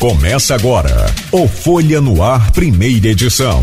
Começa 0.00 0.54
agora 0.54 1.14
o 1.30 1.46
Folha 1.46 2.00
no 2.00 2.22
Ar, 2.22 2.52
primeira 2.52 3.08
edição. 3.08 3.62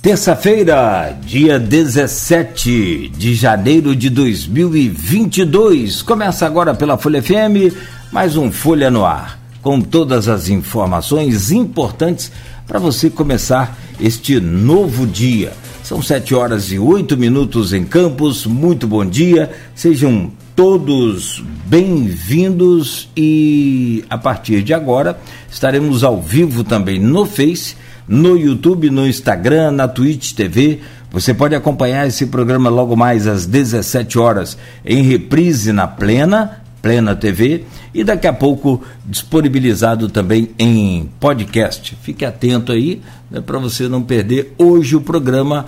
Terça-feira, 0.00 1.14
dia 1.26 1.58
17 1.58 3.10
de 3.10 3.34
janeiro 3.34 3.94
de 3.94 4.08
2022. 4.08 6.00
Começa 6.00 6.46
agora 6.46 6.74
pela 6.74 6.96
Folha 6.96 7.22
FM, 7.22 7.76
mais 8.10 8.34
um 8.34 8.50
Folha 8.50 8.90
no 8.90 9.04
Ar, 9.04 9.38
com 9.60 9.78
todas 9.78 10.26
as 10.26 10.48
informações 10.48 11.52
importantes 11.52 12.32
para 12.66 12.78
você 12.78 13.10
começar 13.10 13.78
este 14.00 14.40
novo 14.40 15.06
dia. 15.06 15.52
São 15.84 16.00
sete 16.00 16.34
horas 16.34 16.72
e 16.72 16.78
oito 16.78 17.14
minutos 17.14 17.74
em 17.74 17.84
Campos. 17.84 18.46
Muito 18.46 18.86
bom 18.86 19.04
dia. 19.04 19.50
Sejam 19.74 20.32
todos 20.58 21.40
bem-vindos 21.66 23.08
e 23.16 24.04
a 24.10 24.18
partir 24.18 24.60
de 24.60 24.74
agora 24.74 25.16
estaremos 25.48 26.02
ao 26.02 26.20
vivo 26.20 26.64
também 26.64 26.98
no 26.98 27.24
Face, 27.24 27.76
no 28.08 28.36
YouTube, 28.36 28.90
no 28.90 29.06
Instagram, 29.06 29.70
na 29.70 29.86
Twitch 29.86 30.32
TV. 30.32 30.80
Você 31.12 31.32
pode 31.32 31.54
acompanhar 31.54 32.08
esse 32.08 32.26
programa 32.26 32.68
logo 32.68 32.96
mais 32.96 33.28
às 33.28 33.46
17 33.46 34.18
horas 34.18 34.58
em 34.84 35.04
reprise 35.04 35.72
na 35.72 35.86
Plena, 35.86 36.60
Plena 36.82 37.14
TV, 37.14 37.64
e 37.94 38.02
daqui 38.02 38.26
a 38.26 38.32
pouco 38.32 38.82
disponibilizado 39.06 40.08
também 40.08 40.50
em 40.58 41.08
podcast. 41.20 41.96
Fique 42.02 42.24
atento 42.24 42.72
aí 42.72 43.00
né, 43.30 43.40
para 43.40 43.60
você 43.60 43.86
não 43.86 44.02
perder 44.02 44.56
hoje 44.58 44.96
o 44.96 45.00
programa 45.00 45.66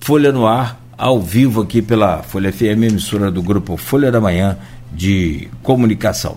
Folha 0.00 0.32
no 0.32 0.46
Ar 0.46 0.81
ao 0.96 1.20
vivo 1.20 1.62
aqui 1.62 1.82
pela 1.82 2.22
Folha 2.22 2.52
FM, 2.52 2.84
emissora 2.84 3.30
do 3.30 3.42
grupo 3.42 3.76
Folha 3.76 4.10
da 4.10 4.20
Manhã 4.20 4.56
de 4.92 5.48
Comunicação. 5.62 6.36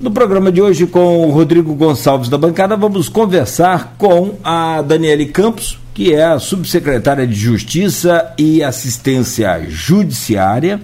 No 0.00 0.10
programa 0.10 0.50
de 0.50 0.60
hoje, 0.60 0.86
com 0.86 1.26
o 1.26 1.30
Rodrigo 1.30 1.74
Gonçalves 1.74 2.28
da 2.28 2.36
bancada, 2.36 2.76
vamos 2.76 3.08
conversar 3.08 3.94
com 3.96 4.34
a 4.42 4.82
Daniele 4.82 5.26
Campos, 5.26 5.78
que 5.94 6.12
é 6.12 6.24
a 6.24 6.38
subsecretária 6.38 7.26
de 7.26 7.34
Justiça 7.34 8.32
e 8.36 8.62
Assistência 8.62 9.64
Judiciária, 9.68 10.80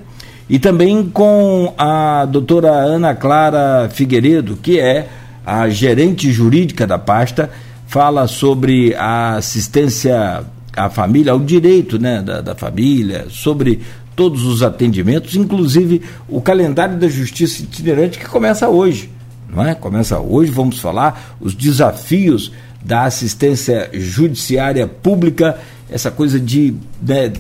e 0.49 0.59
também 0.59 1.09
com 1.09 1.75
a 1.77 2.25
doutora 2.25 2.71
Ana 2.71 3.15
Clara 3.15 3.91
Figueiredo, 3.93 4.57
que 4.57 4.79
é 4.79 5.09
a 5.45 5.69
gerente 5.69 6.33
jurídica 6.33 6.87
da 6.87 6.99
pasta, 6.99 7.51
fala 7.87 8.29
sobre 8.29 8.95
a 8.95 9.35
assistência 9.35 10.45
a 10.77 10.89
família, 10.89 11.33
ao 11.33 11.41
direito 11.41 11.99
né, 11.99 12.23
da, 12.23 12.41
da 12.41 12.55
família, 12.55 13.27
sobre 13.29 13.81
todos 14.15 14.45
os 14.45 14.63
atendimentos, 14.63 15.35
inclusive 15.35 16.03
o 16.29 16.41
calendário 16.41 16.99
da 16.99 17.09
justiça 17.09 17.63
itinerante 17.63 18.19
que 18.19 18.27
começa 18.27 18.69
hoje. 18.69 19.11
Não 19.49 19.67
é? 19.67 19.75
Começa 19.75 20.19
hoje, 20.21 20.51
vamos 20.51 20.79
falar 20.79 21.37
os 21.41 21.55
desafios 21.55 22.53
da 22.83 23.05
assistência 23.05 23.91
judiciária 23.93 24.87
pública, 24.87 25.59
essa 25.91 26.11
coisa 26.11 26.39
de 26.39 26.75
né, 27.03 27.33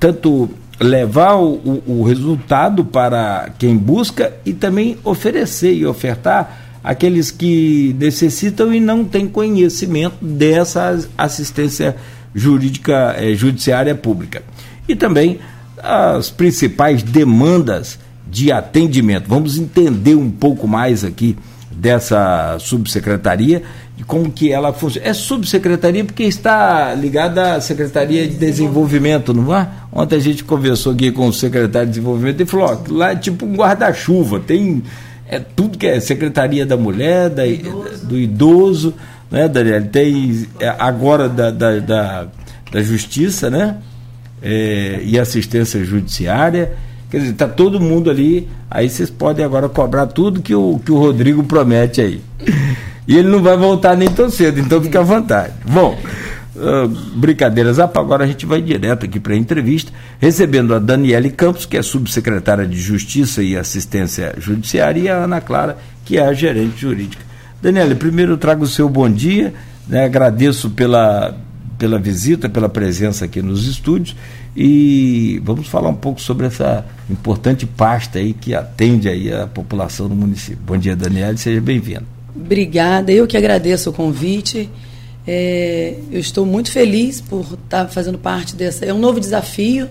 tanto 0.00 0.48
levar 0.80 1.34
o, 1.36 1.82
o, 1.86 2.04
resultado 2.04 2.84
para 2.84 3.50
quem 3.58 3.76
busca 3.76 4.32
e 4.46 4.52
também 4.52 4.96
oferecer 5.04 5.74
e 5.74 5.84
ofertar 5.84 6.78
aqueles 6.84 7.30
que 7.30 7.96
necessitam 7.98 8.72
e 8.72 8.78
não 8.78 9.04
têm 9.04 9.26
conhecimento 9.26 10.24
dessa 10.24 10.98
assistência 11.18 11.86
judiciária 11.86 12.17
jurídica 12.34 13.14
eh, 13.18 13.34
judiciária 13.34 13.94
pública. 13.94 14.42
E 14.88 14.94
também 14.94 15.38
as 15.82 16.30
principais 16.30 17.02
demandas 17.02 17.98
de 18.30 18.52
atendimento. 18.52 19.26
Vamos 19.28 19.56
entender 19.56 20.14
um 20.14 20.30
pouco 20.30 20.66
mais 20.66 21.04
aqui 21.04 21.36
dessa 21.70 22.56
subsecretaria 22.58 23.62
e 23.96 24.02
como 24.02 24.30
que 24.30 24.52
ela 24.52 24.72
funciona. 24.72 25.06
É 25.06 25.14
subsecretaria 25.14 26.04
porque 26.04 26.24
está 26.24 26.94
ligada 26.94 27.54
à 27.54 27.60
Secretaria 27.60 28.26
de 28.26 28.36
Desenvolvimento, 28.36 29.32
não 29.32 29.54
é? 29.54 29.68
Ontem 29.92 30.16
a 30.16 30.20
gente 30.20 30.44
conversou 30.44 30.92
aqui 30.92 31.10
com 31.10 31.28
o 31.28 31.32
secretário 31.32 31.86
de 31.88 31.94
Desenvolvimento 31.94 32.40
e 32.40 32.46
falou, 32.46 32.66
ó, 32.66 32.92
lá 32.92 33.12
é 33.12 33.16
tipo 33.16 33.46
um 33.46 33.54
guarda-chuva, 33.54 34.40
tem 34.40 34.82
é 35.30 35.38
tudo 35.38 35.76
que 35.76 35.86
é 35.86 36.00
Secretaria 36.00 36.64
da 36.64 36.76
Mulher, 36.76 37.28
da, 37.28 37.46
idoso. 37.46 38.06
do 38.06 38.18
idoso, 38.18 38.94
né, 39.30 39.48
Daniel? 39.48 39.86
Tem 39.88 40.46
é, 40.60 40.74
agora 40.78 41.28
da, 41.28 41.50
da, 41.50 41.78
da, 41.78 42.26
da 42.72 42.82
Justiça, 42.82 43.50
né? 43.50 43.76
É, 44.42 45.00
e 45.02 45.18
assistência 45.18 45.84
judiciária. 45.84 46.72
Quer 47.10 47.18
dizer, 47.18 47.32
está 47.32 47.48
todo 47.48 47.80
mundo 47.80 48.10
ali. 48.10 48.48
Aí 48.70 48.88
vocês 48.88 49.10
podem 49.10 49.44
agora 49.44 49.68
cobrar 49.68 50.06
tudo 50.06 50.42
que 50.42 50.54
o, 50.54 50.80
que 50.84 50.92
o 50.92 50.98
Rodrigo 50.98 51.42
promete 51.42 52.00
aí. 52.00 52.20
E 53.06 53.16
ele 53.16 53.28
não 53.28 53.42
vai 53.42 53.56
voltar 53.56 53.96
nem 53.96 54.08
tão 54.10 54.28
cedo, 54.28 54.60
então 54.60 54.82
fica 54.82 55.00
à 55.00 55.02
vontade. 55.02 55.54
Bom, 55.64 55.98
uh, 56.56 56.88
brincadeiras 57.16 57.78
à 57.78 57.84
agora 57.84 58.24
a 58.24 58.26
gente 58.26 58.44
vai 58.44 58.60
direto 58.60 59.06
aqui 59.06 59.18
para 59.18 59.32
a 59.32 59.36
entrevista, 59.36 59.90
recebendo 60.20 60.74
a 60.74 60.78
Daniele 60.78 61.30
Campos, 61.30 61.64
que 61.64 61.78
é 61.78 61.82
subsecretária 61.82 62.66
de 62.66 62.78
Justiça 62.78 63.42
e 63.42 63.56
Assistência 63.56 64.34
Judiciária, 64.36 65.00
e 65.00 65.08
a 65.08 65.24
Ana 65.24 65.40
Clara, 65.40 65.78
que 66.04 66.18
é 66.18 66.26
a 66.26 66.34
gerente 66.34 66.82
jurídica 66.82 67.27
Daniela, 67.60 67.94
primeiro 67.96 68.32
eu 68.32 68.38
trago 68.38 68.64
o 68.64 68.68
seu 68.68 68.88
bom 68.88 69.10
dia, 69.10 69.52
né? 69.88 70.04
agradeço 70.04 70.70
pela, 70.70 71.36
pela 71.76 71.98
visita, 71.98 72.48
pela 72.48 72.68
presença 72.68 73.24
aqui 73.24 73.42
nos 73.42 73.66
estúdios 73.66 74.14
e 74.56 75.40
vamos 75.44 75.66
falar 75.66 75.88
um 75.88 75.94
pouco 75.94 76.20
sobre 76.20 76.46
essa 76.46 76.86
importante 77.10 77.66
pasta 77.66 78.20
aí 78.20 78.32
que 78.32 78.54
atende 78.54 79.08
aí 79.08 79.32
a 79.32 79.48
população 79.48 80.08
do 80.08 80.14
município. 80.14 80.60
Bom 80.64 80.76
dia, 80.76 80.94
Daniela, 80.94 81.36
seja 81.36 81.60
bem-vindo. 81.60 82.06
Obrigada, 82.34 83.10
eu 83.10 83.26
que 83.26 83.36
agradeço 83.36 83.90
o 83.90 83.92
convite. 83.92 84.70
É, 85.26 85.96
eu 86.12 86.20
estou 86.20 86.46
muito 86.46 86.70
feliz 86.70 87.20
por 87.20 87.58
estar 87.64 87.88
fazendo 87.88 88.18
parte 88.18 88.54
dessa. 88.54 88.84
É 88.84 88.94
um 88.94 89.00
novo 89.00 89.18
desafio 89.18 89.88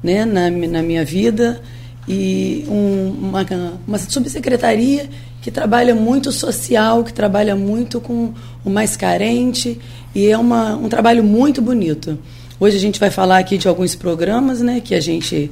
né, 0.00 0.24
na, 0.24 0.48
na 0.48 0.82
minha 0.82 1.04
vida 1.04 1.60
e 2.06 2.64
um, 2.68 3.28
uma, 3.28 3.46
uma 3.86 3.98
subsecretaria 3.98 5.08
que 5.44 5.50
trabalha 5.50 5.94
muito 5.94 6.32
social, 6.32 7.04
que 7.04 7.12
trabalha 7.12 7.54
muito 7.54 8.00
com 8.00 8.32
o 8.64 8.70
mais 8.70 8.96
carente 8.96 9.78
e 10.14 10.26
é 10.28 10.38
uma, 10.38 10.74
um 10.74 10.88
trabalho 10.88 11.22
muito 11.22 11.60
bonito. 11.60 12.18
Hoje 12.58 12.78
a 12.78 12.80
gente 12.80 12.98
vai 12.98 13.10
falar 13.10 13.40
aqui 13.40 13.58
de 13.58 13.68
alguns 13.68 13.94
programas, 13.94 14.62
né, 14.62 14.80
que 14.80 14.94
a 14.94 15.00
gente 15.02 15.50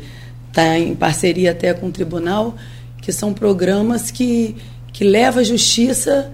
está 0.49 0.79
em 0.79 0.95
parceria 0.95 1.51
até 1.51 1.75
com 1.75 1.89
o 1.89 1.93
tribunal, 1.93 2.55
que 3.03 3.13
são 3.13 3.35
programas 3.35 4.11
que, 4.11 4.57
que 4.95 5.05
levam 5.05 5.45
justiça 5.45 6.33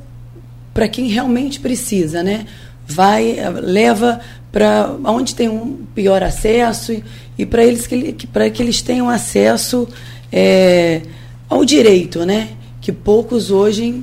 para 0.72 0.86
quem 0.86 1.08
realmente 1.08 1.58
precisa, 1.58 2.22
né? 2.22 2.46
Vai, 2.86 3.38
leva 3.60 4.20
para 4.52 4.94
onde 5.04 5.34
tem 5.34 5.48
um 5.48 5.84
pior 5.96 6.22
acesso 6.22 6.92
e, 6.92 7.02
e 7.36 7.44
para 7.44 7.64
eles 7.64 7.88
que, 7.88 8.12
que, 8.12 8.50
que 8.50 8.62
eles 8.62 8.80
tenham 8.82 9.10
acesso 9.10 9.88
é, 10.30 11.02
ao 11.48 11.64
direito, 11.64 12.24
né? 12.24 12.50
Que 12.88 12.92
poucos 12.92 13.50
hoje 13.50 14.02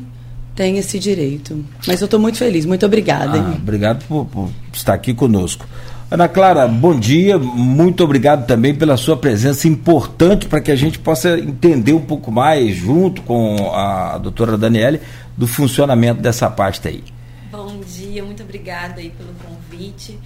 têm 0.54 0.78
esse 0.78 1.00
direito. 1.00 1.66
Mas 1.88 2.02
eu 2.02 2.06
estou 2.06 2.20
muito 2.20 2.38
feliz, 2.38 2.68
muito 2.68 2.86
obrigada. 2.86 3.40
Ah, 3.40 3.56
obrigado 3.56 4.06
por, 4.06 4.26
por, 4.28 4.48
estar 4.72 4.94
aqui 4.94 5.12
conosco. 5.12 5.66
Ana 6.12 6.28
Clara, 6.28 6.68
bom 6.68 6.94
dia, 7.00 7.36
muito 7.40 8.04
obrigado 8.04 8.46
também 8.46 8.76
pela 8.76 8.96
sua 8.96 9.18
presença 9.18 9.68
importante 9.68 10.46
para 10.46 10.62
que 10.62 10.72
a 10.72 10.76
gente 10.76 11.00
possa 11.00 11.40
entender 11.40 11.94
um 11.94 12.02
pouco 12.02 12.32
mais, 12.32 12.76
junto 12.76 13.24
com 13.24 13.72
a 13.74 14.20
doutora 14.20 14.56
Daniele, 14.56 15.02
do 15.36 15.48
funcionamento 15.48 16.22
dessa 16.22 16.48
pasta 16.48 16.90
aí. 16.90 17.04
Bom 17.52 17.80
dia, 17.80 18.24
muito 18.24 18.44
obrigada 18.44 19.02
aí 19.02 19.10
pelo 19.10 19.34
convite. 19.34 20.20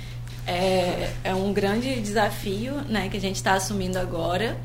É, 0.46 1.12
é 1.24 1.34
um 1.34 1.53
grande 1.53 1.97
desafio 2.02 2.74
né, 2.90 3.08
que 3.08 3.16
a 3.16 3.22
gente 3.22 3.38
está 3.38 3.53
assumindo 3.53 3.97
agora 3.97 4.58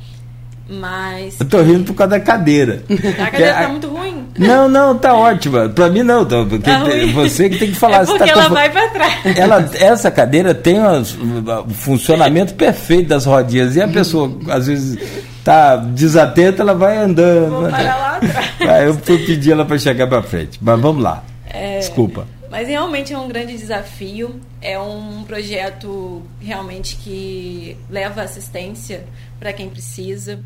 mas. 0.68 1.38
Eu 1.38 1.46
tô 1.46 1.60
rindo 1.60 1.84
por 1.84 1.94
causa 1.94 2.12
da 2.12 2.20
cadeira. 2.20 2.82
A 2.88 3.30
cadeira 3.30 3.50
é, 3.50 3.62
tá 3.62 3.68
muito 3.68 3.88
ruim? 3.88 4.26
Não, 4.38 4.68
não, 4.68 4.96
tá 4.96 5.14
ótima. 5.14 5.68
Pra 5.68 5.88
mim 5.88 6.02
não, 6.02 6.24
tá, 6.24 6.44
porque 6.44 6.58
tá 6.58 6.80
você 7.12 7.48
que 7.48 7.58
tem 7.58 7.70
que 7.70 7.76
falar. 7.76 8.02
É 8.02 8.06
porque 8.06 8.24
tá 8.24 8.30
ela 8.30 8.48
vai 8.48 8.70
pra 8.70 8.88
trás. 8.88 9.38
Ela, 9.38 9.70
essa 9.78 10.10
cadeira 10.10 10.54
tem 10.54 10.78
o 10.80 11.70
funcionamento 11.70 12.54
perfeito 12.54 13.08
das 13.08 13.26
rodinhas. 13.26 13.76
E 13.76 13.82
a 13.82 13.88
pessoa, 13.88 14.32
às 14.48 14.66
vezes, 14.66 14.98
tá 15.44 15.76
desatenta, 15.76 16.62
ela 16.62 16.74
vai 16.74 16.96
andando. 16.96 17.50
Vou 17.50 17.70
parar 17.70 17.96
lá 17.96 18.16
atrás. 18.16 18.86
eu 18.86 18.94
fui 18.94 19.18
pedir 19.18 19.52
ela 19.52 19.64
para 19.64 19.78
chegar 19.78 20.06
para 20.06 20.22
frente. 20.22 20.58
Mas 20.60 20.80
vamos 20.80 21.02
lá. 21.02 21.22
É... 21.46 21.78
Desculpa. 21.78 22.26
Mas 22.50 22.68
realmente 22.68 23.12
é 23.12 23.18
um 23.18 23.26
grande 23.26 23.56
desafio. 23.56 24.40
É 24.62 24.78
um 24.78 25.24
projeto 25.24 26.22
realmente 26.40 26.96
que 26.96 27.76
leva 27.90 28.22
assistência 28.22 29.04
para 29.44 29.52
quem 29.52 29.68
precisa. 29.68 30.40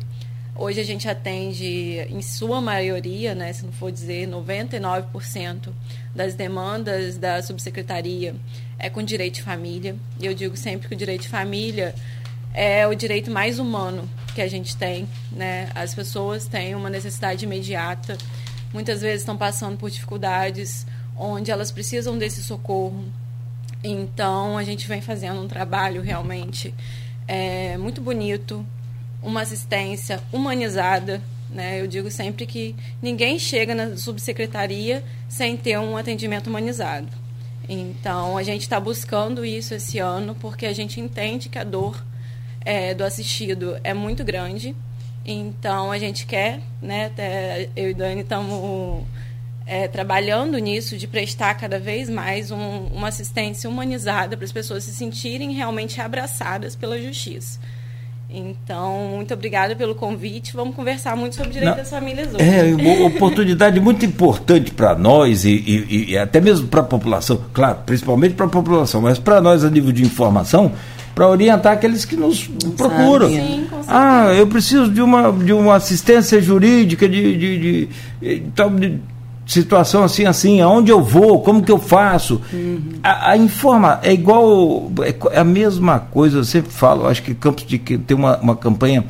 Hoje 0.53 0.81
a 0.81 0.83
gente 0.83 1.07
atende, 1.07 2.05
em 2.09 2.21
sua 2.21 2.59
maioria, 2.59 3.33
né, 3.33 3.53
se 3.53 3.63
não 3.63 3.71
for 3.71 3.89
dizer 3.89 4.27
99% 4.27 5.69
das 6.13 6.35
demandas 6.35 7.17
da 7.17 7.41
subsecretaria 7.41 8.35
é 8.77 8.89
com 8.89 9.01
direito 9.01 9.35
de 9.35 9.41
família. 9.41 9.95
E 10.19 10.25
eu 10.25 10.33
digo 10.33 10.57
sempre 10.57 10.89
que 10.89 10.93
o 10.93 10.97
direito 10.97 11.21
de 11.21 11.29
família 11.29 11.95
é 12.53 12.85
o 12.85 12.93
direito 12.93 13.31
mais 13.31 13.57
humano 13.57 14.03
que 14.35 14.41
a 14.41 14.49
gente 14.49 14.75
tem. 14.75 15.07
Né? 15.31 15.69
As 15.73 15.95
pessoas 15.95 16.45
têm 16.45 16.75
uma 16.75 16.89
necessidade 16.89 17.45
imediata 17.45 18.17
muitas 18.73 19.01
vezes 19.01 19.21
estão 19.21 19.37
passando 19.37 19.77
por 19.77 19.89
dificuldades 19.89 20.85
onde 21.15 21.51
elas 21.51 21.71
precisam 21.71 22.17
desse 22.17 22.43
socorro. 22.43 23.05
Então, 23.81 24.57
a 24.57 24.63
gente 24.65 24.89
vem 24.89 25.01
fazendo 25.01 25.41
um 25.41 25.47
trabalho 25.47 26.01
realmente 26.01 26.73
é, 27.29 27.77
muito 27.77 28.01
bonito, 28.01 28.65
uma 29.21 29.41
assistência 29.41 30.21
humanizada. 30.31 31.21
Né? 31.49 31.81
Eu 31.81 31.87
digo 31.87 32.11
sempre 32.11 32.45
que 32.45 32.75
ninguém 33.01 33.39
chega 33.39 33.73
na 33.73 33.97
subsecretaria 33.97 35.03
sem 35.27 35.57
ter 35.57 35.77
um 35.79 35.97
atendimento 35.97 36.47
humanizado. 36.47 37.07
Então, 37.67 38.37
a 38.37 38.43
gente 38.43 38.61
está 38.61 38.79
buscando 38.79 39.45
isso 39.45 39.75
esse 39.75 39.99
ano, 39.99 40.35
porque 40.35 40.65
a 40.65 40.73
gente 40.73 40.99
entende 40.99 41.49
que 41.49 41.59
a 41.59 41.63
dor 41.63 42.03
é, 42.65 42.93
do 42.95 43.03
assistido 43.03 43.79
é 43.83 43.93
muito 43.93 44.23
grande. 44.23 44.75
Então, 45.25 45.91
a 45.91 45.99
gente 45.99 46.25
quer, 46.25 46.61
né, 46.81 47.05
até 47.05 47.69
eu 47.75 47.91
e 47.91 47.93
Dani 47.93 48.21
estamos 48.21 49.05
é, 49.67 49.87
trabalhando 49.87 50.57
nisso, 50.57 50.97
de 50.97 51.07
prestar 51.07 51.53
cada 51.53 51.79
vez 51.79 52.09
mais 52.09 52.49
um, 52.49 52.87
uma 52.87 53.09
assistência 53.09 53.69
humanizada 53.69 54.35
para 54.35 54.45
as 54.45 54.51
pessoas 54.51 54.83
se 54.83 54.95
sentirem 54.95 55.53
realmente 55.53 56.01
abraçadas 56.01 56.75
pela 56.75 56.99
justiça. 56.99 57.59
Então, 58.31 59.13
muito 59.15 59.33
obrigada 59.33 59.75
pelo 59.75 59.95
convite. 59.95 60.53
Vamos 60.53 60.75
conversar 60.75 61.15
muito 61.15 61.35
sobre 61.35 61.51
direito 61.51 61.71
Não, 61.71 61.77
das 61.77 61.89
famílias 61.89 62.27
hoje. 62.27 62.43
É 62.43 62.63
uma 62.75 63.07
oportunidade 63.07 63.79
muito 63.79 64.05
importante 64.05 64.71
para 64.71 64.95
nós 64.95 65.45
e, 65.45 65.49
e, 65.49 66.11
e, 66.11 66.17
até 66.17 66.39
mesmo 66.39 66.67
para 66.67 66.81
a 66.81 66.83
população, 66.83 67.41
claro, 67.51 67.79
principalmente 67.87 68.35
para 68.35 68.45
a 68.45 68.49
população, 68.49 69.01
mas 69.01 69.17
para 69.17 69.41
nós 69.41 69.63
a 69.63 69.69
nível 69.69 69.91
de 69.91 70.03
informação, 70.03 70.71
para 71.15 71.27
orientar 71.27 71.73
aqueles 71.73 72.05
que 72.05 72.15
nos 72.15 72.47
Não 72.63 72.71
procuram. 72.71 73.29
Sim, 73.29 73.67
ah, 73.87 74.31
eu 74.37 74.45
preciso 74.45 74.91
de 74.91 75.01
uma, 75.01 75.31
de 75.31 75.51
uma 75.51 75.75
assistência 75.75 76.39
jurídica, 76.39 77.09
de, 77.09 77.35
de, 77.35 77.59
de, 77.59 77.89
de, 78.21 78.39
de 78.79 79.01
situação 79.49 80.03
assim, 80.03 80.25
assim, 80.25 80.61
aonde 80.61 80.91
eu 80.91 81.01
vou, 81.01 81.41
como 81.41 81.63
que 81.63 81.71
eu 81.71 81.79
faço. 81.79 82.39
Uhum. 82.53 82.99
A, 83.01 83.31
a 83.31 83.37
informa 83.37 83.99
é 84.03 84.13
igual, 84.13 84.91
é, 85.01 85.15
é 85.35 85.39
a 85.39 85.43
mesma 85.43 85.99
coisa, 85.99 86.37
eu 86.37 86.43
sempre 86.43 86.71
falo, 86.71 87.07
acho 87.07 87.23
que 87.23 87.33
Campos 87.33 87.65
de 87.65 87.79
que 87.79 87.97
tem 87.97 88.15
uma, 88.15 88.37
uma 88.37 88.55
campanha 88.55 89.03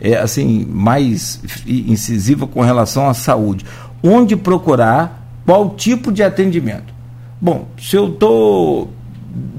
é, 0.00 0.16
assim, 0.16 0.66
mais 0.68 1.40
incisiva 1.66 2.46
com 2.46 2.62
relação 2.62 3.08
à 3.08 3.12
saúde. 3.12 3.66
Onde 4.02 4.34
procurar, 4.34 5.28
qual 5.44 5.70
tipo 5.70 6.10
de 6.10 6.22
atendimento. 6.22 6.92
Bom, 7.40 7.66
se 7.78 7.94
eu 7.94 8.08
estou 8.08 8.90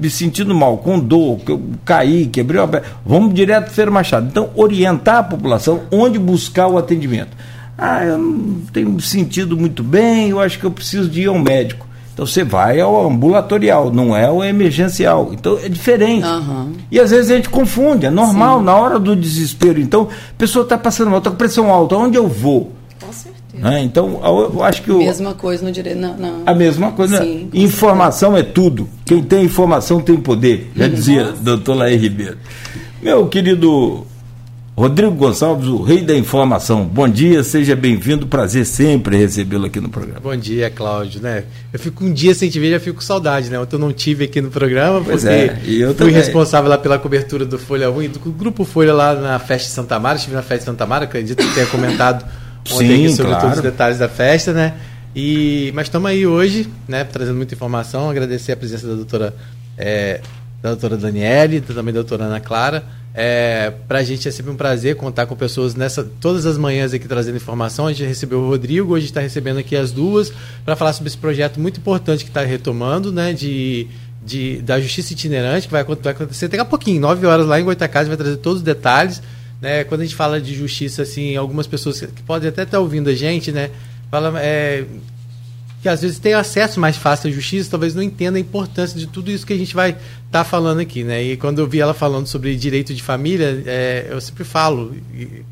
me 0.00 0.10
sentindo 0.10 0.54
mal, 0.54 0.78
com 0.78 0.98
dor, 0.98 1.38
que 1.38 1.52
eu 1.52 1.62
caí, 1.84 2.26
quebrei 2.26 2.60
a 2.60 2.66
perna, 2.66 2.86
vamos 3.06 3.34
direto 3.34 3.64
para 3.64 3.72
Feira 3.72 3.90
Machado. 3.90 4.26
Então, 4.26 4.50
orientar 4.54 5.16
a 5.16 5.22
população 5.22 5.82
onde 5.92 6.18
buscar 6.18 6.66
o 6.66 6.76
atendimento. 6.76 7.36
Ah, 7.76 8.04
eu 8.04 8.18
não 8.18 8.60
tenho 8.72 9.00
sentido 9.00 9.56
muito 9.56 9.82
bem, 9.82 10.30
eu 10.30 10.40
acho 10.40 10.58
que 10.58 10.64
eu 10.64 10.70
preciso 10.70 11.08
de 11.08 11.22
ir 11.22 11.26
ao 11.26 11.38
médico. 11.38 11.86
Então 12.14 12.24
você 12.24 12.44
vai 12.44 12.80
ao 12.80 13.08
ambulatorial, 13.08 13.92
não 13.92 14.16
é 14.16 14.30
o 14.30 14.42
emergencial. 14.42 15.30
Então 15.32 15.58
é 15.58 15.68
diferente. 15.68 16.24
Uhum. 16.24 16.72
E 16.88 17.00
às 17.00 17.10
vezes 17.10 17.28
a 17.28 17.34
gente 17.34 17.48
confunde, 17.48 18.06
é 18.06 18.10
normal, 18.10 18.60
Sim. 18.60 18.64
na 18.64 18.76
hora 18.76 19.00
do 19.00 19.16
desespero. 19.16 19.80
Então, 19.80 20.08
a 20.30 20.34
pessoa 20.38 20.62
está 20.62 20.78
passando 20.78 21.10
mal, 21.10 21.18
está 21.18 21.30
com 21.30 21.36
pressão 21.36 21.68
alta, 21.68 21.96
onde 21.96 22.16
eu 22.16 22.28
vou? 22.28 22.70
Com 23.00 23.12
certeza. 23.12 23.34
Né? 23.68 23.82
Então, 23.82 24.20
eu 24.22 24.62
acho 24.62 24.82
que. 24.82 24.92
O, 24.92 24.98
mesma 24.98 25.34
coisa 25.34 25.64
no 25.64 25.72
direito. 25.72 25.98
Não, 25.98 26.16
não. 26.16 26.42
A 26.46 26.54
mesma 26.54 26.92
coisa. 26.92 27.20
Sim, 27.20 27.50
informação 27.52 28.30
certeza. 28.30 28.50
é 28.50 28.52
tudo. 28.52 28.88
Quem 29.04 29.20
tem 29.20 29.44
informação 29.44 30.00
tem 30.00 30.16
poder, 30.16 30.70
já 30.76 30.84
uhum. 30.84 30.90
dizia 30.90 31.32
doutor 31.40 31.74
Laí 31.74 31.96
Ribeiro. 31.96 32.38
Meu 33.02 33.26
querido 33.26 34.06
Rodrigo 34.76 35.12
Gonçalves, 35.12 35.68
o 35.68 35.80
rei 35.80 36.02
da 36.02 36.16
informação. 36.16 36.84
Bom 36.84 37.08
dia, 37.08 37.44
seja 37.44 37.76
bem-vindo. 37.76 38.26
Prazer 38.26 38.66
sempre 38.66 39.16
recebê-lo 39.16 39.66
aqui 39.66 39.78
no 39.78 39.88
programa. 39.88 40.18
Bom 40.18 40.34
dia, 40.34 40.68
Cláudio. 40.68 41.22
Né? 41.22 41.44
Eu 41.72 41.78
fico 41.78 42.04
um 42.04 42.12
dia 42.12 42.34
sem 42.34 42.50
te 42.50 42.58
ver, 42.58 42.72
já 42.72 42.80
fico 42.80 42.96
com 42.96 43.00
saudade, 43.00 43.48
né? 43.50 43.58
Ontem 43.60 43.76
eu 43.76 43.78
não 43.78 43.92
tive 43.92 44.24
aqui 44.24 44.40
no 44.40 44.50
programa, 44.50 45.00
pois 45.00 45.22
porque 45.22 45.32
é, 45.32 45.58
eu 45.68 45.88
fui 45.88 45.94
também. 45.94 46.14
responsável 46.14 46.68
lá 46.68 46.76
pela 46.76 46.98
cobertura 46.98 47.44
do 47.44 47.56
Folha 47.56 47.88
1 47.88 48.02
e 48.02 48.08
do 48.08 48.18
Grupo 48.18 48.64
Folha 48.64 48.92
lá 48.92 49.14
na 49.14 49.38
festa 49.38 49.68
de 49.68 49.74
Santa 49.74 49.96
Mara. 50.00 50.16
Estive 50.16 50.34
na 50.34 50.42
festa 50.42 50.58
de 50.58 50.64
Santa 50.64 50.86
Mara, 50.86 51.04
acredito 51.04 51.46
que 51.46 51.54
tenha 51.54 51.66
comentado 51.66 52.24
ontem 52.72 53.08
Sim, 53.08 53.14
sobre 53.14 53.30
claro. 53.30 53.42
todos 53.42 53.58
os 53.58 53.62
detalhes 53.62 53.98
da 53.98 54.08
festa, 54.08 54.52
né? 54.52 54.74
E, 55.14 55.70
mas 55.72 55.86
estamos 55.86 56.10
aí 56.10 56.26
hoje, 56.26 56.68
né, 56.88 57.04
trazendo 57.04 57.36
muita 57.36 57.54
informação. 57.54 58.10
Agradecer 58.10 58.50
a 58.50 58.56
presença 58.56 58.88
da 58.88 58.94
doutora, 58.94 59.36
é, 59.78 60.20
da 60.60 60.70
doutora 60.70 60.96
Daniele, 60.96 61.60
também 61.60 61.94
da 61.94 62.00
doutora 62.00 62.24
Ana 62.24 62.40
Clara 62.40 62.82
é, 63.16 63.72
para 63.86 64.00
a 64.00 64.02
gente 64.02 64.26
é 64.26 64.30
sempre 64.32 64.50
um 64.50 64.56
prazer 64.56 64.96
contar 64.96 65.26
com 65.26 65.36
pessoas 65.36 65.76
nessa 65.76 66.02
todas 66.20 66.44
as 66.46 66.58
manhãs 66.58 66.92
aqui 66.92 67.06
trazendo 67.06 67.36
informação. 67.36 67.86
A 67.86 67.92
gente 67.92 68.08
recebeu 68.08 68.40
o 68.40 68.48
Rodrigo, 68.48 68.92
hoje 68.92 69.06
está 69.06 69.20
recebendo 69.20 69.58
aqui 69.58 69.76
as 69.76 69.92
duas 69.92 70.32
para 70.64 70.74
falar 70.74 70.92
sobre 70.92 71.06
esse 71.06 71.16
projeto 71.16 71.60
muito 71.60 71.78
importante 71.78 72.24
que 72.24 72.30
está 72.30 72.42
retomando, 72.42 73.12
né? 73.12 73.32
De, 73.32 73.86
de, 74.26 74.60
da 74.62 74.80
Justiça 74.80 75.12
Itinerante, 75.12 75.68
que 75.68 75.72
vai, 75.72 75.84
vai 75.84 76.12
acontecer 76.12 76.48
daqui 76.48 76.60
a 76.60 76.64
pouquinho, 76.64 77.00
9 77.00 77.24
horas 77.24 77.46
lá 77.46 77.60
em 77.60 77.64
Goitacazes, 77.64 78.08
vai 78.08 78.16
trazer 78.16 78.38
todos 78.38 78.58
os 78.58 78.64
detalhes. 78.64 79.22
Né? 79.60 79.84
Quando 79.84 80.00
a 80.00 80.04
gente 80.04 80.16
fala 80.16 80.40
de 80.40 80.52
justiça, 80.52 81.02
assim, 81.02 81.36
algumas 81.36 81.68
pessoas 81.68 82.00
que 82.00 82.22
podem 82.24 82.48
até 82.48 82.62
estar 82.62 82.78
tá 82.78 82.80
ouvindo 82.80 83.08
a 83.10 83.14
gente, 83.14 83.52
né? 83.52 83.70
Fala, 84.10 84.40
é, 84.42 84.84
que 85.84 85.88
às 85.90 86.00
vezes 86.00 86.18
tem 86.18 86.32
acesso 86.32 86.80
mais 86.80 86.96
fácil 86.96 87.28
à 87.28 87.30
justiça, 87.30 87.70
talvez 87.70 87.94
não 87.94 88.02
entenda 88.02 88.38
a 88.38 88.40
importância 88.40 88.98
de 88.98 89.06
tudo 89.06 89.30
isso 89.30 89.44
que 89.44 89.52
a 89.52 89.56
gente 89.58 89.74
vai 89.74 89.90
estar 89.90 90.00
tá 90.30 90.42
falando 90.42 90.80
aqui, 90.80 91.04
né? 91.04 91.22
E 91.22 91.36
quando 91.36 91.58
eu 91.58 91.66
vi 91.66 91.78
ela 91.78 91.92
falando 91.92 92.26
sobre 92.26 92.56
direito 92.56 92.94
de 92.94 93.02
família, 93.02 93.62
é, 93.66 94.06
eu 94.08 94.18
sempre 94.18 94.44
falo, 94.44 94.96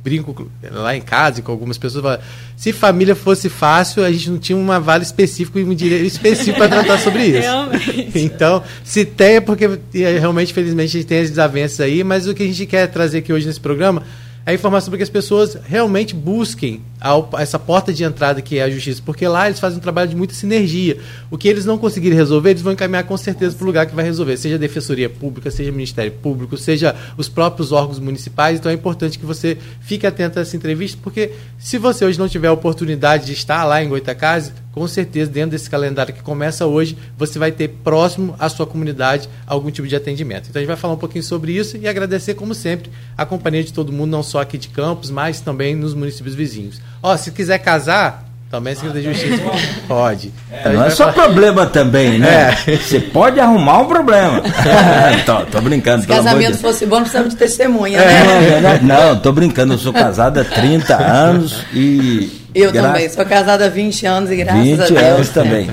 brinco 0.03 0.51
lá 0.71 0.97
em 0.97 1.03
casa 1.03 1.41
e 1.41 1.43
com 1.43 1.53
algumas 1.53 1.77
pessoas, 1.77 2.03
falo, 2.03 2.19
se 2.57 2.73
família 2.73 3.15
fosse 3.15 3.51
fácil, 3.51 4.03
a 4.03 4.11
gente 4.11 4.31
não 4.31 4.39
tinha 4.39 4.57
uma 4.57 4.81
vale 4.81 5.05
específico 5.05 5.59
e 5.59 5.65
um 5.65 5.75
direito 5.75 6.07
específico 6.07 6.57
para 6.57 6.69
tratar 6.83 6.99
sobre 6.99 7.27
isso. 7.27 7.41
Realmente. 7.41 8.19
Então, 8.19 8.63
se 8.83 9.05
tem 9.05 9.35
é 9.37 9.41
porque 9.43 9.67
é, 9.67 10.19
realmente, 10.19 10.55
felizmente, 10.55 10.97
a 10.97 11.01
gente 11.01 11.07
tem 11.07 11.19
as 11.19 11.29
desavenças 11.29 11.79
aí, 11.81 12.03
mas 12.03 12.27
o 12.27 12.33
que 12.33 12.43
a 12.43 12.47
gente 12.47 12.65
quer 12.65 12.87
trazer 12.87 13.19
aqui 13.19 13.35
hoje 13.35 13.47
nesse 13.47 13.61
programa 13.61 14.03
a 14.47 14.55
informação 14.55 14.91
para 14.91 14.97
que 14.97 15.03
as 15.03 15.11
pessoas 15.11 15.59
realmente 15.63 16.15
busquem 16.15 16.81
a, 17.03 17.43
essa 17.43 17.59
porta 17.59 17.93
de 17.93 18.05
entrada 18.05 18.41
que 18.41 18.59
é 18.59 18.63
a 18.63 18.71
justiça, 18.71 19.03
porque 19.05 19.27
lá 19.27 19.47
eles 19.49 19.59
fazem 19.59 19.79
um 19.79 19.81
trabalho 19.81 20.09
de 20.09 20.15
muita 20.15 20.35
sinergia. 20.35 20.99
O 21.31 21.37
que 21.37 21.49
eles 21.49 21.65
não 21.65 21.77
conseguirem 21.77 22.17
resolver, 22.17 22.51
eles 22.51 22.63
vão 22.63 22.73
encaminhar 22.73 23.05
com 23.05 23.17
certeza 23.17 23.57
para 23.57 23.65
o 23.65 23.67
lugar 23.67 23.87
que 23.87 23.95
vai 23.95 24.05
resolver, 24.05 24.37
seja 24.37 24.55
a 24.55 24.59
Defensoria 24.59 25.11
Pública, 25.11 25.51
seja 25.51 25.71
o 25.71 25.75
Ministério 25.75 26.13
Público, 26.13 26.57
seja 26.57 26.95
os 27.17 27.29
próprios 27.29 27.73
órgãos 27.73 27.99
municipais. 27.99 28.59
Então 28.59 28.71
é 28.71 28.75
importante 28.75 29.19
que 29.19 29.27
você 29.27 29.59
fique 29.81 30.07
atento 30.07 30.39
a 30.39 30.43
essa 30.43 30.57
entrevista, 30.57 30.97
porque 31.03 31.33
se 31.59 31.77
você 31.77 32.05
hoje 32.05 32.19
não 32.19 32.29
tiver 32.29 32.49
a 32.49 32.53
oportunidade 32.53 33.27
de 33.27 33.33
estar 33.33 33.65
lá 33.65 33.83
em 33.83 33.89
Goitacazes, 33.89 34.53
com 34.73 34.89
certeza, 34.89 35.31
dentro 35.31 35.51
desse 35.51 35.69
calendário 35.69 36.15
que 36.15 36.23
começa 36.23 36.67
hoje, 36.67 36.97
você 37.19 37.39
vai 37.39 37.53
ter 37.53 37.69
próximo 37.69 38.35
à 38.39 38.49
sua 38.49 38.67
comunidade 38.67 39.29
algum 39.47 39.71
tipo 39.71 39.87
de 39.87 39.95
atendimento. 39.95 40.49
Então 40.49 40.59
a 40.59 40.63
gente 40.63 40.69
vai 40.69 40.77
falar 40.77 40.95
um 40.95 40.99
pouquinho 40.99 41.23
sobre 41.23 41.53
isso 41.53 41.77
e 41.77 41.87
agradecer, 41.87 42.35
como 42.35 42.55
sempre, 42.55 42.91
a 43.17 43.27
companhia 43.27 43.63
de 43.63 43.73
todo 43.73 43.93
mundo, 43.93 44.11
não 44.11 44.23
só 44.23 44.41
aqui 44.41 44.57
de 44.57 44.69
Campos, 44.69 45.11
mas 45.11 45.41
também 45.41 45.77
nos 45.77 45.93
municípios 45.95 46.35
vizinhos. 46.35 46.81
Ó, 47.03 47.17
se 47.17 47.33
quiser 47.33 47.59
casar, 47.59 48.25
também 48.53 48.75
Secretaria 48.75 49.13
de 49.13 49.19
Justiça 49.19 49.43
pode. 49.89 50.31
É, 50.53 50.69
não 50.69 50.85
é 50.85 50.91
só 50.91 51.11
falar... 51.11 51.27
problema 51.27 51.67
também, 51.67 52.19
né? 52.19 52.55
É. 52.67 52.77
Você 52.77 53.01
pode 53.01 53.41
arrumar 53.41 53.81
um 53.81 53.87
problema. 53.87 54.43
tô, 55.25 55.47
tô 55.47 55.61
brincando. 55.63 56.03
Se 56.03 56.09
casamento 56.09 56.53
de... 56.53 56.59
fosse 56.59 56.85
bom, 56.85 56.97
não 56.97 57.03
precisava 57.03 57.29
de 57.31 57.37
testemunha, 57.37 57.99
é, 57.99 58.61
né? 58.61 58.81
Não, 58.83 59.19
tô 59.19 59.33
brincando. 59.33 59.73
Eu 59.73 59.79
sou 59.79 59.93
casado 59.93 60.39
há 60.39 60.45
30 60.45 60.95
anos 60.95 61.65
e 61.73 62.43
eu 62.55 62.71
Gra... 62.71 62.83
também, 62.83 63.09
sou 63.09 63.25
casada 63.25 63.65
há 63.65 63.69
20 63.69 64.07
anos 64.07 64.31
e 64.31 64.37
graças 64.37 64.63
20 64.63 64.81
a 64.81 64.87
Deus. 64.87 65.01
anos 65.01 65.29
também. 65.31 65.71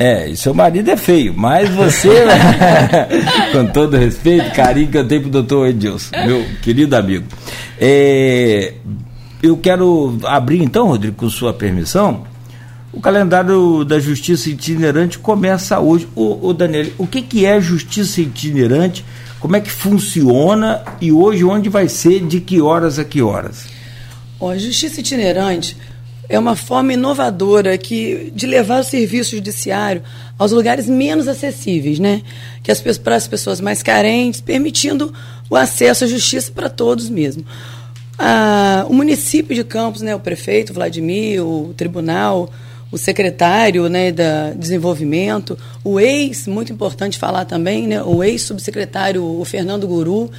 É, 0.00 0.28
e 0.28 0.36
seu 0.36 0.54
marido 0.54 0.90
é 0.90 0.96
feio, 0.96 1.34
mas 1.36 1.68
você, 1.70 2.24
né? 2.24 3.08
com 3.52 3.66
todo 3.66 3.96
respeito, 3.96 4.50
carinho 4.52 4.88
que 4.88 4.98
eu 4.98 5.06
tenho 5.06 5.22
pro 5.22 5.30
doutor 5.30 5.68
Edilson, 5.68 6.10
meu 6.26 6.44
querido 6.62 6.96
amigo. 6.96 7.26
É, 7.80 8.72
eu 9.42 9.56
quero 9.56 10.18
abrir 10.24 10.62
então, 10.62 10.88
Rodrigo, 10.88 11.16
com 11.16 11.30
sua 11.30 11.52
permissão, 11.52 12.24
o 12.92 13.00
calendário 13.00 13.84
da 13.84 14.00
Justiça 14.00 14.48
Itinerante 14.48 15.18
começa 15.18 15.78
hoje. 15.78 16.08
O, 16.14 16.48
o 16.48 16.54
Daniel, 16.54 16.88
o 16.98 17.06
que, 17.06 17.22
que 17.22 17.44
é 17.44 17.60
Justiça 17.60 18.20
Itinerante? 18.20 19.04
Como 19.38 19.54
é 19.54 19.60
que 19.60 19.70
funciona 19.70 20.82
e 21.00 21.12
hoje 21.12 21.44
onde 21.44 21.68
vai 21.68 21.88
ser, 21.88 22.26
de 22.26 22.40
que 22.40 22.60
horas 22.60 22.98
a 22.98 23.04
que 23.04 23.22
horas? 23.22 23.66
Ó, 24.40 24.56
Justiça 24.56 25.00
Itinerante 25.00 25.76
é 26.28 26.38
uma 26.38 26.56
forma 26.56 26.92
inovadora 26.92 27.78
que, 27.78 28.32
de 28.34 28.46
levar 28.46 28.80
o 28.80 28.84
serviço 28.84 29.30
judiciário 29.36 30.02
aos 30.38 30.52
lugares 30.52 30.88
menos 30.88 31.28
acessíveis, 31.28 31.98
né? 31.98 32.22
Que 32.62 32.70
as, 32.70 32.80
para 32.98 33.16
as 33.16 33.26
pessoas 33.26 33.60
mais 33.60 33.82
carentes, 33.82 34.40
permitindo 34.40 35.12
o 35.48 35.56
acesso 35.56 36.04
à 36.04 36.06
justiça 36.06 36.52
para 36.52 36.68
todos 36.68 37.08
mesmo. 37.08 37.44
Ah, 38.18 38.84
o 38.88 38.92
município 38.92 39.54
de 39.54 39.62
Campos, 39.62 40.02
né, 40.02 40.14
o 40.14 40.18
prefeito 40.18 40.74
Vladimir, 40.74 41.44
o 41.46 41.72
tribunal, 41.76 42.50
o 42.90 42.98
secretário 42.98 43.88
né, 43.88 44.10
da 44.10 44.50
desenvolvimento, 44.50 45.56
o 45.84 46.00
ex, 46.00 46.48
muito 46.48 46.72
importante 46.72 47.16
falar 47.16 47.44
também, 47.44 47.86
né, 47.86 48.02
o 48.02 48.24
ex-subsecretário 48.24 49.22
o 49.22 49.44
Fernando 49.44 49.86
Guru, 49.86 50.30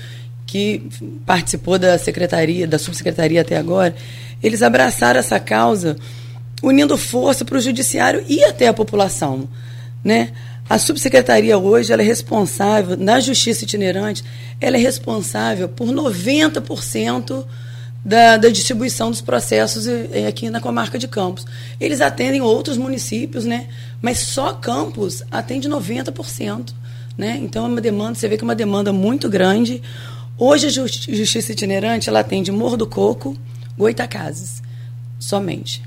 que 0.45 0.89
participou 1.25 1.79
da 1.79 1.97
secretaria, 1.97 2.67
da 2.67 2.77
subsecretaria 2.77 3.41
até 3.41 3.55
agora, 3.55 3.95
eles 4.43 4.61
abraçaram 4.61 5.19
essa 5.19 5.39
causa 5.39 5.95
unindo 6.61 6.97
força 6.97 7.45
para 7.45 7.57
o 7.57 7.61
judiciário 7.61 8.25
e 8.27 8.43
até 8.43 8.67
a 8.67 8.73
população, 8.73 9.47
né? 10.03 10.31
A 10.69 10.77
subsecretaria 10.77 11.57
hoje 11.57 11.91
ela 11.93 12.01
é 12.01 12.05
responsável, 12.05 12.97
na 12.97 13.19
justiça 13.19 13.63
itinerante, 13.63 14.23
ela 14.59 14.75
é 14.75 14.79
responsável 14.79 15.69
por 15.69 15.87
90% 15.87 17.45
da, 18.03 18.37
da 18.37 18.49
distribuição 18.49 19.11
dos 19.11 19.21
processos 19.21 19.85
aqui 20.27 20.49
na 20.49 20.59
comarca 20.59 20.97
de 20.97 21.07
Campos. 21.07 21.45
Eles 21.79 22.01
atendem 22.01 22.41
outros 22.41 22.77
municípios, 22.77 23.45
né? 23.45 23.67
mas 24.01 24.19
só 24.19 24.53
Campos 24.53 25.23
atende 25.29 25.69
90%. 25.69 26.73
Né? 27.17 27.37
Então 27.41 27.65
é 27.65 27.67
uma 27.67 27.81
demanda, 27.81 28.15
você 28.15 28.27
vê 28.27 28.37
que 28.37 28.43
é 28.43 28.45
uma 28.45 28.55
demanda 28.55 28.93
muito 28.93 29.27
grande. 29.29 29.81
Hoje 30.37 30.67
a 30.67 30.69
justiça 30.69 31.51
itinerante 31.51 32.07
ela 32.07 32.21
atende 32.21 32.51
Morro 32.51 32.77
do 32.77 32.87
Coco, 32.87 33.35
Goitacazes, 33.77 34.63
somente. 35.19 35.83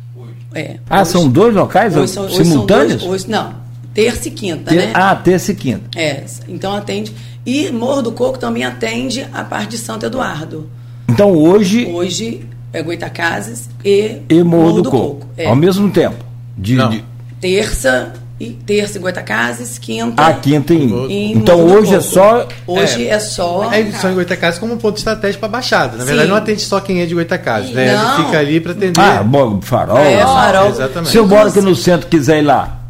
É, 0.55 0.79
ah, 0.91 1.01
hoje, 1.01 1.11
são 1.11 1.31
dois 1.31 1.55
locais 1.55 1.97
hoje 1.97 2.13
são, 2.13 2.29
simultâneos? 2.29 3.03
Hoje, 3.03 3.11
hoje, 3.11 3.31
não, 3.31 3.55
terça 3.95 4.29
e 4.29 4.31
quinta, 4.31 4.71
Ter, 4.71 4.77
né? 4.77 4.93
Ah, 4.95 5.17
terça 5.17 5.53
e 5.53 5.55
quinta. 5.55 5.99
É, 5.99 6.25
então 6.47 6.75
atende. 6.75 7.15
E 7.47 7.71
Morro 7.71 8.03
do 8.03 8.13
Coco 8.13 8.39
também 8.39 8.63
atende 8.63 9.27
a 9.33 9.43
parte 9.43 9.71
de 9.71 9.79
Santo 9.79 10.05
Eduardo. 10.05 10.69
Então 11.09 11.33
hoje. 11.33 11.87
Hoje 11.87 12.47
é 12.73 12.83
Goitacazes 12.83 13.69
e, 13.85 14.21
e 14.29 14.43
Morro, 14.43 14.63
Morro 14.63 14.73
do, 14.73 14.83
do, 14.83 14.91
Coco. 14.91 15.09
Coco. 15.09 15.29
É. 15.37 15.47
Ao 15.47 15.57
mesmo 15.57 15.91
tempo. 15.91 16.25
De, 16.57 16.77
de... 16.77 17.05
Terça 17.41 18.13
e 18.43 18.51
terça 18.51 18.99
em 18.99 19.01
Goitacazes, 19.01 19.79
quinta. 19.79 20.21
Ah, 20.21 20.33
quinta 20.33 20.75
em. 20.75 21.11
em 21.11 21.33
então 21.33 21.65
hoje 21.65 21.95
é 21.95 22.01
só. 22.01 22.49
Hoje 22.67 23.07
é, 23.07 23.11
é 23.11 23.19
só. 23.21 23.73
É 23.73 23.81
edição 23.81 24.11
em 24.11 24.15
Goitacazes 24.15 24.59
como 24.59 24.75
um 24.75 24.79
ponto 24.79 24.97
estratégico 24.97 25.41
para 25.41 25.49
Baixada. 25.49 25.97
Na 25.97 26.05
verdade, 26.05 26.27
Sim. 26.27 26.31
não 26.31 26.37
atende 26.37 26.61
só 26.63 26.81
quem 26.81 27.01
é 27.01 27.07
de 27.07 27.15
Goitacazes, 27.15 27.71
né? 27.71 27.95
Não. 27.95 28.15
Ele 28.15 28.25
fica 28.25 28.39
ali 28.39 28.61
para 28.61 28.73
atender. 28.73 29.01
Ah, 29.01 29.23
bom, 29.23 29.61
farol. 29.61 29.99
É, 29.99 30.23
farol. 30.23 30.71
Exatamente. 30.71 31.11
Se 31.11 31.17
eu 31.17 31.27
moro 31.27 31.49
aqui 31.49 31.61
no 31.61 31.75
centro 31.77 32.09
quiser 32.09 32.39
ir 32.39 32.43
lá. 32.43 32.81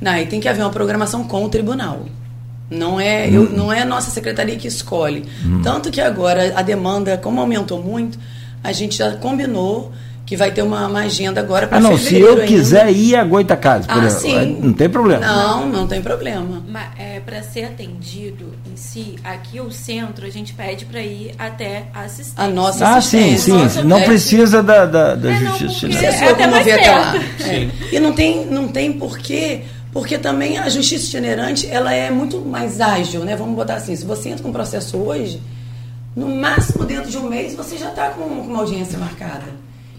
Não, 0.00 0.16
e 0.16 0.26
tem 0.26 0.40
que 0.40 0.48
haver 0.48 0.62
uma 0.62 0.70
programação 0.70 1.24
com 1.24 1.44
o 1.44 1.48
tribunal. 1.48 2.04
Não 2.70 3.00
é, 3.00 3.26
hum. 3.26 3.34
eu, 3.34 3.50
não 3.50 3.72
é 3.72 3.82
a 3.82 3.84
nossa 3.84 4.10
secretaria 4.10 4.56
que 4.56 4.68
escolhe. 4.68 5.24
Hum. 5.44 5.60
Tanto 5.62 5.90
que 5.90 6.00
agora 6.00 6.52
a 6.54 6.62
demanda, 6.62 7.18
como 7.18 7.40
aumentou 7.40 7.82
muito, 7.82 8.18
a 8.62 8.72
gente 8.72 8.96
já 8.96 9.16
combinou 9.16 9.92
que 10.30 10.36
vai 10.36 10.52
ter 10.52 10.62
uma, 10.62 10.86
uma 10.86 11.00
agenda 11.00 11.40
agora 11.40 11.66
para 11.66 11.78
ah, 11.78 11.80
não, 11.80 11.98
se 11.98 12.16
eu 12.20 12.34
ainda. 12.34 12.46
quiser 12.46 12.88
ir 12.92 13.16
a 13.16 13.24
Goita 13.24 13.56
Casa, 13.56 13.86
ah, 13.88 14.04
exemplo, 14.04 14.20
sim. 14.20 14.60
não 14.62 14.72
tem 14.72 14.88
problema. 14.88 15.26
Não, 15.26 15.68
não 15.68 15.86
tem 15.88 16.00
problema. 16.00 16.62
Mas 16.68 16.84
é, 16.96 17.18
para 17.18 17.42
ser 17.42 17.64
atendido 17.64 18.54
em 18.64 18.76
si, 18.76 19.16
aqui 19.24 19.58
o 19.58 19.72
centro, 19.72 20.24
a 20.24 20.30
gente 20.30 20.54
pede 20.54 20.84
para 20.84 21.02
ir 21.02 21.34
até 21.36 21.86
a 21.92 22.02
assistência. 22.02 22.44
A 22.44 22.46
nossa 22.46 22.86
ah, 22.86 22.96
assistência. 22.98 23.58
sim, 23.58 23.68
sim. 23.68 23.82
Não 23.82 24.00
precisa 24.02 24.62
da, 24.62 24.86
da, 24.86 25.16
da 25.16 25.32
é, 25.32 25.58
justiça. 25.58 25.88
Não, 25.88 26.00
é 26.00 26.30
até 26.30 26.46
mais 26.46 26.64
perto. 26.64 27.42
É. 27.42 27.68
E 27.90 27.98
não 27.98 28.12
tem, 28.12 28.46
não 28.46 28.68
tem 28.68 28.92
porquê 28.92 29.62
porque 29.92 30.18
também 30.18 30.58
a 30.58 30.68
justiça 30.68 31.06
itinerante 31.06 31.66
ela 31.68 31.92
é 31.92 32.10
muito 32.10 32.40
mais 32.40 32.80
ágil, 32.80 33.24
né? 33.24 33.34
Vamos 33.34 33.56
botar 33.56 33.74
assim, 33.74 33.96
se 33.96 34.04
você 34.04 34.28
entra 34.28 34.42
com 34.42 34.50
um 34.50 34.52
processo 34.52 34.96
hoje, 34.96 35.40
no 36.14 36.28
máximo 36.28 36.84
dentro 36.84 37.10
de 37.10 37.18
um 37.18 37.28
mês 37.28 37.54
você 37.54 37.76
já 37.76 37.90
está 37.90 38.10
com, 38.10 38.22
uma 38.22 38.60
audiência 38.60 38.98
marcada. 38.98 39.46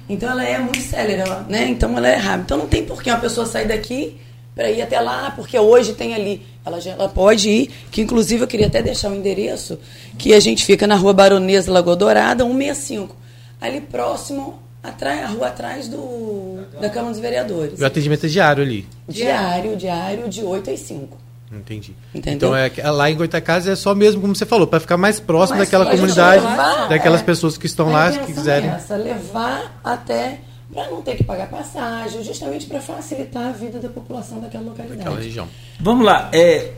Então 0.08 0.30
ela 0.30 0.44
é 0.44 0.58
muito 0.60 0.82
célere, 0.82 1.24
né? 1.50 1.68
Então 1.68 1.98
ela 1.98 2.08
é 2.08 2.16
rápida. 2.16 2.44
Então 2.44 2.58
não 2.58 2.68
tem 2.68 2.86
por 2.86 3.02
que 3.02 3.10
uma 3.10 3.20
pessoa 3.20 3.46
sair 3.46 3.68
daqui 3.68 4.18
para 4.56 4.70
ir 4.70 4.82
até 4.82 5.00
lá, 5.00 5.32
porque 5.32 5.58
hoje 5.58 5.94
tem 5.94 6.14
ali. 6.14 6.42
Ela, 6.66 6.80
já, 6.80 6.92
ela 6.92 7.10
pode 7.10 7.50
ir, 7.50 7.72
que 7.90 8.02
inclusive 8.02 8.44
eu 8.44 8.48
queria 8.48 8.68
até 8.68 8.82
deixar 8.82 9.10
o 9.10 9.14
um 9.14 9.16
endereço, 9.16 9.80
que 10.18 10.34
a 10.34 10.40
gente 10.40 10.64
fica 10.64 10.86
na 10.86 10.96
rua 10.96 11.12
Baronesa 11.12 11.72
Lagoa 11.72 11.96
Dourada, 11.96 12.44
165. 12.44 13.16
Ali 13.60 13.82
próximo 13.82 14.60
Atrás, 14.84 15.24
a 15.24 15.28
rua 15.28 15.48
atrás 15.48 15.88
do, 15.88 16.60
da 16.80 16.90
Câmara 16.90 17.12
dos 17.12 17.20
Vereadores. 17.20 17.80
O 17.80 17.86
atendimento 17.86 18.26
é 18.26 18.30
diário 18.30 18.64
ali? 18.64 18.88
Diário, 19.08 19.78
diário, 19.78 20.28
de 20.28 20.44
8 20.44 20.72
às 20.72 20.80
5. 20.80 21.18
Entendi. 21.52 21.94
Entendeu? 22.16 22.56
Então, 22.56 22.56
é, 22.56 22.92
lá 22.92 23.12
em 23.12 23.16
Goitacazes 23.16 23.68
é 23.68 23.76
só 23.76 23.94
mesmo, 23.94 24.22
como 24.22 24.36
você 24.36 24.46
falou, 24.46 24.66
para 24.66 24.80
ficar 24.80 24.98
mais 24.98 25.20
próximo 25.20 25.58
mais 25.58 25.70
daquela 25.70 25.90
comunidade, 25.90 26.44
levar, 26.44 26.88
daquelas 26.88 27.22
é, 27.22 27.24
pessoas 27.24 27.58
que 27.58 27.66
estão 27.66 27.92
lá, 27.92 28.12
que 28.12 28.34
quiserem. 28.34 28.70
É 28.70 28.74
essa, 28.74 28.96
levar 28.96 29.80
até 29.84 30.40
para 30.74 30.90
não 30.90 31.02
ter 31.02 31.18
que 31.18 31.24
pagar 31.26 31.50
passagem, 31.50 32.24
justamente 32.24 32.66
para 32.66 32.80
facilitar 32.80 33.50
a 33.50 33.52
vida 33.52 33.80
da 33.80 33.90
população 33.90 34.40
daquela 34.40 34.64
localidade. 34.64 35.00
Daquela 35.00 35.22
região. 35.22 35.48
Vamos 35.80 36.06
lá, 36.06 36.30
é, 36.32 36.72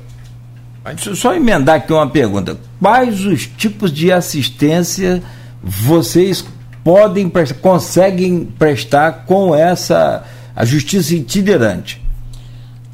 só 0.97 1.35
emendar 1.35 1.75
aqui 1.75 1.93
uma 1.93 2.09
pergunta. 2.09 2.57
Quais 2.81 3.23
os 3.25 3.45
tipos 3.45 3.93
de 3.93 4.11
assistência 4.11 5.21
vocês 5.61 6.43
podem 6.83 7.31
conseguem 7.61 8.45
prestar 8.57 9.25
com 9.25 9.55
essa 9.55 10.25
a 10.55 10.65
justiça 10.65 11.15
itinerante? 11.15 12.01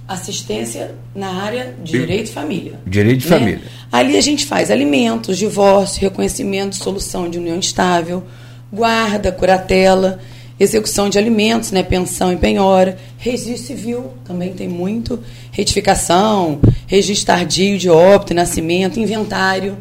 Assistência 0.08 0.96
na 1.14 1.44
área 1.44 1.76
de 1.84 1.92
direito 1.92 2.28
de 2.28 2.32
família. 2.32 2.80
Direito 2.86 3.20
de 3.20 3.30
né? 3.30 3.40
família. 3.40 3.62
Ali 3.92 4.18
a 4.18 4.22
gente 4.22 4.46
faz 4.46 4.72
alimentos, 4.72 5.38
divórcio, 5.38 6.02
reconhecimento, 6.02 6.76
solução 6.76 7.30
de 7.30 7.38
união 7.38 7.60
estável, 7.60 8.24
guarda, 8.72 9.32
curatela, 9.32 10.20
execução 10.60 11.10
de 11.10 11.18
alimentos, 11.18 11.72
né, 11.72 11.82
pensão 11.84 12.34
e 12.34 12.38
penhora, 12.38 12.98
registro 13.18 13.68
civil, 13.68 14.14
também 14.26 14.54
tem 14.54 14.68
muito, 14.68 15.20
retificação, 15.52 16.60
registro 16.86 17.28
tardio 17.28 17.78
de 17.78 17.90
óbito, 17.90 18.34
nascimento, 18.34 19.00
inventário. 19.00 19.78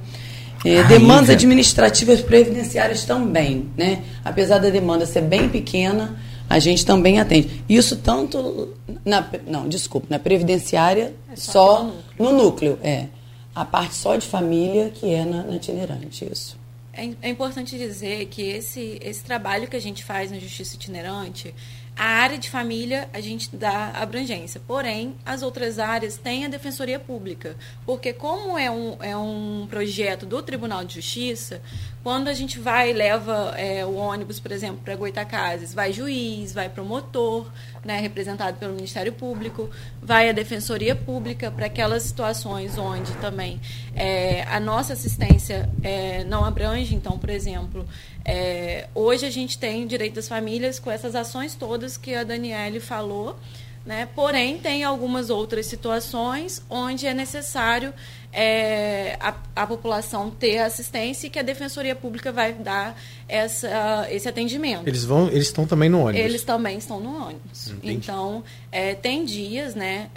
É, 0.65 0.83
demandas 0.85 1.31
administrativas 1.31 2.21
previdenciárias 2.21 3.05
também, 3.05 3.71
né? 3.77 4.03
Apesar 4.25 4.59
da 4.59 4.71
demanda 4.71 5.07
ser 5.07 5.23
bem 5.23 5.49
pequena, 5.49 6.19
a 6.49 6.59
gente 6.59 6.85
também 6.85 7.21
atende. 7.21 7.63
Isso 7.69 7.97
tanto 7.97 8.75
na 9.05 9.29
não, 9.47 9.69
desculpa, 9.69 10.07
na 10.11 10.19
previdenciária 10.19 11.15
é 11.31 11.37
só, 11.37 11.53
só 11.53 11.85
no, 11.85 11.93
núcleo. 11.93 12.19
no, 12.19 12.33
núcleo. 12.33 12.79
é. 12.83 13.07
A 13.55 13.65
parte 13.65 13.97
só 13.97 14.15
de 14.15 14.25
família 14.25 14.91
que 14.91 15.13
é 15.13 15.25
na, 15.25 15.43
na 15.43 15.57
itinerante, 15.57 16.25
isso. 16.31 16.57
É, 16.93 17.11
é 17.23 17.31
importante 17.31 17.79
dizer 17.79 18.27
que 18.27 18.43
esse, 18.43 18.99
esse 19.03 19.23
trabalho 19.23 19.69
que 19.69 19.77
a 19.77 19.81
gente 19.81 20.05
faz 20.05 20.31
na 20.33 20.39
Justiça 20.39 20.75
Itinerante 20.75 21.55
a 21.99 22.05
área 22.05 22.39
de 22.39 22.49
família 22.49 23.09
a 23.13 23.21
gente 23.21 23.55
dá 23.57 23.91
abrangência, 23.91 24.61
porém 24.65 25.17
as 25.27 25.43
outras 25.43 25.81
áreas 25.81 26.17
têm 26.17 26.45
a 26.45 26.49
defensoria 26.49 27.01
pública, 27.01 27.57
porque 27.85 28.13
como 28.13 28.57
é 28.57 28.71
um, 28.71 28.97
é 29.03 29.17
um 29.17 29.67
projeto 29.69 30.25
do 30.25 30.41
Tribunal 30.41 30.85
de 30.85 30.95
Justiça, 30.95 31.61
quando 32.05 32.29
a 32.29 32.33
gente 32.33 32.61
vai 32.61 32.93
leva 32.93 33.53
é, 33.57 33.85
o 33.85 33.97
ônibus, 33.97 34.39
por 34.39 34.53
exemplo, 34.53 34.81
para 34.85 34.95
Goitacazes, 34.95 35.75
vai 35.75 35.93
juiz, 35.93 36.53
vai 36.53 36.69
promotor, 36.69 37.51
né, 37.85 38.01
representado 38.01 38.57
pelo 38.59 38.75
Ministério 38.75 39.13
Público, 39.13 39.69
vai 40.01 40.29
a 40.29 40.33
Defensoria 40.33 40.95
Pública 40.95 41.51
para 41.51 41.67
aquelas 41.67 42.05
situações 42.05 42.79
onde 42.79 43.13
também 43.15 43.61
é, 43.95 44.45
a 44.45 44.61
nossa 44.61 44.93
assistência 44.93 45.69
é, 45.83 46.23
não 46.25 46.45
abrange. 46.45 46.95
Então, 46.95 47.19
por 47.19 47.31
exemplo, 47.31 47.85
é, 48.31 48.87
hoje 48.95 49.25
a 49.25 49.31
gente 49.31 49.57
tem 49.59 49.87
direito 49.87 50.17
das 50.17 50.29
famílias 50.29 50.79
com 50.79 50.91
essas 50.91 51.15
ações 51.15 51.55
todas 51.55 51.97
que 51.97 52.15
a 52.15 52.25
Daniele 52.25 52.79
falou. 52.79 53.39
Né? 53.87 54.07
Porém, 54.15 54.59
tem 54.59 54.85
algumas 54.85 55.31
outras 55.31 55.65
situações 55.65 56.63
onde 56.69 57.07
é 57.07 57.15
necessário 57.15 57.95
é, 58.31 59.17
a, 59.19 59.35
a, 59.57 59.67
população 59.67 60.31
ter 60.31 60.59
assistência 60.59 61.27
e 61.27 61.31
que 61.31 61.39
a 61.39 61.43
Defensoria 61.43 61.95
Pública 61.95 62.31
vai 62.31 62.53
dar 62.53 63.01
essa, 63.27 64.07
esse 64.11 64.29
atendimento. 64.29 64.87
Eles 64.87 65.07
vão, 65.07 65.29
eles 65.29 65.47
estão 65.47 65.67
também 65.67 65.89
no 65.89 66.01
ônibus? 66.01 66.21
Eles 66.21 66.43
também 66.43 66.77
estão 66.77 67.01
no 67.01 67.29
ônibus. 67.29 67.69
Entendi. 67.69 67.95
Então, 67.95 68.45
é, 68.71 68.95
tem 68.95 69.25
dias, 69.25 69.75
né? 69.75 70.11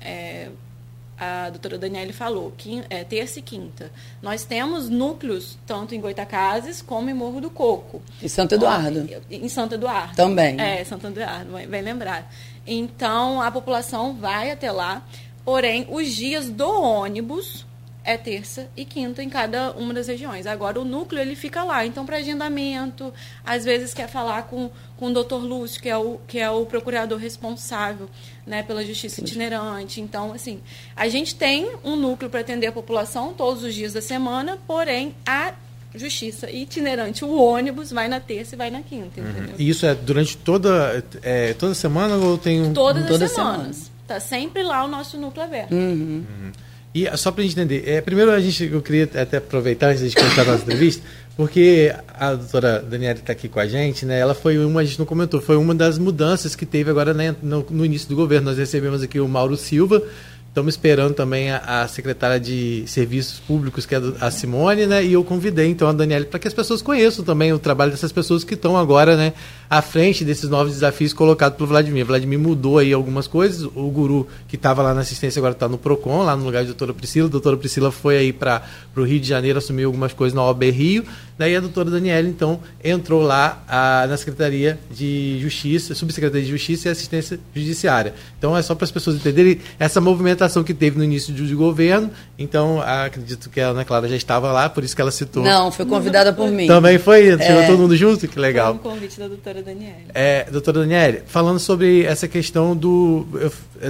A 1.23 1.51
doutora 1.51 1.77
Daniele 1.77 2.11
falou, 2.11 2.51
que 2.57 2.83
é, 2.89 3.03
terça 3.03 3.37
e 3.37 3.43
quinta. 3.43 3.91
Nós 4.23 4.43
temos 4.43 4.89
núcleos 4.89 5.55
tanto 5.67 5.93
em 5.93 6.01
Goitacazes 6.01 6.81
como 6.81 7.11
em 7.11 7.13
Morro 7.13 7.39
do 7.39 7.51
Coco. 7.51 8.01
E 8.19 8.27
Santo 8.27 8.55
Eduardo. 8.55 9.07
Em 9.29 9.47
Santo 9.47 9.75
Eduardo. 9.75 10.15
Também. 10.15 10.59
É, 10.59 10.83
Santo 10.83 11.05
Eduardo, 11.05 11.51
bem 11.51 11.81
lembrado. 11.83 12.25
Então, 12.65 13.39
a 13.39 13.51
população 13.51 14.15
vai 14.15 14.49
até 14.49 14.71
lá, 14.71 15.05
porém, 15.45 15.85
os 15.91 16.11
dias 16.11 16.49
do 16.49 16.67
ônibus 16.67 17.67
é 18.03 18.17
terça 18.17 18.67
e 18.75 18.83
quinta 18.83 19.21
em 19.21 19.29
cada 19.29 19.71
uma 19.71 19.93
das 19.93 20.07
regiões. 20.07 20.47
Agora, 20.47 20.79
o 20.79 20.85
núcleo 20.85 21.21
ele 21.21 21.35
fica 21.35 21.63
lá. 21.63 21.85
Então, 21.85 22.05
para 22.05 22.17
agendamento, 22.17 23.13
às 23.45 23.63
vezes 23.63 23.93
quer 23.93 24.07
falar 24.07 24.43
com, 24.43 24.71
com 24.97 25.07
o 25.07 25.13
doutor 25.13 25.43
Lúcio, 25.43 25.81
que 25.81 25.89
é 25.89 25.97
o, 25.97 26.19
que 26.27 26.39
é 26.39 26.49
o 26.49 26.65
procurador 26.65 27.19
responsável 27.19 28.09
né, 28.45 28.63
pela 28.63 28.83
justiça 28.83 29.21
itinerante. 29.21 30.01
Então, 30.01 30.33
assim, 30.33 30.59
a 30.95 31.07
gente 31.07 31.35
tem 31.35 31.71
um 31.83 31.95
núcleo 31.95 32.29
para 32.29 32.39
atender 32.39 32.67
a 32.67 32.71
população 32.71 33.33
todos 33.33 33.63
os 33.63 33.73
dias 33.73 33.93
da 33.93 34.01
semana, 34.01 34.57
porém, 34.65 35.15
a 35.25 35.53
justiça 35.93 36.49
itinerante, 36.49 37.25
o 37.25 37.37
ônibus 37.37 37.91
vai 37.91 38.07
na 38.07 38.19
terça 38.19 38.55
e 38.55 38.57
vai 38.57 38.69
na 38.69 38.81
quinta, 38.81 39.19
uhum. 39.19 39.55
E 39.59 39.69
isso 39.69 39.85
é 39.85 39.93
durante 39.93 40.37
toda, 40.37 41.03
é, 41.21 41.53
toda 41.53 41.73
semana 41.73 42.15
ou 42.15 42.37
tem 42.37 42.61
um... 42.61 42.73
Todas, 42.73 43.05
todas 43.05 43.23
as 43.23 43.31
semanas. 43.31 43.91
Está 44.01 44.17
sempre 44.19 44.63
lá 44.63 44.85
o 44.85 44.87
nosso 44.87 45.17
núcleo 45.17 45.43
aberto. 45.43 45.73
Uhum. 45.73 46.25
Uhum. 46.29 46.51
E 46.93 47.05
só 47.17 47.31
para 47.31 47.41
a 47.41 47.43
gente 47.45 47.57
entender, 47.57 47.87
é, 47.87 48.01
primeiro 48.01 48.31
a 48.31 48.39
gente, 48.39 48.65
eu 48.65 48.81
queria 48.81 49.03
até 49.03 49.37
aproveitar 49.37 49.91
antes 49.91 50.09
de 50.09 50.15
começar 50.15 50.41
a 50.41 50.45
nossa 50.45 50.63
entrevista, 50.63 51.01
porque 51.37 51.93
a 52.13 52.33
doutora 52.33 52.81
Daniela 52.81 53.17
está 53.17 53.31
aqui 53.31 53.47
com 53.47 53.61
a 53.61 53.67
gente, 53.67 54.05
né? 54.05 54.19
Ela 54.19 54.33
foi 54.33 54.57
uma, 54.57 54.81
a 54.81 54.83
gente 54.83 54.99
não 54.99 55.05
comentou, 55.05 55.39
foi 55.41 55.55
uma 55.55 55.73
das 55.73 55.97
mudanças 55.97 56.53
que 56.53 56.65
teve 56.65 56.89
agora 56.89 57.13
né, 57.13 57.33
no, 57.41 57.65
no 57.69 57.85
início 57.85 58.09
do 58.09 58.15
governo. 58.15 58.49
Nós 58.49 58.57
recebemos 58.57 59.01
aqui 59.01 59.21
o 59.21 59.27
Mauro 59.27 59.55
Silva, 59.55 60.03
Estamos 60.51 60.73
esperando 60.73 61.13
também 61.13 61.49
a, 61.49 61.83
a, 61.83 61.87
secretária 61.87 62.37
de 62.37 62.83
Serviços 62.85 63.39
Públicos, 63.39 63.85
que 63.85 63.95
é 63.95 64.01
a 64.19 64.29
Simone, 64.29 64.85
né? 64.85 65.01
E 65.01 65.13
eu 65.13 65.23
convidei 65.23 65.69
então 65.69 65.87
a 65.87 65.93
Daniela 65.93 66.25
para 66.25 66.37
que 66.39 66.47
as 66.47 66.53
pessoas 66.53 66.81
conheçam 66.81 67.23
também 67.23 67.53
o 67.53 67.57
trabalho 67.57 67.91
dessas 67.91 68.11
pessoas 68.11 68.43
que 68.43 68.55
estão 68.55 68.75
agora, 68.75 69.15
né, 69.15 69.31
à 69.69 69.81
frente 69.81 70.25
desses 70.25 70.49
novos 70.49 70.73
desafios 70.73 71.13
colocados 71.13 71.57
pelo 71.57 71.69
Vladimir. 71.69 72.03
O 72.03 72.07
Vladimir 72.07 72.37
mudou 72.37 72.79
aí 72.79 72.91
algumas 72.91 73.27
coisas. 73.27 73.63
O 73.63 73.89
guru 73.89 74.27
que 74.45 74.57
estava 74.57 74.81
lá 74.81 74.93
na 74.93 74.99
assistência 74.99 75.39
agora 75.39 75.53
está 75.53 75.69
no 75.69 75.77
Procon, 75.77 76.23
lá 76.23 76.35
no 76.35 76.43
lugar 76.43 76.63
da 76.63 76.67
doutora 76.67 76.93
Priscila. 76.93 77.29
A 77.29 77.31
doutora 77.31 77.55
Priscila 77.55 77.89
foi 77.89 78.17
aí 78.17 78.33
para 78.33 78.61
o 78.93 79.03
Rio 79.03 79.21
de 79.21 79.29
Janeiro, 79.29 79.57
assumiu 79.57 79.87
algumas 79.87 80.11
coisas 80.11 80.35
na 80.35 80.43
OAB 80.43 80.63
Rio. 80.63 81.05
Daí 81.41 81.55
a 81.55 81.59
doutora 81.59 81.89
Daniela, 81.89 82.27
então, 82.27 82.59
entrou 82.83 83.19
lá 83.19 83.63
a, 83.67 84.05
na 84.05 84.15
Secretaria 84.15 84.77
de 84.91 85.39
Justiça, 85.41 85.95
Subsecretaria 85.95 86.45
de 86.45 86.51
Justiça 86.51 86.87
e 86.87 86.91
Assistência 86.91 87.39
Judiciária. 87.51 88.13
Então 88.37 88.55
é 88.55 88.61
só 88.61 88.75
para 88.75 88.85
as 88.85 88.91
pessoas 88.91 89.15
entenderem 89.15 89.59
essa 89.79 89.99
movimentação 89.99 90.63
que 90.63 90.71
teve 90.71 90.99
no 90.99 91.03
início 91.03 91.33
do 91.33 91.57
governo. 91.57 92.11
Então, 92.37 92.79
acredito 92.79 93.49
que 93.49 93.59
a 93.59 93.69
Ana 93.69 93.83
Clara 93.83 94.07
já 94.07 94.15
estava 94.15 94.51
lá, 94.51 94.69
por 94.69 94.83
isso 94.83 94.95
que 94.95 95.01
ela 95.01 95.09
citou. 95.09 95.41
Não, 95.41 95.71
foi 95.71 95.83
convidada 95.83 96.31
por 96.31 96.47
mim. 96.51 96.67
Também 96.67 96.99
foi? 96.99 97.35
Chegou 97.39 97.61
é... 97.63 97.65
todo 97.65 97.79
mundo 97.79 97.97
junto? 97.97 98.27
Que 98.27 98.39
legal. 98.39 98.77
Foi 98.79 98.91
um 98.91 98.93
convite 98.93 99.19
da 99.19 99.27
doutora 99.27 99.63
Daniela. 99.63 99.95
É, 100.13 100.45
doutora 100.51 100.81
Daniela, 100.81 101.23
falando 101.25 101.57
sobre 101.57 102.03
essa 102.03 102.27
questão 102.27 102.77
do 102.77 103.25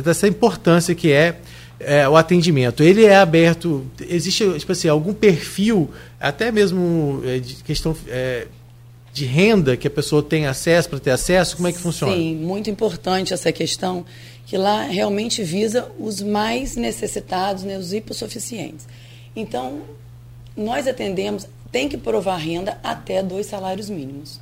dessa 0.02 0.26
importância 0.26 0.96
que 0.96 1.12
é 1.12 1.36
é, 1.86 2.08
o 2.08 2.16
atendimento, 2.16 2.84
ele 2.84 3.06
é 3.06 3.16
aberto, 3.16 3.86
existe 4.00 4.60
tipo 4.60 4.72
assim, 4.72 4.88
algum 4.88 5.14
perfil, 5.14 5.90
até 6.20 6.52
mesmo 6.52 7.22
é, 7.26 7.40
de 7.40 7.56
questão 7.56 7.96
é, 8.08 8.48
de 9.14 9.26
renda 9.26 9.76
que 9.76 9.88
a 9.88 9.92
pessoa 9.92 10.24
tem 10.24 10.46
acesso 10.46 10.90
para 10.90 11.00
ter 11.00 11.12
acesso, 11.12 11.56
como 11.58 11.68
é 11.68 11.72
que 11.72 11.80
funciona? 11.80 12.16
Sim, 12.16 12.36
muito 12.36 12.70
importante 12.70 13.34
essa 13.34 13.52
questão, 13.52 14.06
que 14.46 14.58
lá 14.58 14.84
realmente 14.84 15.44
visa 15.44 15.92
os 16.00 16.22
mais 16.22 16.76
necessitados, 16.76 17.64
né, 17.64 17.78
os 17.78 17.94
hipossuficientes. 17.94 18.88
Então, 19.36 19.82
nós 20.56 20.88
atendemos, 20.88 21.48
tem 21.72 21.88
que 21.88 21.98
provar 21.98 22.38
renda 22.38 22.78
até 22.84 23.22
dois 23.22 23.46
salários 23.46 23.90
mínimos. 23.90 24.40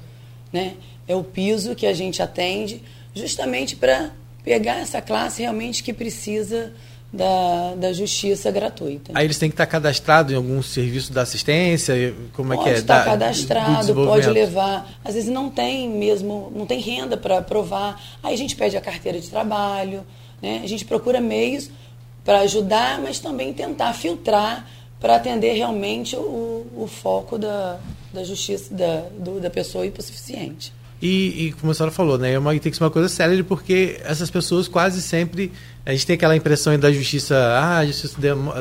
Né? 0.51 0.75
É 1.07 1.15
o 1.15 1.23
piso 1.23 1.75
que 1.75 1.85
a 1.85 1.93
gente 1.93 2.21
atende, 2.21 2.81
justamente 3.13 3.75
para 3.75 4.11
pegar 4.43 4.79
essa 4.79 5.01
classe 5.01 5.41
realmente 5.41 5.83
que 5.83 5.93
precisa 5.93 6.73
da, 7.11 7.73
da 7.75 7.91
justiça 7.91 8.51
gratuita. 8.51 9.11
Aí 9.15 9.25
eles 9.25 9.37
têm 9.37 9.49
que 9.49 9.55
estar 9.55 9.65
cadastrados 9.65 10.31
em 10.31 10.35
algum 10.35 10.61
serviço 10.61 11.11
da 11.11 11.23
assistência? 11.23 12.13
Como 12.33 12.49
pode 12.53 12.61
é 12.61 12.63
que 12.63 12.69
é? 12.69 12.79
estar 12.79 12.99
da, 12.99 13.05
cadastrado, 13.05 13.93
pode 13.95 14.29
levar. 14.29 14.89
Às 15.03 15.15
vezes 15.15 15.29
não 15.29 15.49
tem 15.49 15.89
mesmo, 15.89 16.51
não 16.55 16.65
tem 16.65 16.79
renda 16.79 17.17
para 17.17 17.41
provar. 17.41 17.99
Aí 18.21 18.33
a 18.33 18.37
gente 18.37 18.55
pede 18.55 18.77
a 18.77 18.81
carteira 18.81 19.19
de 19.19 19.27
trabalho, 19.27 20.05
né? 20.41 20.61
a 20.63 20.67
gente 20.67 20.85
procura 20.85 21.19
meios 21.19 21.69
para 22.23 22.41
ajudar, 22.41 23.01
mas 23.01 23.19
também 23.19 23.53
tentar 23.53 23.93
filtrar 23.93 24.67
para 24.99 25.15
atender 25.15 25.53
realmente 25.53 26.15
o, 26.15 26.67
o 26.75 26.87
foco 26.87 27.37
da, 27.37 27.79
da 28.13 28.23
justiça 28.23 28.73
da, 28.73 29.05
do, 29.17 29.39
da 29.39 29.49
pessoa 29.49 29.85
hipossuficiente. 29.85 30.73
E, 31.01 31.47
e 31.47 31.51
como 31.53 31.71
a 31.71 31.75
senhora 31.75 31.91
falou, 31.91 32.17
né, 32.17 32.33
é 32.33 32.39
uma, 32.39 32.51
tem 32.59 32.71
que 32.71 32.77
ser 32.77 32.83
uma 32.83 32.91
coisa 32.91 33.07
séria, 33.07 33.41
porque 33.43 33.99
essas 34.03 34.29
pessoas 34.29 34.67
quase 34.67 35.01
sempre. 35.01 35.51
A 35.85 35.91
gente 35.91 36.05
tem 36.05 36.15
aquela 36.15 36.35
impressão 36.35 36.77
da 36.77 36.91
justiça, 36.91 37.35
ah, 37.35 37.77
a 37.79 37.85
justiça 37.85 38.17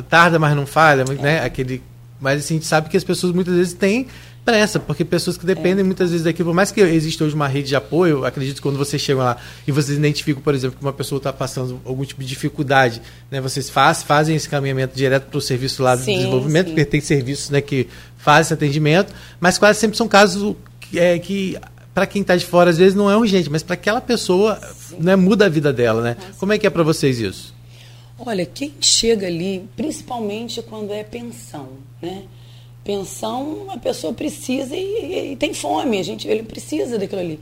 tarda, 0.08 0.38
mas 0.38 0.54
não 0.54 0.66
falha, 0.66 1.02
é. 1.02 1.14
né? 1.14 1.44
Aquele, 1.44 1.82
mas 2.20 2.40
assim, 2.40 2.54
a 2.54 2.56
gente 2.58 2.66
sabe 2.66 2.88
que 2.88 2.96
as 2.96 3.04
pessoas 3.04 3.32
muitas 3.32 3.54
vezes 3.54 3.72
têm 3.72 4.06
pressa, 4.44 4.80
porque 4.80 5.04
pessoas 5.04 5.36
que 5.36 5.44
dependem 5.44 5.80
é. 5.80 5.82
muitas 5.82 6.10
vezes 6.10 6.24
daquilo, 6.24 6.48
por 6.48 6.54
mais 6.54 6.70
que 6.70 6.80
exista 6.80 7.22
hoje 7.22 7.34
uma 7.34 7.46
rede 7.46 7.68
de 7.68 7.76
apoio, 7.76 8.24
acredito 8.24 8.56
que 8.56 8.62
quando 8.62 8.78
vocês 8.78 9.02
chegam 9.02 9.22
lá 9.22 9.36
e 9.66 9.72
vocês 9.72 9.98
identificam, 9.98 10.40
por 10.40 10.54
exemplo, 10.54 10.78
que 10.78 10.82
uma 10.82 10.92
pessoa 10.92 11.18
está 11.18 11.30
passando 11.30 11.78
algum 11.84 12.02
tipo 12.02 12.22
de 12.22 12.28
dificuldade, 12.28 13.02
né, 13.30 13.42
vocês 13.42 13.68
faz, 13.68 14.02
fazem 14.02 14.34
esse 14.34 14.48
caminhamento 14.48 14.96
direto 14.96 15.26
para 15.26 15.36
o 15.36 15.40
serviço 15.40 15.82
lá 15.82 15.94
do 15.94 16.02
sim, 16.02 16.16
desenvolvimento, 16.16 16.68
sim. 16.68 16.72
porque 16.72 16.86
tem 16.86 17.00
serviços 17.00 17.50
né, 17.50 17.60
que 17.60 17.88
fazem 18.16 18.42
esse 18.42 18.54
atendimento, 18.54 19.12
mas 19.38 19.58
quase 19.58 19.80
sempre 19.80 19.98
são 19.98 20.08
casos 20.08 20.56
é, 20.94 21.18
que 21.18 21.58
para 21.98 22.06
quem 22.06 22.22
está 22.22 22.36
de 22.36 22.46
fora, 22.46 22.70
às 22.70 22.78
vezes 22.78 22.94
não 22.94 23.10
é 23.10 23.16
urgente, 23.16 23.50
mas 23.50 23.64
para 23.64 23.74
aquela 23.74 24.00
pessoa 24.00 24.56
né, 25.00 25.16
muda 25.16 25.46
a 25.46 25.48
vida 25.48 25.72
dela, 25.72 26.00
né? 26.00 26.16
Como 26.38 26.52
é 26.52 26.58
que 26.58 26.64
é 26.64 26.70
para 26.70 26.84
vocês 26.84 27.18
isso? 27.18 27.52
Olha, 28.16 28.46
quem 28.46 28.72
chega 28.80 29.26
ali, 29.26 29.68
principalmente 29.74 30.62
quando 30.62 30.92
é 30.92 31.02
pensão, 31.02 31.70
né? 32.00 32.22
Pensão, 32.84 33.66
a 33.68 33.78
pessoa 33.78 34.12
precisa 34.12 34.76
e, 34.76 34.78
e, 34.78 35.32
e 35.32 35.36
tem 35.36 35.52
fome, 35.52 35.98
a 35.98 36.02
gente, 36.04 36.28
ele 36.28 36.44
precisa 36.44 37.00
daquilo 37.00 37.20
ali. 37.20 37.40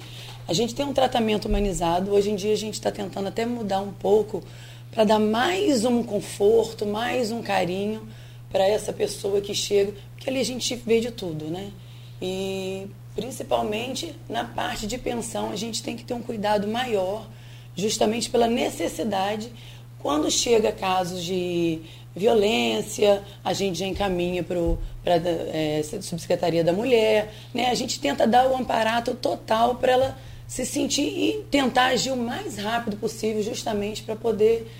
A 0.49 0.55
gente 0.55 0.75
tem 0.75 0.87
um 0.87 0.95
tratamento 0.95 1.49
humanizado, 1.49 2.12
hoje 2.12 2.31
em 2.31 2.35
dia 2.35 2.55
a 2.55 2.57
gente 2.57 2.75
está 2.75 2.90
tentando 2.90 3.29
até 3.29 3.45
mudar 3.45 3.83
um 3.83 3.92
pouco 3.92 4.42
para 4.90 5.05
dar 5.05 5.19
mais 5.19 5.85
um 5.85 6.03
conforto, 6.03 6.87
mais 6.87 7.31
um 7.31 7.42
carinho 7.42 8.09
para 8.51 8.66
essa 8.66 8.90
pessoa 8.90 9.38
que 9.42 9.55
chega, 9.55 9.92
porque 10.14 10.31
ali 10.31 10.40
a 10.40 10.45
gente 10.45 10.75
vê 10.77 10.99
de 10.99 11.11
tudo, 11.11 11.45
né? 11.45 11.71
E 12.23 12.87
principalmente 13.16 14.14
na 14.29 14.44
parte 14.44 14.87
de 14.87 14.98
pensão, 14.98 15.50
a 15.50 15.57
gente 15.57 15.83
tem 15.83 15.96
que 15.96 16.05
ter 16.05 16.14
um 16.14 16.22
cuidado 16.22 16.68
maior, 16.68 17.26
justamente 17.74 18.29
pela 18.31 18.46
necessidade. 18.46 19.50
Quando 19.98 20.31
chega 20.31 20.70
casos 20.70 21.24
de 21.24 21.81
violência, 22.14 23.22
a 23.42 23.52
gente 23.52 23.79
já 23.79 23.87
encaminha 23.87 24.44
para 24.44 25.14
a 25.14 25.20
é, 25.52 25.83
Subsecretaria 25.83 26.62
da 26.62 26.72
Mulher, 26.72 27.33
né? 27.52 27.70
a 27.70 27.74
gente 27.74 27.98
tenta 27.98 28.26
dar 28.26 28.48
o 28.50 28.57
amparato 28.57 29.14
total 29.14 29.74
para 29.76 29.92
ela 29.92 30.18
se 30.46 30.64
sentir 30.64 31.02
e 31.02 31.44
tentar 31.50 31.87
agir 31.87 32.12
o 32.12 32.16
mais 32.16 32.57
rápido 32.57 32.96
possível, 32.96 33.42
justamente 33.42 34.02
para 34.02 34.14
poder 34.14 34.70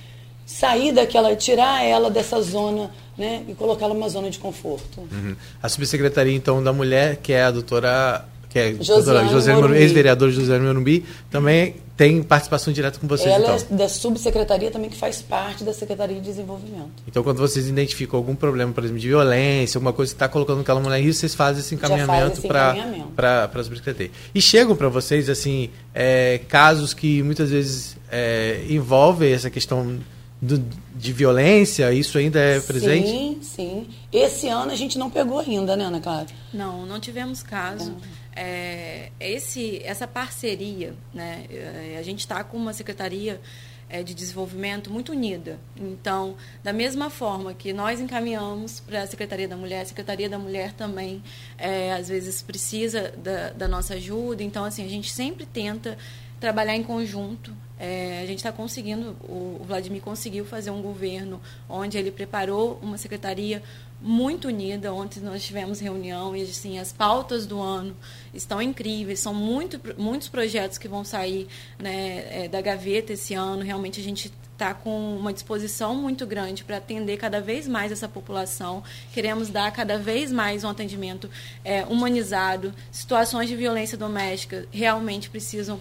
sair 0.47 0.93
daquela, 0.93 1.35
tirar 1.35 1.85
ela 1.85 2.09
dessa 2.09 2.41
zona 2.41 2.91
né, 3.17 3.45
e 3.49 3.55
colocá-la 3.55 3.95
numa 3.95 4.09
zona 4.09 4.31
de 4.31 4.39
conforto. 4.39 5.01
Uhum. 5.01 5.35
A 5.63 5.69
subsecretaria, 5.69 6.35
então, 6.35 6.63
da 6.63 6.73
mulher, 6.73 7.17
que 7.17 7.33
é 7.33 7.45
a 7.45 7.51
doutora 7.51 8.27
que 8.57 8.59
é 8.59 8.75
Josiane 8.83 9.77
ex-vereador 9.77 10.31
José 10.31 10.59
Morumbi, 10.59 11.05
também 11.31 11.75
tem 11.95 12.23
participação 12.23 12.73
direta 12.73 12.99
com 12.99 13.07
vocês, 13.07 13.29
Ela 13.29 13.57
então. 13.57 13.67
é 13.71 13.75
da 13.75 13.89
subsecretaria 13.89 14.71
também, 14.71 14.89
que 14.89 14.97
faz 14.97 15.21
parte 15.21 15.63
da 15.63 15.75
Secretaria 15.75 16.17
de 16.17 16.23
Desenvolvimento. 16.23 16.91
Então, 17.07 17.23
quando 17.23 17.39
vocês 17.39 17.69
identificam 17.69 18.19
algum 18.19 18.35
problema, 18.35 18.73
por 18.73 18.83
exemplo, 18.83 19.01
de 19.01 19.09
violência, 19.09 19.77
alguma 19.77 19.93
coisa 19.93 20.11
que 20.11 20.17
está 20.17 20.29
colocando 20.29 20.61
aquela 20.61 20.81
mulher 20.81 21.01
em 21.01 21.03
risco, 21.03 21.21
vocês 21.21 21.35
fazem 21.35 21.61
esse 21.61 21.75
encaminhamento 21.75 22.41
para 22.43 23.45
a 23.45 23.63
subsecretaria. 23.63 24.11
E 24.35 24.41
chegam 24.41 24.75
para 24.75 24.89
vocês, 24.89 25.29
assim, 25.29 25.69
é, 25.95 26.41
casos 26.49 26.95
que 26.95 27.23
muitas 27.23 27.51
vezes 27.51 27.97
é, 28.11 28.65
envolvem 28.71 29.33
essa 29.33 29.51
questão 29.51 29.99
do, 30.41 30.59
de 30.95 31.13
violência, 31.13 31.93
isso 31.93 32.19
ainda 32.19 32.39
é 32.39 32.61
presente? 32.61 33.09
Sim, 33.09 33.39
sim. 33.43 33.89
Esse 34.13 34.49
ano 34.49 34.73
a 34.73 34.77
gente 34.77 34.99
não 34.99 35.11
pegou 35.11 35.39
ainda, 35.39 35.77
né, 35.77 35.85
Ana 35.85 36.01
Clara? 36.01 36.27
Não, 36.53 36.85
não 36.85 37.01
tivemos 37.01 37.43
caso. 37.43 37.97
É, 38.35 39.11
esse, 39.19 39.81
essa 39.83 40.07
parceria, 40.07 40.95
né, 41.13 41.47
é, 41.51 41.97
a 41.99 42.03
gente 42.03 42.21
está 42.21 42.45
com 42.45 42.57
uma 42.57 42.75
secretaria 42.75 43.41
é, 43.89 44.03
de 44.03 44.15
desenvolvimento 44.15 44.93
muito 44.93 45.13
unida. 45.13 45.59
Então, 45.77 46.37
da 46.63 46.73
mesma 46.73 47.09
forma 47.09 47.55
que 47.55 47.73
nós 47.73 48.01
encaminhamos 48.01 48.81
para 48.81 49.03
a 49.03 49.07
Secretaria 49.07 49.49
da 49.49 49.57
Mulher, 49.57 49.83
a 49.83 49.87
Secretaria 49.87 50.29
da 50.29 50.39
Mulher 50.39 50.73
também, 50.73 51.23
é, 51.57 51.93
às 51.93 52.09
vezes, 52.09 52.43
precisa 52.43 53.13
da, 53.17 53.51
da 53.51 53.69
nossa 53.69 53.95
ajuda. 53.95 54.43
Então, 54.43 54.65
assim, 54.65 54.85
a 54.85 54.89
gente 54.89 55.11
sempre 55.11 55.47
tenta 55.47 55.97
trabalhar 56.41 56.77
em 56.77 56.83
conjunto. 56.83 57.55
É, 57.79 58.21
a 58.23 58.27
gente 58.27 58.39
está 58.39 58.51
conseguindo, 58.51 59.17
o, 59.23 59.61
Vladimir 59.67 60.01
conseguiu 60.01 60.45
fazer 60.45 60.71
um 60.71 60.81
governo 60.81 61.41
onde 61.69 61.99
ele 61.99 62.11
preparou 62.11 62.79
uma 62.83 62.97
secretaria 62.97 63.63
muito 64.01 64.49
unida. 64.49 64.93
Ontem 64.93 65.21
nós 65.21 65.45
tivemos 65.45 65.81
reunião 65.81 66.35
e 66.35 66.43
assim, 66.43 66.79
as 66.79 66.93
pautas 66.93 67.47
do 67.47 67.61
ano 67.61 67.95
estão 68.33 68.63
incríveis. 68.63 69.21
São 69.21 69.35
muito, 69.35 69.81
muitos 69.99 70.29
projetos 70.29 70.79
que 70.79 70.89
vão 70.89 71.05
sair 71.05 71.47
né, 71.79 72.45
é, 72.45 72.49
da 72.49 72.61
gaveta 72.61 73.13
esse 73.13 73.35
ano. 73.35 73.63
Realmente 73.63 74.01
a 74.01 74.03
gente 74.03 74.33
está 74.53 74.73
com 74.73 75.17
uma 75.19 75.35
disposição 75.35 75.95
muito 75.95 76.27
grande 76.27 76.65
para 76.65 76.79
atender 76.79 77.19
cada 77.19 77.43
vez 77.43 77.69
mais 77.69 77.93
essa 77.93 78.09
população. 78.09 78.83
Queremos 79.13 79.51
dar 79.51 79.71
cada 79.71 79.99
vez 79.99 80.33
mais 80.33 80.65
um 80.65 80.71
atendimento 80.71 81.29
é, 81.63 81.85
humanizado. 81.85 82.75
Situações 82.91 83.51
de 83.51 83.57
violência 83.57 83.99
doméstica 83.99 84.67
realmente 84.73 85.29
precisam 85.29 85.79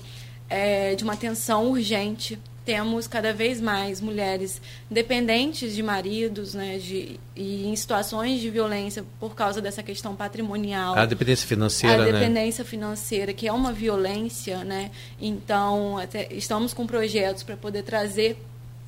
é, 0.50 0.96
de 0.96 1.04
uma 1.04 1.14
atenção 1.14 1.72
urgente. 1.72 2.40
Temos 2.66 3.08
cada 3.08 3.32
vez 3.32 3.62
mais 3.62 4.02
mulheres 4.02 4.60
dependentes 4.90 5.76
de 5.76 5.84
maridos, 5.84 6.56
né, 6.56 6.80
de, 6.80 7.20
e 7.36 7.68
em 7.68 7.76
situações 7.76 8.42
de 8.42 8.50
violência 8.50 9.06
por 9.20 9.36
causa 9.36 9.62
dessa 9.62 9.84
questão 9.84 10.16
patrimonial. 10.16 10.96
A 10.96 11.06
dependência 11.06 11.48
financeira, 11.48 12.02
A 12.02 12.06
né? 12.08 12.12
dependência 12.12 12.64
né? 12.64 12.70
financeira, 12.70 13.34
que 13.34 13.48
é 13.48 13.54
uma 13.54 13.72
violência, 13.72 14.64
né? 14.64 14.90
Então, 15.22 16.00
até, 16.00 16.28
estamos 16.34 16.74
com 16.74 16.88
projetos 16.88 17.44
para 17.44 17.56
poder 17.56 17.84
trazer 17.84 18.36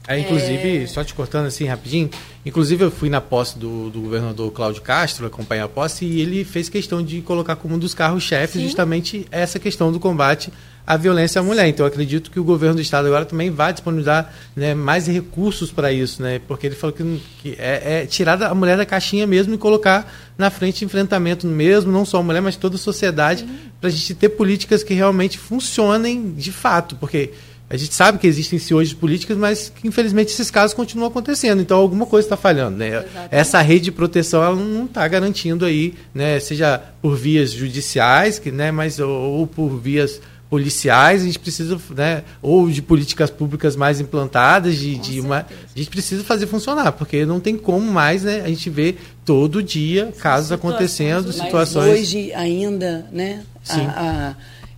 É, 0.08 0.18
inclusive, 0.18 0.84
é... 0.84 0.88
só 0.88 1.04
te 1.04 1.14
cortando 1.14 1.46
assim 1.46 1.66
rapidinho, 1.66 2.10
inclusive 2.44 2.84
eu 2.84 2.90
fui 2.90 3.10
na 3.10 3.22
posse 3.22 3.60
do, 3.60 3.92
do 3.92 4.02
governador 4.02 4.52
Cláudio 4.52 4.82
Castro, 4.82 5.28
acompanhar 5.28 5.66
a 5.66 5.70
posse, 5.70 6.04
e 6.04 6.20
ele 6.20 6.44
fez 6.44 6.68
questão 6.68 7.04
de 7.04 7.22
colocar 7.22 7.56
como 7.56 7.76
um 7.76 7.80
dos 7.80 7.94
carros-chefes 7.94 8.60
justamente 8.60 9.28
essa 9.30 9.60
questão 9.60 9.92
do 9.92 10.00
combate 10.00 10.52
à 10.88 10.96
violência 10.96 11.42
à 11.42 11.44
mulher. 11.44 11.68
Então, 11.68 11.86
eu 11.86 11.90
acredito 11.90 12.32
que 12.32 12.40
o 12.40 12.44
governo 12.46 12.76
do 12.76 12.82
estado 12.82 13.08
agora 13.08 13.26
também 13.26 13.52
vai 13.52 13.74
disponibilizar 13.74 14.34
né, 14.56 14.74
mais 14.74 15.06
recursos 15.06 15.70
para 15.70 15.92
isso, 15.92 16.24
né? 16.24 16.40
Porque 16.48 16.66
ele 16.66 16.76
falou 16.76 16.96
que, 16.96 17.22
que 17.42 17.56
é, 17.60 18.04
é, 18.04 18.06
tirar 18.06 18.42
a 18.42 18.56
mulher 18.56 18.78
da 18.78 18.86
caixinha 18.86 19.28
mesmo 19.28 19.54
e 19.54 19.58
colocar 19.58 20.10
na 20.38 20.50
frente 20.50 20.80
de 20.80 20.86
enfrentamento 20.86 21.46
mesmo, 21.46 21.92
não 21.92 22.06
só 22.06 22.20
a 22.20 22.24
mulher, 22.24 22.42
mas 22.42 22.56
toda 22.56 22.76
a 22.76 22.80
sociedade, 22.80 23.46
para 23.82 23.90
a 23.90 23.92
gente 23.92 24.16
ter 24.16 24.30
políticas 24.30 24.82
que 24.82 24.94
realmente 24.94 25.38
funcionem 25.38 26.32
de 26.32 26.54
fato, 26.54 26.96
porque 26.96 27.34
a 27.70 27.76
gente 27.76 27.94
sabe 27.94 28.18
que 28.18 28.26
existem 28.26 28.58
sim 28.58 28.74
hoje 28.74 28.96
políticas, 28.96 29.38
mas 29.38 29.68
que 29.68 29.86
infelizmente 29.86 30.32
esses 30.32 30.50
casos 30.50 30.74
continuam 30.74 31.10
acontecendo. 31.10 31.62
Então 31.62 31.78
alguma 31.78 32.06
coisa 32.06 32.26
está 32.26 32.38
falhando. 32.38 32.78
Né? 32.78 33.04
Essa 33.30 33.60
rede 33.60 33.86
de 33.86 33.92
proteção 33.92 34.42
ela 34.42 34.56
não 34.56 34.86
está 34.86 35.06
garantindo 35.06 35.66
aí, 35.66 35.94
né, 36.16 36.40
seja 36.40 36.82
por 37.02 37.18
vias 37.18 37.52
judiciais, 37.52 38.40
que, 38.40 38.52
né, 38.52 38.72
mas 38.72 39.00
ou, 39.00 39.10
ou 39.10 39.48
por 39.48 39.78
vias 39.78 40.22
policiais, 40.50 41.22
a 41.22 41.26
gente 41.26 41.40
precisa, 41.40 41.78
né, 41.96 42.24
ou 42.42 42.70
de 42.70 42.82
políticas 42.82 43.30
públicas 43.30 43.76
mais 43.76 44.00
implantadas, 44.00 44.76
de, 44.78 44.98
de 44.98 45.20
uma, 45.20 45.40
a 45.40 45.78
gente 45.78 45.90
precisa 45.90 46.24
fazer 46.24 46.48
funcionar, 46.48 46.94
porque 46.94 47.26
não 47.26 47.40
tem 47.40 47.58
como 47.58 47.92
mais, 47.92 48.24
né, 48.24 48.42
a 48.42 48.48
gente 48.48 48.70
ver 48.70 48.98
todo 49.26 49.62
dia 49.62 50.14
casos 50.20 50.52
acontecendo, 50.52 51.32
situações. 51.34 51.90
Mas 51.90 52.00
hoje 52.00 52.34
ainda, 52.34 53.06
né, 53.12 53.44
a, 53.70 54.30
a 54.30 54.36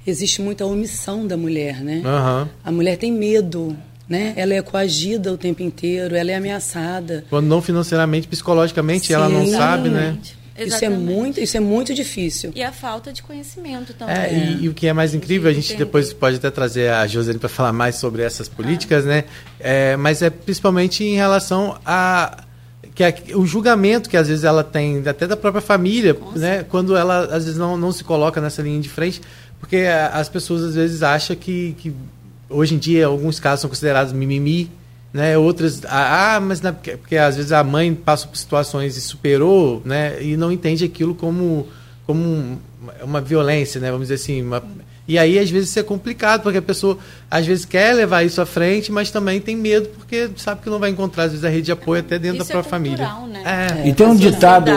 existe 0.09 0.41
muita 0.41 0.65
omissão 0.65 1.25
da 1.25 1.37
mulher, 1.37 1.81
né? 1.81 2.01
Uhum. 2.03 2.47
A 2.63 2.71
mulher 2.71 2.97
tem 2.97 3.11
medo, 3.11 3.75
né? 4.07 4.33
Ela 4.35 4.55
é 4.55 4.61
coagida 4.61 5.31
o 5.31 5.37
tempo 5.37 5.61
inteiro, 5.61 6.15
ela 6.15 6.31
é 6.31 6.35
ameaçada. 6.35 7.23
Quando 7.29 7.47
não 7.47 7.61
financeiramente, 7.61 8.27
psicologicamente, 8.27 9.07
Sim, 9.07 9.13
ela 9.13 9.29
não 9.29 9.45
sabe, 9.47 9.89
né? 9.89 10.17
Isso 10.67 10.85
é 10.85 10.89
muito, 10.89 11.39
isso 11.39 11.57
é 11.57 11.59
muito 11.59 11.93
difícil. 11.93 12.51
E 12.55 12.63
a 12.63 12.71
falta 12.71 13.11
de 13.13 13.21
conhecimento 13.21 13.93
também. 13.93 14.15
É, 14.15 14.33
e, 14.33 14.63
e, 14.63 14.69
o 14.69 14.73
que 14.73 14.87
é 14.87 14.93
mais 14.93 15.13
incrível, 15.13 15.49
a 15.49 15.53
gente 15.53 15.75
depois 15.75 16.11
pode 16.13 16.37
até 16.37 16.49
trazer 16.49 16.89
a 16.91 17.05
Josane 17.07 17.39
para 17.39 17.49
falar 17.49 17.73
mais 17.73 17.95
sobre 17.95 18.21
essas 18.21 18.47
políticas, 18.47 19.05
ah. 19.05 19.09
né? 19.09 19.23
É, 19.59 19.95
mas 19.95 20.21
é 20.21 20.29
principalmente 20.29 21.03
em 21.03 21.15
relação 21.15 21.77
a 21.85 22.43
que 22.95 23.03
é 23.03 23.15
o 23.33 23.45
julgamento 23.45 24.09
que 24.09 24.17
às 24.17 24.27
vezes 24.27 24.43
ela 24.43 24.61
tem 24.61 25.01
até 25.07 25.25
da 25.25 25.37
própria 25.37 25.61
família, 25.61 26.13
Nossa. 26.13 26.37
né? 26.37 26.65
Quando 26.67 26.97
ela 26.97 27.25
às 27.33 27.45
vezes 27.45 27.57
não, 27.57 27.77
não 27.77 27.93
se 27.93 28.03
coloca 28.03 28.41
nessa 28.41 28.61
linha 28.61 28.81
de 28.81 28.89
frente, 28.89 29.21
porque 29.57 29.85
as 30.11 30.27
pessoas 30.27 30.63
às 30.63 30.75
vezes 30.75 31.01
acham 31.01 31.33
que, 31.35 31.75
que 31.77 31.93
hoje 32.49 32.75
em 32.75 32.77
dia 32.77 33.05
alguns 33.05 33.39
casos 33.39 33.61
são 33.61 33.69
considerados 33.69 34.11
mimimi, 34.11 34.69
né? 35.13 35.37
Outras, 35.37 35.83
ah, 35.85 36.35
ah 36.35 36.39
mas 36.39 36.61
na, 36.61 36.71
porque, 36.71 37.15
às 37.15 37.35
vezes 37.35 37.51
a 37.51 37.63
mãe 37.63 37.93
passa 37.93 38.27
por 38.27 38.37
situações 38.37 38.97
e 38.97 39.01
superou, 39.01 39.81
né? 39.85 40.21
E 40.21 40.37
não 40.37 40.51
entende 40.51 40.85
aquilo 40.85 41.15
como 41.15 41.67
como 42.05 42.59
uma 43.03 43.21
violência, 43.21 43.79
né? 43.79 43.91
Vamos 43.91 44.07
dizer 44.07 44.15
assim, 44.15 44.41
uma, 44.41 44.63
e 45.09 45.17
aí, 45.17 45.39
às 45.39 45.49
vezes, 45.49 45.69
isso 45.69 45.79
é 45.79 45.81
complicado, 45.81 46.43
porque 46.43 46.59
a 46.59 46.61
pessoa, 46.61 46.95
às 47.31 47.43
vezes, 47.43 47.65
quer 47.65 47.95
levar 47.95 48.21
isso 48.21 48.39
à 48.39 48.45
frente, 48.45 48.91
mas 48.91 49.09
também 49.09 49.41
tem 49.41 49.55
medo, 49.55 49.89
porque 49.97 50.29
sabe 50.37 50.61
que 50.61 50.69
não 50.69 50.77
vai 50.77 50.91
encontrar, 50.91 51.23
às 51.23 51.31
vezes, 51.31 51.43
a 51.43 51.49
rede 51.49 51.63
de 51.63 51.71
apoio 51.71 52.01
até 52.01 52.19
dentro 52.19 52.37
isso 52.37 52.47
da 52.47 52.61
própria 52.61 52.75
é 52.75 52.79
cultural, 52.79 53.09
família. 53.21 53.43
Né? 53.43 53.79
É. 53.83 53.87
E 53.89 53.93
tem 53.93 54.05
um 54.05 54.15
ditado. 54.15 54.71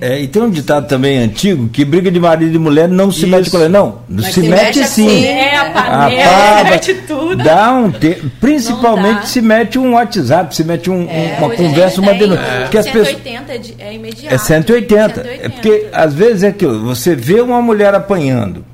É, 0.00 0.20
e 0.20 0.28
tem 0.28 0.40
um 0.40 0.50
ditado 0.50 0.86
também 0.86 1.18
antigo 1.18 1.68
que 1.68 1.84
briga 1.84 2.12
de 2.12 2.20
marido 2.20 2.54
e 2.54 2.58
mulher 2.60 2.88
não 2.88 3.10
se 3.10 3.22
isso. 3.22 3.26
mete 3.26 3.50
com 3.50 3.58
ela. 3.58 3.68
Não, 3.68 4.22
se, 4.22 4.34
se 4.34 4.40
mete, 4.42 4.50
mete 4.50 4.88
sim. 4.88 5.08
Assim, 5.08 5.24
é, 5.26 5.56
a 5.56 5.70
panela, 5.70 6.60
a 6.60 6.64
mete 6.70 6.94
tudo. 6.94 7.42
Dá 7.42 7.72
um 7.72 7.90
te... 7.90 8.14
Principalmente 8.40 9.28
se 9.28 9.40
mete 9.40 9.80
um 9.80 9.94
WhatsApp, 9.94 10.54
se 10.54 10.62
mete 10.62 10.90
um, 10.90 11.10
é, 11.10 11.38
uma 11.40 11.50
conversa, 11.50 12.00
uma 12.00 12.14
denúncia. 12.14 12.40
É. 12.40 12.60
Porque 12.60 12.82
180 12.84 13.42
pessoas... 13.52 13.74
é 13.80 13.94
imediato. 13.94 14.32
É 14.32 14.38
180. 14.38 15.14
180. 15.22 15.44
É 15.44 15.48
porque, 15.48 15.88
às 15.92 16.14
vezes, 16.14 16.44
é 16.44 16.48
aquilo, 16.48 16.84
você 16.84 17.16
vê 17.16 17.40
uma 17.40 17.60
mulher 17.60 17.92
apanhando 17.96 18.64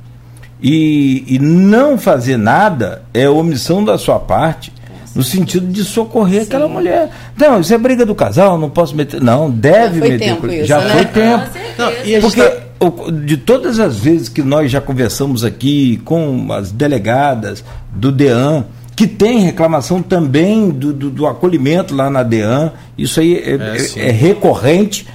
e, 0.61 1.25
e 1.27 1.39
não 1.39 1.97
fazer 1.97 2.37
nada 2.37 3.03
é 3.15 3.29
omissão 3.29 3.85
da 3.85 3.97
sua 3.97 4.19
parte 4.19 4.73
no 5.15 5.23
sentido 5.23 5.67
de 5.67 5.83
socorrer 5.85 6.43
Sim. 6.43 6.47
aquela 6.47 6.69
mulher. 6.69 7.11
Não, 7.37 7.61
isso 7.61 7.75
é 7.75 7.79
briga 7.79 8.07
do 8.07 8.15
casal, 8.15 8.57
não 8.57 8.71
posso 8.71 8.95
meter. 8.95 9.21
Não, 9.21 9.51
deve 9.51 9.95
já 9.95 10.01
foi 10.01 10.11
meter. 10.11 10.25
Tempo 10.29 10.47
isso, 10.47 10.67
já 10.67 10.81
né? 10.81 10.91
foi 10.91 11.05
tempo. 11.07 11.45
Não, 11.77 12.21
Porque 12.21 12.43
tá... 12.43 13.11
de 13.25 13.37
todas 13.37 13.81
as 13.81 13.99
vezes 13.99 14.29
que 14.29 14.43
nós 14.43 14.71
já 14.71 14.81
conversamos 14.81 15.45
aqui 15.45 16.01
com 16.05 16.53
as 16.53 16.71
delegadas 16.71 17.65
do 17.93 18.13
DEAN, 18.13 18.65
que 18.95 19.07
tem 19.07 19.41
reclamação 19.41 20.03
também 20.03 20.71
do, 20.71 20.93
do, 20.93 21.11
do 21.11 21.27
acolhimento 21.27 21.95
lá 21.95 22.09
na 22.11 22.23
DEAN, 22.23 22.73
isso 22.97 23.19
aí 23.21 23.37
é, 23.37 23.55
é, 23.55 24.01
é, 24.01 24.09
é 24.09 24.11
recorrente. 24.13 25.07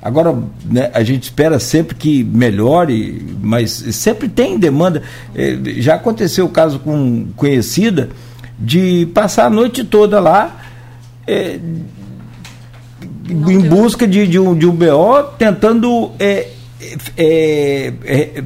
Agora, 0.00 0.36
né, 0.64 0.90
a 0.94 1.02
gente 1.02 1.24
espera 1.24 1.58
sempre 1.58 1.96
que 1.96 2.22
melhore, 2.22 3.36
mas 3.42 3.70
sempre 3.72 4.28
tem 4.28 4.58
demanda. 4.58 5.02
É, 5.34 5.58
já 5.78 5.94
aconteceu 5.94 6.46
o 6.46 6.50
caso 6.50 6.78
com 6.78 7.26
conhecida 7.36 8.10
de 8.58 9.06
passar 9.12 9.46
a 9.46 9.50
noite 9.50 9.84
toda 9.84 10.20
lá 10.20 10.62
é, 11.26 11.58
em 13.28 13.60
busca 13.60 14.06
de, 14.06 14.26
de, 14.26 14.38
um, 14.38 14.56
de 14.56 14.66
um 14.66 14.72
BO, 14.72 15.22
tentando 15.36 16.10
é, 16.18 16.48
é, 17.16 17.92
é, 18.04 18.44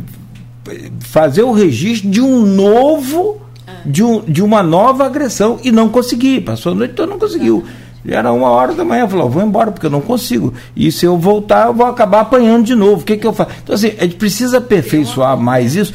fazer 1.01 1.43
o 1.43 1.53
registro 1.53 2.11
de 2.11 2.21
um 2.21 2.45
novo, 2.45 3.41
ah. 3.67 3.73
de, 3.87 4.03
um, 4.03 4.21
de 4.21 4.43
uma 4.43 4.63
nova 4.63 5.07
agressão 5.07 5.61
e 5.63 5.71
não 5.71 5.89
conseguir. 5.89 6.41
Passou 6.41 6.73
a 6.73 6.75
noite 6.75 6.95
toda 6.95 7.13
não 7.13 7.19
conseguiu. 7.19 7.65
Ah 8.05 8.15
era 8.15 8.33
uma 8.33 8.51
hora 8.51 8.75
da 8.75 8.85
manhã, 8.85 9.03
eu 9.03 9.09
falei, 9.09 9.29
vou 9.29 9.43
embora 9.43 9.71
porque 9.71 9.87
eu 9.87 9.91
não 9.91 10.01
consigo. 10.01 10.53
E 10.75 10.91
se 10.91 11.07
eu 11.07 11.17
voltar, 11.17 11.69
eu 11.69 11.75
vou 11.75 11.87
acabar 11.87 12.21
apanhando 12.21 12.65
de 12.65 12.75
novo. 12.75 13.03
O 13.03 13.05
que, 13.05 13.17
que 13.17 13.27
eu 13.27 13.33
faço? 13.33 13.51
Então, 13.63 13.75
assim, 13.75 13.95
a 13.99 14.03
gente 14.03 14.17
precisa 14.17 14.59
aperfeiçoar 14.59 15.37
mais 15.37 15.77
isso. 15.77 15.93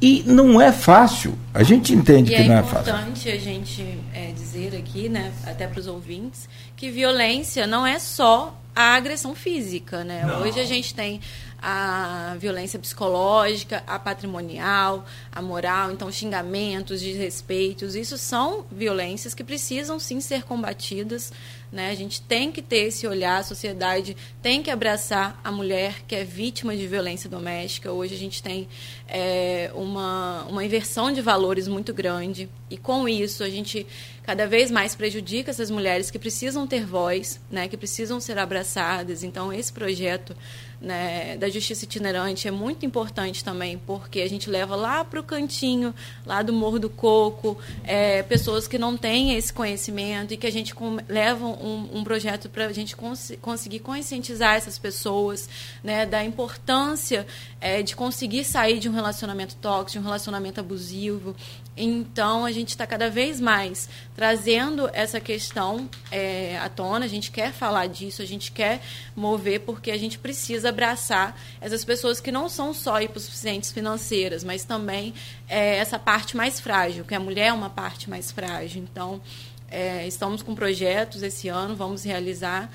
E 0.00 0.22
não 0.26 0.60
é 0.60 0.70
fácil. 0.70 1.34
A 1.54 1.62
gente 1.62 1.94
entende 1.94 2.32
e 2.32 2.36
que 2.36 2.42
é 2.42 2.46
não 2.46 2.56
é 2.56 2.62
fácil. 2.62 2.92
É 2.92 2.98
importante 2.98 3.28
a 3.30 3.38
gente 3.38 3.98
é, 4.12 4.32
dizer 4.32 4.76
aqui, 4.76 5.08
né, 5.08 5.32
até 5.46 5.66
para 5.66 5.80
os 5.80 5.86
ouvintes, 5.86 6.48
que 6.76 6.90
violência 6.90 7.66
não 7.66 7.86
é 7.86 7.98
só 7.98 8.54
a 8.76 8.94
agressão 8.94 9.34
física, 9.34 10.04
né? 10.04 10.24
Não. 10.26 10.42
Hoje 10.42 10.60
a 10.60 10.64
gente 10.64 10.94
tem 10.94 11.20
a 11.66 12.36
violência 12.38 12.78
psicológica, 12.78 13.82
a 13.86 13.98
patrimonial, 13.98 15.06
a 15.32 15.40
moral, 15.40 15.92
então 15.92 16.12
xingamentos, 16.12 17.00
desrespeitos, 17.00 17.94
isso 17.94 18.18
são 18.18 18.66
violências 18.70 19.32
que 19.32 19.42
precisam 19.42 19.98
sim 19.98 20.20
ser 20.20 20.42
combatidas, 20.42 21.32
né? 21.72 21.90
A 21.90 21.94
gente 21.94 22.20
tem 22.20 22.52
que 22.52 22.60
ter 22.60 22.88
esse 22.88 23.06
olhar, 23.06 23.38
a 23.38 23.42
sociedade 23.42 24.14
tem 24.42 24.62
que 24.62 24.70
abraçar 24.70 25.40
a 25.42 25.50
mulher 25.50 26.02
que 26.06 26.14
é 26.14 26.22
vítima 26.22 26.76
de 26.76 26.86
violência 26.86 27.30
doméstica. 27.30 27.90
Hoje 27.90 28.14
a 28.14 28.18
gente 28.18 28.42
tem 28.42 28.68
é, 29.08 29.70
uma, 29.74 30.44
uma 30.44 30.62
inversão 30.62 31.10
de 31.10 31.22
valores 31.22 31.66
muito 31.66 31.94
grande 31.94 32.46
e 32.68 32.76
com 32.76 33.08
isso 33.08 33.42
a 33.42 33.48
gente 33.48 33.86
cada 34.22 34.46
vez 34.46 34.70
mais 34.70 34.94
prejudica 34.94 35.50
essas 35.50 35.70
mulheres 35.70 36.10
que 36.10 36.18
precisam 36.18 36.66
ter 36.66 36.84
voz, 36.84 37.40
né? 37.50 37.68
Que 37.68 37.76
precisam 37.76 38.20
ser 38.20 38.38
abraçadas. 38.38 39.24
Então 39.24 39.50
esse 39.50 39.72
projeto 39.72 40.36
né, 40.84 41.36
da 41.36 41.48
justiça 41.48 41.84
itinerante 41.84 42.46
é 42.46 42.50
muito 42.50 42.84
importante 42.84 43.42
também, 43.42 43.78
porque 43.78 44.20
a 44.20 44.28
gente 44.28 44.50
leva 44.50 44.76
lá 44.76 45.04
para 45.04 45.18
o 45.18 45.22
cantinho, 45.22 45.94
lá 46.24 46.42
do 46.42 46.52
Morro 46.52 46.78
do 46.78 46.90
Coco, 46.90 47.58
é, 47.82 48.22
pessoas 48.22 48.68
que 48.68 48.78
não 48.78 48.96
têm 48.96 49.34
esse 49.34 49.52
conhecimento 49.52 50.34
e 50.34 50.36
que 50.36 50.46
a 50.46 50.52
gente 50.52 50.74
leva 51.08 51.46
um, 51.46 51.98
um 51.98 52.04
projeto 52.04 52.48
para 52.48 52.66
a 52.66 52.72
gente 52.72 52.94
cons 52.94 53.32
conseguir 53.40 53.80
conscientizar 53.80 54.56
essas 54.56 54.78
pessoas 54.78 55.48
né, 55.82 56.04
da 56.04 56.22
importância 56.22 57.26
é, 57.60 57.82
de 57.82 57.96
conseguir 57.96 58.44
sair 58.44 58.78
de 58.78 58.88
um 58.88 58.92
relacionamento 58.92 59.56
tóxico, 59.56 59.92
de 59.92 59.98
um 59.98 60.02
relacionamento 60.02 60.60
abusivo. 60.60 61.34
Então, 61.76 62.44
a 62.44 62.52
gente 62.52 62.68
está 62.68 62.86
cada 62.86 63.10
vez 63.10 63.40
mais 63.40 63.88
trazendo 64.14 64.88
essa 64.92 65.18
questão 65.20 65.88
é, 66.10 66.56
à 66.58 66.68
tona. 66.68 67.04
A 67.04 67.08
gente 67.08 67.32
quer 67.32 67.52
falar 67.52 67.88
disso, 67.88 68.22
a 68.22 68.24
gente 68.24 68.52
quer 68.52 68.80
mover, 69.16 69.60
porque 69.60 69.90
a 69.90 69.98
gente 69.98 70.18
precisa 70.18 70.68
abraçar 70.68 71.36
essas 71.60 71.84
pessoas 71.84 72.20
que 72.20 72.30
não 72.30 72.48
são 72.48 72.72
só 72.72 73.00
hipossuficientes 73.00 73.72
financeiras, 73.72 74.44
mas 74.44 74.64
também 74.64 75.14
é, 75.48 75.76
essa 75.76 75.98
parte 75.98 76.36
mais 76.36 76.60
frágil, 76.60 77.04
que 77.04 77.14
a 77.14 77.20
mulher 77.20 77.48
é 77.48 77.52
uma 77.52 77.70
parte 77.70 78.08
mais 78.08 78.30
frágil. 78.30 78.80
Então, 78.80 79.20
é, 79.68 80.06
estamos 80.06 80.42
com 80.42 80.54
projetos 80.54 81.22
esse 81.24 81.48
ano, 81.48 81.74
vamos 81.74 82.04
realizar. 82.04 82.70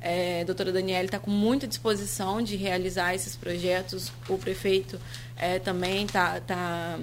É, 0.00 0.42
a 0.42 0.44
doutora 0.44 0.70
Daniela 0.70 1.06
está 1.06 1.18
com 1.18 1.30
muita 1.30 1.66
disposição 1.66 2.42
de 2.42 2.56
realizar 2.56 3.14
esses 3.14 3.34
projetos. 3.34 4.12
O 4.28 4.38
prefeito 4.38 5.00
é, 5.34 5.58
também 5.58 6.04
está 6.04 6.40
tá, 6.40 6.98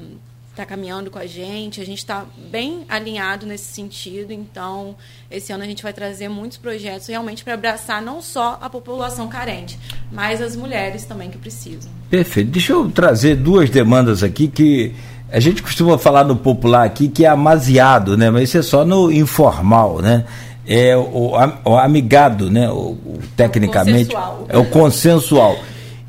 está 0.51 0.65
caminhando 0.65 1.09
com 1.09 1.17
a 1.17 1.25
gente, 1.25 1.79
a 1.79 1.85
gente 1.85 1.99
está 1.99 2.25
bem 2.51 2.83
alinhado 2.89 3.45
nesse 3.45 3.71
sentido, 3.73 4.31
então 4.33 4.95
esse 5.29 5.51
ano 5.53 5.63
a 5.63 5.65
gente 5.65 5.81
vai 5.81 5.93
trazer 5.93 6.27
muitos 6.27 6.57
projetos 6.57 7.07
realmente 7.07 7.43
para 7.43 7.53
abraçar 7.53 8.01
não 8.01 8.21
só 8.21 8.59
a 8.61 8.69
população 8.69 9.27
carente, 9.29 9.79
mas 10.11 10.41
as 10.41 10.55
mulheres 10.55 11.05
também 11.05 11.29
que 11.29 11.37
precisam. 11.37 11.89
Perfeito. 12.09 12.51
Deixa 12.51 12.73
eu 12.73 12.89
trazer 12.91 13.35
duas 13.35 13.69
demandas 13.69 14.23
aqui 14.23 14.47
que 14.47 14.93
A 15.31 15.39
gente 15.39 15.63
costuma 15.63 15.97
falar 15.97 16.25
no 16.25 16.35
popular 16.35 16.85
aqui 16.85 17.07
que 17.07 17.23
é 17.23 17.29
amaziado, 17.29 18.17
né? 18.17 18.29
Mas 18.29 18.49
isso 18.49 18.57
é 18.57 18.61
só 18.61 18.83
no 18.83 19.09
informal, 19.09 20.01
né? 20.01 20.25
É 20.67 20.95
o, 20.97 21.31
o 21.63 21.77
amigado, 21.77 22.51
né? 22.51 22.69
O, 22.69 22.91
o 22.91 23.19
tecnicamente. 23.37 24.13
O 24.13 24.45
é 24.49 24.57
o 24.57 24.65
consensual. 24.65 25.57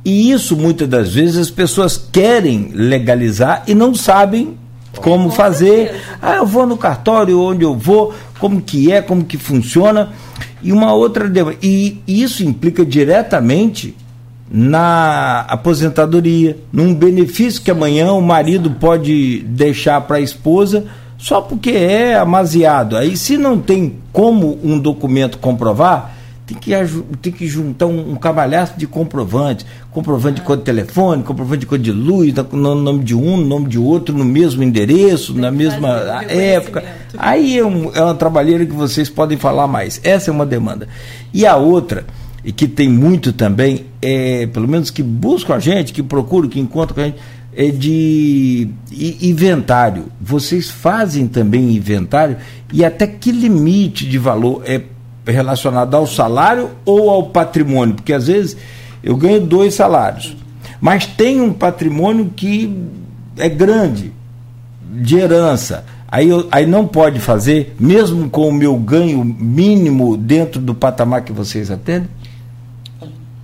E 0.05 0.31
isso, 0.33 0.57
muitas 0.57 0.89
das 0.89 1.15
vezes, 1.15 1.37
as 1.37 1.51
pessoas 1.51 1.97
querem 1.97 2.71
legalizar 2.75 3.63
e 3.67 3.75
não 3.75 3.95
sabem 3.95 4.57
como 4.97 5.31
Com 5.31 5.35
fazer. 5.35 6.01
Ah, 6.21 6.37
eu 6.37 6.47
vou 6.47 6.67
no 6.67 6.77
cartório, 6.77 7.41
onde 7.41 7.65
eu 7.65 7.75
vou, 7.75 8.13
como 8.39 8.61
que 8.61 8.93
é, 8.93 9.01
como 9.01 9.25
que 9.25 9.39
funciona. 9.39 10.11
E 10.63 10.73
uma 10.73 10.93
outra. 10.93 11.31
E 11.63 12.01
isso 12.07 12.45
implica 12.45 12.85
diretamente 12.85 13.97
na 14.51 15.41
aposentadoria, 15.49 16.59
num 16.71 16.95
benefício 16.95 17.63
que 17.63 17.71
amanhã 17.71 18.13
o 18.13 18.21
marido 18.21 18.71
pode 18.73 19.39
deixar 19.47 20.03
para 20.03 20.19
a 20.19 20.21
esposa 20.21 20.85
só 21.17 21.41
porque 21.41 21.71
é 21.71 22.17
amaziado. 22.17 22.97
Aí, 22.97 23.17
se 23.17 23.39
não 23.39 23.59
tem 23.59 23.95
como 24.13 24.59
um 24.63 24.79
documento 24.79 25.39
comprovar, 25.39 26.15
tem 26.47 26.59
que, 26.59 26.73
tem 27.21 27.33
que 27.33 27.47
juntar 27.47 27.87
um, 27.87 28.13
um 28.13 28.17
cavalhaço 28.17 28.75
de 28.77 28.87
comprovantes, 28.87 29.65
comprovante 29.91 30.37
de 30.37 30.43
código 30.43 30.65
de 30.65 30.67
telefone, 30.67 31.23
comprovante 31.23 31.61
de 31.61 31.67
código 31.67 31.85
de 31.85 31.93
luz, 31.93 32.35
no 32.53 32.75
nome 32.75 33.05
de 33.05 33.15
um, 33.15 33.37
no 33.37 33.47
nome 33.47 33.69
de 33.69 33.79
outro, 33.79 34.17
no 34.17 34.25
mesmo 34.25 34.63
endereço, 34.63 35.35
na 35.35 35.51
mesma 35.51 36.23
época. 36.29 36.85
Aí 37.17 37.59
é, 37.59 37.65
um, 37.65 37.91
é 37.95 38.03
uma 38.03 38.15
trabalheira 38.15 38.67
que 38.67 38.73
vocês 38.73 39.09
podem 39.09 39.39
falar 39.39 39.67
mais. 39.67 40.01
Essa 40.03 40.31
é 40.31 40.33
uma 40.33 40.47
demanda. 40.47 40.89
E 41.33 41.47
a 41.47 41.57
outra, 41.57 42.05
e 42.45 42.51
que 42.51 42.67
tem 42.67 42.89
muito 42.89 43.33
também, 43.33 43.87
é, 44.01 44.47
pelo 44.47 44.67
menos 44.67 44.91
que 44.91 45.03
buscam 45.03 45.55
a 45.55 45.59
gente, 45.61 45.93
que 45.93 46.03
procuram, 46.03 46.49
que 46.49 46.59
encontram 46.59 46.95
com 46.95 47.01
a 47.01 47.05
gente, 47.05 47.19
é 47.55 47.69
de 47.69 48.69
inventário. 49.21 50.07
Vocês 50.21 50.71
fazem 50.71 51.29
também 51.29 51.77
inventário 51.77 52.37
e 52.73 52.85
até 52.85 53.07
que 53.07 53.31
limite 53.31 54.07
de 54.07 54.19
valor 54.19 54.63
é 54.65 54.81
relacionado 55.27 55.95
ao 55.95 56.07
salário 56.07 56.71
ou 56.85 57.11
ao 57.11 57.25
patrimônio? 57.25 57.95
Porque 57.95 58.13
às 58.13 58.27
vezes 58.27 58.57
eu 59.03 59.17
ganho 59.17 59.41
dois 59.41 59.75
salários, 59.75 60.37
mas 60.81 61.07
tem 61.07 61.41
um 61.41 61.53
patrimônio 61.53 62.33
que 62.35 62.77
é 63.37 63.49
grande, 63.49 64.13
de 64.93 65.17
herança. 65.17 65.85
Aí, 66.09 66.29
eu, 66.29 66.47
aí 66.53 66.67
não 66.67 66.87
pode 66.87 67.19
fazer, 67.21 67.75
mesmo 67.81 68.29
com 68.29 68.49
o 68.49 68.53
meu 68.53 68.77
ganho 68.77 69.25
mínimo 69.25 70.17
dentro 70.17 70.61
do 70.61 70.75
patamar 70.75 71.23
que 71.23 71.33
vocês 71.33 71.71
atendem? 71.71 72.09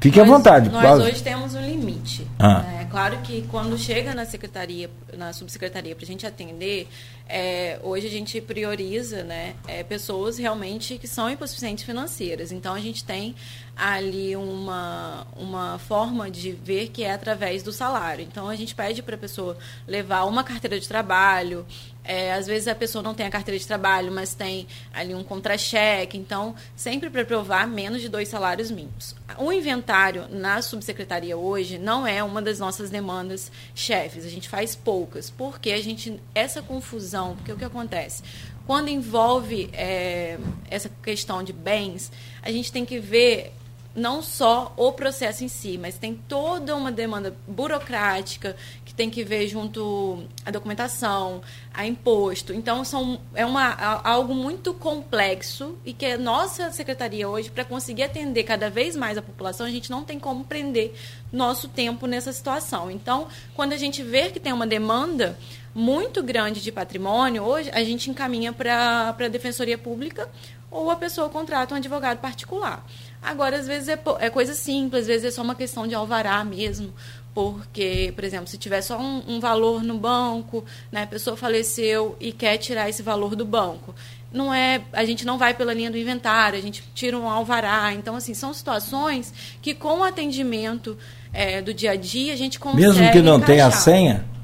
Fique 0.01 0.19
nós, 0.19 0.29
à 0.29 0.33
vontade. 0.33 0.71
Nós 0.71 1.01
hoje 1.01 1.23
temos 1.23 1.55
um 1.55 1.61
limite. 1.61 2.27
Ah. 2.39 2.59
Né? 2.61 2.78
Claro 2.91 3.19
que 3.19 3.43
quando 3.51 3.77
chega 3.77 4.15
na 4.15 4.25
secretaria, 4.25 4.91
na 5.13 5.35
subsecretaria 5.35 5.95
para 5.95 6.05
a 6.05 6.07
gente 6.07 6.27
atender, 6.27 6.89
é, 7.29 7.79
hoje 7.83 8.07
a 8.07 8.11
gente 8.11 8.41
prioriza 8.41 9.23
né, 9.25 9.55
é, 9.67 9.83
pessoas 9.83 10.39
realmente 10.39 10.97
que 10.97 11.07
são 11.07 11.31
hipossuficientes 11.31 11.85
financeiras. 11.85 12.51
Então 12.51 12.75
a 12.75 12.81
gente 12.81 13.05
tem 13.05 13.35
ali 13.77 14.35
uma, 14.35 15.27
uma 15.37 15.79
forma 15.79 16.31
de 16.31 16.53
ver 16.53 16.89
que 16.89 17.05
é 17.05 17.13
através 17.13 17.63
do 17.63 17.73
salário. 17.73 18.25
Então 18.25 18.49
a 18.49 18.57
gente 18.57 18.75
pede 18.75 19.03
para 19.03 19.17
a 19.17 19.19
pessoa 19.19 19.59
levar 19.87 20.25
uma 20.25 20.43
carteira 20.43 20.81
de 20.81 20.89
trabalho, 20.89 21.67
é, 22.09 22.33
às 22.33 22.47
vezes 22.47 22.67
a 22.67 22.75
pessoa 22.75 23.03
não 23.03 23.15
tem 23.15 23.27
a 23.27 23.31
carteira 23.31 23.59
de 23.59 23.67
trabalho, 23.67 24.11
mas 24.11 24.33
tem 24.33 24.67
ali 24.95 25.15
um 25.15 25.23
contra-cheque. 25.23 26.17
Então, 26.17 26.55
sempre 26.75 27.11
para 27.11 27.23
provar 27.23 27.69
menos 27.69 28.01
de 28.01 28.09
dois 28.09 28.29
salários 28.29 28.71
mínimos. 28.71 29.15
O 29.37 29.53
inventário 29.53 30.27
na 30.31 30.63
subsecretaria 30.63 31.37
hoje 31.37 31.77
não 31.77 32.07
é 32.07 32.25
uma 32.25 32.41
das 32.41 32.59
nossas 32.59 32.89
demandas 32.89 33.53
chefes. 33.75 34.25
A 34.25 34.31
gente 34.31 34.49
faz 34.49 34.75
poucas, 34.75 35.29
porque 35.29 35.71
a 35.71 35.83
gente 35.83 36.19
essa 36.35 36.63
confusão, 36.63 37.37
porque 37.37 37.53
o 37.53 37.57
que 37.59 37.65
acontece? 37.65 38.23
Quando 38.67 38.89
envolve 38.89 39.69
é, 39.75 40.39
essa 40.71 40.91
questão 41.03 41.43
de 41.43 41.53
bens, 41.53 42.11
a 42.41 42.51
gente 42.51 42.73
tem 42.73 42.87
que 42.87 42.99
ver 42.99 43.53
não 43.95 44.23
só 44.23 44.73
o 44.77 44.93
processo 44.93 45.45
em 45.45 45.49
si, 45.49 45.77
mas 45.77 45.99
tem 45.99 46.15
toda 46.15 46.75
uma 46.75 46.93
demanda 46.93 47.37
burocrática 47.47 48.57
tem 48.99 49.09
que 49.09 49.23
ver 49.23 49.47
junto 49.47 50.25
à 50.45 50.51
documentação, 50.51 51.41
a 51.73 51.87
imposto. 51.87 52.53
Então 52.53 52.85
são, 52.85 53.21
é 53.33 53.47
uma, 53.47 53.73
algo 54.03 54.35
muito 54.35 54.75
complexo 54.75 55.79
e 55.85 55.93
que 55.93 56.05
a 56.05 56.19
nossa 56.19 56.73
secretaria 56.73 57.29
hoje, 57.29 57.49
para 57.49 57.65
conseguir 57.65 58.03
atender 58.03 58.43
cada 58.43 58.69
vez 58.69 58.97
mais 58.97 59.17
a 59.17 59.23
população, 59.23 59.65
a 59.65 59.71
gente 59.71 59.89
não 59.89 60.03
tem 60.03 60.19
como 60.19 60.45
prender 60.45 60.93
nosso 61.33 61.69
tempo 61.69 62.09
nessa 62.09 62.33
situação. 62.33 62.91
Então, 62.91 63.29
quando 63.55 63.73
a 63.73 63.77
gente 63.77 64.03
vê 64.03 64.31
que 64.31 64.41
tem 64.41 64.53
uma 64.53 64.67
demanda 64.67 65.39
muito 65.73 66.21
grande 66.21 66.61
de 66.61 66.73
patrimônio, 66.73 67.45
hoje 67.45 67.71
a 67.73 67.85
gente 67.85 68.11
encaminha 68.11 68.53
para 68.53 69.11
a 69.17 69.29
Defensoria 69.29 69.79
Pública 69.79 70.29
ou 70.73 70.91
a 70.91 70.97
pessoa 70.97 71.29
contrata 71.29 71.73
um 71.73 71.79
advogado 71.79 72.19
particular. 72.19 72.85
Agora, 73.23 73.57
às 73.59 73.67
vezes 73.67 73.89
é, 73.89 73.99
é, 74.21 74.31
coisa 74.31 74.55
simples, 74.55 75.03
às 75.03 75.07
vezes 75.07 75.25
é 75.25 75.31
só 75.31 75.43
uma 75.43 75.55
questão 75.55 75.87
de 75.87 75.95
alvará 75.95 76.45
mesmo. 76.45 76.93
Porque, 77.35 78.13
por 78.17 78.25
exemplo, 78.25 78.49
se 78.49 78.59
tiver 78.59 78.81
só 78.81 78.99
um, 78.99 79.23
um 79.29 79.41
valor 79.41 79.83
no 79.83 79.97
banco, 79.97 80.65
né, 80.91 81.05
a 81.05 81.07
pessoa 81.07 81.37
faleceu 81.37 82.17
e 82.19 82.33
quer 82.33 82.57
tirar 82.57 82.89
esse 82.89 83.03
valor 83.03 83.37
do 83.37 83.45
banco. 83.45 83.95
Não 84.33 84.53
é, 84.53 84.83
a 84.93 85.05
gente 85.05 85.25
não 85.25 85.39
vai 85.39 85.55
pela 85.55 85.73
linha 85.73 85.91
do 85.91 85.97
inventário, 85.97 86.59
a 86.59 86.63
gente 86.63 86.83
tira 86.95 87.17
um 87.17 87.29
alvará. 87.29 87.93
Então, 87.93 88.17
assim, 88.17 88.35
são 88.35 88.53
situações 88.53 89.33
que 89.63 89.73
com 89.73 90.01
o 90.01 90.05
atendimento 90.05 90.99
é, 91.33 91.63
do 91.63 91.73
dia 91.73 91.93
a 91.93 91.97
dia 91.97 92.33
a 92.33 92.37
gente 92.37 92.59
consegue. 92.59 92.83
Mesmo 92.83 93.13
que 93.13 93.23
não 93.23 93.37
encaixar. 93.37 93.47
tenha 93.47 93.71
senha? 93.71 94.39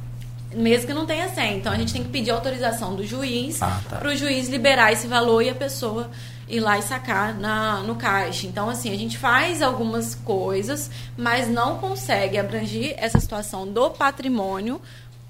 mesmo 0.55 0.87
que 0.87 0.95
não 0.95 1.05
tenha 1.05 1.29
senha. 1.29 1.57
Então 1.57 1.73
a 1.73 1.77
gente 1.77 1.93
tem 1.93 2.03
que 2.03 2.09
pedir 2.09 2.31
autorização 2.31 2.95
do 2.95 3.05
juiz 3.05 3.61
ah, 3.63 3.81
tá. 3.89 3.97
para 3.97 4.09
o 4.09 4.17
juiz 4.17 4.49
liberar 4.49 4.93
esse 4.93 5.07
valor 5.07 5.43
e 5.43 5.51
a 5.51 5.55
pessoa 5.55 6.11
ir 6.48 6.61
lá 6.61 6.78
e 6.78 6.83
sacar 6.83 7.35
na, 7.38 7.78
no 7.78 7.96
caixa. 7.96 8.46
Então, 8.46 8.68
assim, 8.68 8.92
a 8.92 8.96
gente 8.96 9.16
faz 9.18 9.62
algumas 9.62 10.14
coisas, 10.14 10.90
mas 11.16 11.48
não 11.48 11.78
consegue 11.78 12.38
abranger 12.38 12.94
essa 12.98 13.18
situação 13.18 13.66
do 13.66 13.90
patrimônio 13.90 14.80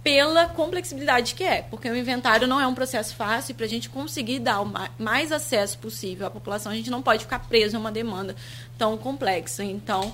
pela 0.02 0.46
complexibilidade 0.46 1.34
que 1.34 1.42
é, 1.42 1.62
porque 1.62 1.88
o 1.88 1.96
inventário 1.96 2.46
não 2.46 2.60
é 2.60 2.66
um 2.66 2.74
processo 2.74 3.16
fácil 3.16 3.52
e 3.52 3.54
para 3.54 3.64
a 3.64 3.68
gente 3.68 3.88
conseguir 3.88 4.38
dar 4.38 4.60
o 4.60 4.70
mais 4.98 5.32
acesso 5.32 5.78
possível 5.78 6.26
à 6.26 6.30
população, 6.30 6.70
a 6.70 6.74
gente 6.74 6.90
não 6.90 7.00
pode 7.00 7.24
ficar 7.24 7.38
preso 7.38 7.78
a 7.78 7.80
uma 7.80 7.90
demanda 7.90 8.36
tão 8.76 8.98
complexa. 8.98 9.64
Então, 9.64 10.12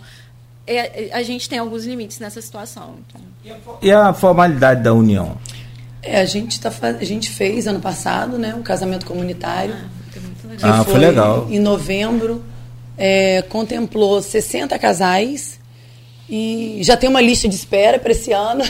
é, 0.65 1.09
é 1.09 1.13
a 1.13 1.25
gente 1.25 1.49
tem 1.49 1.59
alguns 1.59 1.85
limites 1.85 2.21
nessa 2.21 2.41
situação. 2.41 2.99
Então. 3.09 3.21
E 3.83 3.91
a 3.91 4.13
formalidade 4.13 4.81
da 4.81 4.95
união? 4.95 5.37
É, 6.01 6.21
a 6.21 6.25
gente 6.25 6.61
tá, 6.61 6.71
a 6.81 7.05
gente 7.05 7.29
fez 7.29 7.67
ano 7.67 7.81
passado, 7.81 8.39
né, 8.39 8.55
um 8.55 8.63
casamento 8.63 9.05
comunitário. 9.05 9.75
Ah 9.77 10.00
que 10.57 10.65
ah, 10.65 10.85
foi, 10.85 10.93
foi 10.93 11.01
legal. 11.01 11.47
Em 11.51 11.59
novembro, 11.59 12.45
é, 12.97 13.43
contemplou 13.43 14.21
60 14.21 14.79
casais 14.79 15.59
e 16.29 16.79
já 16.83 16.97
tem 16.97 17.09
uma 17.09 17.21
lista 17.21 17.49
de 17.49 17.55
espera 17.55 17.99
para 17.99 18.13
esse 18.13 18.33
ano. 18.33 18.65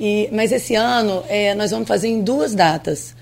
E, 0.00 0.28
mas 0.32 0.52
esse 0.52 0.76
ano 0.76 1.24
é, 1.28 1.54
nós 1.56 1.72
vamos 1.72 1.88
fazer 1.88 2.06
em 2.06 2.22
duas 2.22 2.54
datas, 2.54 3.16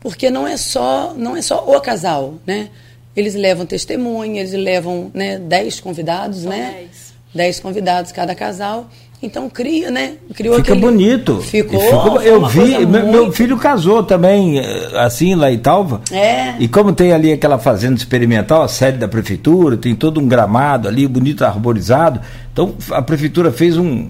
porque 0.00 0.30
não 0.30 0.48
é 0.48 0.56
só 0.56 1.12
não 1.14 1.36
é 1.36 1.42
só 1.42 1.62
o 1.66 1.78
casal, 1.78 2.36
né? 2.46 2.70
Eles 3.14 3.34
levam 3.34 3.66
testemunha, 3.66 4.40
eles 4.40 4.52
levam 4.52 5.10
né, 5.12 5.38
10 5.38 5.80
convidados, 5.80 6.40
São 6.40 6.50
né? 6.50 6.86
10. 6.88 7.14
10 7.34 7.60
convidados 7.60 8.12
cada 8.12 8.34
casal. 8.34 8.88
Então 9.22 9.48
cria, 9.48 9.88
né? 9.88 10.14
Criou 10.34 10.56
Fica 10.56 10.72
aquele... 10.72 10.84
bonito. 10.84 11.40
Ficou. 11.42 11.78
Ficou 11.78 12.22
eu 12.22 12.44
vi, 12.46 12.84
meu, 12.84 13.06
muito... 13.06 13.32
filho 13.32 13.56
casou 13.56 14.02
também, 14.02 14.58
eh, 14.58 14.90
assim, 14.96 15.36
lá 15.36 15.50
em 15.52 15.58
Talva. 15.58 16.00
É. 16.10 16.54
E 16.58 16.66
como 16.66 16.92
tem 16.92 17.12
ali 17.12 17.32
aquela 17.32 17.56
fazenda 17.56 17.94
experimental, 17.94 18.62
a 18.62 18.68
sede 18.68 18.98
da 18.98 19.06
prefeitura, 19.06 19.76
tem 19.76 19.94
todo 19.94 20.20
um 20.20 20.26
gramado 20.26 20.88
ali, 20.88 21.06
bonito, 21.06 21.44
arborizado. 21.44 22.20
Então 22.52 22.74
a 22.90 23.00
prefeitura 23.00 23.52
fez 23.52 23.76
um, 23.76 24.08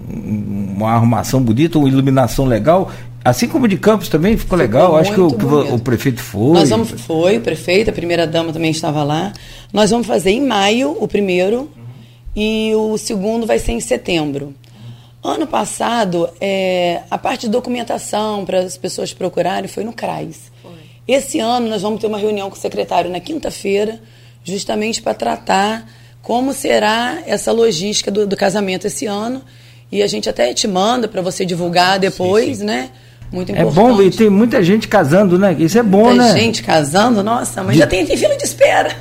uma 0.75 0.91
arrumação 0.91 1.39
bonita, 1.39 1.77
uma 1.77 1.87
iluminação 1.87 2.45
legal. 2.45 2.91
Assim 3.23 3.47
como 3.47 3.67
de 3.67 3.77
Campos 3.77 4.09
também 4.09 4.35
ficou, 4.35 4.57
ficou 4.57 4.57
legal. 4.57 4.97
Acho 4.97 5.13
que, 5.13 5.21
o, 5.21 5.27
que 5.27 5.45
o, 5.45 5.79
prefeito 5.79 6.21
foi. 6.21 6.53
Nós 6.53 6.69
vamos, 6.71 6.89
foi, 6.89 7.37
o 7.37 7.41
prefeito, 7.41 7.91
a 7.91 7.93
primeira 7.93 8.25
dama 8.25 8.51
também 8.51 8.71
estava 8.71 9.03
lá. 9.03 9.31
Nós 9.71 9.91
vamos 9.91 10.07
fazer 10.07 10.31
em 10.31 10.41
maio 10.45 10.97
o 10.99 11.07
primeiro 11.07 11.69
e 12.35 12.73
o 12.75 12.97
segundo 12.97 13.45
vai 13.45 13.59
ser 13.59 13.73
em 13.73 13.79
setembro. 13.79 14.53
Ano 15.23 15.47
passado, 15.47 16.29
é, 16.41 17.01
a 17.09 17.17
parte 17.17 17.41
de 17.41 17.49
documentação 17.49 18.43
para 18.43 18.59
as 18.59 18.75
pessoas 18.75 19.13
procurarem 19.13 19.69
foi 19.69 19.85
no 19.85 19.93
CRAS. 19.93 20.51
Foi. 20.61 20.73
Esse 21.07 21.39
ano 21.39 21.69
nós 21.69 21.81
vamos 21.81 22.01
ter 22.01 22.07
uma 22.07 22.17
reunião 22.17 22.49
com 22.49 22.57
o 22.57 22.59
secretário 22.59 23.09
na 23.09 23.21
quinta-feira, 23.21 24.01
justamente 24.43 25.01
para 25.01 25.13
tratar 25.13 25.89
como 26.21 26.53
será 26.53 27.23
essa 27.25 27.53
logística 27.53 28.11
do, 28.11 28.27
do, 28.27 28.35
casamento 28.35 28.87
esse 28.87 29.05
ano. 29.05 29.41
E 29.89 30.03
a 30.03 30.07
gente 30.07 30.27
até 30.27 30.53
te 30.53 30.67
manda 30.67 31.07
para 31.07 31.21
você 31.21 31.45
divulgar 31.45 31.99
depois, 31.99 32.45
sim, 32.45 32.55
sim. 32.55 32.65
né? 32.65 32.89
Muito 33.33 33.51
importante. 33.51 33.79
É 33.79 33.81
bom, 33.81 34.01
e 34.03 34.11
tem 34.11 34.29
muita 34.29 34.61
gente 34.61 34.87
casando, 34.87 35.39
né? 35.39 35.55
Isso 35.57 35.79
é 35.79 35.81
bom, 35.81 36.03
muita 36.03 36.17
né? 36.17 36.23
Muita 36.25 36.39
gente 36.39 36.61
casando, 36.61 37.23
nossa, 37.23 37.63
mas 37.63 37.73
de... 37.73 37.79
já 37.79 37.87
tem, 37.87 38.05
tem 38.05 38.15
fila 38.15 38.37
de 38.37 38.43
espera. 38.43 38.95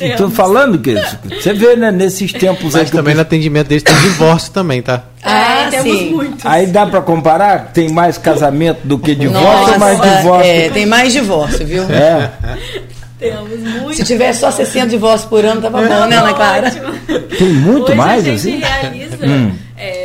Estou 0.00 0.28
é, 0.28 0.30
falando 0.32 0.78
que 0.78 0.94
você 1.28 1.52
vê, 1.52 1.76
né, 1.76 1.90
nesses 1.90 2.32
tempos 2.32 2.72
mas 2.72 2.86
aí. 2.86 2.90
também 2.90 3.14
no 3.14 3.20
atendimento 3.20 3.68
deles 3.68 3.82
tem 3.82 3.94
divórcio 3.96 4.50
também, 4.50 4.80
tá? 4.80 5.04
Ah, 5.24 5.66
ah, 5.66 5.70
temos 5.70 5.98
sim. 5.98 6.10
muitos. 6.10 6.44
Aí 6.44 6.66
dá 6.66 6.84
para 6.84 7.00
comparar? 7.00 7.70
Tem 7.72 7.88
mais 7.88 8.18
casamento 8.18 8.80
do 8.82 8.98
que 8.98 9.14
divórcio 9.14 9.52
Nossa, 9.52 9.72
ou 9.74 9.78
mais 9.78 10.00
divórcio? 10.00 10.50
É, 10.50 10.68
tem 10.68 10.84
mais 10.84 11.12
divórcio, 11.12 11.64
viu? 11.64 11.84
É. 11.84 12.28
Temos 13.20 13.60
muito. 13.60 13.94
Se 13.94 14.02
tivesse 14.02 14.40
só 14.40 14.50
60 14.50 14.88
divórcios 14.88 15.30
por 15.30 15.44
ano, 15.44 15.62
tava 15.62 15.80
bom, 15.80 16.06
né, 16.06 16.16
Ana 16.16 16.34
Clara? 16.34 16.72
Tem 17.38 17.48
muito 17.50 17.84
Hoje 17.84 17.94
mais, 17.94 18.26
a 18.26 18.36
gente 18.36 18.64
assim? 18.64 18.80
realiza 18.80 19.16
hum. 19.24 19.52
é, 19.76 20.01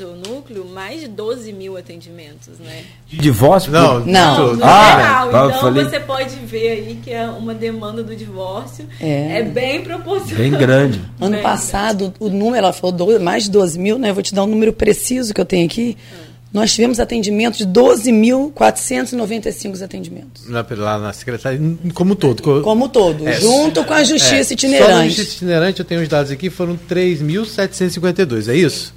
nosso 0.00 0.16
núcleo 0.28 0.64
mais 0.64 1.00
de 1.00 1.08
12 1.08 1.52
mil 1.52 1.76
atendimentos, 1.76 2.58
né? 2.58 2.84
De 3.06 3.18
divórcio? 3.18 3.70
Não, 3.70 4.00
não. 4.00 4.56
No 4.56 4.64
ah, 4.64 4.96
geral. 4.96 5.28
Então 5.28 5.60
falei... 5.60 5.84
você 5.84 6.00
pode 6.00 6.36
ver 6.36 6.70
aí 6.70 6.98
que 7.02 7.12
é 7.12 7.26
uma 7.26 7.52
demanda 7.54 8.02
do 8.02 8.16
divórcio 8.16 8.86
é, 9.00 9.40
é 9.40 9.42
bem 9.42 9.82
proporcional. 9.82 10.36
Bem 10.36 10.52
grande. 10.52 11.00
Ano 11.20 11.34
bem 11.34 11.42
passado, 11.42 12.14
grande. 12.18 12.20
o 12.20 12.30
número, 12.30 12.64
ela 12.64 12.72
falou 12.72 13.20
mais 13.20 13.44
de 13.44 13.50
12 13.50 13.78
mil, 13.78 13.98
né? 13.98 14.08
Eu 14.10 14.14
vou 14.14 14.22
te 14.22 14.34
dar 14.34 14.44
um 14.44 14.46
número 14.46 14.72
preciso 14.72 15.34
que 15.34 15.40
eu 15.40 15.44
tenho 15.44 15.66
aqui. 15.66 15.98
Hum. 16.12 16.30
Nós 16.52 16.74
tivemos 16.74 16.98
atendimento 16.98 17.58
de 17.58 17.66
12.495 17.66 19.80
atendimentos. 19.82 20.48
Lá 20.48 20.98
na 20.98 21.12
Secretaria, 21.12 21.60
como 21.94 22.16
todo. 22.16 22.42
Como 22.62 22.88
todo, 22.88 23.28
é, 23.28 23.40
junto 23.40 23.84
com 23.84 23.94
a 23.94 24.02
Justiça 24.02 24.52
é, 24.52 24.54
Itinerante. 24.54 24.90
Só 24.90 24.98
a 24.98 25.06
Justiça 25.06 25.36
Itinerante, 25.36 25.78
eu 25.78 25.84
tenho 25.84 26.02
os 26.02 26.08
dados 26.08 26.32
aqui, 26.32 26.50
foram 26.50 26.76
3.752, 26.88 28.48
é 28.48 28.56
isso? 28.56 28.92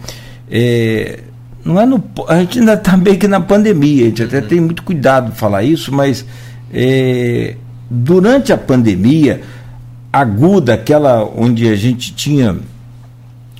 É, 0.49 1.19
não 1.63 1.79
é 1.79 1.85
no, 1.85 2.03
a 2.27 2.39
gente 2.39 2.59
ainda 2.59 2.73
está 2.73 2.97
meio 2.97 3.19
que 3.19 3.27
na 3.27 3.39
pandemia, 3.39 4.05
a 4.05 4.07
gente 4.07 4.23
até 4.23 4.41
tem 4.41 4.59
muito 4.59 4.81
cuidado 4.81 5.31
de 5.31 5.37
falar 5.37 5.61
isso, 5.61 5.93
mas 5.93 6.25
é, 6.73 7.55
durante 7.89 8.51
a 8.51 8.57
pandemia 8.57 9.43
aguda, 10.11 10.73
aquela 10.73 11.23
onde 11.23 11.69
a 11.69 11.75
gente 11.75 12.11
tinha 12.13 12.57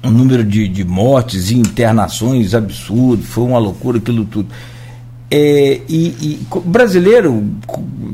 um 0.03 0.11
número 0.11 0.43
de, 0.43 0.67
de 0.67 0.83
mortes 0.83 1.49
e 1.49 1.55
internações 1.55 2.53
absurdo, 2.53 3.23
foi 3.23 3.43
uma 3.43 3.59
loucura 3.59 3.97
aquilo 3.97 4.25
tudo. 4.25 4.49
É, 5.31 5.79
e, 5.89 6.05
e 6.21 6.39
brasileiro, 6.65 7.43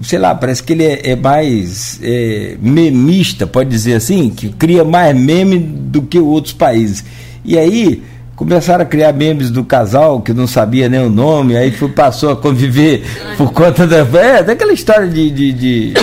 sei 0.04 0.20
lá, 0.20 0.34
parece 0.34 0.64
que 0.64 0.72
ele 0.72 0.86
é, 0.86 1.12
é 1.12 1.16
mais 1.16 2.00
é, 2.02 2.56
memista, 2.62 3.46
pode 3.46 3.70
dizer 3.70 3.96
assim, 3.96 4.30
que 4.30 4.50
cria 4.50 4.86
mais 4.86 5.14
meme 5.18 5.58
do 5.58 6.02
que 6.02 6.20
outros 6.20 6.54
países. 6.54 7.04
E 7.44 7.58
aí 7.58 8.04
começaram 8.38 8.84
a 8.84 8.86
criar 8.86 9.12
memes 9.12 9.50
do 9.50 9.66
casal 9.66 10.22
que 10.22 10.32
não 10.32 10.48
sabia 10.48 10.88
nem 10.88 11.02
o 11.02 11.10
nome, 11.10 11.58
aí 11.58 11.72
foi, 11.72 11.90
passou 11.90 12.32
a 12.32 12.38
conviver 12.38 13.04
por 13.36 13.52
conta 13.52 13.86
da. 13.86 13.98
É, 14.18 14.42
daquela 14.42 14.72
história 14.72 15.08
de, 15.08 15.30
de, 15.30 15.52
de 15.52 15.94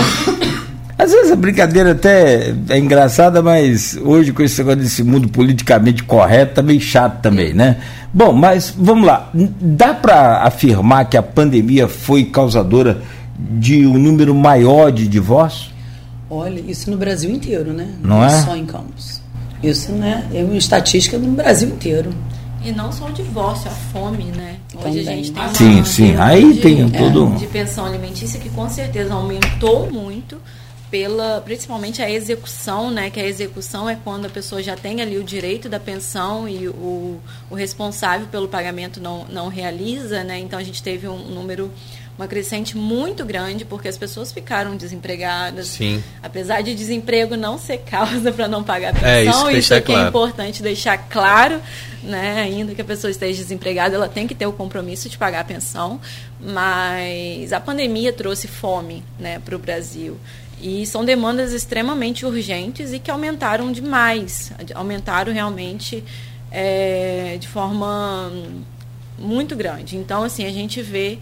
às 0.97 1.11
vezes 1.11 1.31
a 1.31 1.35
brincadeira 1.35 1.91
até 1.91 2.53
é 2.69 2.77
engraçada, 2.77 3.41
mas 3.41 3.97
hoje 4.01 4.33
com 4.33 4.41
esse 4.41 4.57
negócio 4.59 4.81
desse 4.81 5.03
mundo 5.03 5.29
politicamente 5.29 6.03
correto 6.03 6.55
tá 6.55 6.61
meio 6.61 6.81
chato 6.81 7.21
também, 7.21 7.53
né? 7.53 7.77
Bom, 8.11 8.33
mas 8.33 8.73
vamos 8.75 9.05
lá. 9.05 9.29
Dá 9.33 9.93
para 9.93 10.43
afirmar 10.43 11.05
que 11.05 11.15
a 11.15 11.21
pandemia 11.21 11.87
foi 11.87 12.25
causadora 12.25 13.01
de 13.37 13.85
um 13.85 13.97
número 13.97 14.33
maior 14.33 14.91
de 14.91 15.07
divórcios? 15.07 15.71
Olha, 16.29 16.59
isso 16.59 16.89
no 16.89 16.97
Brasil 16.97 17.29
inteiro, 17.29 17.73
né? 17.73 17.87
Não, 18.01 18.23
é? 18.23 18.29
Só 18.29 18.55
em 18.55 18.65
Campos. 18.65 19.21
Isso, 19.61 19.91
né? 19.91 20.27
É 20.33 20.43
uma 20.43 20.57
estatística 20.57 21.17
no 21.17 21.31
Brasil 21.31 21.69
inteiro. 21.69 22.11
E 22.63 22.71
não 22.71 22.91
só 22.91 23.05
o 23.05 23.11
divórcio, 23.11 23.69
a 23.69 23.73
fome, 23.73 24.25
né? 24.35 24.55
Hoje 24.73 24.83
Também. 24.83 25.07
a 25.07 25.15
gente 25.15 25.31
tem 25.31 25.43
uma 25.43 25.53
sim, 25.53 25.85
sim. 25.85 26.15
Aí 26.17 26.53
de, 26.53 26.59
tem 26.59 26.89
tudo. 26.89 27.35
de 27.37 27.47
pensão 27.47 27.85
alimentícia 27.85 28.39
que 28.39 28.49
com 28.49 28.67
certeza 28.67 29.13
aumentou 29.13 29.89
muito 29.91 30.37
pela 30.89 31.41
principalmente 31.41 32.01
a 32.01 32.09
execução, 32.09 32.89
né? 32.89 33.09
Que 33.09 33.19
a 33.19 33.25
execução 33.25 33.89
é 33.89 33.97
quando 34.03 34.25
a 34.25 34.29
pessoa 34.29 34.63
já 34.63 34.75
tem 34.75 35.01
ali 35.01 35.17
o 35.17 35.23
direito 35.23 35.67
da 35.67 35.79
pensão 35.79 36.47
e 36.47 36.67
o, 36.67 37.19
o 37.49 37.55
responsável 37.55 38.27
pelo 38.27 38.47
pagamento 38.47 39.01
não, 39.01 39.25
não 39.25 39.47
realiza, 39.49 40.23
né? 40.23 40.39
Então 40.39 40.57
a 40.57 40.63
gente 40.63 40.81
teve 40.81 41.07
um 41.07 41.17
número 41.17 41.71
uma 42.17 42.27
crescente 42.27 42.75
muito 42.75 43.23
grande 43.23 43.63
porque 43.63 43.87
as 43.87 43.97
pessoas 43.97 44.31
ficaram 44.31 44.75
desempregadas. 44.75 45.67
Sim. 45.67 46.03
Apesar 46.21 46.61
de 46.61 46.73
desemprego 46.73 47.37
não 47.37 47.59
ser 47.59 47.77
causa 47.79 48.31
para 48.33 48.47
não 48.47 48.63
pagar 48.63 48.95
a 48.95 49.07
é, 49.07 49.25
pensão, 49.25 49.49
é, 49.49 49.51
isso, 49.51 49.73
isso 49.73 49.83
claro. 49.83 50.05
é 50.05 50.09
importante 50.09 50.63
deixar 50.63 50.97
claro, 50.97 51.61
né? 52.01 52.41
Ainda 52.41 52.73
que 52.73 52.81
a 52.81 52.85
pessoa 52.85 53.11
esteja 53.11 53.43
desempregada, 53.43 53.95
ela 53.95 54.09
tem 54.09 54.25
que 54.25 54.33
ter 54.33 54.47
o 54.47 54.53
compromisso 54.53 55.07
de 55.07 55.17
pagar 55.17 55.41
a 55.41 55.43
pensão. 55.43 56.01
Mas 56.39 57.53
a 57.53 57.59
pandemia 57.59 58.11
trouxe 58.11 58.47
fome, 58.47 59.03
né, 59.19 59.39
para 59.39 59.55
o 59.55 59.59
Brasil. 59.59 60.17
E 60.61 60.85
são 60.85 61.05
demandas 61.05 61.53
extremamente 61.53 62.25
urgentes 62.25 62.91
e 62.91 62.99
que 62.99 63.11
aumentaram 63.11 63.71
demais, 63.71 64.51
aumentaram 64.73 65.31
realmente 65.31 66.03
é, 66.51 67.37
de 67.39 67.47
forma 67.47 68.31
muito 69.17 69.55
grande. 69.55 69.97
Então, 69.97 70.23
assim, 70.23 70.45
a 70.45 70.51
gente 70.51 70.81
vê 70.81 71.19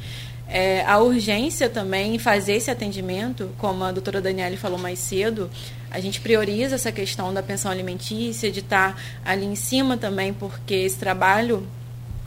é, 0.48 0.86
a 0.86 1.00
urgência 1.00 1.70
também 1.70 2.16
em 2.16 2.20
fazer 2.20 2.54
esse 2.54 2.70
atendimento, 2.70 3.50
como 3.58 3.84
a 3.84 3.92
doutora 3.92 4.22
Daniele 4.22 4.58
falou 4.58 4.78
mais 4.78 5.00
cedo, 5.00 5.50
a 5.90 6.00
gente 6.00 6.22
prioriza 6.22 6.76
essa 6.76 6.92
questão 6.92 7.34
da 7.34 7.42
pensão 7.42 7.72
alimentícia, 7.72 8.52
de 8.52 8.60
estar 8.60 9.00
ali 9.24 9.46
em 9.46 9.56
cima 9.56 9.98
também, 9.98 10.34
porque 10.34 10.74
esse 10.74 10.98
trabalho 10.98 11.66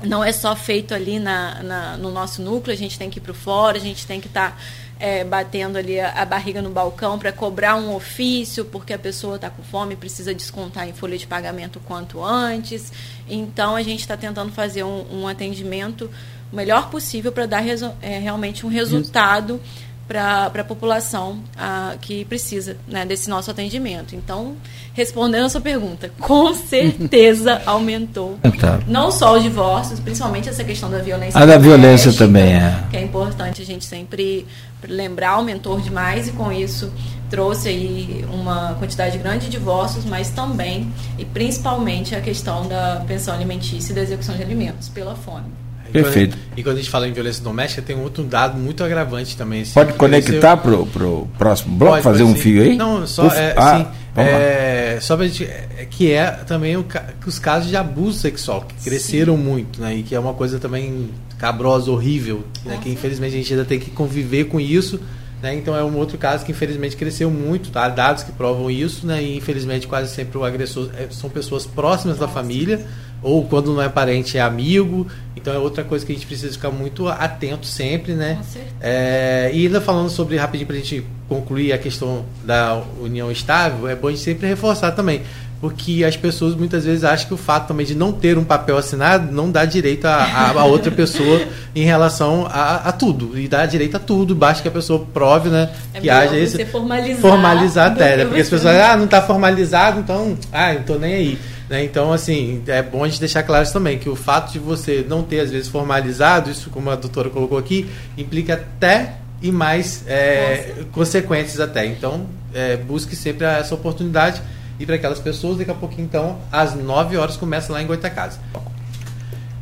não 0.03 0.23
é 0.23 0.33
só 0.33 0.55
feito 0.55 0.94
ali 0.94 1.18
na, 1.18 1.62
na 1.62 1.97
no 1.97 2.11
nosso 2.11 2.40
núcleo, 2.40 2.73
a 2.73 2.77
gente 2.77 2.99
tem 2.99 3.11
que 3.11 3.18
ir 3.18 3.23
para 3.23 3.35
fora, 3.35 3.77
a 3.77 3.81
gente 3.81 4.07
tem 4.07 4.21
que 4.21 4.27
estar 4.29 4.61
é, 4.99 5.25
batendo 5.25 5.79
ali 5.79 6.01
a, 6.01 6.11
a, 6.13 6.25
barriga 6.25 6.61
no 6.61 6.71
balcão 6.71 7.19
para 7.19 7.33
cobrar 7.33 7.77
um 7.77 7.95
ofício, 7.95 8.65
porque 8.65 8.93
a 8.93 8.99
pessoa 8.99 9.37
está 9.37 9.49
com 9.49 9.63
fome 9.63 9.97
precisa 9.97 10.35
descontar 10.35 10.89
em 10.89 10.93
folha 10.93 11.17
de 11.17 11.27
pagamento 11.27 11.81
quanto 11.81 12.23
antes. 12.23 12.93
Então, 13.29 13.77
a 13.77 13.83
gente 13.83 14.01
está 14.01 14.17
tentando 14.17 14.53
fazer 14.53 14.83
um, 14.83 15.23
um, 15.23 15.29
atendimento 15.29 16.11
o 16.53 16.57
melhor 16.57 16.91
possível 16.91 17.31
para 17.31 17.47
dar 17.47 17.65
é, 18.01 18.19
realmente 18.19 18.65
um 18.65 18.69
resultado 18.69 19.61
para 20.09 20.47
a 20.47 20.64
população 20.64 21.38
a, 21.57 21.94
que 22.01 22.25
precisa 22.25 22.79
né, 22.88 23.05
desse 23.05 23.29
nosso 23.29 23.51
atendimento. 23.51 24.16
Então, 24.16 24.57
respondendo 24.94 25.44
a 25.44 25.49
sua 25.51 25.61
pergunta, 25.61 26.11
com 26.18 26.55
certeza 26.57 27.61
aumentou. 27.66 28.38
Tá. 28.59 28.81
Não 28.87 29.12
só 29.12 29.37
os 29.37 29.42
divórcios, 29.42 30.01
principalmente 30.01 30.49
essa 30.49 30.64
questão 30.64 30.90
da 30.90 30.99
violência. 30.99 31.38
A 31.38 31.44
da 31.44 31.59
violência 31.59 32.12
também 32.14 32.55
é. 32.55 32.85
Que 32.90 32.97
é 32.97 33.03
importante 33.03 33.61
a 33.61 33.64
gente 33.64 33.85
sempre 33.85 34.47
lembrar, 34.88 35.31
aumentou 35.31 35.79
demais 35.79 36.29
e 36.29 36.33
com 36.33 36.51
isso 36.51 36.90
trouxe 37.29 37.68
aí 37.68 38.25
uma 38.33 38.75
quantidade 38.79 39.18
grande 39.18 39.47
de 39.47 39.51
divórcios, 39.51 40.05
mas 40.07 40.31
também 40.31 40.90
e 41.18 41.25
principalmente 41.27 42.14
a 42.14 42.21
questão 42.23 42.66
da 42.66 43.05
pensão 43.07 43.35
alimentícia 43.35 43.92
e 43.92 43.94
da 43.94 44.01
execução 44.01 44.35
de 44.35 44.42
alimentos 44.42 44.88
pela 44.88 45.14
fome. 45.14 45.68
Perfeito. 45.92 46.37
E 46.57 46.62
quando 46.62 46.77
a 46.77 46.79
gente 46.79 46.90
fala 46.90 47.09
em 47.09 47.12
violência 47.12 47.42
doméstica, 47.42 47.83
tem 47.83 47.96
um 47.96 48.03
outro 48.03 48.24
dado 48.24 48.59
muito 48.59 48.83
agravante 48.85 49.37
também. 49.37 49.62
Assim, 49.62 49.74
pode 49.74 49.92
conectar 49.94 50.57
para 50.57 50.74
o 50.74 51.29
próximo 51.38 51.77
bloco, 51.77 51.94
pode, 51.94 52.05
fazer 52.05 52.24
pode, 52.24 52.33
um 52.33 52.37
sim. 52.37 52.42
fio 52.42 52.62
aí? 52.62 52.77
Não, 52.77 53.07
só, 53.07 53.27
Uf, 53.27 53.37
é, 53.37 53.55
ah, 53.57 53.77
assim, 53.77 53.87
é, 54.16 54.98
só 55.01 55.16
pra 55.16 55.27
gente, 55.27 55.45
é, 55.45 55.86
que 55.89 56.11
é 56.11 56.30
também 56.30 56.76
o, 56.76 56.84
os 57.26 57.39
casos 57.39 57.68
de 57.68 57.76
abuso 57.76 58.18
sexual, 58.18 58.62
que 58.62 58.74
cresceram 58.89 59.36
sim. 59.36 59.43
muito, 59.43 59.80
né? 59.80 59.95
E 59.97 60.03
que 60.03 60.14
é 60.14 60.20
uma 60.20 60.34
coisa 60.34 60.59
também 60.59 61.11
cabrosa, 61.39 61.91
horrível, 61.91 62.45
né? 62.64 62.78
Que 62.82 62.91
infelizmente 62.91 63.34
a 63.34 63.39
gente 63.39 63.53
ainda 63.53 63.64
tem 63.64 63.78
que 63.78 63.91
conviver 63.91 64.45
com 64.45 64.61
isso. 64.61 65.01
Né? 65.43 65.55
Então 65.55 65.76
é 65.76 65.84
um 65.84 65.97
outro 65.97 66.18
caso 66.18 66.45
que 66.45 66.51
infelizmente 66.51 66.97
cresceu 66.97 67.30
muito, 67.30 67.70
tá? 67.70 67.89
dados 67.89 68.24
que 68.24 68.32
provam 68.32 68.70
isso, 68.70 69.07
né? 69.07 69.22
e 69.22 69.36
infelizmente 69.36 69.86
quase 69.86 70.12
sempre 70.12 70.36
o 70.36 70.45
agressor 70.45 70.91
é, 70.97 71.07
são 71.11 71.30
pessoas 71.30 71.64
próximas 71.64 72.18
da 72.18 72.26
família, 72.26 72.84
ou 73.23 73.45
quando 73.45 73.73
não 73.73 73.83
é 73.83 73.89
parente 73.89 74.39
é 74.39 74.41
amigo, 74.41 75.07
então 75.37 75.53
é 75.53 75.59
outra 75.59 75.85
coisa 75.85 76.05
que 76.05 76.12
a 76.12 76.14
gente 76.14 76.27
precisa 76.27 76.53
ficar 76.53 76.71
muito 76.71 77.09
atento 77.09 77.66
sempre, 77.66 78.12
né? 78.12 78.39
É, 78.81 79.51
e 79.53 79.66
ainda 79.66 79.81
falando 79.81 80.11
sobre, 80.11 80.37
rapidinho 80.37 80.66
para 80.66 80.77
a 80.77 80.79
gente 80.79 81.05
concluir 81.29 81.73
a 81.73 81.79
questão 81.79 82.25
da 82.45 82.81
união 83.01 83.31
estável, 83.31 83.89
é 83.89 83.95
bom 83.95 84.09
a 84.09 84.11
gente 84.11 84.23
sempre 84.23 84.47
reforçar 84.47 84.93
também. 84.93 85.23
porque 85.61 86.05
as 86.05 86.16
pessoas 86.16 86.55
muitas 86.55 86.85
vezes 86.85 87.03
acham 87.03 87.27
que 87.27 87.35
o 87.35 87.37
fato 87.37 87.69
também 87.69 87.85
de 87.85 87.95
não 87.95 88.12
ter 88.12 88.39
um 88.39 88.45
papel 88.45 88.79
assinado 88.79 89.33
não 89.33 89.51
dá 89.51 89.64
direito 89.64 90.07
a, 90.07 90.14
a, 90.14 90.51
a 90.61 90.64
outra 90.64 90.91
pessoa 90.91 91.41
em 91.75 91.85
relação 91.85 92.47
a, 92.49 92.77
a, 92.77 92.93
tudo. 92.93 93.39
E 93.39 93.49
dá 93.49 93.66
direito 93.66 93.97
a 93.97 94.01
tudo, 94.01 94.35
basta 94.35 94.62
que 94.62 94.69
a 94.69 94.71
pessoa 94.71 95.05
prove, 95.12 95.49
né? 95.49 95.71
É 95.93 96.01
que 96.01 96.09
haja 96.09 96.37
esse. 96.37 96.64
Formalizar, 96.66 97.21
formalizar 97.21 97.93
até, 97.93 98.19
né? 98.19 98.25
Porque 98.25 98.41
as 98.41 98.49
pessoas, 98.49 98.77
ah, 98.77 98.97
não 98.97 99.07
está 99.07 99.21
formalizado, 99.21 100.01
então, 100.01 100.39
ah, 100.53 100.75
não 100.75 100.83
tô 100.83 100.95
nem 100.95 101.14
aí. 101.14 101.39
Né? 101.69 101.85
Então, 101.85 102.12
assim, 102.12 102.62
é 102.66 102.83
bom 102.83 103.05
a 103.05 103.09
gente 103.09 103.21
deixar 103.21 103.43
claro 103.43 103.62
isso 103.62 103.73
também, 103.73 103.99
que 103.99 104.09
o 104.09 104.16
fato 104.16 104.53
de 104.53 104.59
você 104.59 105.05
não 105.07 105.23
ter, 105.23 105.41
às 105.41 105.51
vezes, 105.51 105.69
formalizado, 105.69 106.51
isso 106.51 106.71
como 106.71 106.91
a 106.91 106.97
doutora 106.97 107.29
colocou 107.31 107.59
aqui, 107.59 107.89
implica 108.16 108.55
até 108.55 109.16
e 109.41 109.53
mais 109.53 110.05
é, 110.07 110.85
consequências 110.93 111.61
até. 111.61 111.87
Então, 111.87 112.27
é, 112.55 112.77
busque 112.77 113.14
sempre 113.14 113.47
essa 113.47 113.75
oportunidade 113.75 114.43
e 114.79 114.87
para 114.87 114.95
aquelas 114.95 115.19
pessoas, 115.19 115.59
daqui 115.59 115.71
a 115.71 115.75
pouquinho, 115.75 116.05
então, 116.05 116.39
às 116.53 116.75
9 116.75 117.16
horas 117.16 117.37
começa 117.37 117.73
lá 117.73 117.83
em 117.83 117.87
Goitacazes. 117.87 118.39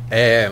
É, 0.09 0.51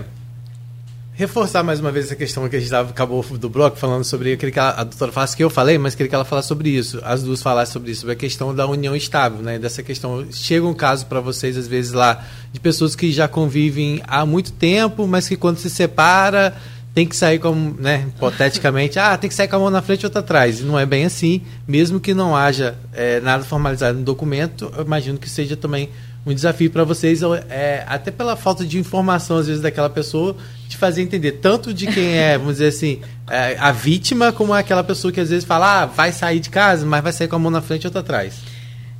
reforçar 1.16 1.64
mais 1.64 1.80
uma 1.80 1.92
vez 1.92 2.06
essa 2.06 2.16
questão 2.16 2.48
que 2.50 2.56
a 2.58 2.60
gente 2.60 2.76
acabou 2.76 3.24
do 3.24 3.50
bloco 3.50 3.78
falando 3.78 4.04
sobre. 4.04 4.36
Queria 4.36 4.52
que 4.52 4.60
a, 4.60 4.70
a 4.72 4.84
doutora 4.84 5.12
falasse 5.12 5.36
que 5.36 5.44
eu 5.44 5.50
falei, 5.50 5.78
mas 5.78 5.96
queria 5.96 6.10
que 6.10 6.16
ela 6.16 6.26
falasse 6.26 6.50
sobre 6.50 6.70
isso. 6.70 7.00
As 7.04 7.24
duas 7.24 7.42
falassem 7.42 7.72
sobre 7.72 7.92
isso, 7.92 8.02
sobre 8.02 8.14
a 8.14 8.18
questão 8.18 8.54
da 8.54 8.68
união 8.68 8.96
estável, 8.96 9.42
né? 9.42 9.58
Dessa 9.58 9.82
questão. 9.82 10.26
Chega 10.32 10.66
um 10.66 10.74
caso 10.74 11.06
para 11.06 11.22
vocês, 11.22 11.58
às 11.58 11.68
vezes, 11.68 11.94
lá, 11.94 12.24
de 12.52 12.60
pessoas 12.60 12.96
que 12.96 13.12
já 13.12 13.28
convivem 13.28 14.02
há 14.06 14.26
muito 14.26 14.52
tempo, 14.52 15.08
mas 15.08 15.28
que 15.28 15.38
quando 15.38 15.58
se 15.58 15.70
separa 15.70 16.54
tem 16.94 17.06
que 17.06 17.16
sair 17.16 17.40
como, 17.40 17.76
né, 17.78 18.06
hipoteticamente, 18.08 18.98
ah, 19.00 19.18
tem 19.18 19.30
que 19.30 19.36
sair 19.36 19.50
com 19.50 19.58
a 19.58 19.60
mão 19.60 19.70
na 19.70 19.82
frente 19.82 20.04
e 20.04 20.06
outra 20.06 20.22
atrás. 20.22 20.62
E 20.62 20.64
não 20.64 20.80
é 20.80 20.86
bem 20.86 21.04
assim, 21.04 21.42
mesmo 21.68 22.00
que 22.00 22.14
não 22.14 22.34
haja 22.34 22.76
é, 22.94 23.20
nada 23.20 23.44
formalizado 23.44 24.00
no 24.00 24.06
documento, 24.06 24.72
eu 24.78 24.86
imagino 24.86 25.18
que 25.18 25.30
seja 25.30 25.58
também 25.58 25.90
um 26.26 26.34
desafio 26.34 26.72
para 26.72 26.84
vocês, 26.84 27.22
é, 27.50 27.84
até 27.88 28.10
pela 28.10 28.36
falta 28.36 28.66
de 28.66 28.80
informação, 28.80 29.38
às 29.38 29.48
vezes, 29.48 29.62
daquela 29.62 29.90
pessoa, 29.90 30.36
de 30.68 30.76
fazer 30.76 31.02
entender 31.02 31.34
tanto 31.34 31.74
de 31.74 31.86
quem 31.88 32.18
é, 32.18 32.38
vamos 32.38 32.54
dizer 32.54 32.68
assim, 32.68 33.02
é, 33.30 33.56
a 33.60 33.72
vítima, 33.72 34.32
como 34.32 34.52
aquela 34.52 34.84
pessoa 34.84 35.12
que 35.12 35.20
às 35.20 35.30
vezes 35.30 35.46
fala, 35.46 35.84
ah, 35.84 35.86
vai 35.86 36.12
sair 36.12 36.40
de 36.40 36.50
casa, 36.50 36.86
mas 36.86 37.04
vai 37.04 37.14
sair 37.14 37.28
com 37.28 37.36
a 37.36 37.40
mão 37.40 37.52
na 37.52 37.62
frente 37.62 37.84
e 37.84 37.88
outra 37.88 38.02
atrás. 38.02 38.42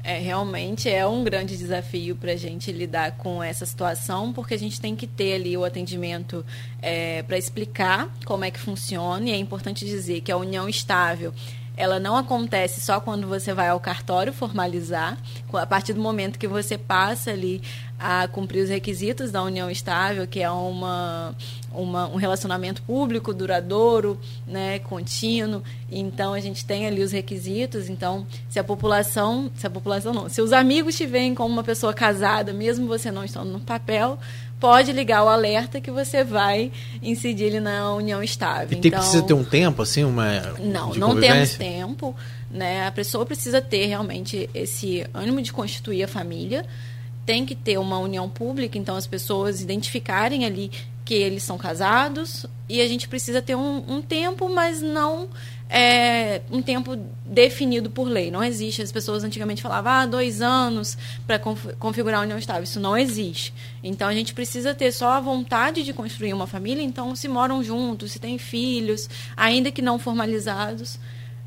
É, 0.04 0.20
realmente 0.20 0.88
é 0.88 1.08
um 1.08 1.24
grande 1.24 1.58
desafio 1.58 2.16
para 2.16 2.34
a 2.34 2.36
gente 2.36 2.72
lidar 2.72 3.14
com 3.14 3.42
essa 3.42 3.66
situação, 3.66 4.32
porque 4.32 4.54
a 4.54 4.60
gente 4.60 4.80
tem 4.80 4.96
que 4.96 5.08
ter 5.08 5.34
ali 5.34 5.58
o 5.58 5.66
atendimento 5.66 6.46
é, 6.80 7.24
para 7.24 7.40
explicar 7.40 8.08
como 8.24 8.46
é 8.46 8.52
que 8.52 8.60
funciona, 8.60 9.28
e 9.28 9.32
é 9.32 9.36
importante 9.36 9.84
dizer 9.84 10.22
que 10.22 10.32
a 10.32 10.38
união 10.38 10.70
estável 10.70 11.34
ela 11.78 12.00
não 12.00 12.16
acontece 12.16 12.82
só 12.82 13.00
quando 13.00 13.28
você 13.28 13.54
vai 13.54 13.70
ao 13.70 13.80
cartório 13.80 14.32
formalizar, 14.32 15.18
a 15.54 15.66
partir 15.66 15.94
do 15.94 16.02
momento 16.02 16.40
que 16.40 16.48
você 16.48 16.78
passa 16.78 17.32
ali 17.32 17.62
a 17.98 18.28
cumprir 18.28 18.62
os 18.62 18.70
requisitos 18.70 19.32
da 19.32 19.42
união 19.42 19.70
estável, 19.70 20.28
que 20.28 20.42
é 20.42 20.50
uma, 20.50 21.36
uma, 21.72 22.08
um 22.08 22.16
relacionamento 22.16 22.82
público 22.82 23.34
duradouro, 23.34 24.20
né, 24.46 24.80
contínuo. 24.80 25.64
Então 25.90 26.34
a 26.34 26.40
gente 26.40 26.66
tem 26.66 26.86
ali 26.86 27.02
os 27.02 27.12
requisitos. 27.12 27.90
Então, 27.90 28.28
se 28.50 28.60
a 28.60 28.64
população, 28.64 29.50
se 29.56 29.66
a 29.66 29.70
população 29.70 30.14
não, 30.14 30.30
se 30.30 30.42
os 30.42 30.52
amigos 30.52 30.96
te 30.96 31.06
veem 31.06 31.34
como 31.34 31.54
uma 31.54 31.64
pessoa 31.64 31.94
casada, 31.94 32.52
mesmo 32.52 32.88
você 32.88 33.10
não 33.12 33.24
estando 33.24 33.52
no 33.52 33.62
papel, 33.62 34.20
pode 34.60 34.92
ligar 34.92 35.24
o 35.24 35.30
alerta 35.30 35.82
que 35.82 35.92
você 35.92 36.24
vai 36.24 36.72
incidir 37.02 37.46
ele 37.46 37.60
na 37.60 37.94
união 37.94 38.24
estável. 38.24 38.78
E 38.78 38.82
tem 38.82 38.90
então, 38.90 39.00
precisa 39.00 39.24
ter 39.24 39.34
um 39.34 39.44
tempo, 39.44 39.82
assim, 39.82 40.04
uma. 40.04 40.42
Não, 40.60 40.94
não 40.94 41.20
temos 41.20 41.56
tempo. 41.56 42.16
Né? 42.50 42.88
A 42.88 42.92
pessoa 42.92 43.26
precisa 43.26 43.62
ter 43.62 43.86
realmente 43.86 44.50
esse 44.54 45.06
ânimo 45.14 45.42
de 45.42 45.52
constituir 45.52 46.04
a 46.04 46.08
família. 46.08 46.66
Tem 47.26 47.46
que 47.46 47.56
ter 47.56 47.78
uma 47.78 47.98
união 47.98 48.30
pública, 48.30 48.78
então 48.78 48.96
as 48.96 49.08
pessoas 49.08 49.60
identificarem 49.60 50.46
ali 50.46 50.72
que 51.06 51.14
eles 51.14 51.44
são 51.44 51.58
casados 51.58 52.46
e 52.68 52.82
a 52.82 52.88
gente 52.88 53.08
precisa 53.08 53.42
ter 53.42 53.56
um, 53.56 53.84
um 53.88 54.02
tempo, 54.02 54.50
mas 54.50 54.82
não 54.82 55.30
é, 55.70 56.42
um 56.52 56.62
tempo 56.62 56.96
definido 57.26 57.90
por 57.90 58.08
lei. 58.08 58.30
Não 58.30 58.44
existe. 58.44 58.82
As 58.82 58.92
pessoas 58.92 59.24
antigamente 59.24 59.62
falavam, 59.62 59.92
ah, 59.92 60.06
dois 60.06 60.42
anos 60.42 60.98
para 61.26 61.40
configurar 61.40 62.22
a 62.22 62.24
união 62.24 62.38
estável. 62.38 62.64
Isso 62.64 62.80
não 62.80 62.98
existe. 62.98 63.54
Então, 63.84 64.08
a 64.08 64.14
gente 64.14 64.34
precisa 64.34 64.74
ter 64.74 64.92
só 64.92 65.14
a 65.14 65.20
vontade 65.20 65.84
de 65.84 65.94
construir 65.94 66.34
uma 66.34 66.48
família. 66.48 66.84
Então, 66.84 67.16
se 67.16 67.28
moram 67.28 67.64
juntos, 67.64 68.12
se 68.12 68.20
têm 68.20 68.38
filhos, 68.38 69.10
ainda 69.36 69.72
que 69.72 69.82
não 69.82 69.98
formalizados, 69.98 71.00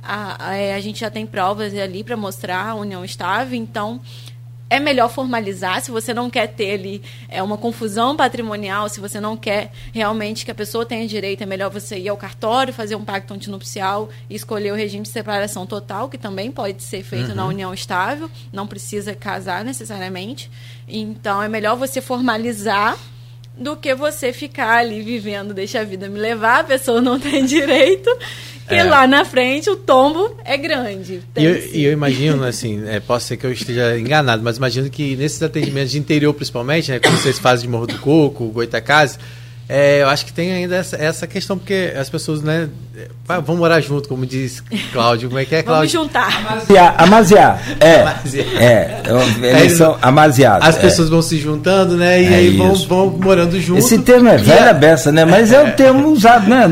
a, 0.02 0.50
a, 0.50 0.54
é, 0.54 0.74
a 0.74 0.80
gente 0.80 1.00
já 1.00 1.10
tem 1.10 1.26
provas 1.26 1.74
ali 1.74 2.02
para 2.02 2.16
mostrar 2.16 2.68
a 2.68 2.74
união 2.74 3.04
estável. 3.04 3.56
Então, 3.56 4.00
é 4.70 4.78
melhor 4.78 5.08
formalizar 5.08 5.80
se 5.80 5.90
você 5.90 6.12
não 6.12 6.28
quer 6.28 6.48
ter 6.48 6.72
ali 6.72 7.02
é, 7.28 7.42
uma 7.42 7.56
confusão 7.56 8.16
patrimonial, 8.16 8.88
se 8.88 9.00
você 9.00 9.20
não 9.20 9.36
quer 9.36 9.72
realmente 9.92 10.44
que 10.44 10.50
a 10.50 10.54
pessoa 10.54 10.84
tenha 10.84 11.06
direito, 11.06 11.42
é 11.42 11.46
melhor 11.46 11.70
você 11.70 11.98
ir 11.98 12.08
ao 12.08 12.16
cartório, 12.16 12.72
fazer 12.72 12.94
um 12.94 13.04
pacto 13.04 13.32
antinupcial 13.32 14.08
e 14.28 14.34
escolher 14.34 14.72
o 14.72 14.76
regime 14.76 15.02
de 15.02 15.08
separação 15.08 15.66
total, 15.66 16.08
que 16.08 16.18
também 16.18 16.50
pode 16.50 16.82
ser 16.82 17.02
feito 17.02 17.30
uhum. 17.30 17.34
na 17.34 17.46
união 17.46 17.72
estável, 17.72 18.30
não 18.52 18.66
precisa 18.66 19.14
casar 19.14 19.64
necessariamente. 19.64 20.50
Então 20.86 21.42
é 21.42 21.48
melhor 21.48 21.76
você 21.76 22.00
formalizar 22.00 22.98
do 23.56 23.76
que 23.76 23.94
você 23.94 24.32
ficar 24.32 24.78
ali 24.78 25.02
vivendo, 25.02 25.52
deixa 25.52 25.80
a 25.80 25.84
vida 25.84 26.08
me 26.08 26.18
levar, 26.18 26.60
a 26.60 26.64
pessoa 26.64 27.00
não 27.00 27.18
tem 27.18 27.44
direito 27.46 28.10
porque 28.68 28.82
é. 28.82 28.84
lá 28.84 29.06
na 29.06 29.24
frente 29.24 29.70
o 29.70 29.76
tombo 29.76 30.36
é 30.44 30.58
grande. 30.58 31.22
E 31.34 31.44
eu, 31.44 31.74
e 31.74 31.84
eu, 31.84 31.92
imagino, 31.92 32.44
assim, 32.46 32.86
é, 32.86 33.00
posso 33.00 33.26
ser 33.26 33.38
que 33.38 33.46
eu 33.46 33.52
esteja 33.52 33.98
enganado, 33.98 34.42
mas 34.42 34.58
imagino 34.58 34.90
que 34.90 35.16
nesses 35.16 35.42
atendimentos 35.42 35.92
de 35.92 35.98
interior, 35.98 36.34
principalmente, 36.34 36.90
né, 36.90 36.98
como 36.98 37.16
vocês 37.16 37.38
fazem 37.38 37.64
de 37.64 37.72
Morro 37.72 37.86
do 37.86 37.98
Coco, 37.98 38.46
Goitacazes, 38.48 39.18
é, 39.68 40.02
eu 40.02 40.08
acho 40.08 40.24
que 40.24 40.32
tem 40.32 40.50
ainda 40.50 40.76
essa, 40.76 40.96
essa, 40.96 41.26
questão, 41.26 41.58
porque 41.58 41.92
as 41.94 42.08
pessoas, 42.08 42.40
né, 42.40 42.70
vão 43.44 43.54
morar 43.54 43.80
junto, 43.80 44.08
como 44.08 44.24
diz 44.24 44.62
Cláudio. 44.92 45.28
Como 45.28 45.38
é 45.38 45.44
que 45.44 45.54
é, 45.54 45.62
Cláudio? 45.62 45.98
Vamos 45.98 46.12
juntar. 46.12 46.64
Amaziar. 46.96 47.60
É. 47.78 48.64
É. 48.64 49.02
Eles 49.60 49.72
são 49.74 49.98
amaziados. 50.00 50.66
As 50.66 50.76
é. 50.76 50.80
pessoas 50.80 51.10
vão 51.10 51.20
se 51.20 51.36
juntando, 51.36 51.96
né, 51.98 52.22
e 52.22 52.26
é 52.32 52.36
aí 52.36 52.56
vão, 52.56 52.74
vão, 52.74 53.10
morando 53.10 53.60
juntos. 53.60 53.84
Esse 53.84 53.98
termo 53.98 54.30
é 54.30 54.38
velha 54.38 54.72
beça, 54.72 55.12
né, 55.12 55.26
mas 55.26 55.52
é 55.52 55.62
o 55.62 55.72
termo 55.72 56.08
usado, 56.08 56.48
né, 56.48 56.64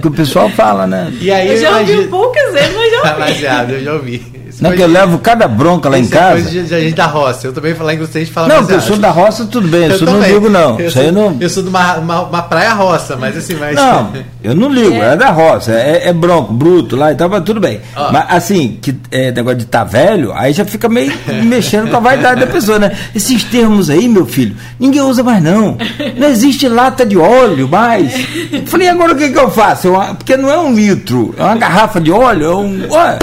que 0.00 0.08
o 0.08 0.12
pessoal 0.12 0.48
fala, 0.48 0.86
né. 0.86 1.12
E 1.20 1.30
aí, 1.30 1.48
eu 1.48 1.60
já 1.60 1.78
ouvi 1.78 2.08
poucas 2.08 2.52
vezes, 2.54 2.74
mas 2.74 2.90
já 2.90 2.98
ouvi. 2.98 3.10
Amaziado, 3.10 3.72
eu 3.74 3.84
já 3.84 3.92
ouvi. 3.92 4.47
Não, 4.60 4.72
que 4.72 4.82
eu 4.82 4.88
levo 4.88 5.18
cada 5.18 5.46
bronca 5.46 5.88
lá 5.88 5.98
em 5.98 6.06
casa. 6.06 6.42
Coisa 6.42 6.50
de, 6.50 6.66
gente 6.66 6.94
da 6.94 7.06
roça. 7.06 7.46
Eu 7.46 7.52
também 7.52 7.74
falar 7.74 7.94
inglês, 7.94 8.14
a 8.14 8.18
gente 8.18 8.30
fala 8.30 8.48
Não, 8.48 8.66
que 8.66 8.72
eu 8.72 8.80
sou 8.80 8.96
da 8.96 9.10
roça, 9.10 9.46
tudo 9.46 9.68
bem. 9.68 9.88
Isso 9.88 10.04
não 10.04 10.20
ligo, 10.20 10.48
não. 10.48 10.78
Eu, 10.78 10.90
sou, 10.90 11.02
eu 11.02 11.12
não... 11.12 11.36
eu 11.40 11.50
sou 11.50 11.62
de 11.62 11.68
uma, 11.68 11.96
uma, 11.96 12.22
uma, 12.22 12.42
praia 12.42 12.72
roça, 12.72 13.16
mas 13.16 13.36
assim, 13.36 13.54
mas. 13.54 13.74
Não, 13.74 14.12
eu 14.42 14.54
não 14.54 14.68
ligo, 14.68 14.94
é, 14.94 15.12
é 15.12 15.16
da 15.16 15.30
roça. 15.30 15.72
É, 15.72 16.08
é, 16.08 16.12
bronco, 16.12 16.52
bruto 16.52 16.96
lá 16.96 17.12
e 17.12 17.14
tal, 17.14 17.28
mas 17.28 17.42
tudo 17.44 17.60
bem. 17.60 17.80
Oh. 17.96 18.12
Mas 18.12 18.26
assim, 18.28 18.78
que 18.80 18.96
é, 19.10 19.30
negócio 19.30 19.58
de 19.58 19.64
estar 19.64 19.80
tá 19.80 19.84
velho, 19.84 20.32
aí 20.34 20.52
já 20.52 20.64
fica 20.64 20.88
meio 20.88 21.12
mexendo 21.44 21.90
com 21.90 21.96
a 21.96 22.00
vaidade 22.00 22.40
da 22.40 22.46
pessoa, 22.46 22.78
né? 22.78 22.96
Esses 23.14 23.44
termos 23.44 23.90
aí, 23.90 24.08
meu 24.08 24.26
filho, 24.26 24.56
ninguém 24.78 25.02
usa 25.02 25.22
mais, 25.22 25.42
não. 25.42 25.76
Não 26.16 26.28
existe 26.28 26.68
lata 26.68 27.04
de 27.04 27.16
óleo 27.16 27.68
mais. 27.68 28.12
Eu 28.52 28.66
falei, 28.66 28.88
agora 28.88 29.12
o 29.12 29.16
que, 29.16 29.30
que 29.30 29.38
eu 29.38 29.50
faço? 29.50 29.88
Eu, 29.88 30.14
porque 30.14 30.36
não 30.36 30.50
é 30.50 30.58
um 30.58 30.74
litro, 30.74 31.34
é 31.36 31.42
uma 31.42 31.56
garrafa 31.56 32.00
de 32.00 32.10
óleo, 32.10 32.44
é 32.44 32.56
um. 32.56 32.92
Ué. 32.92 33.18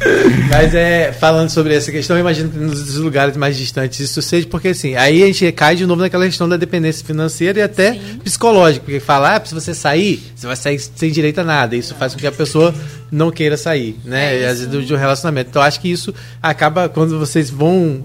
Mas 0.50 0.74
é, 0.74 1.12
falando 1.12 1.50
sobre 1.50 1.74
essa 1.74 1.90
questão, 1.90 2.16
eu 2.16 2.20
imagino 2.20 2.50
que 2.50 2.58
nos 2.58 2.96
lugares 2.96 3.36
mais 3.36 3.56
distantes 3.56 4.00
isso 4.00 4.22
seja, 4.22 4.46
porque 4.46 4.68
assim, 4.68 4.94
aí 4.94 5.22
a 5.22 5.26
gente 5.26 5.50
cai 5.52 5.76
de 5.76 5.86
novo 5.86 6.00
naquela 6.00 6.24
questão 6.24 6.48
da 6.48 6.56
dependência 6.56 7.04
financeira 7.04 7.58
e 7.58 7.62
até 7.62 7.94
Sim. 7.94 8.18
psicológica, 8.22 8.84
porque 8.84 9.00
falar, 9.00 9.36
ah, 9.36 9.44
se 9.44 9.54
você 9.54 9.74
sair, 9.74 10.22
você 10.34 10.46
vai 10.46 10.56
sair 10.56 10.78
sem 10.78 11.10
direito 11.10 11.40
a 11.40 11.44
nada. 11.44 11.76
Isso 11.76 11.94
faz 11.94 12.14
com 12.14 12.20
que 12.20 12.26
a 12.26 12.32
pessoa 12.32 12.74
não 13.10 13.30
queira 13.30 13.56
sair, 13.56 13.96
né? 14.04 14.42
É 14.42 14.46
às 14.46 14.58
vezes 14.58 14.66
do, 14.66 14.82
do 14.82 14.96
relacionamento. 14.96 15.50
Então 15.50 15.62
acho 15.62 15.80
que 15.80 15.90
isso 15.90 16.14
acaba 16.42 16.88
quando 16.88 17.18
vocês 17.18 17.50
vão 17.50 18.04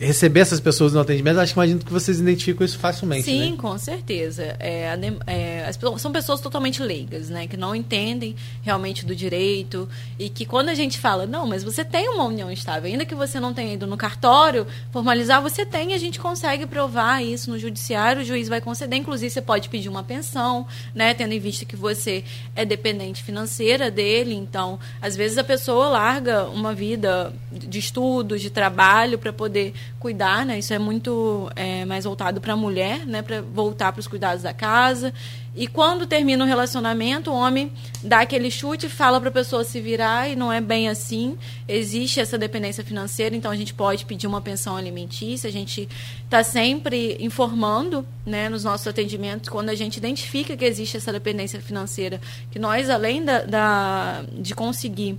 receber 0.00 0.40
essas 0.40 0.58
pessoas 0.58 0.94
no 0.94 1.00
atendimento, 1.00 1.38
acho 1.38 1.52
que 1.52 1.58
imagino 1.58 1.80
que 1.80 1.92
vocês 1.92 2.18
identificam 2.18 2.64
isso 2.64 2.78
facilmente. 2.78 3.24
Sim, 3.24 3.50
né? 3.50 3.56
com 3.58 3.76
certeza. 3.76 4.56
É, 4.58 4.98
é, 5.26 5.70
são 5.98 6.10
pessoas 6.10 6.40
totalmente 6.40 6.82
leigas, 6.82 7.28
né? 7.28 7.46
Que 7.46 7.56
não 7.56 7.74
entendem 7.74 8.34
realmente 8.62 9.04
do 9.04 9.14
direito 9.14 9.86
e 10.18 10.30
que 10.30 10.46
quando 10.46 10.70
a 10.70 10.74
gente 10.74 10.98
fala, 10.98 11.26
não, 11.26 11.46
mas 11.46 11.62
você 11.62 11.84
tem 11.84 12.08
uma 12.08 12.24
união 12.24 12.50
estável, 12.50 12.90
ainda 12.90 13.04
que 13.04 13.14
você 13.14 13.38
não 13.38 13.52
tenha 13.52 13.74
ido 13.74 13.86
no 13.86 13.96
cartório 13.96 14.66
formalizar, 14.90 15.42
você 15.42 15.66
tem, 15.66 15.92
a 15.92 15.98
gente 15.98 16.18
consegue 16.18 16.64
provar 16.66 17.22
isso 17.22 17.50
no 17.50 17.58
judiciário, 17.58 18.22
o 18.22 18.24
juiz 18.24 18.48
vai 18.48 18.60
conceder, 18.60 18.98
inclusive 18.98 19.30
você 19.30 19.42
pode 19.42 19.68
pedir 19.68 19.90
uma 19.90 20.02
pensão, 20.02 20.66
né? 20.94 21.12
Tendo 21.12 21.34
em 21.34 21.38
vista 21.38 21.66
que 21.66 21.76
você 21.76 22.24
é 22.56 22.64
dependente 22.64 23.22
financeira 23.22 23.90
dele, 23.90 24.34
então 24.34 24.78
às 25.02 25.14
vezes 25.14 25.36
a 25.36 25.44
pessoa 25.44 25.88
larga 25.88 26.48
uma 26.48 26.72
vida 26.72 27.34
de 27.52 27.78
estudos, 27.78 28.40
de 28.40 28.48
trabalho 28.48 29.18
para 29.18 29.32
poder 29.32 29.74
cuidar, 29.98 30.46
né? 30.46 30.58
Isso 30.58 30.72
é 30.72 30.78
muito 30.78 31.50
é, 31.54 31.84
mais 31.84 32.04
voltado 32.04 32.40
para 32.40 32.54
a 32.54 32.56
mulher, 32.56 33.06
né? 33.06 33.22
Para 33.22 33.42
voltar 33.42 33.92
para 33.92 34.00
os 34.00 34.06
cuidados 34.06 34.42
da 34.42 34.52
casa. 34.52 35.12
E 35.54 35.66
quando 35.66 36.06
termina 36.06 36.44
o 36.44 36.46
relacionamento, 36.46 37.30
o 37.30 37.34
homem 37.34 37.72
dá 38.02 38.20
aquele 38.20 38.50
chute, 38.50 38.88
fala 38.88 39.20
para 39.20 39.30
a 39.30 39.32
pessoa 39.32 39.64
se 39.64 39.80
virar 39.80 40.28
e 40.28 40.36
não 40.36 40.52
é 40.52 40.60
bem 40.60 40.88
assim. 40.88 41.36
Existe 41.66 42.20
essa 42.20 42.38
dependência 42.38 42.84
financeira, 42.84 43.34
então 43.34 43.50
a 43.50 43.56
gente 43.56 43.74
pode 43.74 44.06
pedir 44.06 44.28
uma 44.28 44.40
pensão 44.40 44.76
alimentícia. 44.76 45.48
A 45.48 45.52
gente 45.52 45.88
está 46.24 46.44
sempre 46.44 47.16
informando, 47.18 48.06
né, 48.24 48.48
nos 48.48 48.62
nossos 48.62 48.86
atendimentos 48.86 49.48
quando 49.48 49.70
a 49.70 49.74
gente 49.74 49.96
identifica 49.96 50.56
que 50.56 50.64
existe 50.64 50.96
essa 50.96 51.12
dependência 51.12 51.60
financeira, 51.60 52.20
que 52.50 52.58
nós 52.58 52.88
além 52.88 53.24
da, 53.24 53.42
da 53.42 54.24
de 54.32 54.54
conseguir 54.54 55.18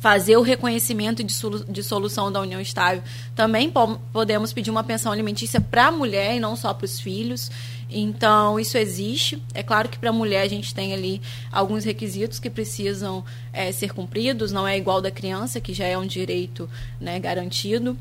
fazer 0.00 0.36
o 0.36 0.42
reconhecimento 0.42 1.22
de, 1.24 1.32
solu 1.32 1.64
de 1.64 1.82
solução 1.82 2.30
da 2.30 2.40
união 2.40 2.60
estável. 2.60 3.02
Também 3.34 3.70
po 3.70 3.98
podemos 4.12 4.52
pedir 4.52 4.70
uma 4.70 4.84
pensão 4.84 5.12
alimentícia 5.12 5.60
para 5.60 5.86
a 5.86 5.92
mulher 5.92 6.36
e 6.36 6.40
não 6.40 6.56
só 6.56 6.72
para 6.72 6.84
os 6.84 7.00
filhos. 7.00 7.50
Então, 7.90 8.60
isso 8.60 8.76
existe. 8.76 9.42
É 9.54 9.62
claro 9.62 9.88
que 9.88 9.98
para 9.98 10.10
a 10.10 10.12
mulher 10.12 10.42
a 10.42 10.48
gente 10.48 10.74
tem 10.74 10.92
ali 10.92 11.22
alguns 11.50 11.84
requisitos 11.84 12.38
que 12.38 12.50
precisam 12.50 13.24
é, 13.52 13.72
ser 13.72 13.94
cumpridos, 13.94 14.52
não 14.52 14.68
é 14.68 14.76
igual 14.76 15.00
da 15.00 15.10
criança, 15.10 15.60
que 15.60 15.72
já 15.72 15.86
é 15.86 15.96
um 15.96 16.06
direito 16.06 16.68
né, 17.00 17.18
garantido 17.18 17.96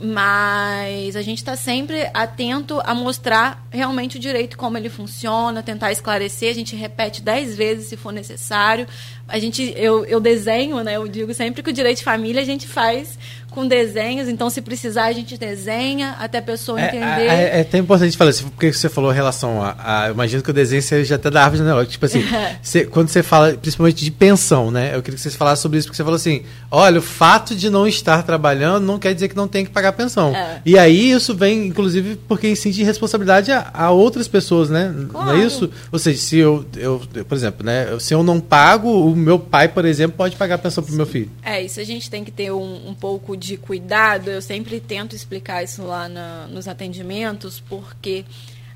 mas 0.00 1.16
a 1.16 1.22
gente 1.22 1.38
está 1.38 1.56
sempre 1.56 2.10
atento 2.12 2.80
a 2.84 2.94
mostrar 2.94 3.66
realmente 3.70 4.18
o 4.18 4.20
direito 4.20 4.56
como 4.56 4.76
ele 4.76 4.90
funciona, 4.90 5.62
tentar 5.62 5.90
esclarecer. 5.90 6.50
A 6.50 6.54
gente 6.54 6.76
repete 6.76 7.22
dez 7.22 7.56
vezes 7.56 7.88
se 7.88 7.96
for 7.96 8.12
necessário. 8.12 8.86
A 9.28 9.38
gente, 9.38 9.74
eu, 9.76 10.04
eu 10.04 10.20
desenho, 10.20 10.82
né? 10.84 10.96
Eu 10.96 11.08
digo 11.08 11.34
sempre 11.34 11.62
que 11.62 11.70
o 11.70 11.72
direito 11.72 11.98
de 11.98 12.04
família 12.04 12.42
a 12.42 12.44
gente 12.44 12.66
faz 12.66 13.18
com 13.56 13.66
desenhos, 13.66 14.28
então 14.28 14.50
se 14.50 14.60
precisar 14.60 15.06
a 15.06 15.12
gente 15.12 15.38
desenha 15.38 16.14
até 16.20 16.38
a 16.38 16.42
pessoa 16.42 16.78
é, 16.78 16.88
entender. 16.88 17.26
É, 17.26 17.26
é, 17.26 17.56
é 17.56 17.60
até 17.62 17.78
importante 17.78 18.14
falar 18.14 18.28
isso, 18.28 18.44
porque 18.44 18.70
você 18.70 18.86
falou 18.86 19.10
em 19.10 19.14
relação 19.14 19.62
a, 19.62 19.76
a 19.78 20.10
imagino 20.10 20.42
que 20.42 20.50
o 20.50 20.52
desenho 20.52 20.82
seja 20.82 21.14
até 21.14 21.30
da 21.30 21.42
árvore 21.42 21.60
genealógica, 21.60 21.92
tipo 21.92 22.04
assim, 22.04 22.22
você, 22.62 22.84
quando 22.84 23.08
você 23.08 23.22
fala 23.22 23.54
principalmente 23.54 24.04
de 24.04 24.10
pensão, 24.10 24.70
né? 24.70 24.94
Eu 24.94 25.02
queria 25.02 25.16
que 25.16 25.22
você 25.22 25.30
falasse 25.30 25.62
sobre 25.62 25.78
isso, 25.78 25.88
porque 25.88 25.96
você 25.96 26.04
falou 26.04 26.16
assim, 26.16 26.42
olha, 26.70 26.98
o 26.98 27.02
fato 27.02 27.54
de 27.54 27.70
não 27.70 27.86
estar 27.86 28.22
trabalhando 28.24 28.84
não 28.84 28.98
quer 28.98 29.14
dizer 29.14 29.28
que 29.28 29.36
não 29.36 29.48
tem 29.48 29.64
que 29.64 29.70
pagar 29.70 29.92
pensão. 29.92 30.36
É. 30.36 30.60
E 30.66 30.78
aí 30.78 31.10
isso 31.10 31.34
vem, 31.34 31.68
inclusive, 31.68 32.16
porque 32.28 32.50
incide 32.50 32.84
responsabilidade 32.84 33.50
a, 33.50 33.70
a 33.72 33.90
outras 33.90 34.28
pessoas, 34.28 34.68
né? 34.68 34.94
Claro. 35.10 35.28
Não 35.28 35.34
é 35.34 35.46
isso? 35.46 35.70
Ou 35.90 35.98
seja, 35.98 36.18
se 36.18 36.36
eu, 36.36 36.62
eu, 36.76 37.00
por 37.26 37.34
exemplo, 37.34 37.64
né, 37.64 37.86
se 38.00 38.12
eu 38.12 38.22
não 38.22 38.38
pago, 38.38 38.90
o 38.90 39.15
meu 39.16 39.38
pai, 39.38 39.68
por 39.68 39.84
exemplo, 39.84 40.16
pode 40.16 40.36
pagar 40.36 40.58
pensão 40.58 40.84
para 40.84 40.92
o 40.92 40.96
meu 40.96 41.06
filho. 41.06 41.30
É, 41.42 41.62
isso 41.62 41.80
a 41.80 41.84
gente 41.84 42.10
tem 42.10 42.22
que 42.22 42.30
ter 42.30 42.52
um, 42.52 42.88
um 42.88 42.94
pouco 42.94 43.36
de 43.36 43.46
de 43.46 43.56
cuidado, 43.56 44.28
eu 44.28 44.42
sempre 44.42 44.80
tento 44.80 45.14
explicar 45.14 45.62
isso 45.62 45.82
lá 45.82 46.08
na, 46.08 46.46
nos 46.48 46.66
atendimentos, 46.66 47.60
porque 47.60 48.24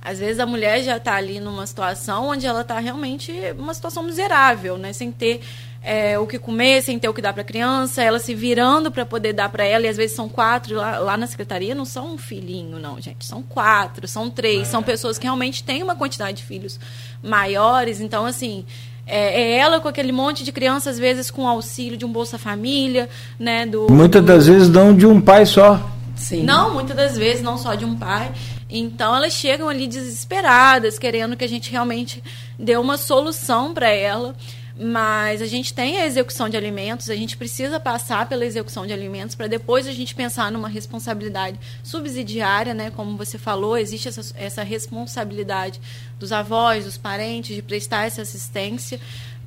às 0.00 0.18
vezes 0.18 0.38
a 0.38 0.46
mulher 0.46 0.82
já 0.82 0.96
está 0.96 1.16
ali 1.16 1.40
numa 1.40 1.66
situação 1.66 2.28
onde 2.28 2.46
ela 2.46 2.62
está 2.62 2.78
realmente 2.78 3.32
uma 3.58 3.74
situação 3.74 4.02
miserável, 4.02 4.78
né? 4.78 4.92
Sem 4.92 5.10
ter 5.12 5.40
é, 5.82 6.18
o 6.18 6.26
que 6.26 6.38
comer, 6.38 6.82
sem 6.82 6.98
ter 6.98 7.08
o 7.08 7.14
que 7.14 7.20
dar 7.20 7.32
para 7.32 7.42
a 7.42 7.44
criança, 7.44 8.02
ela 8.02 8.18
se 8.18 8.34
virando 8.34 8.90
para 8.90 9.04
poder 9.04 9.32
dar 9.32 9.48
para 9.48 9.64
ela, 9.64 9.84
e 9.86 9.88
às 9.88 9.96
vezes 9.96 10.14
são 10.14 10.28
quatro, 10.28 10.76
lá, 10.76 10.98
lá, 10.98 11.16
na 11.16 11.26
secretaria 11.26 11.74
não 11.74 11.84
são 11.84 12.14
um 12.14 12.18
filhinho, 12.18 12.78
não, 12.78 13.00
gente, 13.00 13.24
são 13.24 13.42
quatro, 13.42 14.06
são 14.06 14.30
três, 14.30 14.62
é. 14.62 14.64
são 14.70 14.82
pessoas 14.82 15.18
que 15.18 15.24
realmente 15.24 15.64
têm 15.64 15.82
uma 15.82 15.96
quantidade 15.96 16.38
de 16.38 16.44
filhos 16.44 16.78
maiores, 17.22 18.00
então, 18.00 18.24
assim, 18.24 18.64
é, 19.10 19.42
é, 19.42 19.56
ela 19.56 19.80
com 19.80 19.88
aquele 19.88 20.12
monte 20.12 20.44
de 20.44 20.52
crianças, 20.52 20.94
às 20.94 20.98
vezes 20.98 21.30
com 21.30 21.46
auxílio 21.46 21.96
de 21.96 22.04
um 22.04 22.12
Bolsa 22.12 22.38
Família, 22.38 23.08
né? 23.38 23.66
Do, 23.66 23.90
muitas 23.90 24.22
do... 24.22 24.26
das 24.26 24.46
vezes 24.46 24.68
não 24.68 24.94
de 24.94 25.06
um 25.06 25.20
pai 25.20 25.44
só. 25.44 25.80
Sim. 26.14 26.44
Não, 26.44 26.74
muitas 26.74 26.96
das 26.96 27.16
vezes 27.16 27.42
não 27.42 27.56
só 27.58 27.74
de 27.74 27.84
um 27.84 27.96
pai. 27.96 28.30
Então 28.68 29.16
elas 29.16 29.32
chegam 29.32 29.68
ali 29.68 29.86
desesperadas, 29.86 30.98
querendo 30.98 31.36
que 31.36 31.44
a 31.44 31.48
gente 31.48 31.70
realmente 31.70 32.22
dê 32.58 32.76
uma 32.76 32.96
solução 32.96 33.74
para 33.74 33.88
ela. 33.88 34.34
Mas 34.82 35.42
a 35.42 35.46
gente 35.46 35.74
tem 35.74 35.98
a 36.00 36.06
execução 36.06 36.48
de 36.48 36.56
alimentos, 36.56 37.10
a 37.10 37.14
gente 37.14 37.36
precisa 37.36 37.78
passar 37.78 38.26
pela 38.26 38.46
execução 38.46 38.86
de 38.86 38.94
alimentos 38.94 39.34
para 39.34 39.46
depois 39.46 39.86
a 39.86 39.92
gente 39.92 40.14
pensar 40.14 40.50
numa 40.50 40.70
responsabilidade 40.70 41.60
subsidiária, 41.82 42.72
né? 42.72 42.90
Como 42.90 43.14
você 43.14 43.36
falou, 43.36 43.76
existe 43.76 44.08
essa, 44.08 44.34
essa 44.34 44.62
responsabilidade 44.62 45.78
dos 46.18 46.32
avós, 46.32 46.86
dos 46.86 46.96
parentes, 46.96 47.54
de 47.54 47.60
prestar 47.60 48.06
essa 48.06 48.22
assistência. 48.22 48.98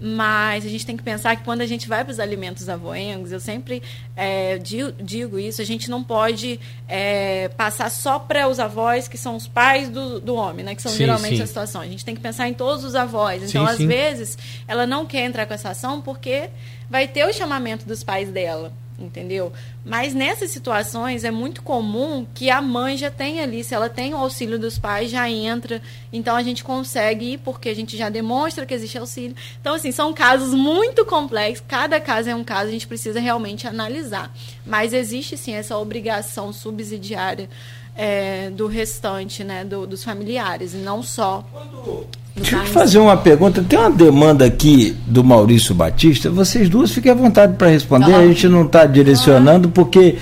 Mas 0.05 0.65
a 0.65 0.67
gente 0.67 0.85
tem 0.85 0.97
que 0.97 1.03
pensar 1.03 1.33
que 1.37 1.45
quando 1.45 1.61
a 1.61 1.65
gente 1.65 1.87
vai 1.87 2.03
para 2.03 2.11
os 2.11 2.19
alimentos 2.19 2.67
avoengos, 2.67 3.31
eu 3.31 3.39
sempre 3.39 3.81
é, 4.17 4.57
digo, 4.57 5.39
isso, 5.39 5.61
a 5.61 5.65
gente 5.65 5.89
não 5.89 6.03
pode 6.03 6.59
é, 6.89 7.47
passar 7.55 7.89
só 7.89 8.19
para 8.19 8.49
os 8.49 8.59
avós, 8.59 9.07
que 9.07 9.17
são 9.17 9.37
os 9.37 9.47
pais 9.47 9.87
do, 9.87 10.19
do 10.19 10.35
homem, 10.35 10.65
né? 10.65 10.75
Que 10.75 10.81
são 10.81 10.91
sim, 10.91 10.97
geralmente 10.97 11.37
sim. 11.37 11.43
a 11.43 11.47
situação. 11.47 11.79
A 11.79 11.87
gente 11.87 12.03
tem 12.03 12.13
que 12.13 12.19
pensar 12.19 12.49
em 12.49 12.53
todos 12.53 12.83
os 12.83 12.95
avós. 12.95 13.43
Então, 13.43 13.65
sim, 13.65 13.71
às 13.71 13.77
vezes, 13.79 14.37
ela 14.67 14.85
não 14.85 15.05
quer 15.05 15.21
entrar 15.21 15.45
com 15.45 15.53
essa 15.53 15.69
ação 15.69 16.01
porque 16.01 16.49
vai 16.89 17.07
ter 17.07 17.25
o 17.25 17.31
chamamento 17.31 17.85
dos 17.85 18.03
pais 18.03 18.29
dela 18.29 18.73
entendeu? 19.05 19.51
Mas 19.85 20.13
nessas 20.13 20.51
situações 20.51 21.23
é 21.23 21.31
muito 21.31 21.61
comum 21.61 22.25
que 22.33 22.49
a 22.49 22.61
mãe 22.61 22.97
já 22.97 23.11
tenha 23.11 23.43
ali, 23.43 23.63
se 23.63 23.73
ela 23.73 23.89
tem 23.89 24.13
o 24.13 24.17
auxílio 24.17 24.57
dos 24.57 24.77
pais, 24.77 25.11
já 25.11 25.29
entra. 25.29 25.81
Então 26.11 26.35
a 26.35 26.43
gente 26.43 26.63
consegue 26.63 27.33
ir 27.33 27.37
porque 27.39 27.69
a 27.69 27.75
gente 27.75 27.97
já 27.97 28.09
demonstra 28.09 28.65
que 28.65 28.73
existe 28.73 28.97
auxílio. 28.97 29.35
Então, 29.59 29.75
assim, 29.75 29.91
são 29.91 30.13
casos 30.13 30.53
muito 30.53 31.05
complexos, 31.05 31.65
cada 31.67 31.99
caso 31.99 32.29
é 32.29 32.35
um 32.35 32.43
caso, 32.43 32.69
a 32.69 32.71
gente 32.71 32.87
precisa 32.87 33.19
realmente 33.19 33.67
analisar. 33.67 34.33
Mas 34.65 34.93
existe 34.93 35.37
sim 35.37 35.53
essa 35.53 35.77
obrigação 35.77 36.53
subsidiária 36.53 37.49
é, 37.95 38.49
do 38.49 38.67
restante, 38.67 39.43
né, 39.43 39.63
do, 39.63 39.85
dos 39.85 40.03
familiares, 40.03 40.73
e 40.73 40.77
não 40.77 41.03
só. 41.03 41.43
Quando 41.51 42.07
Deixa 42.35 42.55
eu 42.55 42.63
te 42.63 42.71
fazer 42.71 42.97
uma 42.97 43.15
pergunta. 43.15 43.63
Tem 43.67 43.77
uma 43.77 43.91
demanda 43.91 44.45
aqui 44.45 44.95
do 45.05 45.23
Maurício 45.23 45.75
Batista. 45.75 46.31
Vocês 46.31 46.67
duas 46.67 46.91
fiquem 46.91 47.11
à 47.11 47.15
vontade 47.15 47.55
para 47.57 47.67
responder. 47.67 48.13
A 48.13 48.27
gente 48.27 48.47
não 48.47 48.65
está 48.65 48.85
direcionando 48.85 49.69
porque 49.69 50.17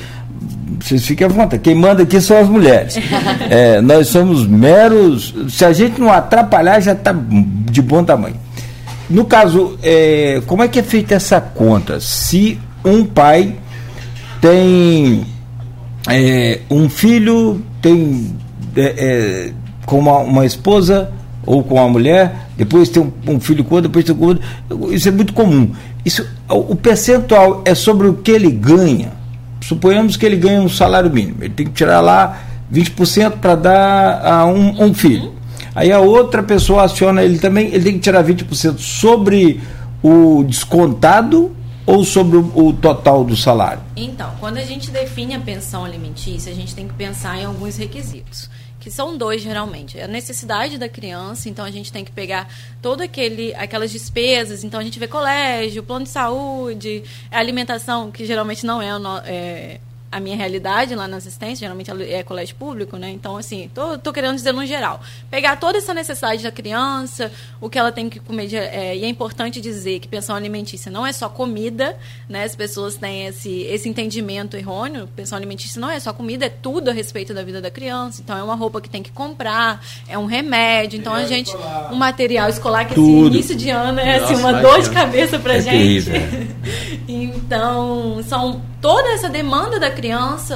vocês 0.80 1.06
fiquem 1.06 1.26
à 1.26 1.30
vontade. 1.30 1.62
Quem 1.62 1.74
manda 1.74 2.04
aqui 2.04 2.20
são 2.20 2.38
as 2.38 2.50
mulheres. 2.50 2.96
É, 3.50 3.82
nós 3.82 4.08
somos 4.08 4.48
meros. 4.48 5.34
Se 5.50 5.66
a 5.66 5.74
gente 5.74 6.00
não 6.00 6.10
atrapalhar, 6.10 6.80
já 6.80 6.94
está 6.94 7.14
de 7.14 7.82
bom 7.82 8.02
tamanho. 8.02 8.36
No 9.10 9.26
caso, 9.26 9.78
é, 9.84 10.42
como 10.48 10.64
é 10.64 10.70
que 10.70 10.80
é 10.80 10.84
feita 10.84 11.16
essa 11.16 11.42
conta? 11.42 12.00
Se 12.00 12.58
um 12.86 13.04
pai 13.04 13.56
tem 14.40 15.26
é, 16.10 16.60
um 16.70 16.90
filho, 16.90 17.62
tem 17.82 18.36
é, 18.76 18.82
é, 18.82 19.54
com 19.86 20.00
uma, 20.00 20.20
uma 20.20 20.46
esposa 20.46 21.12
ou 21.46 21.64
com 21.64 21.82
a 21.82 21.88
mulher, 21.88 22.48
depois 22.58 22.90
tem 22.90 23.02
um, 23.02 23.34
um 23.34 23.40
filho 23.40 23.64
com 23.64 23.76
outro, 23.76 23.90
depois 23.90 24.06
tem 24.06 24.16
com 24.16 24.26
outro. 24.26 24.44
Isso 24.94 25.08
é 25.08 25.12
muito 25.12 25.34
comum. 25.34 25.72
Isso, 26.06 26.28
o 26.50 26.76
percentual 26.76 27.62
é 27.66 27.76
sobre 27.76 28.08
o 28.08 28.14
que 28.16 28.32
ele 28.32 28.52
ganha. 28.52 29.12
Suponhamos 29.62 30.18
que 30.18 30.26
ele 30.26 30.38
ganha 30.38 30.62
um 30.62 30.70
salário 30.70 31.12
mínimo. 31.12 31.38
Ele 31.42 31.54
tem 31.54 31.66
que 31.66 31.74
tirar 31.74 32.02
lá 32.02 32.42
20% 32.74 33.34
para 33.40 33.56
dar 33.56 34.26
a 34.26 34.46
um, 34.46 34.86
um 34.86 34.94
filho. 34.94 35.34
Aí 35.76 35.92
a 35.92 36.00
outra 36.00 36.44
pessoa 36.44 36.84
aciona 36.84 37.24
ele 37.24 37.40
também, 37.40 37.68
ele 37.68 37.84
tem 37.84 37.94
que 37.94 38.00
tirar 38.00 38.24
20% 38.24 38.78
sobre 38.80 39.62
o 40.04 40.44
descontado 40.44 41.52
ou 41.86 42.04
sobre 42.04 42.38
o, 42.38 42.68
o, 42.68 42.74
total 42.74 43.24
do 43.24 43.36
salário? 43.36 43.82
Então, 43.96 44.34
quando 44.40 44.58
a 44.58 44.64
gente 44.64 44.92
define 44.92 45.36
a 45.36 45.40
pensão 45.40 45.86
alimentícia, 45.86 46.52
a 46.52 46.56
gente 46.56 46.76
tem 46.76 46.88
que 46.88 46.94
pensar 46.94 47.38
em 47.38 47.46
alguns 47.46 47.78
requisitos 47.78 48.50
que 48.82 48.90
são 48.90 49.16
dois 49.16 49.42
geralmente. 49.42 50.02
A 50.02 50.08
necessidade 50.08 50.78
da 50.78 50.90
criança, 50.90 51.48
então 51.48 51.64
a 51.64 51.70
gente 51.70 51.92
tem 51.94 52.04
que 52.04 52.12
pegar 52.12 52.50
todo 52.82 53.02
aquele 53.02 53.54
aquelas 53.54 53.92
despesas, 53.92 54.64
então 54.64 54.80
a 54.80 54.84
gente 54.84 54.98
vê 54.98 55.08
colégio, 55.08 55.84
plano 55.84 56.04
de 56.04 56.10
saúde, 56.10 57.04
alimentação, 57.30 58.10
que 58.10 58.26
geralmente 58.26 58.66
não 58.66 58.82
é, 58.82 58.90
é 59.26 59.80
a 60.12 60.20
minha 60.20 60.36
realidade 60.36 60.94
lá 60.94 61.08
na 61.08 61.18
assistência, 61.18 61.62
geralmente 61.62 61.90
é 62.12 62.22
colégio 62.22 62.56
público, 62.56 62.98
né? 62.98 63.10
Então, 63.10 63.38
assim, 63.38 63.72
tô, 63.74 63.98
tô 63.98 64.12
querendo 64.12 64.36
dizer 64.36 64.52
no 64.52 64.66
geral. 64.66 65.02
Pegar 65.30 65.56
toda 65.56 65.78
essa 65.78 65.94
necessidade 65.94 66.44
da 66.44 66.52
criança, 66.52 67.32
o 67.62 67.70
que 67.70 67.80
ela 67.80 67.92
tem 67.92 68.10
que 68.10 68.20
comer, 68.20 68.48
de, 68.48 68.58
é, 68.58 68.98
e 68.98 69.06
é 69.06 69.08
importante 69.08 69.62
dizer 69.62 70.00
que 70.00 70.10
pensão 70.10 70.36
alimentícia 70.36 70.92
não 70.92 71.08
é 71.08 71.14
só 71.14 71.30
comida, 71.30 71.98
né? 72.28 72.44
As 72.44 72.56
pessoas 72.56 72.98
têm 72.98 73.28
esse, 73.28 73.62
esse 73.62 73.88
entendimento 73.88 74.58
errôneo. 74.58 75.08
Pensão 75.16 75.38
alimentícia 75.38 75.80
não 75.80 75.90
é 75.90 76.00
só 76.00 76.12
comida, 76.12 76.46
é 76.46 76.50
tudo 76.50 76.90
a 76.90 76.94
respeito 76.94 77.34
da 77.34 77.42
vida 77.42 77.62
da 77.62 77.72
criança. 77.72 78.22
Então, 78.22 78.38
é 78.38 78.44
uma 78.44 78.56
roupa 78.56 78.82
que 78.82 78.90
tem 78.90 79.02
que 79.02 79.12
comprar, 79.12 79.82
é 80.10 80.18
um 80.18 80.26
remédio. 80.26 81.00
Então, 81.00 81.14
a 81.14 81.26
gente. 81.26 81.56
Um 81.90 81.96
material 81.96 82.50
escolar 82.50 82.86
que, 82.86 82.94
assim, 82.94 83.26
início 83.28 83.56
de 83.56 83.70
ano 83.70 84.00
é 84.00 84.18
assim, 84.18 84.36
uma 84.36 84.54
dor 84.54 84.82
de 84.82 84.90
cabeça 84.90 85.40
pra 85.40 85.56
é 85.56 85.62
gente. 85.62 86.12
então, 87.08 88.22
são 88.24 88.62
toda 88.82 89.10
essa 89.10 89.30
demanda 89.30 89.80
da 89.80 89.92
criança, 89.92 90.01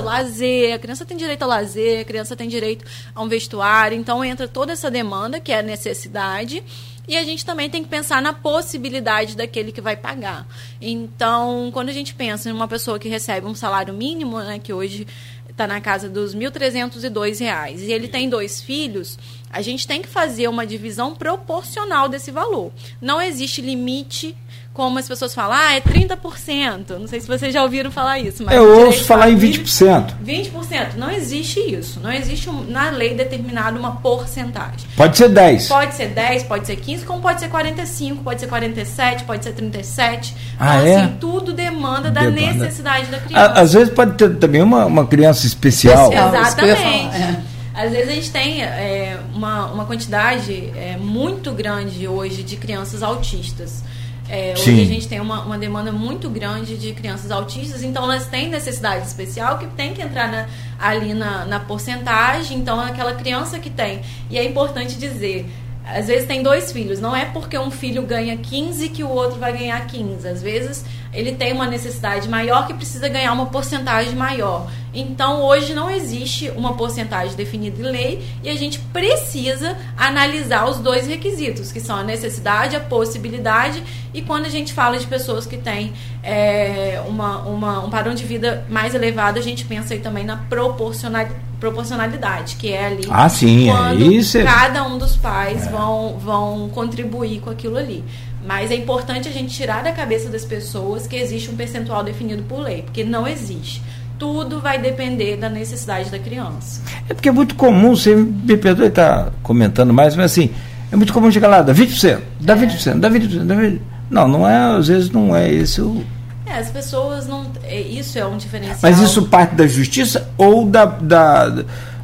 lazer, 0.02 0.74
a 0.74 0.80
criança 0.80 1.06
tem 1.06 1.18
direito 1.18 1.43
a 1.43 1.46
lazer, 1.46 2.02
a 2.02 2.06
criança 2.06 2.36
tem 2.36 2.48
direito 2.48 2.86
a 3.14 3.22
um 3.22 3.28
vestuário, 3.28 3.98
então 3.98 4.24
entra 4.24 4.48
toda 4.48 4.74
essa 4.74 4.89
demanda, 4.89 5.39
que 5.39 5.52
é 5.52 5.60
a 5.60 5.64
necessidade, 5.64 6.64
e 7.08 7.16
a 7.16 7.24
gente 7.24 7.46
também 7.46 7.70
tem 7.70 7.84
que 7.84 7.89
pensar 7.89 8.22
na 8.22 8.34
possibilidade 8.34 9.36
daquele 9.36 9.72
que 9.72 9.82
vai 9.82 9.96
pagar. 9.96 10.48
Então, 10.82 11.70
quando 11.72 11.89
a 11.89 11.93
gente 11.93 12.16
pensa 12.16 12.50
em 12.50 12.52
uma 12.52 12.68
pessoa 12.68 12.98
que 12.98 13.08
recebe 13.08 13.46
um 13.46 13.56
salário 13.56 13.93
mínimo, 13.93 14.39
né, 14.39 14.60
que 14.60 14.74
hoje 14.74 15.08
está 15.56 15.66
na 15.66 15.80
casa 15.80 16.10
dos 16.10 16.36
1.302 16.36 17.39
reais 17.39 17.82
e 17.82 17.91
ele 17.91 18.10
tem 18.10 18.30
dois 18.30 18.60
filhos, 18.60 19.18
a 19.50 19.62
gente 19.62 19.88
tem 19.88 20.02
que 20.02 20.08
fazer 20.08 20.50
uma 20.50 20.66
divisão 20.66 21.16
proporcional 21.16 22.10
desse 22.10 22.30
valor. 22.30 22.74
Não 23.00 23.22
existe 23.22 23.62
limite 23.62 24.36
como 24.76 24.99
as 24.99 25.07
pessoas 25.07 25.34
falam, 25.34 25.57
ah, 25.57 25.73
é 25.73 25.80
30%. 25.80 26.99
Não 26.99 27.07
sei 27.07 27.21
se 27.21 27.28
vocês 27.28 27.53
já 27.53 27.63
ouviram 27.63 27.89
falar 27.89 28.19
isso. 28.19 28.43
Mas 28.43 28.53
Eu 28.53 28.86
ouço 28.86 29.05
falar 29.05 29.30
em 29.30 29.38
20%. 29.38 30.15
20%. 30.23 30.95
Não 30.97 31.09
existe 31.09 31.61
isso. 31.61 32.01
Não 32.01 32.11
existe 32.11 32.49
um, 32.49 32.61
na 32.65 32.89
lei 32.89 33.13
determinado 33.13 33.80
uma 33.80 33.95
porcentagem. 33.95 34.86
Pode 34.97 35.15
ser 35.15 35.30
10. 35.30 35.69
Pode 35.69 35.95
ser 35.95 36.09
10, 36.09 36.43
pode 36.43 36.67
ser 36.67 36.76
15, 36.76 37.05
como 37.05 37.21
pode 37.21 37.39
ser 37.39 37.47
45, 37.47 38.21
pode 38.21 38.41
ser 38.41 38.47
47, 38.47 39.23
pode 39.23 39.45
ser 39.45 39.53
37. 39.53 40.36
Ah, 40.59 40.76
então, 40.76 40.88
é? 40.88 40.95
assim, 40.95 41.15
tudo 41.21 41.53
demanda 41.53 42.11
da 42.11 42.30
demanda. 42.30 42.65
necessidade 42.65 43.05
da 43.05 43.19
criança. 43.19 43.53
Às 43.53 43.71
vezes 43.71 43.93
pode 43.93 44.15
ter 44.15 44.36
também 44.36 44.61
uma, 44.61 44.86
uma 44.86 45.07
criança 45.07 45.47
especial. 45.47 46.11
especial 46.11 46.36
Exatamente. 46.36 47.15
É. 47.15 47.39
Às 47.73 47.91
vezes 47.93 48.09
a 48.09 48.13
gente 48.13 48.32
tem 48.32 48.61
é, 48.61 49.19
uma, 49.34 49.67
uma 49.67 49.86
quantidade 49.86 50.69
é, 50.76 50.97
muito 50.97 51.51
grande 51.53 52.05
hoje 52.09 52.43
de 52.43 52.57
crianças 52.57 53.01
autistas. 53.01 53.84
É, 54.28 54.53
hoje 54.57 54.82
a 54.82 54.86
gente 54.86 55.07
tem 55.07 55.19
uma, 55.19 55.43
uma 55.43 55.57
demanda 55.57 55.91
muito 55.91 56.30
grande 56.30 56.78
de 56.78 56.93
crianças 56.93 57.30
autistas, 57.30 57.84
então 57.84 58.03
elas 58.03 58.26
têm 58.28 58.49
necessidade 58.49 59.05
especial 59.05 59.59
que 59.59 59.67
tem 59.67 59.93
que 59.93 60.01
entrar 60.01 60.32
na, 60.32 60.47
ali 60.80 61.13
na, 61.13 61.45
na 61.45 61.59
porcentagem. 61.59 62.57
Então, 62.57 62.82
é 62.82 62.89
aquela 62.89 63.13
criança 63.13 63.59
que 63.59 63.69
tem. 63.69 64.01
E 64.30 64.38
é 64.38 64.43
importante 64.43 64.97
dizer, 64.97 65.45
às 65.86 66.07
vezes 66.07 66.28
tem 66.28 66.41
dois 66.41 66.71
filhos, 66.71 66.99
não 66.99 67.15
é 67.15 67.26
porque 67.26 67.57
um 67.57 67.69
filho 67.69 68.01
ganha 68.01 68.36
15 68.36 68.89
que 68.89 69.03
o 69.03 69.09
outro 69.09 69.39
vai 69.39 69.53
ganhar 69.53 69.86
15. 69.86 70.28
Às 70.28 70.41
vezes 70.41 70.84
ele 71.16 71.34
tem 71.34 71.53
uma 71.53 71.66
necessidade 71.66 72.28
maior 72.28 72.68
que 72.68 72.74
precisa 72.74 73.07
ganhar 73.07 73.32
uma 73.32 73.47
porcentagem 73.47 74.16
maior. 74.16 74.70
Então, 74.93 75.41
hoje 75.43 75.74
não 75.74 75.89
existe 75.89 76.49
uma 76.55 76.74
porcentagem 76.74 77.36
definida 77.36 77.82
em 77.82 77.84
lei 77.84 78.26
e 78.41 78.49
a 78.49 78.55
gente 78.55 78.80
precisa 78.80 79.78
analisar 79.97 80.70
os 80.70 80.78
dois 80.78 81.05
requisitos, 81.05 81.72
que 81.72 81.82
são 81.82 81.97
a 81.97 82.03
necessidade, 82.03 82.76
a 82.76 82.80
possibilidade, 82.80 83.84
e 84.13 84.22
quando 84.22 84.45
a 84.45 84.49
gente 84.49 84.74
fala 84.74 84.97
de 84.97 85.05
pessoas 85.05 85.45
que 85.45 85.57
têm 85.57 85.91
é, 86.24 87.01
uma, 87.07 87.39
uma, 87.39 87.86
um 87.86 87.89
padrão 87.89 88.13
de 88.13 88.24
vida 88.24 88.66
mais 88.70 88.95
elevado, 88.95 89.38
a 89.38 89.41
gente 89.41 89.66
pensa 89.66 89.93
aí 89.93 89.99
também 89.99 90.24
na 90.24 90.38
proporcionalidade 90.38 91.45
proporcionalidade, 91.59 92.57
que 92.57 92.72
é 92.72 92.86
ali 92.86 93.07
ah, 93.09 93.30
sim, 93.30 93.70
é 93.70 93.72
quando 93.72 94.03
é 94.03 94.07
isso. 94.07 94.43
cada 94.43 94.84
um 94.84 94.97
dos 94.97 95.16
pais 95.16 95.66
é. 95.66 95.70
vão, 95.70 96.18
vão 96.20 96.70
contribuir 96.70 97.39
com 97.39 97.49
aquilo 97.49 97.78
ali. 97.78 98.03
Mas 98.46 98.72
é 98.72 98.76
importante 98.76 99.28
a 99.28 99.32
gente 99.32 99.56
tirar 99.56 99.84
da 99.84 99.91
cabeça 99.91 100.30
das 100.30 100.46
pessoas 100.46 101.08
que 101.08 101.16
existe 101.16 101.50
um 101.50 101.56
percentual 101.56 102.04
definido 102.04 102.43
por 102.43 102.60
lei, 102.60 102.84
porque 102.84 103.04
não 103.04 103.28
existe 103.28 103.82
tudo 104.18 104.62
vai 104.62 104.78
depender 104.78 105.36
da 105.36 105.50
necessidade 105.50 106.10
da 106.10 106.18
criança. 106.18 106.82
É 107.10 107.14
porque 107.14 107.30
é 107.30 107.32
muito 107.32 107.56
comum, 107.56 107.96
você 107.96 108.16
me 108.16 108.58
perdoe 108.58 108.88
estar 108.88 109.32
comentando 109.43 109.93
mais, 109.93 110.16
mas 110.16 110.32
assim, 110.32 110.52
é 110.91 110.96
muito 110.96 111.12
comum 111.12 111.32
chegar 111.32 111.48
lá, 111.48 111.62
dá 111.62 111.74
20%, 111.74 112.22
dá 112.39 112.56
20%, 112.56 113.00
dá 113.00 113.10
20%, 113.10 113.46
dá 113.46 113.56
20%. 113.56 113.80
Não, 114.10 114.28
não 114.28 114.48
é, 114.48 114.78
às 114.78 114.88
vezes 114.88 115.10
não 115.10 115.36
é 115.36 115.52
esse 115.52 115.82
o. 115.82 116.04
É, 116.46 116.60
as 116.60 116.70
pessoas 116.70 117.28
não. 117.28 117.46
É, 117.64 117.82
isso 117.82 118.20
é 118.20 118.26
um 118.26 118.38
diferencial. 118.38 118.78
Mas 118.82 119.00
isso 119.00 119.24
parte 119.24 119.56
da 119.56 119.66
justiça 119.66 120.32
ou 120.38 120.66
da, 120.66 120.86
da 120.86 121.64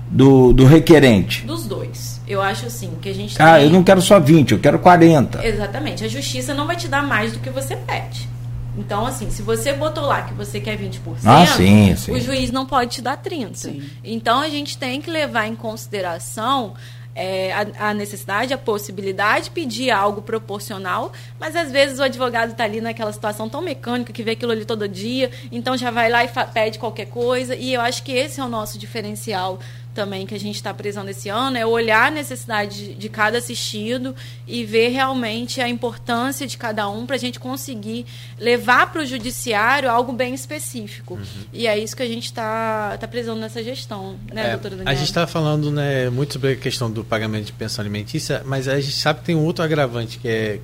do, 0.10 0.52
do 0.52 0.66
requerente? 0.66 1.46
Dos 1.46 1.66
dois. 1.66 2.11
Eu 2.32 2.41
acho 2.41 2.67
assim, 2.67 2.97
que 3.01 3.09
a 3.09 3.13
gente 3.13 3.41
Ah, 3.41 3.55
tem... 3.55 3.65
eu 3.65 3.69
não 3.69 3.84
quero 3.84 4.01
só 4.01 4.17
20, 4.19 4.53
eu 4.53 4.59
quero 4.59 4.79
40. 4.79 5.45
Exatamente. 5.45 6.05
A 6.05 6.07
justiça 6.07 6.53
não 6.53 6.65
vai 6.65 6.77
te 6.77 6.88
dar 6.88 7.03
mais 7.03 7.34
do 7.34 7.39
que 7.39 7.49
você 7.49 7.75
pede. 7.75 8.29
Então, 8.77 9.05
assim, 9.05 9.29
se 9.29 9.41
você 9.41 9.73
botou 9.73 10.05
lá 10.05 10.21
que 10.21 10.34
você 10.34 10.61
quer 10.61 10.77
20%, 10.77 10.99
ah, 11.25 11.45
sim, 11.45 11.93
sim. 11.97 12.13
o 12.13 12.19
juiz 12.21 12.49
não 12.51 12.65
pode 12.65 12.91
te 12.91 13.01
dar 13.01 13.21
30%. 13.21 13.55
Sim. 13.55 13.89
Então, 14.01 14.39
a 14.39 14.47
gente 14.47 14.77
tem 14.77 15.01
que 15.01 15.11
levar 15.11 15.45
em 15.45 15.55
consideração 15.55 16.73
é, 17.13 17.51
a, 17.51 17.89
a, 17.89 17.93
necessidade, 17.93 18.53
a 18.53 18.57
possibilidade 18.57 19.45
de 19.45 19.51
pedir 19.51 19.91
algo 19.91 20.21
proporcional, 20.21 21.11
mas 21.39 21.55
às 21.55 21.71
vezes 21.71 21.99
o 21.99 22.03
advogado 22.03 22.51
está 22.51 22.63
ali 22.63 22.79
naquela 22.79 23.11
situação 23.11 23.49
tão 23.49 23.61
mecânica 23.61 24.13
que 24.13 24.23
vê 24.23 24.32
aquilo 24.32 24.51
ali 24.51 24.65
todo 24.65 24.88
dia, 24.88 25.29
então 25.51 25.75
já 25.75 25.91
vai 25.91 26.09
lá 26.09 26.23
e 26.23 26.29
pede 26.53 26.79
qualquer 26.79 27.07
coisa. 27.07 27.55
E 27.55 27.73
eu 27.73 27.82
acho 27.82 28.03
que 28.03 28.11
esse 28.11 28.39
é 28.39 28.43
o 28.43 28.49
nosso 28.49 28.77
diferencial 28.77 29.59
também 29.94 30.26
que 30.26 30.34
a 30.34 30.39
gente 30.39 30.56
está 30.56 30.74
prezando 30.74 31.10
esse 31.10 31.30
ano 31.30 31.58
é 31.58 31.66
olhar 31.66 32.08
a 32.08 32.12
necessidade 32.12 32.88
de, 32.88 32.94
de 32.96 33.10
cada 33.10 33.38
assistido 33.38 34.16
e 34.48 34.64
ver 34.64 34.89
realmente 34.89 35.62
a 35.62 35.68
importância 35.68 36.48
de 36.48 36.58
cada 36.58 36.89
um 36.89 37.06
para 37.06 37.16
a 37.16 37.20
gente 37.20 37.39
conseguir 37.39 38.06
levar 38.39 38.92
para 38.92 39.02
o 39.02 39.06
judiciário 39.06 39.89
algo 39.89 40.14
bem 40.14 40.34
específico. 40.34 41.16
Uhum. 41.16 41.46
E 41.54 41.68
é 41.68 41.78
isso 41.78 41.96
que 41.96 42.04
a 42.04 42.08
gente 42.08 42.26
está 42.26 42.98
tá 42.98 43.08
prezando 43.08 43.39
nessa 43.39 43.64
gestão, 43.64 44.18
né, 44.32 44.48
é, 44.48 44.52
doutora 44.52 44.76
Daniela? 44.76 44.92
A 44.92 44.96
gente 44.96 45.10
está 45.10 45.28
falando 45.28 45.72
né, 45.72 46.10
muito 46.10 46.34
sobre 46.34 46.54
a 46.54 46.56
questão 46.56 46.89
do 46.89 47.04
pagamento 47.04 47.46
de 47.46 47.54
pensão 47.54 47.84
alimentícia, 47.84 48.42
mas 48.46 48.68
a 48.68 48.80
gente 48.80 48.96
sabe 48.96 49.20
que 49.20 49.26
tem 49.26 49.36
um 49.36 49.44
outro 49.44 49.64
agravante 49.64 50.18
que 50.18 50.28
é 50.28 50.60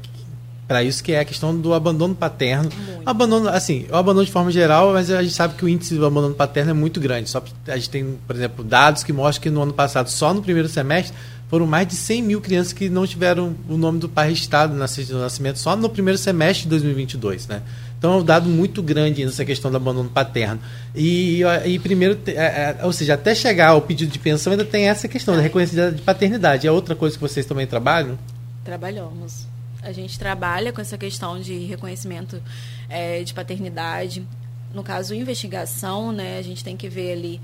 para 0.68 0.84
isso 0.84 1.02
que 1.02 1.14
é 1.14 1.20
a 1.22 1.26
questão 1.26 1.58
do 1.58 1.74
abandono 1.74 2.14
paterno. 2.14 2.70
Muito. 2.76 3.02
Abandono, 3.06 3.48
assim, 3.48 3.86
o 3.90 3.96
abandono 3.96 4.26
de 4.26 4.32
forma 4.32 4.52
geral, 4.52 4.92
mas 4.92 5.10
a 5.10 5.24
gente 5.24 5.34
sabe 5.34 5.56
que 5.56 5.64
o 5.64 5.70
índice 5.70 5.96
do 5.96 6.06
abandono 6.06 6.36
paterno 6.36 6.72
é 6.72 6.74
muito 6.74 7.00
grande. 7.00 7.30
Só 7.30 7.42
a 7.68 7.76
gente 7.76 7.90
tem, 7.90 8.18
por 8.28 8.36
exemplo, 8.36 8.64
dados 8.64 9.04
que 9.04 9.14
mostram 9.14 9.44
que 9.44 9.50
no 9.50 9.62
ano 9.62 9.74
passado, 9.74 10.10
só 10.10 10.34
no 10.34 10.42
primeiro 10.42 10.68
semestre, 10.68 11.16
foram 11.50 11.66
mais 11.66 11.88
de 11.88 11.96
100 11.96 12.22
mil 12.22 12.42
crianças 12.42 12.74
que 12.74 12.90
não 12.90 13.08
tiveram 13.08 13.56
o 13.70 13.78
nome 13.78 14.00
do 14.00 14.10
pai 14.10 14.30
registrado 14.30 14.76
na 14.76 14.88
certidão 14.88 15.20
de 15.20 15.24
nascimento 15.24 15.58
só 15.58 15.78
no 15.78 15.90
primeiro 15.90 16.18
semestre 16.18 16.64
de 16.64 16.70
2022, 16.70 17.48
né? 17.48 17.62
Então 17.98 18.14
é 18.14 18.18
um 18.18 18.24
dado 18.24 18.50
muito 18.50 18.84
grande 18.84 19.26
nessa 19.26 19.46
questão 19.46 19.72
do 19.72 19.78
abandono 19.78 20.10
paterno. 20.10 20.60
E, 20.94 21.42
e 21.66 21.80
primeiro, 21.80 22.20
é, 22.28 22.34
é, 22.34 22.78
ou 22.84 22.92
seja, 22.92 23.14
até 23.14 23.34
chegar 23.34 23.70
ao 23.70 23.82
pedido 23.82 24.12
de 24.12 24.20
pensão 24.20 24.52
ainda 24.52 24.66
tem 24.66 24.90
essa 24.90 25.08
questão 25.08 25.36
da 25.36 25.42
reconhecimento 25.42 25.96
de 25.96 26.02
paternidade. 26.02 26.68
É 26.68 26.72
outra 26.72 26.94
coisa 26.94 27.16
que 27.16 27.22
vocês 27.22 27.46
também 27.46 27.66
trabalham? 27.66 28.20
Trabalhamos. 28.64 29.48
A 29.82 29.92
gente 29.92 30.18
trabalha 30.18 30.74
com 30.74 30.82
essa 30.82 30.98
questão 30.98 31.40
de 31.40 31.58
reconhecimento 31.66 32.42
é, 32.90 33.24
de 33.24 33.34
paternidade. 33.34 34.26
No 34.74 34.84
caso, 34.84 35.14
investigação, 35.14 36.12
né, 36.12 36.38
a 36.38 36.42
gente 36.42 36.64
tem 36.64 36.76
que 36.76 36.90
ver 36.90 37.14
ali 37.14 37.42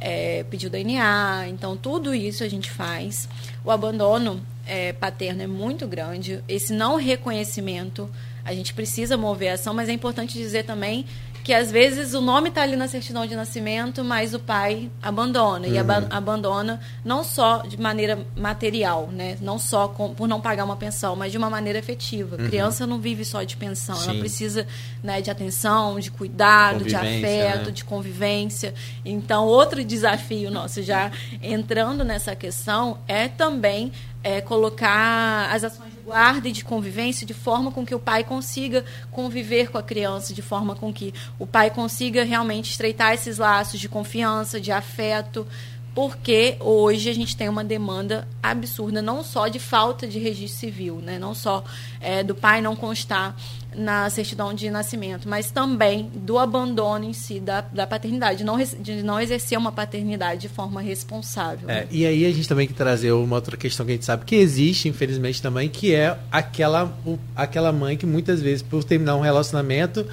é, 0.00 0.44
o 0.50 0.70
DNA, 0.70 1.48
então 1.48 1.76
tudo 1.76 2.14
isso 2.14 2.42
a 2.42 2.48
gente 2.48 2.70
faz. 2.70 3.28
O 3.64 3.70
abandono 3.70 4.40
é, 4.66 4.92
paterno 4.92 5.42
é 5.42 5.46
muito 5.46 5.86
grande. 5.86 6.42
Esse 6.48 6.72
não 6.72 6.96
reconhecimento, 6.96 8.08
a 8.44 8.54
gente 8.54 8.72
precisa 8.72 9.16
mover 9.16 9.50
a 9.50 9.54
ação, 9.54 9.74
mas 9.74 9.88
é 9.88 9.92
importante 9.92 10.34
dizer 10.34 10.64
também 10.64 11.04
que 11.50 11.54
às 11.54 11.68
vezes 11.72 12.14
o 12.14 12.20
nome 12.20 12.48
está 12.48 12.62
ali 12.62 12.76
na 12.76 12.86
certidão 12.86 13.26
de 13.26 13.34
nascimento, 13.34 14.04
mas 14.04 14.34
o 14.34 14.38
pai 14.38 14.88
abandona. 15.02 15.66
Uhum. 15.66 15.74
E 15.74 15.78
ab 15.78 16.06
abandona 16.08 16.78
não 17.04 17.24
só 17.24 17.62
de 17.62 17.76
maneira 17.76 18.24
material, 18.36 19.08
né? 19.08 19.36
não 19.40 19.58
só 19.58 19.88
com, 19.88 20.14
por 20.14 20.28
não 20.28 20.40
pagar 20.40 20.64
uma 20.64 20.76
pensão, 20.76 21.16
mas 21.16 21.32
de 21.32 21.38
uma 21.38 21.50
maneira 21.50 21.76
efetiva. 21.76 22.36
Uhum. 22.36 22.46
Criança 22.46 22.86
não 22.86 23.00
vive 23.00 23.24
só 23.24 23.42
de 23.42 23.56
pensão, 23.56 23.96
Sim. 23.96 24.10
ela 24.10 24.18
precisa 24.20 24.64
né, 25.02 25.20
de 25.20 25.28
atenção, 25.28 25.98
de 25.98 26.12
cuidado, 26.12 26.84
de 26.84 26.94
afeto, 26.94 27.66
né? 27.66 27.72
de 27.72 27.84
convivência. 27.84 28.72
Então, 29.04 29.44
outro 29.44 29.82
desafio 29.82 30.52
nosso, 30.52 30.80
já 30.84 31.10
entrando 31.42 32.04
nessa 32.04 32.36
questão, 32.36 32.98
é 33.08 33.26
também 33.26 33.90
é, 34.22 34.40
colocar 34.40 35.50
as 35.52 35.64
ações 35.64 35.89
guarda 36.00 36.48
e 36.48 36.52
de 36.52 36.64
convivência 36.64 37.26
de 37.26 37.34
forma 37.34 37.70
com 37.70 37.86
que 37.86 37.94
o 37.94 37.98
pai 37.98 38.24
consiga 38.24 38.84
conviver 39.10 39.70
com 39.70 39.78
a 39.78 39.82
criança, 39.82 40.34
de 40.34 40.42
forma 40.42 40.74
com 40.74 40.92
que 40.92 41.14
o 41.38 41.46
pai 41.46 41.70
consiga 41.70 42.24
realmente 42.24 42.70
estreitar 42.70 43.12
esses 43.12 43.38
laços 43.38 43.78
de 43.78 43.88
confiança, 43.88 44.60
de 44.60 44.72
afeto, 44.72 45.46
porque 45.94 46.56
hoje 46.60 47.10
a 47.10 47.14
gente 47.14 47.36
tem 47.36 47.48
uma 47.48 47.64
demanda 47.64 48.26
absurda, 48.42 49.02
não 49.02 49.24
só 49.24 49.48
de 49.48 49.58
falta 49.58 50.06
de 50.06 50.18
registro 50.18 50.60
civil, 50.60 50.96
né? 50.96 51.18
não 51.18 51.34
só 51.34 51.64
é, 52.00 52.22
do 52.22 52.34
pai 52.34 52.60
não 52.60 52.76
constar 52.76 53.36
na 53.74 54.10
certidão 54.10 54.52
de 54.52 54.68
nascimento, 54.70 55.28
mas 55.28 55.50
também 55.50 56.10
do 56.14 56.38
abandono 56.38 57.04
em 57.04 57.12
si 57.12 57.38
da, 57.38 57.60
da 57.60 57.86
paternidade, 57.86 58.42
não, 58.42 58.58
de 58.58 59.02
não 59.02 59.20
exercer 59.20 59.56
uma 59.56 59.70
paternidade 59.70 60.40
de 60.42 60.48
forma 60.48 60.80
responsável. 60.80 61.68
É, 61.70 61.86
e 61.90 62.04
aí 62.04 62.24
a 62.26 62.32
gente 62.32 62.48
também 62.48 62.66
tem 62.66 62.74
que 62.74 62.78
trazer 62.78 63.12
uma 63.12 63.36
outra 63.36 63.56
questão 63.56 63.86
que 63.86 63.92
a 63.92 63.94
gente 63.94 64.04
sabe 64.04 64.24
que 64.24 64.36
existe, 64.36 64.88
infelizmente, 64.88 65.40
também, 65.40 65.68
que 65.68 65.94
é 65.94 66.18
aquela, 66.32 66.92
o, 67.06 67.18
aquela 67.34 67.72
mãe 67.72 67.96
que 67.96 68.06
muitas 68.06 68.42
vezes, 68.42 68.62
por 68.62 68.82
terminar 68.82 69.16
um 69.16 69.20
relacionamento, 69.20 70.04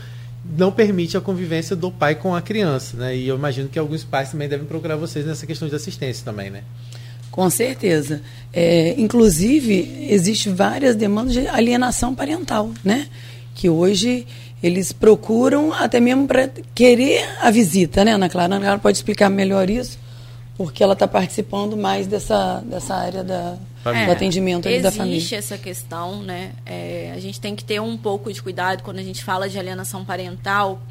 não 0.55 0.71
permite 0.71 1.17
a 1.17 1.21
convivência 1.21 1.75
do 1.75 1.91
pai 1.91 2.15
com 2.15 2.35
a 2.35 2.41
criança, 2.41 2.95
né? 2.97 3.15
E 3.15 3.27
eu 3.27 3.35
imagino 3.35 3.67
que 3.67 3.79
alguns 3.79 4.03
pais 4.03 4.31
também 4.31 4.47
devem 4.47 4.65
procurar 4.65 4.95
vocês 4.95 5.25
nessa 5.25 5.45
questão 5.45 5.67
de 5.67 5.75
assistência 5.75 6.23
também, 6.23 6.49
né? 6.49 6.63
Com 7.31 7.49
certeza. 7.49 8.21
É, 8.53 8.95
inclusive, 8.99 10.07
existe 10.09 10.49
várias 10.49 10.95
demandas 10.95 11.33
de 11.33 11.47
alienação 11.47 12.15
parental, 12.15 12.71
né? 12.83 13.07
Que 13.53 13.69
hoje 13.69 14.25
eles 14.61 14.91
procuram 14.91 15.71
até 15.71 15.99
mesmo 15.99 16.27
para 16.27 16.49
querer 16.73 17.23
a 17.41 17.51
visita, 17.51 18.03
né, 18.03 18.13
Ana 18.13 18.29
Clara? 18.29 18.55
Ana 18.55 18.65
Clara 18.65 18.79
pode 18.79 18.97
explicar 18.97 19.29
melhor 19.29 19.69
isso, 19.69 19.99
porque 20.57 20.83
ela 20.83 20.93
está 20.93 21.07
participando 21.07 21.77
mais 21.77 22.07
dessa, 22.07 22.63
dessa 22.65 22.95
área 22.95 23.23
da, 23.23 23.55
é, 23.95 24.05
do 24.05 24.11
atendimento 24.11 24.63
da 24.81 24.91
família. 24.91 25.17
Existe 25.17 25.35
essa 25.35 25.57
questão, 25.57 26.21
né? 26.21 26.51
É, 26.65 27.11
a 27.15 27.19
gente 27.19 27.39
tem 27.39 27.55
que 27.55 27.63
ter 27.63 27.79
um 27.79 27.97
pouco 27.97 28.31
de 28.31 28.41
cuidado 28.41 28.83
quando 28.83 28.99
a 28.99 29.03
gente 29.03 29.23
fala 29.23 29.47
de 29.47 29.57
alienação 29.57 30.03
parental, 30.03 30.81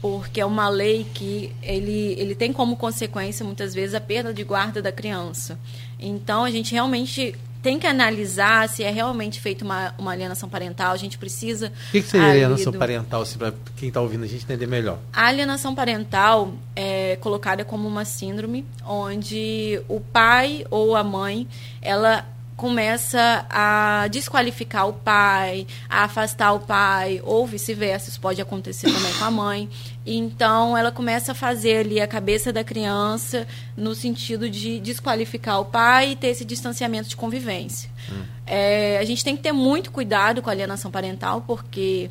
porque 0.00 0.40
é 0.40 0.44
uma 0.44 0.68
lei 0.68 1.06
que 1.12 1.52
ele, 1.62 2.14
ele 2.18 2.34
tem 2.34 2.52
como 2.52 2.76
consequência, 2.76 3.44
muitas 3.44 3.74
vezes, 3.74 3.94
a 3.94 4.00
perda 4.00 4.32
de 4.32 4.44
guarda 4.44 4.80
da 4.80 4.92
criança. 4.92 5.58
Então, 5.98 6.44
a 6.44 6.50
gente 6.50 6.72
realmente 6.72 7.34
tem 7.68 7.78
que 7.78 7.86
analisar 7.86 8.66
se 8.66 8.82
é 8.82 8.90
realmente 8.90 9.42
feita 9.42 9.62
uma, 9.62 9.94
uma 9.98 10.12
alienação 10.12 10.48
parental. 10.48 10.92
A 10.92 10.96
gente 10.96 11.18
precisa. 11.18 11.66
O 11.88 11.92
que, 11.92 12.00
que 12.00 12.08
seria 12.08 12.30
alienação 12.30 12.72
do... 12.72 12.78
parental, 12.78 13.20
assim, 13.20 13.36
para 13.36 13.52
quem 13.76 13.88
está 13.88 14.00
ouvindo 14.00 14.24
a 14.24 14.26
gente 14.26 14.42
entender 14.42 14.66
melhor? 14.66 14.98
A 15.12 15.26
alienação 15.26 15.74
parental 15.74 16.54
é 16.74 17.16
colocada 17.16 17.66
como 17.66 17.86
uma 17.86 18.06
síndrome 18.06 18.64
onde 18.86 19.82
o 19.86 20.00
pai 20.00 20.64
ou 20.70 20.96
a 20.96 21.04
mãe 21.04 21.46
ela 21.82 22.24
começa 22.58 23.46
a 23.48 24.08
desqualificar 24.08 24.88
o 24.88 24.92
pai, 24.92 25.64
a 25.88 26.02
afastar 26.02 26.52
o 26.52 26.58
pai, 26.58 27.22
ou 27.22 27.46
vice-versa, 27.46 28.10
isso 28.10 28.20
pode 28.20 28.42
acontecer 28.42 28.92
também 28.92 29.12
com 29.12 29.24
a 29.24 29.30
mãe. 29.30 29.70
Então, 30.04 30.76
ela 30.76 30.90
começa 30.90 31.30
a 31.30 31.34
fazer 31.36 31.76
ali 31.76 32.00
a 32.00 32.06
cabeça 32.08 32.52
da 32.52 32.64
criança 32.64 33.46
no 33.76 33.94
sentido 33.94 34.50
de 34.50 34.80
desqualificar 34.80 35.60
o 35.60 35.66
pai 35.66 36.10
e 36.10 36.16
ter 36.16 36.28
esse 36.28 36.44
distanciamento 36.44 37.08
de 37.08 37.14
convivência. 37.14 37.88
Hum. 38.10 38.24
É, 38.44 38.98
a 38.98 39.04
gente 39.04 39.22
tem 39.22 39.36
que 39.36 39.42
ter 39.44 39.52
muito 39.52 39.92
cuidado 39.92 40.42
com 40.42 40.50
a 40.50 40.52
alienação 40.52 40.90
parental, 40.90 41.44
porque 41.46 42.10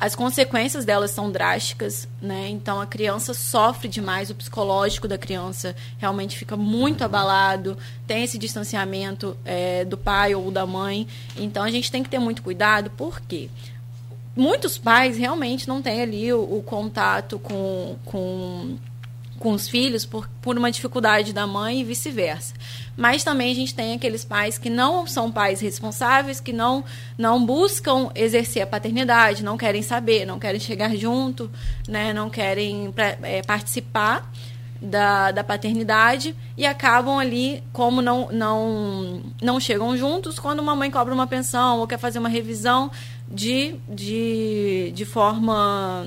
as 0.00 0.14
consequências 0.14 0.84
delas 0.84 1.10
são 1.10 1.30
drásticas, 1.30 2.08
né? 2.22 2.48
Então 2.48 2.80
a 2.80 2.86
criança 2.86 3.34
sofre 3.34 3.88
demais, 3.88 4.30
o 4.30 4.34
psicológico 4.34 5.08
da 5.08 5.18
criança 5.18 5.74
realmente 5.98 6.38
fica 6.38 6.56
muito 6.56 7.02
abalado, 7.02 7.76
tem 8.06 8.22
esse 8.22 8.38
distanciamento 8.38 9.36
é, 9.44 9.84
do 9.84 9.96
pai 9.96 10.34
ou 10.34 10.50
da 10.50 10.64
mãe. 10.64 11.08
Então 11.36 11.64
a 11.64 11.70
gente 11.70 11.90
tem 11.90 12.02
que 12.02 12.08
ter 12.08 12.20
muito 12.20 12.42
cuidado, 12.42 12.90
porque 12.96 13.50
muitos 14.36 14.78
pais 14.78 15.16
realmente 15.16 15.66
não 15.66 15.82
têm 15.82 16.00
ali 16.00 16.32
o, 16.32 16.58
o 16.58 16.62
contato 16.62 17.38
com, 17.38 17.96
com 18.04 18.78
com 19.38 19.52
os 19.52 19.68
filhos 19.68 20.04
por, 20.04 20.28
por 20.42 20.56
uma 20.58 20.70
dificuldade 20.70 21.32
da 21.32 21.46
mãe 21.46 21.80
e 21.80 21.84
vice-versa. 21.84 22.54
Mas 22.96 23.22
também 23.22 23.52
a 23.52 23.54
gente 23.54 23.74
tem 23.74 23.94
aqueles 23.94 24.24
pais 24.24 24.58
que 24.58 24.68
não 24.68 25.06
são 25.06 25.30
pais 25.30 25.60
responsáveis, 25.60 26.40
que 26.40 26.52
não, 26.52 26.84
não 27.16 27.44
buscam 27.44 28.10
exercer 28.14 28.62
a 28.62 28.66
paternidade, 28.66 29.44
não 29.44 29.56
querem 29.56 29.82
saber, 29.82 30.26
não 30.26 30.38
querem 30.38 30.60
chegar 30.60 30.94
junto, 30.96 31.50
né, 31.86 32.12
não 32.12 32.28
querem 32.28 32.92
é, 33.22 33.42
participar 33.42 34.30
da, 34.80 35.32
da 35.32 35.42
paternidade 35.42 36.34
e 36.56 36.64
acabam 36.64 37.18
ali, 37.18 37.62
como 37.72 38.00
não, 38.00 38.28
não, 38.30 39.22
não 39.42 39.60
chegam 39.60 39.96
juntos, 39.96 40.38
quando 40.38 40.60
uma 40.60 40.74
mãe 40.74 40.90
cobra 40.90 41.12
uma 41.12 41.26
pensão 41.26 41.80
ou 41.80 41.86
quer 41.86 41.98
fazer 41.98 42.18
uma 42.18 42.28
revisão 42.28 42.90
de, 43.28 43.76
de, 43.88 44.92
de 44.94 45.04
forma 45.04 46.06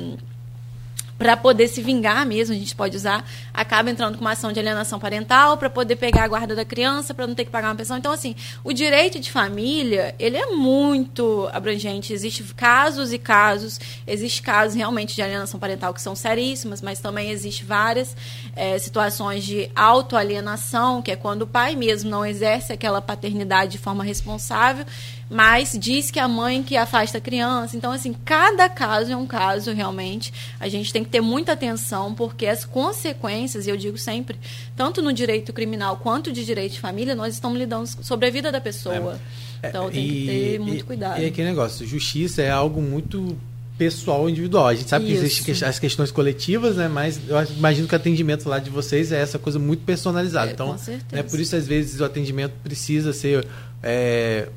para 1.21 1.37
poder 1.37 1.67
se 1.67 1.83
vingar 1.83 2.25
mesmo, 2.25 2.55
a 2.55 2.57
gente 2.57 2.75
pode 2.75 2.97
usar, 2.97 3.23
acaba 3.53 3.91
entrando 3.91 4.17
com 4.17 4.21
uma 4.21 4.31
ação 4.31 4.51
de 4.51 4.59
alienação 4.59 4.99
parental 4.99 5.55
para 5.55 5.69
poder 5.69 5.95
pegar 5.95 6.23
a 6.23 6.27
guarda 6.27 6.55
da 6.55 6.65
criança, 6.65 7.13
para 7.13 7.27
não 7.27 7.35
ter 7.35 7.45
que 7.45 7.51
pagar 7.51 7.69
uma 7.69 7.75
pensão. 7.75 7.95
Então, 7.95 8.11
assim, 8.11 8.35
o 8.63 8.73
direito 8.73 9.19
de 9.19 9.31
família, 9.31 10.15
ele 10.17 10.35
é 10.35 10.47
muito 10.47 11.47
abrangente. 11.53 12.11
Existem 12.11 12.43
casos 12.55 13.13
e 13.13 13.19
casos, 13.19 13.79
existe 14.07 14.41
casos 14.41 14.75
realmente 14.75 15.13
de 15.13 15.21
alienação 15.21 15.59
parental 15.59 15.93
que 15.93 16.01
são 16.01 16.15
seríssimas, 16.15 16.81
mas 16.81 16.99
também 16.99 17.29
existe 17.29 17.63
várias 17.63 18.17
é, 18.55 18.79
situações 18.79 19.43
de 19.43 19.69
autoalienação, 19.75 21.03
que 21.03 21.11
é 21.11 21.15
quando 21.15 21.43
o 21.43 21.47
pai 21.47 21.75
mesmo 21.75 22.09
não 22.09 22.25
exerce 22.25 22.73
aquela 22.73 22.99
paternidade 22.99 23.73
de 23.73 23.77
forma 23.77 24.03
responsável 24.03 24.87
mas 25.31 25.77
diz 25.79 26.11
que 26.11 26.19
a 26.19 26.27
mãe 26.27 26.61
que 26.61 26.75
afasta 26.75 27.17
a 27.17 27.21
criança. 27.21 27.77
Então, 27.77 27.93
assim, 27.93 28.13
cada 28.25 28.67
caso 28.67 29.13
é 29.13 29.15
um 29.15 29.25
caso 29.25 29.71
realmente. 29.71 30.33
A 30.59 30.67
gente 30.67 30.91
tem 30.91 31.05
que 31.05 31.09
ter 31.09 31.21
muita 31.21 31.53
atenção, 31.53 32.13
porque 32.13 32.45
as 32.45 32.65
consequências, 32.65 33.65
e 33.65 33.69
eu 33.69 33.77
digo 33.77 33.97
sempre, 33.97 34.37
tanto 34.75 35.01
no 35.01 35.13
direito 35.13 35.53
criminal 35.53 35.95
quanto 35.95 36.33
de 36.33 36.43
direito 36.43 36.73
de 36.73 36.81
família, 36.81 37.15
nós 37.15 37.33
estamos 37.33 37.57
lidando 37.57 37.87
sobre 38.03 38.27
a 38.27 38.29
vida 38.29 38.51
da 38.51 38.59
pessoa. 38.59 39.17
É, 39.63 39.69
então 39.69 39.89
tem 39.89 40.05
que 40.05 40.25
ter 40.25 40.59
muito 40.59 40.85
cuidado. 40.85 41.21
E, 41.21 41.23
e 41.23 41.27
aquele 41.27 41.47
negócio, 41.47 41.87
justiça 41.87 42.41
é 42.41 42.49
algo 42.51 42.81
muito 42.81 43.37
pessoal 43.77 44.29
individual. 44.29 44.67
A 44.67 44.75
gente 44.75 44.89
sabe 44.89 45.05
Isso. 45.05 45.13
que 45.13 45.51
existem 45.51 45.69
as 45.69 45.79
questões 45.79 46.11
coletivas, 46.11 46.75
né? 46.75 46.89
Mas 46.89 47.21
eu 47.25 47.41
imagino 47.57 47.87
que 47.87 47.93
o 47.93 47.95
atendimento 47.95 48.49
lá 48.49 48.59
de 48.59 48.69
vocês 48.69 49.13
é 49.13 49.21
essa 49.21 49.39
coisa 49.39 49.57
muito 49.57 49.85
personalizada. 49.85 50.51
É, 50.51 50.53
então, 50.53 50.75
é 51.13 51.23
por 51.23 51.39
isso 51.39 51.55
às 51.55 51.65
vezes 51.65 52.01
o 52.01 52.03
atendimento 52.03 52.51
precisa 52.61 53.13
ser 53.13 53.47
é, 53.81 54.49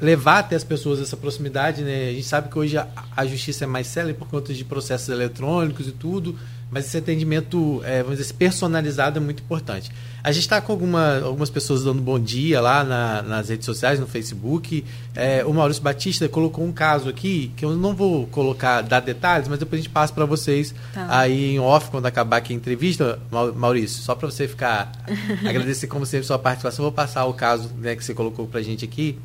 levar 0.00 0.40
até 0.40 0.56
as 0.56 0.64
pessoas 0.64 1.00
essa 1.00 1.16
proximidade, 1.16 1.82
né? 1.82 2.10
A 2.10 2.12
gente 2.12 2.26
sabe 2.26 2.48
que 2.48 2.58
hoje 2.58 2.76
a, 2.76 2.86
a 3.16 3.26
justiça 3.26 3.64
é 3.64 3.66
mais 3.66 3.86
célere 3.86 4.16
por 4.16 4.28
conta 4.28 4.54
de 4.54 4.64
processos 4.64 5.08
eletrônicos 5.08 5.88
e 5.88 5.92
tudo, 5.92 6.36
mas 6.70 6.86
esse 6.86 6.96
atendimento, 6.98 7.80
é, 7.84 8.02
vamos 8.02 8.18
dizer, 8.18 8.32
personalizado 8.34 9.18
é 9.18 9.20
muito 9.20 9.42
importante. 9.42 9.90
A 10.22 10.30
gente 10.30 10.42
está 10.42 10.60
com 10.60 10.72
alguma, 10.72 11.20
algumas 11.20 11.48
pessoas 11.48 11.84
dando 11.84 12.02
bom 12.02 12.18
dia 12.18 12.60
lá 12.60 12.84
na, 12.84 13.22
nas 13.22 13.48
redes 13.48 13.64
sociais, 13.64 13.98
no 13.98 14.06
Facebook. 14.06 14.84
É, 15.14 15.44
o 15.44 15.54
Maurício 15.54 15.82
Batista 15.82 16.28
colocou 16.28 16.64
um 16.64 16.72
caso 16.72 17.08
aqui, 17.08 17.52
que 17.56 17.64
eu 17.64 17.74
não 17.74 17.94
vou 17.94 18.26
colocar, 18.26 18.82
dar 18.82 19.00
detalhes, 19.00 19.48
mas 19.48 19.58
depois 19.58 19.80
a 19.80 19.82
gente 19.82 19.92
passa 19.92 20.12
para 20.12 20.26
vocês 20.26 20.74
tá. 20.92 21.06
aí 21.08 21.54
em 21.54 21.58
off, 21.58 21.90
quando 21.90 22.06
acabar 22.06 22.36
aqui 22.36 22.52
a 22.52 22.56
entrevista. 22.56 23.18
Maurício, 23.56 24.02
só 24.02 24.14
para 24.14 24.30
você 24.30 24.46
ficar, 24.46 24.92
agradecer 25.48 25.86
como 25.86 26.04
sempre 26.04 26.26
sua 26.26 26.38
participação, 26.38 26.84
eu 26.84 26.90
vou 26.90 26.94
passar 26.94 27.24
o 27.24 27.32
caso 27.32 27.70
né, 27.78 27.96
que 27.96 28.04
você 28.04 28.12
colocou 28.12 28.46
para 28.46 28.60
a 28.60 28.62
gente 28.62 28.84
aqui 28.84 29.18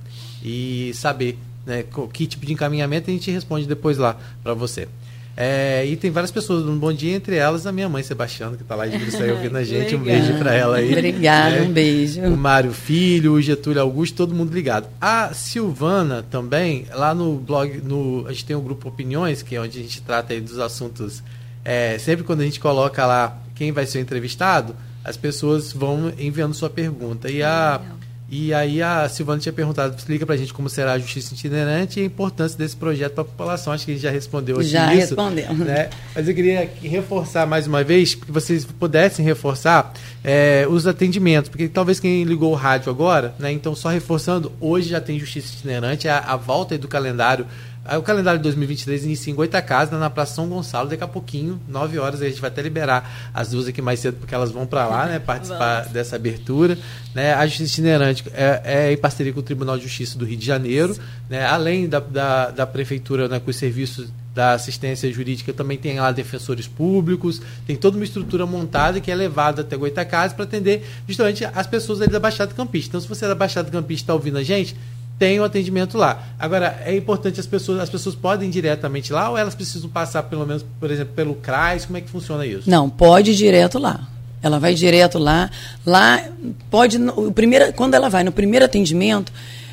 e 0.43 0.91
saber 0.93 1.37
né, 1.65 1.85
que 2.11 2.27
tipo 2.27 2.45
de 2.45 2.53
encaminhamento 2.53 3.09
a 3.09 3.13
gente 3.13 3.31
responde 3.31 3.65
depois 3.65 3.97
lá 3.97 4.17
para 4.43 4.53
você. 4.53 4.87
É, 5.35 5.83
e 5.87 5.95
tem 5.95 6.11
várias 6.11 6.29
pessoas 6.29 6.63
dando 6.63 6.79
bom 6.79 6.93
dia, 6.93 7.15
entre 7.15 7.35
elas 7.37 7.65
a 7.65 7.71
minha 7.71 7.89
mãe 7.89 8.03
Sebastiana, 8.03 8.55
que 8.55 8.61
está 8.61 8.75
lá 8.75 8.85
de 8.85 8.99
Bruxelas 8.99 9.31
ouvindo 9.31 9.57
a 9.57 9.63
gente. 9.63 9.95
um 9.95 10.03
beijo 10.03 10.37
para 10.37 10.53
ela 10.53 10.77
aí. 10.77 10.91
Obrigada, 10.91 11.55
né? 11.55 11.61
um 11.63 11.71
beijo. 11.71 12.21
O 12.21 12.37
Mário 12.37 12.71
Filho, 12.71 13.33
o 13.33 13.41
Getúlio 13.41 13.81
Augusto, 13.81 14.15
todo 14.15 14.35
mundo 14.35 14.53
ligado. 14.53 14.87
A 15.01 15.33
Silvana 15.33 16.21
também, 16.21 16.85
lá 16.93 17.15
no 17.15 17.35
blog, 17.37 17.81
no, 17.83 18.27
a 18.27 18.31
gente 18.31 18.45
tem 18.45 18.55
o 18.55 18.59
um 18.59 18.63
grupo 18.63 18.87
Opiniões, 18.87 19.41
que 19.41 19.55
é 19.55 19.61
onde 19.61 19.79
a 19.79 19.81
gente 19.81 20.03
trata 20.03 20.33
aí 20.33 20.41
dos 20.41 20.59
assuntos. 20.59 21.23
É, 21.65 21.97
sempre 21.97 22.23
quando 22.23 22.41
a 22.41 22.45
gente 22.45 22.59
coloca 22.59 23.03
lá 23.03 23.35
quem 23.55 23.71
vai 23.71 23.87
ser 23.87 24.01
entrevistado, 24.01 24.75
as 25.03 25.17
pessoas 25.17 25.73
vão 25.73 26.13
enviando 26.19 26.53
sua 26.53 26.69
pergunta. 26.69 27.31
E 27.31 27.41
a. 27.41 27.79
Legal 27.81 28.02
e 28.29 28.53
aí 28.53 28.81
a 28.81 29.07
Silvana 29.09 29.39
tinha 29.39 29.53
perguntado, 29.53 29.95
explica 29.95 30.25
pra 30.25 30.35
gente 30.35 30.53
como 30.53 30.67
será 30.67 30.93
a 30.93 30.99
justiça 30.99 31.33
itinerante 31.33 31.99
e 31.99 32.03
a 32.03 32.05
importância 32.05 32.57
desse 32.57 32.75
projeto 32.75 33.13
para 33.13 33.21
a 33.21 33.25
população. 33.25 33.71
Acho 33.71 33.85
que 33.85 33.91
a 33.91 33.93
gente 33.93 34.03
já 34.03 34.09
respondeu 34.09 34.55
aqui 34.55 34.65
já 34.65 34.85
isso. 34.87 35.15
Já 35.15 35.21
respondeu. 35.23 35.53
Né? 35.53 35.89
Mas 36.15 36.27
eu 36.27 36.33
queria 36.33 36.69
reforçar 36.81 37.45
mais 37.45 37.67
uma 37.67 37.83
vez, 37.83 38.15
que 38.15 38.31
vocês 38.31 38.65
pudessem 38.65 39.23
reforçar 39.23 39.93
é, 40.23 40.65
os 40.69 40.87
atendimentos, 40.87 41.49
porque 41.49 41.67
talvez 41.67 41.99
quem 41.99 42.23
ligou 42.23 42.51
o 42.51 42.55
rádio 42.55 42.89
agora, 42.89 43.35
né? 43.37 43.51
Então 43.51 43.75
só 43.75 43.89
reforçando, 43.89 44.51
hoje 44.59 44.89
já 44.89 45.01
tem 45.01 45.19
justiça 45.19 45.53
itinerante, 45.53 46.07
a, 46.07 46.19
a 46.19 46.35
volta 46.35 46.77
do 46.77 46.87
calendário 46.87 47.45
Aí 47.85 47.97
o 47.97 48.01
calendário 48.01 48.39
de 48.39 48.43
2023 48.43 49.03
inicia 49.03 49.31
em 49.31 49.35
Goitacazes, 49.35 49.93
na 49.97 50.09
Praça 50.09 50.35
São 50.35 50.47
Gonçalo, 50.47 50.89
daqui 50.89 51.03
a 51.03 51.07
pouquinho, 51.07 51.59
9 51.67 51.99
horas, 51.99 52.21
a 52.21 52.29
gente 52.29 52.39
vai 52.39 52.49
até 52.49 52.61
liberar 52.61 53.31
as 53.33 53.49
duas 53.49 53.67
aqui 53.67 53.81
mais 53.81 53.99
cedo, 53.99 54.17
porque 54.19 54.33
elas 54.33 54.51
vão 54.51 54.65
para 54.65 54.87
lá, 54.87 55.05
né, 55.05 55.19
participar 55.19 55.79
Vamos. 55.79 55.91
dessa 55.91 56.15
abertura. 56.15 56.77
Né, 57.13 57.33
a 57.33 57.45
Justiça 57.45 57.73
Itinerante 57.73 58.23
é, 58.33 58.61
é, 58.63 58.91
em 58.93 58.97
parceria 58.97 59.33
com 59.33 59.41
o 59.41 59.43
Tribunal 59.43 59.77
de 59.77 59.83
Justiça 59.83 60.17
do 60.17 60.25
Rio 60.25 60.37
de 60.37 60.45
Janeiro, 60.45 60.97
né, 61.29 61.45
além 61.45 61.89
da, 61.89 61.99
da, 61.99 62.51
da 62.51 62.65
Prefeitura, 62.65 63.27
né, 63.27 63.39
com 63.39 63.49
os 63.49 63.55
serviços 63.57 64.09
da 64.33 64.53
assistência 64.53 65.11
jurídica, 65.11 65.53
também 65.53 65.77
tem 65.77 65.99
lá 65.99 66.11
defensores 66.11 66.67
públicos, 66.67 67.41
tem 67.67 67.75
toda 67.75 67.97
uma 67.97 68.03
estrutura 68.03 68.45
montada 68.45 68.99
que 68.99 69.11
é 69.11 69.15
levada 69.15 69.61
até 69.61 69.77
Goitacazes 69.77 70.33
para 70.33 70.45
atender 70.45 70.83
justamente 71.07 71.45
as 71.45 71.67
pessoas 71.67 72.01
ali 72.01 72.11
da 72.11 72.19
Baixada 72.19 72.53
Campista. 72.53 72.89
Então, 72.89 73.01
se 73.01 73.07
você 73.07 73.25
é 73.25 73.27
da 73.27 73.35
Baixada 73.35 73.69
Campista 73.69 74.05
está 74.05 74.13
ouvindo 74.13 74.37
a 74.37 74.43
gente, 74.43 74.75
tem 75.23 75.39
o 75.39 75.43
atendimento 75.45 75.97
lá. 75.97 76.21
Agora, 76.37 76.81
é 76.85 76.93
importante 76.93 77.39
as 77.39 77.47
pessoas, 77.47 77.79
as 77.79 77.89
pessoas 77.89 78.13
podem 78.13 78.49
ir 78.49 78.51
diretamente 78.51 79.13
lá 79.13 79.29
ou 79.29 79.37
elas 79.37 79.55
precisam 79.55 79.89
passar 79.89 80.23
pelo 80.23 80.45
menos, 80.45 80.65
por 80.81 80.91
exemplo, 80.91 81.13
pelo 81.13 81.33
CRAS? 81.35 81.85
Como 81.85 81.97
é 81.97 82.01
que 82.01 82.09
funciona 82.09 82.45
isso? 82.45 82.69
Não, 82.69 82.89
pode 82.89 83.31
ir 83.31 83.35
direto 83.35 83.79
lá. 83.79 84.05
Ela 84.41 84.59
vai 84.59 84.73
direto 84.73 85.17
lá. 85.17 85.49
Lá 85.85 86.21
pode 86.69 86.97
o 86.97 87.31
primeiro, 87.31 87.71
quando 87.71 87.93
ela 87.93 88.09
vai 88.09 88.25
no 88.25 88.33
primeiro 88.33 88.65
atendimento, 88.65 89.31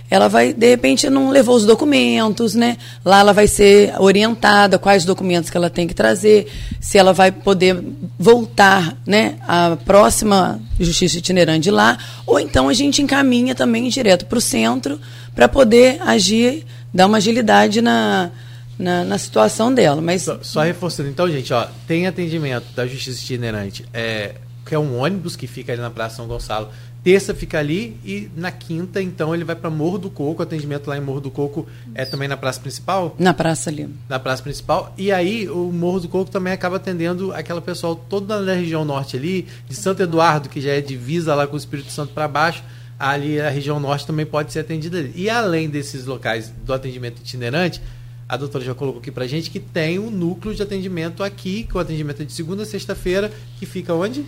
ela 0.08 0.28
vai, 0.28 0.52
de 0.52 0.68
repente, 0.68 1.08
não 1.08 1.30
levou 1.30 1.56
os 1.56 1.64
documentos, 1.64 2.56
né? 2.56 2.76
Lá 3.04 3.20
ela 3.20 3.32
vai 3.32 3.46
ser 3.46 3.94
orientada 4.00 4.76
quais 4.78 5.04
documentos 5.04 5.50
que 5.50 5.56
ela 5.56 5.70
tem 5.70 5.86
que 5.86 5.94
trazer, 5.94 6.48
se 6.80 6.98
ela 6.98 7.12
vai 7.12 7.30
poder 7.30 7.80
voltar, 8.18 8.96
né, 9.06 9.36
à 9.46 9.76
próxima 9.84 10.60
justiça 10.80 11.18
itinerante 11.18 11.70
lá, 11.70 11.96
ou 12.26 12.40
então 12.40 12.68
a 12.68 12.72
gente 12.72 13.00
encaminha 13.00 13.54
também 13.54 13.88
direto 13.88 14.26
para 14.26 14.38
o 14.38 14.40
centro 14.40 15.00
para 15.34 15.48
poder 15.48 16.00
agir, 16.02 16.64
dar 16.92 17.06
uma 17.06 17.18
agilidade 17.18 17.80
na, 17.80 18.30
na, 18.78 19.04
na, 19.04 19.18
situação 19.18 19.72
dela. 19.72 20.00
Mas 20.00 20.22
só, 20.22 20.38
só, 20.42 20.62
reforçando, 20.62 21.08
então, 21.08 21.30
gente, 21.30 21.52
ó, 21.52 21.66
tem 21.86 22.06
atendimento 22.06 22.66
da 22.74 22.86
justiça 22.86 23.22
itinerante, 23.22 23.84
é, 23.92 24.34
que 24.66 24.74
é 24.74 24.78
um 24.78 24.98
ônibus 24.98 25.36
que 25.36 25.46
fica 25.46 25.72
ali 25.72 25.80
na 25.80 25.90
Praça 25.90 26.16
São 26.16 26.26
Gonçalo 26.26 26.70
Terça 27.02 27.34
fica 27.34 27.58
ali 27.58 27.98
e 28.04 28.30
na 28.36 28.50
quinta, 28.50 29.00
então, 29.00 29.34
ele 29.34 29.42
vai 29.42 29.56
para 29.56 29.70
Morro 29.70 29.96
do 29.96 30.10
Coco. 30.10 30.40
O 30.40 30.42
atendimento 30.42 30.86
lá 30.86 30.98
em 30.98 31.00
Morro 31.00 31.20
do 31.20 31.30
Coco 31.30 31.66
é 31.94 32.04
também 32.04 32.28
na 32.28 32.36
praça 32.36 32.60
principal? 32.60 33.16
Na 33.18 33.32
praça 33.32 33.70
ali. 33.70 33.88
Na 34.06 34.18
praça 34.18 34.42
principal. 34.42 34.92
E 34.98 35.10
aí 35.10 35.48
o 35.48 35.72
Morro 35.72 36.00
do 36.00 36.08
Coco 36.08 36.30
também 36.30 36.52
acaba 36.52 36.76
atendendo 36.76 37.32
aquela 37.32 37.62
pessoal 37.62 37.96
toda 37.96 38.40
na 38.40 38.52
região 38.52 38.84
norte 38.84 39.16
ali, 39.16 39.46
de 39.66 39.74
Santo 39.74 40.02
Eduardo, 40.02 40.50
que 40.50 40.60
já 40.60 40.72
é 40.72 40.80
divisa 40.82 41.34
lá 41.34 41.46
com 41.46 41.54
o 41.54 41.58
Espírito 41.58 41.90
Santo 41.90 42.12
para 42.12 42.28
baixo. 42.28 42.62
Ali 43.00 43.40
a 43.40 43.48
região 43.48 43.80
norte 43.80 44.06
também 44.06 44.26
pode 44.26 44.52
ser 44.52 44.60
atendida 44.60 44.98
ali. 44.98 45.10
E 45.16 45.30
além 45.30 45.70
desses 45.70 46.04
locais 46.04 46.52
do 46.66 46.74
atendimento 46.74 47.20
itinerante, 47.20 47.80
a 48.28 48.36
doutora 48.36 48.62
já 48.62 48.74
colocou 48.74 49.00
aqui 49.00 49.10
pra 49.10 49.26
gente 49.26 49.50
que 49.50 49.58
tem 49.58 49.98
um 49.98 50.10
núcleo 50.10 50.54
de 50.54 50.62
atendimento 50.62 51.24
aqui, 51.24 51.64
que 51.64 51.74
o 51.74 51.80
atendimento 51.80 52.20
é 52.20 52.26
de 52.26 52.32
segunda 52.34 52.62
a 52.62 52.66
sexta-feira, 52.66 53.32
que 53.58 53.64
fica 53.64 53.94
onde? 53.94 54.24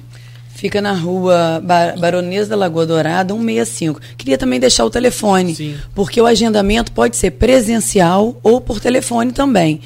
Fica 0.55 0.81
na 0.81 0.93
rua 0.93 1.63
Baronesa 1.99 2.51
da 2.51 2.57
Lagoa 2.57 2.87
Dourada, 2.87 3.35
165. 3.35 4.01
Queria 4.17 4.39
também 4.39 4.59
deixar 4.59 4.85
o 4.85 4.91
telefone, 4.91 5.55
Sim. 5.55 5.77
porque 5.95 6.21
o 6.21 6.27
agendamento 6.27 6.93
pode 6.93 7.17
ser 7.17 7.33
presencial 7.33 8.41
ou 8.43 8.61
por 8.61 8.81
telefone 8.81 9.33
também. 9.33 9.81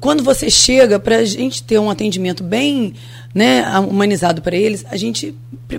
Quando 0.00 0.22
você 0.22 0.50
chega, 0.50 0.98
para 0.98 1.18
a 1.18 1.24
gente 1.24 1.62
ter 1.62 1.78
um 1.78 1.88
atendimento 1.88 2.42
bem 2.42 2.94
né, 3.34 3.64
humanizado 3.78 4.42
para 4.42 4.56
eles, 4.56 4.84
a 4.90 4.96
gente 4.96 5.34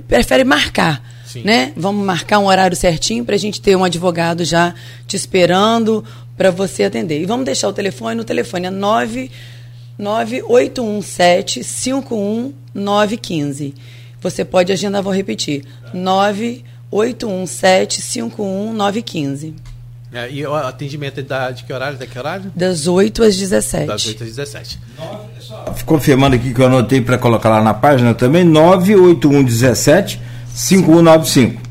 prefere 0.07 0.43
marcar. 0.43 1.03
Né? 1.41 1.73
Vamos 1.75 2.05
marcar 2.05 2.37
um 2.39 2.45
horário 2.45 2.75
certinho 2.75 3.25
para 3.25 3.35
a 3.35 3.39
gente 3.39 3.61
ter 3.61 3.75
um 3.75 3.83
advogado 3.83 4.45
já 4.45 4.75
te 5.07 5.15
esperando 5.15 6.05
para 6.37 6.51
você 6.51 6.83
atender. 6.83 7.19
E 7.21 7.25
vamos 7.25 7.45
deixar 7.45 7.67
o 7.67 7.73
telefone, 7.73 8.21
o 8.21 8.25
telefone 8.25 8.67
é 8.67 8.69
9 8.69 9.31
9817 9.97 11.63
51915. 11.63 13.73
Você 14.21 14.45
pode 14.45 14.71
agendar, 14.71 15.01
vou 15.03 15.13
repetir. 15.13 15.65
9817 15.93 18.01
51915. 18.01 19.55
É, 20.13 20.31
e 20.31 20.45
o 20.45 20.53
atendimento 20.53 21.19
é 21.19 21.23
da, 21.23 21.49
de 21.49 21.63
que 21.63 21.73
horário? 21.73 21.97
Da 21.97 22.05
que 22.05 22.19
horário? 22.19 22.51
Das 22.55 22.87
8 22.87 23.23
às 23.23 23.35
17. 23.35 23.87
Das 23.87 24.05
8 24.05 24.23
às 24.23 24.29
17. 24.29 24.79
Confirmando 25.85 26.35
aqui 26.35 26.53
que 26.53 26.61
eu 26.61 26.67
anotei 26.67 27.01
para 27.01 27.17
colocar 27.17 27.49
lá 27.49 27.63
na 27.63 27.73
página 27.73 28.13
também, 28.13 28.43
98117 28.43 30.21
5195. 30.53 31.61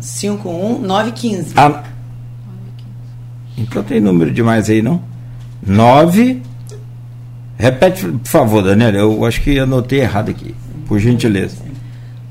51915. 0.00 1.52
Ah, 1.56 1.84
então 3.56 3.82
tem 3.82 4.00
número 4.00 4.30
demais 4.30 4.68
aí, 4.68 4.82
não? 4.82 5.02
9 5.66 6.42
Repete, 7.58 8.06
por 8.06 8.28
favor, 8.28 8.62
Daniela. 8.62 8.98
Eu 8.98 9.24
acho 9.24 9.40
que 9.40 9.58
anotei 9.58 10.00
errado 10.00 10.30
aqui, 10.30 10.54
por 10.86 11.00
gentileza. 11.00 11.56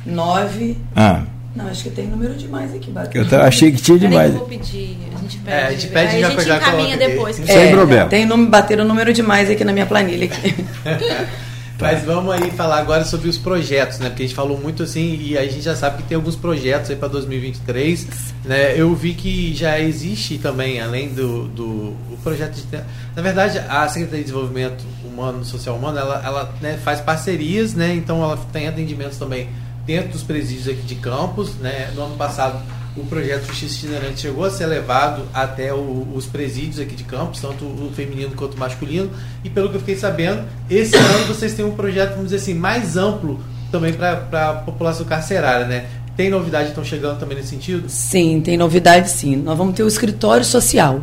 9. 0.05 0.77
Ah. 0.95 1.23
Não, 1.53 1.67
acho 1.67 1.83
que 1.83 1.89
tem 1.89 2.07
número 2.07 2.33
demais 2.35 2.73
aqui, 2.73 2.93
Eu 3.13 3.41
achei 3.41 3.71
que 3.71 3.81
tinha 3.81 3.99
demais. 3.99 4.31
Eu 4.31 4.39
vou 4.39 4.47
pedir, 4.47 4.97
a 5.13 5.19
gente 5.19 5.37
pede. 5.39 5.57
É, 5.57 5.65
a 5.65 5.71
gente 5.71 5.87
pede 5.87 6.15
aí 6.15 6.21
já 6.21 6.27
a 6.27 6.31
gente 6.31 6.49
encaminha 6.49 6.97
depois. 6.97 7.35
Sem 7.35 7.57
é, 7.57 7.71
problema. 7.71 8.09
Tem 8.09 8.27
bater 8.45 8.79
o 8.79 8.85
número 8.85 9.11
demais 9.11 9.49
aqui 9.49 9.65
na 9.65 9.73
minha 9.73 9.85
planilha. 9.85 10.25
Aqui. 10.25 10.55
Mas 11.79 12.03
vamos 12.03 12.33
aí 12.33 12.49
falar 12.51 12.79
agora 12.79 13.05
sobre 13.05 13.29
os 13.29 13.37
projetos, 13.37 13.99
né? 13.99 14.09
Porque 14.09 14.23
a 14.23 14.25
gente 14.25 14.35
falou 14.35 14.57
muito 14.57 14.81
assim 14.81 15.15
e 15.21 15.37
a 15.37 15.43
gente 15.43 15.61
já 15.61 15.75
sabe 15.75 15.97
que 15.97 16.09
tem 16.09 16.15
alguns 16.15 16.35
projetos 16.35 16.89
aí 16.89 16.95
para 16.95 17.07
2023, 17.07 18.07
né? 18.45 18.79
Eu 18.79 18.95
vi 18.95 19.13
que 19.13 19.53
já 19.53 19.79
existe 19.79 20.39
também, 20.39 20.81
além 20.81 21.09
do, 21.09 21.47
do 21.49 21.63
o 22.11 22.17
projeto 22.23 22.55
de... 22.55 22.77
Na 23.15 23.21
verdade, 23.21 23.59
a 23.59 23.87
Secretaria 23.87 24.23
de 24.23 24.31
Desenvolvimento 24.31 24.83
Humano, 25.05 25.45
Social 25.45 25.75
Humano, 25.75 25.99
ela, 25.99 26.21
ela 26.25 26.55
né, 26.61 26.79
faz 26.83 26.99
parcerias, 26.99 27.75
né? 27.75 27.93
Então 27.93 28.23
ela 28.23 28.37
tem 28.51 28.67
atendimentos 28.67 29.17
também 29.17 29.47
dentro 29.85 30.09
dos 30.09 30.23
presídios 30.23 30.67
aqui 30.67 30.81
de 30.81 30.95
Campos, 30.95 31.55
né? 31.57 31.91
No 31.95 32.03
ano 32.05 32.15
passado 32.15 32.59
o 32.97 33.05
projeto 33.05 33.47
Justiça 33.47 33.85
Itinerante 33.85 34.21
chegou 34.21 34.43
a 34.43 34.49
ser 34.49 34.65
levado 34.65 35.23
até 35.33 35.73
o, 35.73 36.07
os 36.13 36.25
presídios 36.25 36.79
aqui 36.79 36.95
de 36.95 37.03
Campos, 37.03 37.39
tanto 37.39 37.63
o 37.65 37.91
feminino 37.95 38.31
quanto 38.35 38.55
o 38.55 38.59
masculino. 38.59 39.09
E 39.43 39.49
pelo 39.49 39.69
que 39.69 39.75
eu 39.75 39.79
fiquei 39.79 39.95
sabendo, 39.95 40.43
esse 40.69 40.95
ano 40.95 41.25
vocês 41.27 41.53
têm 41.53 41.63
um 41.63 41.75
projeto, 41.75 42.11
vamos 42.11 42.25
dizer 42.25 42.37
assim, 42.37 42.53
mais 42.53 42.97
amplo 42.97 43.39
também 43.71 43.93
para 43.93 44.49
a 44.49 44.53
população 44.53 45.05
carcerária, 45.05 45.65
né? 45.65 45.85
Tem 46.15 46.29
novidade 46.29 46.71
então 46.71 46.83
chegando 46.83 47.19
também 47.19 47.37
nesse 47.37 47.49
sentido? 47.49 47.87
Sim, 47.87 48.41
tem 48.41 48.57
novidade 48.57 49.09
sim. 49.11 49.35
Nós 49.35 49.55
vamos 49.55 49.75
ter 49.75 49.83
o 49.83 49.87
escritório 49.87 50.43
social, 50.43 51.01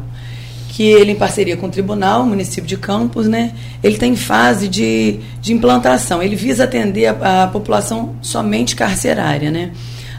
que 0.70 0.82
ele 0.82 1.12
em 1.12 1.14
parceria 1.14 1.56
com 1.56 1.68
o 1.68 1.70
tribunal, 1.70 2.22
o 2.22 2.26
município 2.26 2.66
de 2.66 2.76
Campos, 2.76 3.28
né? 3.28 3.54
Ele 3.80 3.94
está 3.94 4.06
em 4.06 4.16
fase 4.16 4.66
de, 4.66 5.20
de 5.40 5.52
implantação. 5.52 6.20
Ele 6.20 6.34
visa 6.34 6.64
atender 6.64 7.06
a, 7.06 7.44
a 7.44 7.46
população 7.46 8.16
somente 8.20 8.74
carcerária, 8.74 9.52
né? 9.52 9.70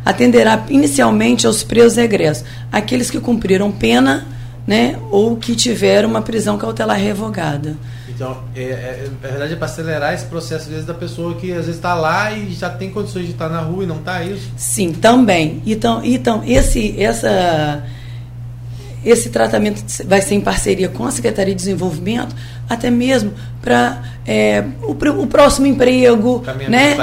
Atenderá 0.06 0.64
inicialmente 0.70 1.48
aos 1.48 1.64
presos 1.64 1.98
regressos, 1.98 2.46
aqueles 2.72 3.10
que 3.10 3.20
cumpriram 3.20 3.72
pena 3.72 4.28
né, 4.68 4.98
ou 5.12 5.36
que 5.36 5.56
tiveram 5.56 6.10
uma 6.10 6.22
prisão 6.22 6.58
cautelar 6.58 6.98
revogada. 7.00 7.76
Então, 8.08 8.44
é, 8.56 8.62
é, 8.62 9.10
na 9.22 9.30
verdade 9.30 9.54
é 9.54 9.56
para 9.56 9.66
acelerar 9.66 10.14
esse 10.14 10.26
processo, 10.26 10.64
às 10.64 10.70
vezes, 10.70 10.86
da 10.86 10.94
pessoa 10.94 11.36
que 11.36 11.52
às 11.52 11.66
vezes 11.66 11.76
está 11.76 11.94
lá 11.94 12.32
e 12.32 12.54
já 12.54 12.70
tem 12.70 12.90
condições 12.90 13.26
de 13.26 13.32
estar 13.32 13.50
na 13.50 13.60
rua 13.60 13.84
e 13.84 13.88
não 13.88 13.98
está, 13.98 14.24
é 14.24 14.28
isso? 14.28 14.50
Sim, 14.56 14.94
também. 14.94 15.62
Então, 15.66 16.02
então 16.04 16.42
esse, 16.46 17.00
essa 17.02 17.84
esse 19.06 19.30
tratamento 19.30 19.84
vai 20.06 20.22
ser 20.22 20.36
em 20.36 20.42
parceria 20.42 20.90
com 20.90 21.06
a 21.06 21.12
Secretaria 21.12 21.54
de 21.54 21.60
Desenvolvimento, 21.60 22.36
até 22.68 22.90
mesmo 22.90 23.34
para 23.62 24.02
é, 24.26 24.64
o, 24.82 24.92
o, 24.92 25.28
próximo 25.28 25.68
emprego, 25.68 26.44
né? 26.68 26.96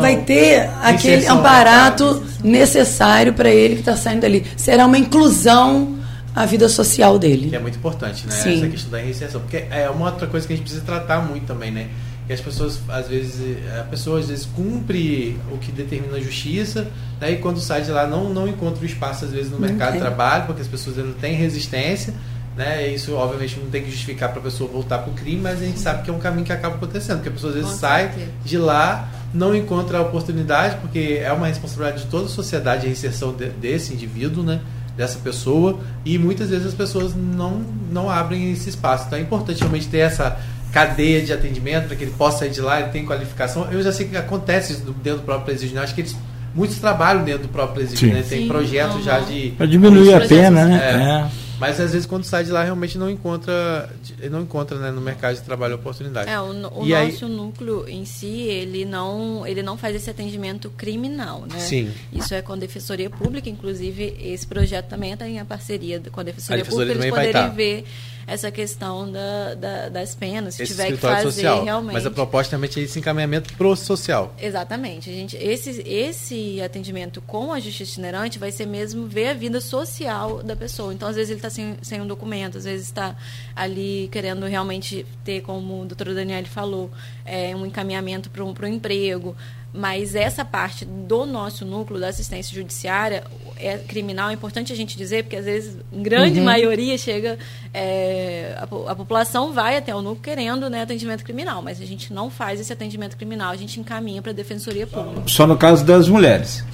vai 0.00 0.16
ter 0.22 0.68
aquele 0.82 1.26
aparato 1.26 2.22
necessário 2.42 3.32
para 3.32 3.48
ele 3.48 3.74
que 3.74 3.80
está 3.80 3.96
saindo 3.96 4.24
ali. 4.24 4.44
Será 4.56 4.86
uma 4.86 4.98
inclusão 4.98 5.96
à 6.34 6.44
vida 6.44 6.68
social 6.68 7.18
dele. 7.18 7.48
Que 7.50 7.56
é 7.56 7.60
muito 7.60 7.78
importante, 7.78 8.26
né? 8.26 8.32
Sim. 8.32 8.58
Essa 8.58 8.68
questão 8.68 8.90
da 8.90 8.98
reinserção. 8.98 9.40
Porque 9.40 9.64
é 9.70 9.88
uma 9.88 10.06
outra 10.06 10.26
coisa 10.26 10.46
que 10.46 10.52
a 10.52 10.56
gente 10.56 10.64
precisa 10.64 10.84
tratar 10.84 11.20
muito 11.20 11.46
também, 11.46 11.70
né? 11.70 11.88
Que 12.26 12.32
as 12.32 12.40
pessoas 12.40 12.80
às 12.88 13.08
vezes 13.08 13.56
a 13.78 13.84
pessoa 13.84 14.18
às 14.18 14.28
vezes 14.28 14.46
cumpre 14.46 15.38
o 15.52 15.58
que 15.58 15.70
determina 15.70 16.16
a 16.16 16.20
justiça 16.20 16.88
né, 17.20 17.32
e 17.32 17.36
quando 17.36 17.60
sai 17.60 17.82
de 17.82 17.90
lá 17.90 18.06
não 18.06 18.28
não 18.28 18.48
encontra 18.48 18.82
o 18.82 18.86
espaço 18.86 19.24
às 19.24 19.30
vezes 19.30 19.50
no 19.50 19.58
mercado 19.58 19.94
de 19.94 20.00
trabalho 20.00 20.46
porque 20.46 20.60
as 20.60 20.68
pessoas 20.68 20.96
não 20.96 21.12
têm 21.12 21.34
resistência 21.34 22.12
né? 22.56 22.88
Isso 22.88 23.12
obviamente 23.12 23.60
não 23.60 23.68
tem 23.68 23.84
que 23.84 23.90
justificar 23.90 24.30
para 24.30 24.40
a 24.40 24.42
pessoa 24.42 24.68
voltar 24.70 24.98
para 24.98 25.12
o 25.12 25.14
crime 25.14 25.40
mas 25.42 25.60
a 25.60 25.64
gente 25.64 25.78
sabe 25.78 26.02
que 26.02 26.10
é 26.10 26.12
um 26.12 26.18
caminho 26.18 26.44
que 26.44 26.52
acaba 26.52 26.74
acontecendo 26.76 27.18
porque 27.18 27.28
a 27.28 27.32
pessoa 27.32 27.50
às 27.50 27.58
vezes 27.58 27.70
Com 27.72 27.78
sai 27.78 28.04
certeza. 28.06 28.30
de 28.44 28.58
lá 28.58 29.08
não 29.32 29.54
encontra 29.54 29.98
a 29.98 30.00
oportunidade 30.02 30.76
porque 30.80 31.20
é 31.22 31.30
uma 31.32 31.46
responsabilidade 31.46 32.04
de 32.04 32.10
toda 32.10 32.24
a 32.24 32.28
sociedade 32.28 32.86
a 32.86 32.90
inserção 32.90 33.34
de, 33.34 33.50
desse 33.50 33.92
indivíduo 33.92 34.42
né? 34.42 34.60
Dessa 34.96 35.18
pessoa 35.18 35.78
e 36.06 36.18
muitas 36.18 36.48
vezes 36.48 36.68
as 36.68 36.74
pessoas 36.74 37.14
não 37.14 37.62
não 37.92 38.10
abrem 38.10 38.50
esse 38.50 38.70
espaço. 38.70 39.04
Então 39.06 39.18
é 39.18 39.22
importante 39.22 39.60
realmente 39.60 39.88
ter 39.88 39.98
essa 39.98 40.38
cadeia 40.72 41.22
de 41.22 41.32
atendimento 41.32 41.86
para 41.86 41.96
que 41.96 42.04
ele 42.04 42.14
possa 42.16 42.40
sair 42.40 42.50
de 42.50 42.60
lá, 42.60 42.80
ele 42.80 42.90
tem 42.90 43.04
qualificação. 43.04 43.70
Eu 43.70 43.82
já 43.82 43.92
sei 43.92 44.06
que 44.06 44.16
acontece 44.16 44.74
isso 44.74 44.82
dentro 45.02 45.20
do 45.20 45.24
próprio 45.24 45.46
presídio, 45.46 45.76
né? 45.76 45.82
acho 45.82 45.94
que 45.94 46.02
eles 46.02 46.16
muitos 46.56 46.78
trabalham 46.78 47.22
dentro 47.22 47.42
do 47.42 47.48
próprio 47.48 47.74
presídio, 47.74 48.12
né? 48.12 48.24
Tem 48.26 48.42
Sim, 48.42 48.48
projetos 48.48 48.96
uhum. 48.96 49.02
já 49.02 49.20
de 49.20 49.50
para 49.50 49.66
diminuir 49.66 50.14
a 50.14 50.26
pena, 50.26 50.64
né? 50.64 50.80
É. 50.82 51.40
É. 51.40 51.46
Mas 51.58 51.80
às 51.80 51.92
vezes 51.92 52.06
quando 52.06 52.24
sai 52.24 52.44
de 52.44 52.50
lá 52.50 52.62
realmente 52.62 52.98
não 52.98 53.08
encontra, 53.08 53.88
não 54.30 54.42
encontra 54.42 54.78
né, 54.78 54.90
no 54.90 55.00
mercado 55.00 55.36
de 55.36 55.42
trabalho 55.42 55.74
oportunidade. 55.76 56.28
É, 56.28 56.38
o, 56.38 56.50
o 56.50 56.86
nosso 56.86 57.24
aí... 57.24 57.30
núcleo 57.30 57.88
em 57.88 58.04
si, 58.04 58.42
ele 58.42 58.84
não, 58.84 59.46
ele 59.46 59.62
não 59.62 59.76
faz 59.76 59.96
esse 59.96 60.10
atendimento 60.10 60.68
criminal, 60.70 61.44
né? 61.50 61.58
Sim. 61.58 61.90
Isso 62.12 62.34
é 62.34 62.42
com 62.42 62.52
a 62.52 62.56
Defensoria 62.56 63.08
Pública, 63.08 63.48
inclusive 63.48 64.16
esse 64.20 64.46
projeto 64.46 64.88
também 64.88 65.12
está 65.12 65.26
em 65.26 65.42
parceria 65.44 66.00
com 66.10 66.20
a 66.20 66.22
Defensoria, 66.22 66.62
a 66.62 66.64
Defensoria 66.64 66.94
Pública, 66.94 67.18
eles 67.18 67.34
poderem 67.34 67.54
ver 67.54 67.84
essa 68.26 68.50
questão 68.50 69.10
da, 69.10 69.54
da, 69.54 69.88
das 69.88 70.14
penas, 70.14 70.56
se 70.56 70.62
esse 70.64 70.72
tiver 70.72 70.92
que 70.92 70.96
fazer 70.96 71.22
social, 71.22 71.64
realmente. 71.64 71.94
Mas 71.94 72.06
a 72.06 72.10
proposta 72.10 72.52
realmente 72.52 72.80
é 72.80 72.82
esse 72.82 72.98
encaminhamento 72.98 73.54
pro 73.54 73.76
social. 73.76 74.34
Exatamente. 74.38 75.08
A 75.08 75.12
gente, 75.12 75.36
esse, 75.36 75.82
esse 75.86 76.60
atendimento 76.60 77.20
com 77.20 77.52
a 77.52 77.60
justiça 77.60 77.92
itinerante 77.92 78.38
vai 78.38 78.50
ser 78.50 78.66
mesmo 78.66 79.06
ver 79.06 79.28
a 79.28 79.34
vida 79.34 79.60
social 79.60 80.42
da 80.42 80.56
pessoa. 80.56 80.92
Então, 80.92 81.08
às 81.08 81.14
vezes, 81.14 81.30
ele 81.30 81.38
está 81.38 81.50
sem, 81.50 81.76
sem 81.82 82.00
um 82.00 82.06
documento, 82.06 82.58
às 82.58 82.64
vezes 82.64 82.86
está 82.86 83.14
ali 83.54 84.08
querendo 84.10 84.44
realmente 84.46 85.06
ter, 85.24 85.42
como 85.42 85.82
o 85.82 85.84
doutor 85.84 86.12
Daniel 86.12 86.44
falou, 86.46 86.90
é, 87.24 87.54
um 87.54 87.64
encaminhamento 87.64 88.28
para 88.28 88.44
um, 88.44 88.52
um 88.60 88.66
emprego. 88.66 89.36
Mas 89.76 90.14
essa 90.14 90.44
parte 90.44 90.84
do 90.84 91.26
nosso 91.26 91.64
núcleo 91.64 92.00
da 92.00 92.08
assistência 92.08 92.54
judiciária 92.54 93.24
é 93.56 93.78
criminal, 93.78 94.30
é 94.30 94.32
importante 94.32 94.72
a 94.72 94.76
gente 94.76 94.96
dizer, 94.96 95.24
porque 95.24 95.36
às 95.36 95.44
vezes, 95.44 95.76
em 95.92 96.02
grande 96.02 96.38
uhum. 96.38 96.44
maioria, 96.44 96.96
chega. 96.96 97.38
É, 97.72 98.56
a, 98.56 98.62
a, 98.62 98.94
população 98.94 99.52
vai 99.52 99.76
até 99.76 99.94
o 99.94 100.00
núcleo 100.00 100.22
querendo 100.22 100.70
né, 100.70 100.82
atendimento 100.82 101.22
criminal, 101.22 101.60
mas 101.60 101.80
a 101.80 101.84
gente 101.84 102.12
não 102.12 102.30
faz 102.30 102.58
esse 102.58 102.72
atendimento 102.72 103.16
criminal, 103.16 103.50
a 103.50 103.56
gente 103.56 103.78
encaminha 103.78 104.22
para 104.22 104.30
a 104.30 104.34
Defensoria 104.34 104.86
Pública. 104.86 105.22
Só 105.26 105.46
no 105.46 105.56
caso 105.56 105.84
das 105.84 106.08
mulheres. 106.08 106.64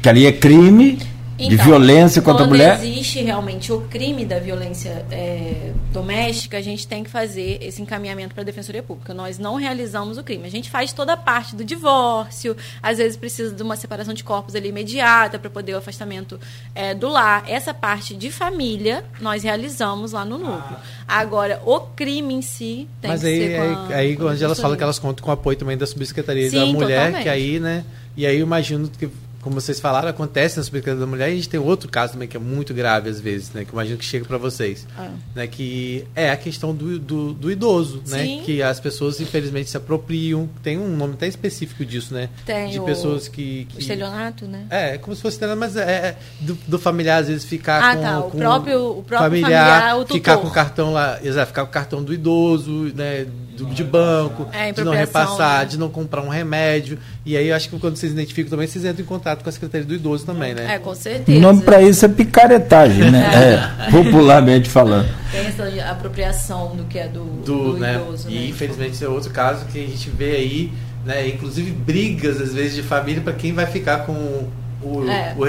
Que 0.00 0.08
ali 0.08 0.26
é 0.26 0.32
crime 0.32 0.98
Então, 1.38 1.48
de 1.48 1.56
violência 1.56 2.22
contra 2.22 2.44
a 2.44 2.46
mulher? 2.46 2.76
Quando 2.76 2.84
existe 2.84 3.20
realmente 3.22 3.72
o 3.72 3.80
crime 3.82 4.24
da 4.24 4.38
violência 4.38 5.04
é, 5.10 5.72
doméstica, 5.92 6.56
a 6.56 6.60
gente 6.60 6.86
tem 6.86 7.02
que 7.02 7.10
fazer 7.10 7.58
esse 7.60 7.82
encaminhamento 7.82 8.34
para 8.34 8.42
a 8.42 8.44
Defensoria 8.44 8.82
Pública. 8.82 9.12
Nós 9.12 9.38
não 9.38 9.56
realizamos 9.56 10.16
o 10.16 10.22
crime. 10.22 10.46
A 10.46 10.50
gente 10.50 10.70
faz 10.70 10.92
toda 10.92 11.14
a 11.14 11.16
parte 11.16 11.56
do 11.56 11.64
divórcio, 11.64 12.56
às 12.82 12.98
vezes 12.98 13.16
precisa 13.16 13.52
de 13.52 13.62
uma 13.62 13.76
separação 13.76 14.14
de 14.14 14.22
corpos 14.22 14.54
ali 14.54 14.68
imediata 14.68 15.38
para 15.38 15.50
poder 15.50 15.74
o 15.74 15.78
afastamento 15.78 16.38
é, 16.74 16.94
do 16.94 17.08
lar. 17.08 17.44
Essa 17.48 17.74
parte 17.74 18.14
de 18.14 18.30
família 18.30 19.04
nós 19.20 19.42
realizamos 19.42 20.12
lá 20.12 20.24
no 20.24 20.38
núcleo. 20.38 20.76
Agora, 21.06 21.60
o 21.64 21.80
crime 21.80 22.34
em 22.34 22.42
si 22.42 22.88
tem 23.00 23.10
Mas 23.10 23.22
que 23.22 23.26
aí, 23.26 23.38
ser 23.38 23.56
com 23.56 23.92
a, 23.92 23.96
aí, 23.96 24.18
onde 24.20 24.44
elas 24.44 24.60
falam 24.60 24.76
que 24.76 24.82
elas 24.82 24.98
contam 24.98 25.24
com 25.24 25.30
o 25.30 25.34
apoio 25.34 25.56
também 25.56 25.76
da 25.76 25.86
Subsecretaria 25.86 26.48
Sim, 26.48 26.58
da 26.58 26.66
Mulher, 26.66 26.98
totalmente. 26.98 27.22
que 27.22 27.28
aí, 27.28 27.58
né? 27.58 27.84
E 28.16 28.24
aí 28.24 28.36
eu 28.36 28.42
imagino 28.42 28.88
que 28.88 29.08
como 29.44 29.60
vocês 29.60 29.78
falaram, 29.78 30.08
acontece 30.08 30.56
na 30.56 30.62
Supermercado 30.62 31.00
da 31.00 31.06
Mulher 31.06 31.28
e 31.28 31.32
a 31.32 31.36
gente 31.36 31.50
tem 31.50 31.60
outro 31.60 31.86
caso 31.90 32.14
também 32.14 32.26
que 32.26 32.34
é 32.34 32.40
muito 32.40 32.72
grave 32.72 33.10
às 33.10 33.20
vezes, 33.20 33.52
né? 33.52 33.62
Que 33.62 33.70
eu 33.70 33.74
imagino 33.74 33.98
que 33.98 34.04
chega 34.04 34.24
para 34.24 34.38
vocês. 34.38 34.86
Ah. 34.98 35.10
Né, 35.34 35.46
que 35.46 36.06
é 36.16 36.30
a 36.30 36.36
questão 36.36 36.74
do, 36.74 36.98
do, 36.98 37.34
do 37.34 37.50
idoso, 37.50 38.02
né, 38.08 38.22
Sim. 38.22 38.38
né? 38.38 38.42
Que 38.42 38.62
as 38.62 38.80
pessoas, 38.80 39.20
infelizmente, 39.20 39.68
se 39.68 39.76
apropriam. 39.76 40.48
Tem 40.62 40.78
um 40.78 40.96
nome 40.96 41.12
até 41.12 41.28
específico 41.28 41.84
disso, 41.84 42.14
né? 42.14 42.30
Tem 42.46 42.70
De 42.70 42.80
o, 42.80 42.84
pessoas 42.84 43.28
que, 43.28 43.66
que... 43.66 43.76
O 43.76 43.80
estelionato, 43.80 44.46
né? 44.46 44.66
É, 44.70 44.96
como 44.96 45.14
se 45.14 45.20
fosse 45.20 45.34
estelionato, 45.34 45.60
mas 45.60 45.76
é, 45.76 45.92
é 45.92 46.16
do, 46.40 46.54
do, 46.66 46.78
familiar, 46.78 47.20
às 47.20 47.28
vezes, 47.28 47.44
ficar 47.44 47.82
ah, 47.82 47.96
com, 47.96 48.02
tá. 48.02 48.22
com 48.22 48.38
o 48.38 48.40
próprio, 48.40 48.98
o 48.98 49.02
próprio 49.02 49.30
familiar, 49.30 49.80
familiar 49.80 49.96
o 49.98 50.06
ficar 50.06 50.38
com 50.38 50.48
o 50.48 50.50
cartão 50.50 50.90
lá, 50.90 51.18
exato, 51.22 51.48
ficar 51.48 51.64
com 51.64 51.70
o 51.70 51.72
cartão 51.74 52.02
do 52.02 52.14
idoso, 52.14 52.90
né? 52.94 53.26
Do, 53.56 53.66
de 53.66 53.84
banco, 53.84 54.48
é, 54.52 54.72
de 54.72 54.82
não 54.82 54.92
repassar, 54.92 55.60
né? 55.60 55.64
de 55.66 55.78
não 55.78 55.88
comprar 55.88 56.22
um 56.22 56.28
remédio. 56.28 56.98
E 57.24 57.36
aí, 57.36 57.52
acho 57.52 57.68
que 57.68 57.78
quando 57.78 57.96
vocês 57.96 58.12
identificam 58.12 58.50
também, 58.50 58.66
vocês 58.66 58.84
entram 58.84 59.04
em 59.04 59.06
contato 59.06 59.42
com 59.42 59.48
a 59.48 59.52
Secretaria 59.52 59.86
do 59.86 59.94
Idoso 59.94 60.26
também, 60.26 60.54
né? 60.54 60.74
É, 60.74 60.78
com 60.78 60.94
certeza. 60.94 61.38
O 61.38 61.40
nome 61.40 61.62
para 61.62 61.80
isso 61.80 62.04
é 62.04 62.08
picaretagem, 62.08 63.10
né? 63.10 63.30
É. 63.32 63.86
é, 63.86 63.90
popularmente 63.90 64.68
falando. 64.68 65.08
Tem 65.30 65.46
essa 65.46 65.90
apropriação 65.90 66.74
do 66.74 66.84
que 66.84 66.98
é 66.98 67.08
do, 67.08 67.24
do, 67.24 67.72
do 67.72 67.78
né? 67.78 67.94
idoso. 67.94 68.28
E 68.28 68.34
né? 68.34 68.46
infelizmente 68.46 68.92
esse 68.92 69.04
é 69.04 69.08
outro 69.08 69.30
caso 69.30 69.64
que 69.66 69.78
a 69.82 69.86
gente 69.86 70.10
vê 70.10 70.32
aí, 70.32 70.72
né? 71.04 71.28
Inclusive 71.28 71.70
brigas, 71.70 72.40
às 72.40 72.52
vezes, 72.52 72.74
de 72.74 72.82
família 72.82 73.22
para 73.22 73.32
quem 73.32 73.52
vai 73.52 73.66
ficar 73.66 73.98
com 74.06 74.48
o, 74.82 75.08
é. 75.08 75.34
o 75.36 75.46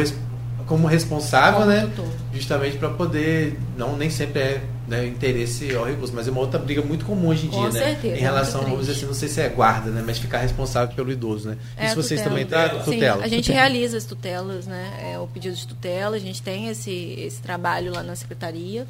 como 0.65 0.87
responsável, 0.87 1.61
como 1.61 1.71
né? 1.71 1.81
Tutor. 1.81 2.05
Justamente 2.33 2.77
para 2.77 2.89
poder, 2.89 3.57
não 3.77 3.95
nem 3.95 4.09
sempre 4.09 4.41
é 4.41 4.61
né, 4.87 5.05
interesse 5.07 5.73
ao 5.75 5.85
recurso, 5.85 6.13
mas 6.13 6.27
é 6.27 6.31
uma 6.31 6.41
outra 6.41 6.59
briga 6.59 6.81
muito 6.81 7.05
comum 7.05 7.29
hoje 7.29 7.47
em 7.47 7.49
Com 7.49 7.69
dia, 7.69 7.71
certeza, 7.71 8.13
né? 8.13 8.19
Em 8.19 8.21
relação, 8.21 8.61
vamos 8.61 8.81
dizer 8.81 8.91
assim, 8.93 9.05
não 9.05 9.13
sei 9.13 9.27
se 9.29 9.41
é 9.41 9.49
guarda, 9.49 9.89
né? 9.89 10.03
Mas 10.05 10.19
ficar 10.19 10.39
responsável 10.39 10.95
pelo 10.95 11.11
idoso, 11.11 11.49
né? 11.49 11.57
É, 11.75 11.87
Isso 11.87 11.95
vocês 11.95 12.21
também 12.21 12.45
tá 12.45 12.69
tutela. 12.69 13.17
Sim, 13.17 13.23
a 13.23 13.27
gente 13.27 13.45
tutela. 13.45 13.59
realiza 13.59 13.97
as 13.97 14.05
tutelas, 14.05 14.67
né? 14.67 15.11
É 15.13 15.19
o 15.19 15.27
pedido 15.27 15.55
de 15.55 15.67
tutela, 15.67 16.15
a 16.15 16.19
gente 16.19 16.41
tem 16.41 16.67
esse, 16.67 16.91
esse 17.17 17.41
trabalho 17.41 17.93
lá 17.93 18.03
na 18.03 18.15
secretaria. 18.15 18.85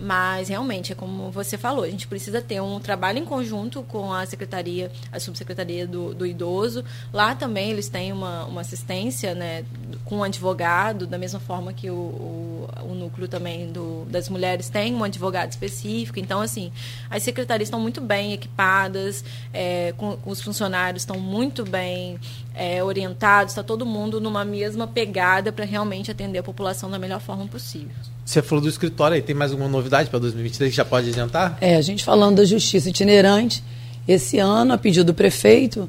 Mas 0.00 0.48
realmente 0.48 0.92
é 0.92 0.94
como 0.94 1.28
você 1.28 1.58
falou, 1.58 1.82
a 1.82 1.90
gente 1.90 2.06
precisa 2.06 2.40
ter 2.40 2.60
um 2.60 2.78
trabalho 2.78 3.18
em 3.18 3.24
conjunto 3.24 3.82
com 3.82 4.12
a 4.12 4.24
secretaria, 4.24 4.92
a 5.10 5.18
subsecretaria 5.18 5.88
do, 5.88 6.14
do 6.14 6.24
idoso. 6.24 6.84
Lá 7.12 7.34
também 7.34 7.72
eles 7.72 7.88
têm 7.88 8.12
uma, 8.12 8.44
uma 8.44 8.60
assistência 8.60 9.34
né, 9.34 9.64
com 10.04 10.18
um 10.18 10.22
advogado, 10.22 11.04
da 11.04 11.18
mesma 11.18 11.40
forma 11.40 11.72
que 11.72 11.90
o, 11.90 11.94
o, 11.94 12.68
o 12.84 12.94
núcleo 12.94 13.26
também 13.26 13.72
do, 13.72 14.04
das 14.04 14.28
mulheres 14.28 14.68
tem 14.68 14.94
um 14.94 15.02
advogado 15.02 15.50
específico. 15.50 16.20
Então, 16.20 16.40
assim, 16.40 16.70
as 17.10 17.24
secretarias 17.24 17.66
estão 17.66 17.80
muito 17.80 18.00
bem 18.00 18.32
equipadas, 18.32 19.24
é, 19.52 19.92
com, 19.96 20.16
os 20.24 20.40
funcionários 20.40 21.02
estão 21.02 21.18
muito 21.18 21.64
bem 21.64 22.20
é, 22.58 22.82
orientados, 22.82 23.52
está 23.52 23.62
todo 23.62 23.86
mundo 23.86 24.20
numa 24.20 24.44
mesma 24.44 24.84
pegada 24.84 25.52
para 25.52 25.64
realmente 25.64 26.10
atender 26.10 26.40
a 26.40 26.42
população 26.42 26.90
da 26.90 26.98
melhor 26.98 27.20
forma 27.20 27.46
possível. 27.46 27.94
Você 28.24 28.42
falou 28.42 28.60
do 28.60 28.68
escritório 28.68 29.14
aí, 29.14 29.22
tem 29.22 29.34
mais 29.34 29.52
alguma 29.52 29.70
novidade 29.70 30.10
para 30.10 30.18
2023 30.18 30.72
que 30.72 30.76
já 30.76 30.84
pode 30.84 31.08
adiantar? 31.08 31.56
É, 31.60 31.76
a 31.76 31.80
gente 31.80 32.04
falando 32.04 32.38
da 32.38 32.44
justiça 32.44 32.88
itinerante, 32.88 33.62
esse 34.08 34.38
ano, 34.40 34.74
a 34.74 34.78
pedido 34.78 35.04
do 35.04 35.14
prefeito, 35.14 35.88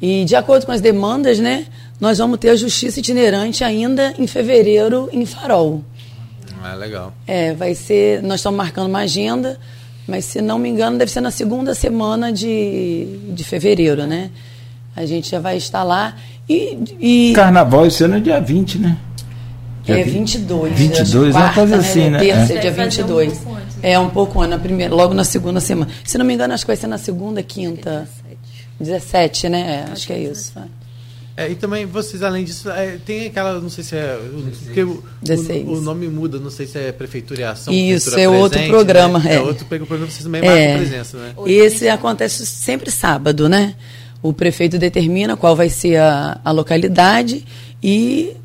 e 0.00 0.24
de 0.26 0.36
acordo 0.36 0.66
com 0.66 0.72
as 0.72 0.82
demandas, 0.82 1.38
né, 1.38 1.66
nós 1.98 2.18
vamos 2.18 2.38
ter 2.38 2.50
a 2.50 2.56
justiça 2.56 3.00
itinerante 3.00 3.64
ainda 3.64 4.14
em 4.18 4.26
fevereiro 4.26 5.08
em 5.12 5.24
Farol. 5.24 5.82
Ah, 6.62 6.74
legal. 6.74 7.14
É, 7.26 7.54
vai 7.54 7.74
ser, 7.74 8.22
nós 8.22 8.40
estamos 8.40 8.58
marcando 8.58 8.88
uma 8.88 9.00
agenda, 9.00 9.58
mas 10.06 10.26
se 10.26 10.42
não 10.42 10.58
me 10.58 10.68
engano, 10.68 10.98
deve 10.98 11.10
ser 11.10 11.22
na 11.22 11.30
segunda 11.30 11.74
semana 11.74 12.30
de, 12.30 13.06
de 13.32 13.42
fevereiro, 13.42 14.06
né? 14.06 14.30
A 14.94 15.06
gente 15.06 15.30
já 15.30 15.40
vai 15.40 15.56
estar 15.56 15.82
lá. 15.82 16.16
E, 16.48 16.78
e... 17.00 17.32
Carnaval 17.34 17.86
esse 17.86 18.02
ano 18.04 18.16
é 18.16 18.20
dia 18.20 18.40
20, 18.40 18.78
né? 18.78 18.96
Dia 19.84 20.00
é 20.00 20.04
22. 20.04 20.78
22, 20.78 21.32
quarta, 21.32 21.38
é 21.38 21.48
uma 21.48 21.54
coisa 21.54 21.76
né? 21.76 21.82
assim, 21.82 22.10
né? 22.10 22.18
Terça, 22.18 22.52
é. 22.54 22.58
dia 22.58 22.70
22. 22.70 23.46
Um 23.46 23.54
antes, 23.54 23.76
né? 23.76 23.92
É 23.92 23.98
um 23.98 24.10
pouco 24.10 24.40
antes, 24.40 24.50
na 24.50 24.58
primeira, 24.58 24.94
logo 24.94 25.14
na 25.14 25.24
segunda 25.24 25.60
semana. 25.60 25.90
Se 26.04 26.18
não 26.18 26.24
me 26.24 26.34
engano, 26.34 26.52
acho 26.54 26.64
que 26.64 26.68
vai 26.68 26.76
ser 26.76 26.86
na 26.86 26.98
segunda, 26.98 27.42
quinta. 27.42 28.08
17, 28.78 29.48
né? 29.48 29.84
É, 29.88 29.92
acho, 29.92 30.06
que 30.06 30.12
é 30.12 30.18
isso. 30.18 30.52
É, 31.36 31.50
e 31.50 31.54
também 31.54 31.86
vocês, 31.86 32.22
além 32.22 32.44
disso, 32.44 32.70
é, 32.70 32.98
tem 33.04 33.26
aquela, 33.26 33.60
não 33.60 33.68
sei 33.68 33.84
se 33.84 33.94
é. 33.94 34.18
Porque 34.64 34.82
o, 34.82 35.02
o, 35.22 35.72
o, 35.72 35.80
nome 35.80 36.08
muda, 36.08 36.38
não 36.38 36.50
sei 36.50 36.66
se 36.66 36.78
é 36.78 36.92
Prefeitura 36.92 37.40
e 37.40 37.44
Ação. 37.44 37.72
Isso, 37.72 38.18
é 38.18 38.28
outro 38.28 38.58
presente, 38.58 38.70
programa. 38.70 39.18
Né? 39.18 39.32
É. 39.32 39.36
é 39.36 39.40
outro 39.40 39.66
programa, 39.66 40.06
vocês 40.06 40.22
também 40.22 40.46
é. 40.46 40.76
presença, 40.76 41.18
né? 41.18 41.34
Esse 41.46 41.88
acontece 41.88 42.44
sempre 42.46 42.90
sábado, 42.90 43.48
né? 43.48 43.74
O 44.22 44.32
prefeito 44.32 44.78
determina 44.78 45.36
qual 45.36 45.56
vai 45.56 45.70
ser 45.70 45.96
a, 45.96 46.40
a 46.44 46.50
localidade 46.50 47.44
e 47.82 48.36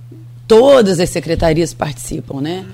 todas 0.47 0.99
as 0.99 1.09
secretarias 1.09 1.73
participam, 1.73 2.41
né? 2.41 2.65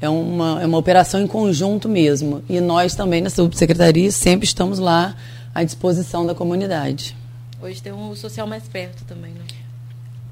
É 0.00 0.08
uma, 0.08 0.62
é 0.62 0.66
uma 0.66 0.78
operação 0.78 1.20
em 1.20 1.26
conjunto 1.26 1.88
mesmo. 1.88 2.42
E 2.48 2.60
nós 2.60 2.94
também, 2.94 3.22
na 3.22 3.30
subsecretaria, 3.30 4.10
sempre 4.12 4.46
estamos 4.46 4.78
lá 4.78 5.16
à 5.54 5.64
disposição 5.64 6.26
da 6.26 6.34
comunidade. 6.34 7.16
Hoje 7.60 7.82
tem 7.82 7.92
um 7.92 8.14
social 8.14 8.46
mais 8.46 8.64
perto 8.64 9.04
também, 9.04 9.32
né? 9.32 9.44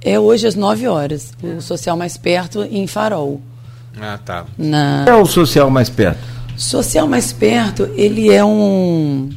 É 0.04 0.18
hoje 0.18 0.46
às 0.46 0.54
9 0.54 0.86
horas. 0.88 1.32
O 1.42 1.60
social 1.60 1.96
mais 1.96 2.16
perto 2.16 2.62
em 2.64 2.86
Farol. 2.86 3.40
Ah, 3.98 4.18
tá. 4.22 4.46
Na... 4.58 5.04
É 5.06 5.14
o 5.14 5.24
social 5.24 5.70
mais 5.70 5.88
perto? 5.88 6.20
Social 6.56 7.08
mais 7.08 7.32
perto, 7.32 7.88
ele 7.94 8.30
é 8.30 8.44
um 8.44 9.30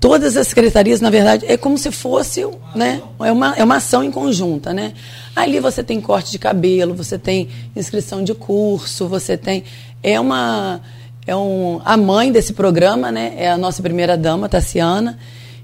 todas 0.00 0.36
as 0.36 0.48
secretarias, 0.48 1.00
na 1.00 1.10
verdade, 1.10 1.44
é 1.46 1.56
como 1.56 1.78
se 1.78 1.90
fosse, 1.90 2.46
né, 2.74 3.00
é 3.20 3.32
uma, 3.32 3.56
é 3.56 3.64
uma 3.64 3.76
ação 3.76 4.04
em 4.04 4.10
conjunta, 4.10 4.72
né? 4.72 4.92
Ali 5.34 5.60
você 5.60 5.82
tem 5.82 6.00
corte 6.00 6.30
de 6.30 6.38
cabelo, 6.38 6.94
você 6.94 7.18
tem 7.18 7.48
inscrição 7.74 8.22
de 8.22 8.34
curso, 8.34 9.08
você 9.08 9.36
tem 9.36 9.64
é 10.02 10.18
uma 10.18 10.80
é 11.26 11.34
um 11.34 11.80
a 11.84 11.96
mãe 11.96 12.30
desse 12.30 12.52
programa, 12.52 13.10
né? 13.10 13.34
É 13.36 13.50
a 13.50 13.58
nossa 13.58 13.82
primeira 13.82 14.16
dama, 14.16 14.48
Tassiana, 14.48 15.18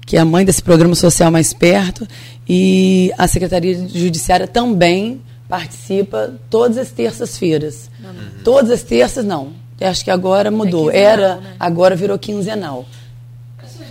que 0.05 0.17
é 0.17 0.19
a 0.19 0.25
mãe 0.25 0.45
desse 0.45 0.61
programa 0.61 0.95
social 0.95 1.31
mais 1.31 1.53
perto, 1.53 2.07
e 2.47 3.11
a 3.17 3.27
Secretaria 3.27 3.87
Judiciária 3.87 4.47
também 4.47 5.21
participa 5.47 6.33
todas 6.49 6.77
as 6.77 6.89
terças-feiras. 6.89 7.89
Uhum. 8.03 8.43
Todas 8.43 8.71
as 8.71 8.83
terças 8.83 9.23
não. 9.23 9.53
Acho 9.79 10.03
que 10.03 10.11
agora 10.11 10.49
mudou. 10.49 10.89
É 10.89 10.93
quinzenal, 10.93 11.11
Era, 11.11 11.35
né? 11.35 11.55
agora 11.59 11.95
virou 11.95 12.17
quinzenal 12.17 12.85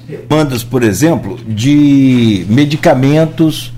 demandas, 0.07 0.63
por 0.63 0.83
exemplo, 0.83 1.39
de 1.47 2.45
medicamentos, 2.49 3.73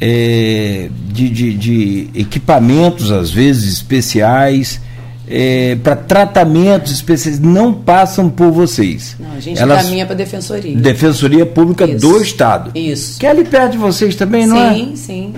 é, 0.00 0.88
de, 1.08 1.28
de, 1.28 1.54
de, 1.54 2.10
equipamentos, 2.14 3.10
às 3.10 3.30
vezes, 3.30 3.74
especiais, 3.74 4.80
é, 5.28 5.76
para 5.82 5.96
tratamentos 5.96 6.92
especiais, 6.92 7.40
não 7.40 7.72
passam 7.72 8.28
por 8.28 8.50
vocês. 8.50 9.16
Não, 9.18 9.32
a 9.32 9.40
gente 9.40 9.60
Elas, 9.60 9.84
caminha 9.84 10.04
para 10.04 10.14
a 10.14 10.18
Defensoria. 10.18 10.76
Defensoria 10.76 11.46
Pública 11.46 11.84
Isso. 11.86 12.06
do 12.06 12.22
Estado. 12.22 12.70
Isso. 12.74 13.18
Que 13.18 13.26
é 13.26 13.30
ali 13.30 13.44
perto 13.44 13.72
de 13.72 13.78
vocês 13.78 14.14
também, 14.14 14.46
não 14.46 14.56
sim, 14.56 14.62
é? 14.62 14.74
Sim, 14.74 14.96
sim. 14.96 15.34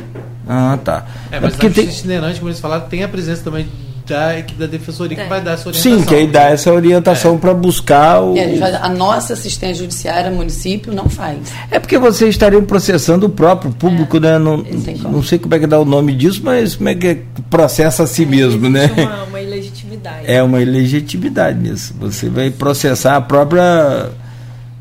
Ah, 0.46 0.78
tá. 0.82 1.06
É, 1.30 1.36
é 1.36 1.40
mas 1.40 1.54
é 1.54 1.56
porque 1.56 1.70
tem... 1.70 1.84
itinerante, 1.84 2.38
como 2.38 2.50
eles 2.50 2.60
falaram, 2.60 2.88
tem 2.88 3.04
a 3.04 3.08
presença 3.08 3.42
também 3.42 3.66
da, 4.09 4.40
da 4.59 4.66
defensoria 4.66 5.16
que 5.16 5.28
vai 5.28 5.40
dar 5.40 5.52
essa 5.52 5.68
orientação. 5.68 5.98
Sim, 5.98 6.04
que 6.04 6.14
aí 6.14 6.26
dá 6.26 6.44
essa 6.44 6.72
orientação 6.72 7.34
é. 7.34 7.38
para 7.38 7.54
buscar 7.54 8.22
o. 8.22 8.36
É, 8.36 8.59
a, 8.59 8.86
a, 8.86 8.88
nossa 8.88 9.34
assistência 9.34 9.82
judiciária, 9.82 10.30
município, 10.30 10.92
não 10.92 11.09
faz. 11.09 11.38
É 11.70 11.78
porque 11.78 11.98
vocês 11.98 12.30
estariam 12.30 12.64
processando 12.64 13.26
o 13.26 13.28
próprio 13.28 13.70
público, 13.72 14.16
é, 14.16 14.20
né? 14.20 14.38
Não, 14.38 14.64
não 15.11 15.22
sei 15.22 15.38
como 15.38 15.54
é 15.54 15.59
que 15.59 15.66
dá 15.66 15.78
o 15.78 15.84
nome 15.84 16.14
disso, 16.14 16.40
mas 16.42 16.76
como 16.76 16.88
é 16.88 16.94
que 16.94 17.22
processa 17.50 18.04
a 18.04 18.06
si 18.06 18.22
é, 18.22 18.26
mesmo, 18.26 18.68
né? 18.70 18.90
Uma, 18.96 19.24
uma 19.24 19.40
ilegitimidade. 19.40 20.22
É 20.24 20.42
uma 20.42 20.61
ilegitimidade 20.61 21.59
nisso. 21.59 21.94
Você 22.00 22.30
vai 22.30 22.50
processar 22.50 23.16
a 23.16 23.20
própria 23.20 24.11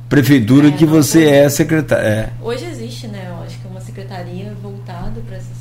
prefeitura 0.08 0.70
é, 0.70 0.72
que 0.72 0.86
você 0.86 1.26
é 1.26 1.50
secretário. 1.50 2.06
É. 2.06 2.30
Hoje 2.42 2.66
existe, 2.66 3.08
né? 3.08 3.28
Eu 3.28 3.44
acho 3.44 3.60
que 3.60 3.68
uma 3.68 3.82
secretaria 3.82 4.54
voltada 4.62 5.20
para 5.28 5.36
essa 5.36 5.57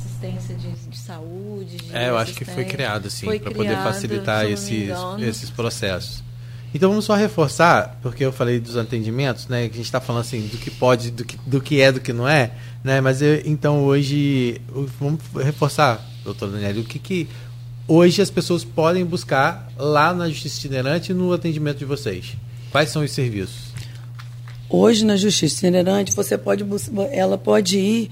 saúde. 1.67 1.89
é, 1.93 2.09
eu 2.09 2.17
acho 2.17 2.33
que 2.33 2.45
foi 2.45 2.65
criado 2.65 3.07
assim 3.07 3.39
para 3.39 3.51
poder 3.51 3.75
facilitar 3.77 4.45
esses, 4.45 4.89
esses 5.19 5.49
processos. 5.49 6.23
Então 6.73 6.89
vamos 6.89 7.05
só 7.05 7.15
reforçar, 7.15 7.97
porque 8.01 8.25
eu 8.25 8.31
falei 8.31 8.59
dos 8.59 8.75
atendimentos, 8.75 9.47
né? 9.47 9.67
Que 9.67 9.73
a 9.73 9.77
gente 9.77 9.85
está 9.85 10.01
falando 10.01 10.21
assim 10.21 10.47
do 10.47 10.57
que 10.57 10.69
pode, 10.69 11.11
do 11.11 11.23
que, 11.23 11.37
do 11.45 11.61
que 11.61 11.79
é, 11.81 11.91
do 11.91 11.99
que 11.99 12.11
não 12.11 12.27
é, 12.27 12.51
né? 12.83 12.99
Mas 12.99 13.21
eu, 13.21 13.41
então 13.45 13.83
hoje 13.83 14.61
vamos 14.99 15.21
reforçar 15.35 16.05
doutora 16.23 16.51
Daniela, 16.51 16.79
o 16.79 16.83
que, 16.83 16.99
que 16.99 17.27
hoje 17.87 18.21
as 18.21 18.29
pessoas 18.29 18.63
podem 18.63 19.05
buscar 19.05 19.71
lá 19.77 20.13
na 20.13 20.27
Justiça 20.27 20.59
Itinerante 20.59 21.13
no 21.13 21.31
atendimento 21.31 21.77
de 21.77 21.85
vocês? 21.85 22.35
Quais 22.71 22.89
são 22.89 23.03
os 23.03 23.11
serviços? 23.11 23.71
Hoje 24.69 25.05
na 25.05 25.15
Justiça 25.15 25.55
Itinerante, 25.55 26.13
você 26.13 26.37
pode 26.37 26.65
ela 27.11 27.37
pode 27.37 27.77
ir 27.77 28.11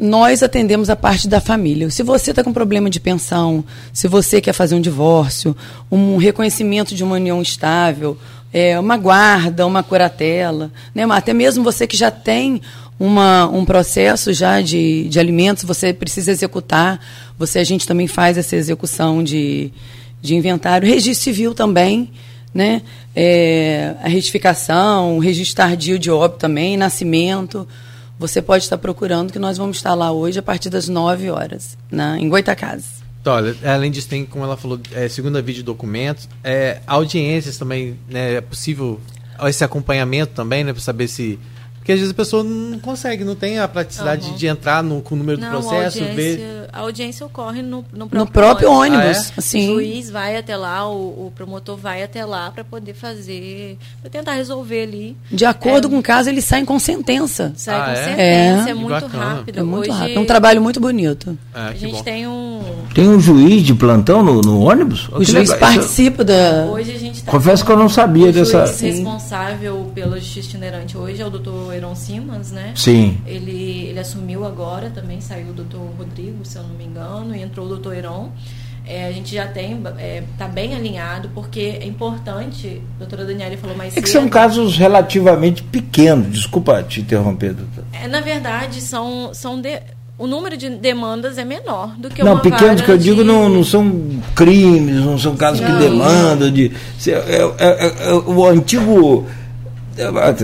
nós 0.00 0.42
atendemos 0.42 0.88
a 0.88 0.96
parte 0.96 1.28
da 1.28 1.42
família. 1.42 1.90
Se 1.90 2.02
você 2.02 2.30
está 2.30 2.42
com 2.42 2.54
problema 2.54 2.88
de 2.88 2.98
pensão, 2.98 3.62
se 3.92 4.08
você 4.08 4.40
quer 4.40 4.54
fazer 4.54 4.74
um 4.74 4.80
divórcio, 4.80 5.54
um 5.92 6.16
reconhecimento 6.16 6.94
de 6.94 7.04
uma 7.04 7.16
união 7.16 7.42
estável, 7.42 8.16
é, 8.50 8.80
uma 8.80 8.96
guarda, 8.96 9.66
uma 9.66 9.82
curatela, 9.82 10.72
né? 10.94 11.04
até 11.10 11.34
mesmo 11.34 11.62
você 11.62 11.86
que 11.86 11.98
já 11.98 12.10
tem 12.10 12.62
uma, 12.98 13.46
um 13.48 13.62
processo 13.62 14.32
já 14.32 14.62
de, 14.62 15.06
de 15.10 15.20
alimentos, 15.20 15.64
você 15.64 15.92
precisa 15.92 16.30
executar, 16.30 16.98
você 17.38 17.58
a 17.58 17.64
gente 17.64 17.86
também 17.86 18.06
faz 18.06 18.38
essa 18.38 18.56
execução 18.56 19.22
de, 19.22 19.70
de 20.22 20.34
inventário, 20.34 20.88
registro 20.88 21.24
civil 21.24 21.54
também, 21.54 22.10
né? 22.54 22.82
É, 23.14 23.94
a 24.02 24.08
retificação, 24.08 25.18
registro 25.18 25.56
tardio 25.56 25.98
de 25.98 26.10
óbito 26.10 26.40
também, 26.40 26.76
nascimento 26.76 27.68
você 28.20 28.42
pode 28.42 28.64
estar 28.64 28.76
procurando, 28.76 29.32
que 29.32 29.38
nós 29.38 29.56
vamos 29.56 29.78
estar 29.78 29.94
lá 29.94 30.12
hoje 30.12 30.38
a 30.38 30.42
partir 30.42 30.68
das 30.68 30.90
9 30.90 31.30
horas, 31.30 31.78
na, 31.90 32.20
em 32.20 32.28
Goitacazes. 32.28 33.00
Então, 33.18 33.32
olha, 33.32 33.56
além 33.64 33.90
disso, 33.90 34.08
tem, 34.08 34.26
como 34.26 34.44
ela 34.44 34.58
falou, 34.58 34.78
é, 34.92 35.08
segunda 35.08 35.40
vídeo 35.40 35.64
documentos, 35.64 36.28
é, 36.44 36.82
audiências 36.86 37.56
também, 37.56 37.98
né, 38.10 38.34
é 38.34 38.40
possível 38.42 39.00
esse 39.44 39.64
acompanhamento 39.64 40.34
também, 40.34 40.62
né, 40.62 40.74
para 40.74 40.82
saber 40.82 41.08
se 41.08 41.38
porque 41.76 41.92
às 41.92 41.98
vezes 41.98 42.12
a 42.12 42.14
pessoa 42.14 42.44
não 42.44 42.78
consegue, 42.78 43.24
não 43.24 43.34
tem 43.34 43.58
a 43.58 43.66
praticidade 43.66 44.28
uhum. 44.28 44.36
de 44.36 44.46
entrar 44.46 44.82
no, 44.82 45.00
com 45.00 45.14
o 45.14 45.18
número 45.18 45.40
não, 45.40 45.48
do 45.48 45.50
processo, 45.50 45.98
ver. 46.14 46.59
A 46.72 46.80
audiência 46.80 47.24
ocorre 47.24 47.62
no, 47.62 47.84
no 47.92 48.08
próprio, 48.08 48.18
no 48.18 48.26
próprio 48.26 48.70
ônibus. 48.70 48.98
ônibus. 48.98 49.28
Ah, 49.28 49.32
é? 49.36 49.38
assim. 49.38 49.70
O 49.70 49.74
juiz 49.74 50.10
vai 50.10 50.36
até 50.36 50.56
lá, 50.56 50.88
o, 50.88 51.26
o 51.26 51.32
promotor 51.34 51.76
vai 51.76 52.02
até 52.02 52.24
lá 52.24 52.50
para 52.50 52.64
poder 52.64 52.94
fazer, 52.94 53.78
para 54.00 54.10
tentar 54.10 54.34
resolver 54.34 54.82
ali. 54.82 55.16
De 55.30 55.44
acordo 55.44 55.88
é, 55.88 55.90
com 55.90 55.98
o 55.98 56.02
caso, 56.02 56.28
eles 56.28 56.44
saem 56.44 56.64
com 56.64 56.78
sentença. 56.78 57.52
Sai 57.56 57.76
ah, 57.80 57.84
com 57.84 57.90
é? 57.90 57.96
sentença, 57.96 58.68
é, 58.68 58.70
é 58.70 58.74
muito 58.74 59.06
rápido. 59.06 59.58
É 59.58 59.62
muito 59.62 59.90
Hoje, 59.90 59.98
rápido. 59.98 60.16
É 60.16 60.20
um 60.20 60.26
trabalho 60.26 60.60
muito 60.60 60.80
bonito. 60.80 61.38
É, 61.54 61.60
a 61.60 61.72
gente 61.74 61.92
bom. 61.92 62.02
tem 62.02 62.26
um. 62.26 62.60
Tem 62.94 63.08
um 63.08 63.20
juiz 63.20 63.62
de 63.62 63.74
plantão 63.74 64.22
no, 64.22 64.40
no 64.40 64.60
ônibus? 64.60 65.08
O 65.08 65.22
juiz 65.22 65.50
legal. 65.50 65.58
participa 65.58 66.24
da. 66.24 66.66
Hoje 66.70 66.92
a 66.92 66.98
gente 66.98 67.22
tá 67.22 67.30
Confesso 67.30 67.64
que 67.64 67.70
eu 67.70 67.76
não 67.76 67.88
sabia 67.88 68.28
o 68.28 68.32
dessa. 68.32 68.64
O 68.64 68.66
responsável 68.66 69.90
pela 69.94 70.18
justiça 70.18 70.48
itinerante 70.48 70.96
hoje 70.96 71.22
é 71.22 71.26
o 71.26 71.30
doutor 71.30 71.72
Heron 71.72 71.94
Simas 71.94 72.50
né? 72.50 72.72
Sim. 72.74 73.18
Ele, 73.26 73.86
ele 73.88 73.98
assumiu 73.98 74.44
agora, 74.44 74.90
também 74.90 75.20
saiu 75.20 75.50
o 75.50 75.52
doutor 75.52 75.80
Rodrigo, 75.98 76.44
se 76.44 76.58
eu 76.60 76.68
não 76.68 76.74
me 76.74 76.84
engano, 76.84 77.34
e 77.34 77.42
entrou 77.42 77.66
o 77.66 77.68
doutor 77.68 77.94
Heron. 77.94 78.30
É, 78.86 79.06
a 79.06 79.12
gente 79.12 79.34
já 79.34 79.46
tem, 79.46 79.76
está 79.78 79.94
é, 79.98 80.24
tá 80.36 80.48
bem 80.48 80.74
alinhado, 80.74 81.30
porque 81.34 81.78
é 81.80 81.86
importante, 81.86 82.82
a 82.96 82.98
doutora 82.98 83.24
Daniela 83.24 83.56
falou 83.56 83.76
mais 83.76 83.92
é 83.92 83.94
cedo. 83.94 84.04
que 84.04 84.10
são 84.10 84.28
casos 84.28 84.76
relativamente 84.76 85.62
pequenos, 85.62 86.32
desculpa 86.32 86.82
te 86.82 87.00
interromper, 87.00 87.52
doutora. 87.52 87.86
É, 87.92 88.08
na 88.08 88.20
verdade, 88.20 88.80
são, 88.80 89.32
são 89.32 89.60
de, 89.60 89.80
o 90.18 90.26
número 90.26 90.56
de 90.56 90.68
demandas 90.70 91.38
é 91.38 91.44
menor 91.44 91.94
do 91.96 92.10
que 92.10 92.22
não, 92.22 92.32
uma 92.32 92.42
pequenos 92.42 92.82
que 92.82 92.90
eu 92.90 92.98
de... 92.98 93.04
digo 93.04 93.22
não, 93.22 93.48
não 93.48 93.62
são 93.62 94.20
crimes, 94.34 94.96
não 94.96 95.18
são 95.18 95.36
casos 95.36 95.60
não. 95.60 95.68
que 95.68 95.82
demandam 95.82 96.50
de. 96.50 96.72
É, 97.06 97.10
é, 97.58 98.10
é, 98.10 98.12
o 98.12 98.46
antigo 98.46 99.26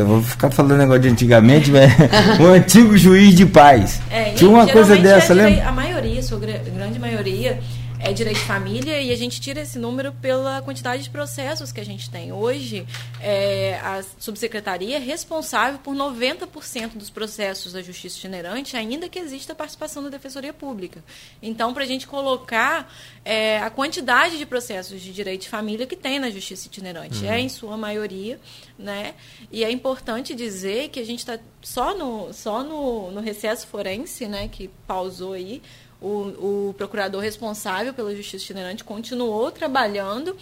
vou 0.04 0.22
ficar 0.22 0.50
falando 0.50 0.76
negócio 0.76 1.02
de 1.02 1.08
antigamente, 1.08 1.70
mas 1.70 1.92
o 2.40 2.46
antigo 2.46 2.96
juiz 2.96 3.34
de 3.34 3.46
paz. 3.46 4.00
É, 4.10 4.32
Tinha 4.32 4.50
uma 4.50 4.66
coisa 4.66 4.96
dessa, 4.96 5.32
é 5.32 5.36
lembra? 5.36 5.68
A 5.68 5.72
maioria, 5.72 5.95
a 6.34 6.38
grande 6.38 6.98
maioria, 6.98 7.60
é 7.98 8.12
direito 8.12 8.38
de 8.38 8.44
família 8.44 9.00
e 9.00 9.10
a 9.10 9.16
gente 9.16 9.40
tira 9.40 9.60
esse 9.60 9.78
número 9.78 10.12
pela 10.12 10.60
quantidade 10.60 11.02
de 11.02 11.10
processos 11.10 11.72
que 11.72 11.80
a 11.80 11.84
gente 11.84 12.10
tem. 12.10 12.32
Hoje, 12.32 12.86
é, 13.20 13.80
a 13.82 14.02
subsecretaria 14.18 14.96
é 14.96 14.98
responsável 14.98 15.78
por 15.78 15.94
90% 15.94 16.94
dos 16.94 17.10
processos 17.10 17.72
da 17.72 17.82
justiça 17.82 18.18
itinerante, 18.18 18.76
ainda 18.76 19.08
que 19.08 19.18
exista 19.18 19.52
a 19.52 19.56
participação 19.56 20.02
da 20.02 20.08
Defensoria 20.08 20.52
Pública. 20.52 21.02
Então, 21.42 21.72
para 21.72 21.84
a 21.84 21.86
gente 21.86 22.06
colocar 22.06 22.92
é, 23.24 23.58
a 23.58 23.70
quantidade 23.70 24.36
de 24.36 24.44
processos 24.44 25.00
de 25.00 25.12
direito 25.12 25.42
de 25.42 25.48
família 25.48 25.86
que 25.86 25.96
tem 25.96 26.18
na 26.18 26.30
justiça 26.30 26.66
itinerante, 26.66 27.24
uhum. 27.24 27.30
é 27.30 27.40
em 27.40 27.48
sua 27.48 27.76
maioria, 27.76 28.38
né? 28.78 29.14
E 29.50 29.64
é 29.64 29.70
importante 29.70 30.34
dizer 30.34 30.90
que 30.90 31.00
a 31.00 31.04
gente 31.04 31.20
está 31.20 31.38
só 31.62 31.96
no, 31.96 32.32
só 32.32 32.62
no, 32.62 33.10
no 33.10 33.20
recesso 33.20 33.66
forense, 33.66 34.26
né, 34.28 34.48
que 34.48 34.70
pausou 34.86 35.32
aí, 35.32 35.60
o, 36.00 36.68
o 36.68 36.74
procurador 36.76 37.22
responsável 37.22 37.94
pela 37.94 38.14
justiça 38.14 38.44
itinerante 38.44 38.84
continuou 38.84 39.50
trabalhando 39.50 40.36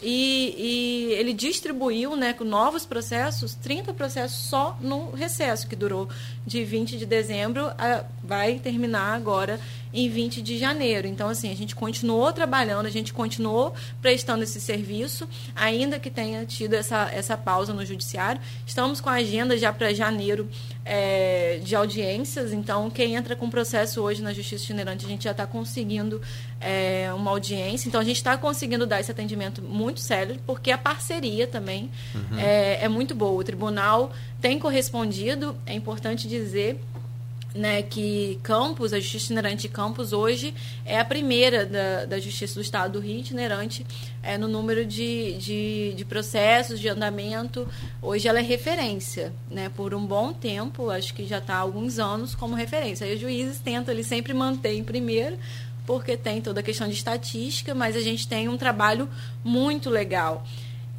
e, 0.00 0.54
e, 1.10 1.12
ele 1.14 1.32
distribuiu 1.32 2.14
né, 2.14 2.34
novos 2.40 2.86
processos, 2.86 3.54
30 3.56 3.92
processos 3.94 4.48
só 4.48 4.78
no 4.80 5.10
recesso, 5.10 5.66
que 5.66 5.74
durou 5.74 6.08
de 6.46 6.64
20 6.64 6.96
de 6.96 7.04
dezembro, 7.04 7.66
a, 7.76 8.04
vai 8.22 8.60
terminar 8.60 9.14
agora 9.14 9.58
em 9.98 10.08
20 10.08 10.40
de 10.42 10.58
janeiro. 10.58 11.08
Então, 11.08 11.28
assim, 11.28 11.50
a 11.50 11.56
gente 11.56 11.74
continuou 11.74 12.32
trabalhando, 12.32 12.86
a 12.86 12.90
gente 12.90 13.12
continuou 13.12 13.74
prestando 14.00 14.44
esse 14.44 14.60
serviço, 14.60 15.28
ainda 15.56 15.98
que 15.98 16.08
tenha 16.08 16.44
tido 16.46 16.74
essa, 16.74 17.10
essa 17.12 17.36
pausa 17.36 17.74
no 17.74 17.84
judiciário. 17.84 18.40
Estamos 18.64 19.00
com 19.00 19.10
a 19.10 19.14
agenda 19.14 19.56
já 19.56 19.72
para 19.72 19.92
janeiro 19.92 20.48
é, 20.84 21.60
de 21.64 21.74
audiências, 21.74 22.52
então 22.52 22.88
quem 22.88 23.16
entra 23.16 23.34
com 23.34 23.50
processo 23.50 24.00
hoje 24.00 24.22
na 24.22 24.32
Justiça 24.32 24.64
Itinerante, 24.64 25.04
a 25.04 25.08
gente 25.08 25.24
já 25.24 25.32
está 25.32 25.46
conseguindo 25.46 26.22
é, 26.60 27.12
uma 27.12 27.32
audiência. 27.32 27.88
Então, 27.88 28.00
a 28.00 28.04
gente 28.04 28.16
está 28.16 28.36
conseguindo 28.38 28.86
dar 28.86 29.00
esse 29.00 29.10
atendimento 29.10 29.60
muito 29.60 29.98
sério, 29.98 30.38
porque 30.46 30.70
a 30.70 30.78
parceria 30.78 31.46
também 31.46 31.90
uhum. 32.14 32.38
é, 32.38 32.84
é 32.84 32.88
muito 32.88 33.14
boa. 33.14 33.40
O 33.40 33.44
tribunal 33.44 34.12
tem 34.40 34.58
correspondido, 34.60 35.56
é 35.66 35.74
importante 35.74 36.28
dizer 36.28 36.80
né, 37.54 37.82
que 37.82 38.38
Campos, 38.42 38.92
a 38.92 39.00
Justiça 39.00 39.26
Itinerante 39.26 39.62
de 39.62 39.68
Campos, 39.68 40.12
hoje 40.12 40.54
é 40.84 40.98
a 40.98 41.04
primeira 41.04 41.64
da, 41.64 42.04
da 42.04 42.20
Justiça 42.20 42.54
do 42.54 42.60
Estado 42.60 42.92
do 42.92 43.00
Rio 43.00 43.20
itinerante 43.20 43.86
é, 44.22 44.36
no 44.36 44.46
número 44.46 44.84
de, 44.84 45.34
de, 45.38 45.94
de, 45.94 46.04
processos, 46.04 46.78
de 46.78 46.88
andamento. 46.88 47.66
Hoje 48.02 48.28
ela 48.28 48.38
é 48.38 48.42
referência, 48.42 49.32
né, 49.50 49.70
por 49.74 49.94
um 49.94 50.04
bom 50.04 50.32
tempo, 50.32 50.90
acho 50.90 51.14
que 51.14 51.26
já 51.26 51.38
está 51.38 51.54
há 51.54 51.60
alguns 51.60 51.98
anos 51.98 52.34
como 52.34 52.54
referência. 52.54 53.06
Aí 53.06 53.14
os 53.14 53.20
juízes 53.20 53.58
tentam 53.58 53.92
ele 53.92 54.04
sempre 54.04 54.34
manter 54.34 54.74
em 54.74 54.84
primeiro, 54.84 55.38
porque 55.86 56.18
tem 56.18 56.42
toda 56.42 56.60
a 56.60 56.62
questão 56.62 56.86
de 56.86 56.94
estatística, 56.94 57.74
mas 57.74 57.96
a 57.96 58.00
gente 58.00 58.28
tem 58.28 58.48
um 58.48 58.58
trabalho 58.58 59.08
muito 59.42 59.88
legal. 59.88 60.44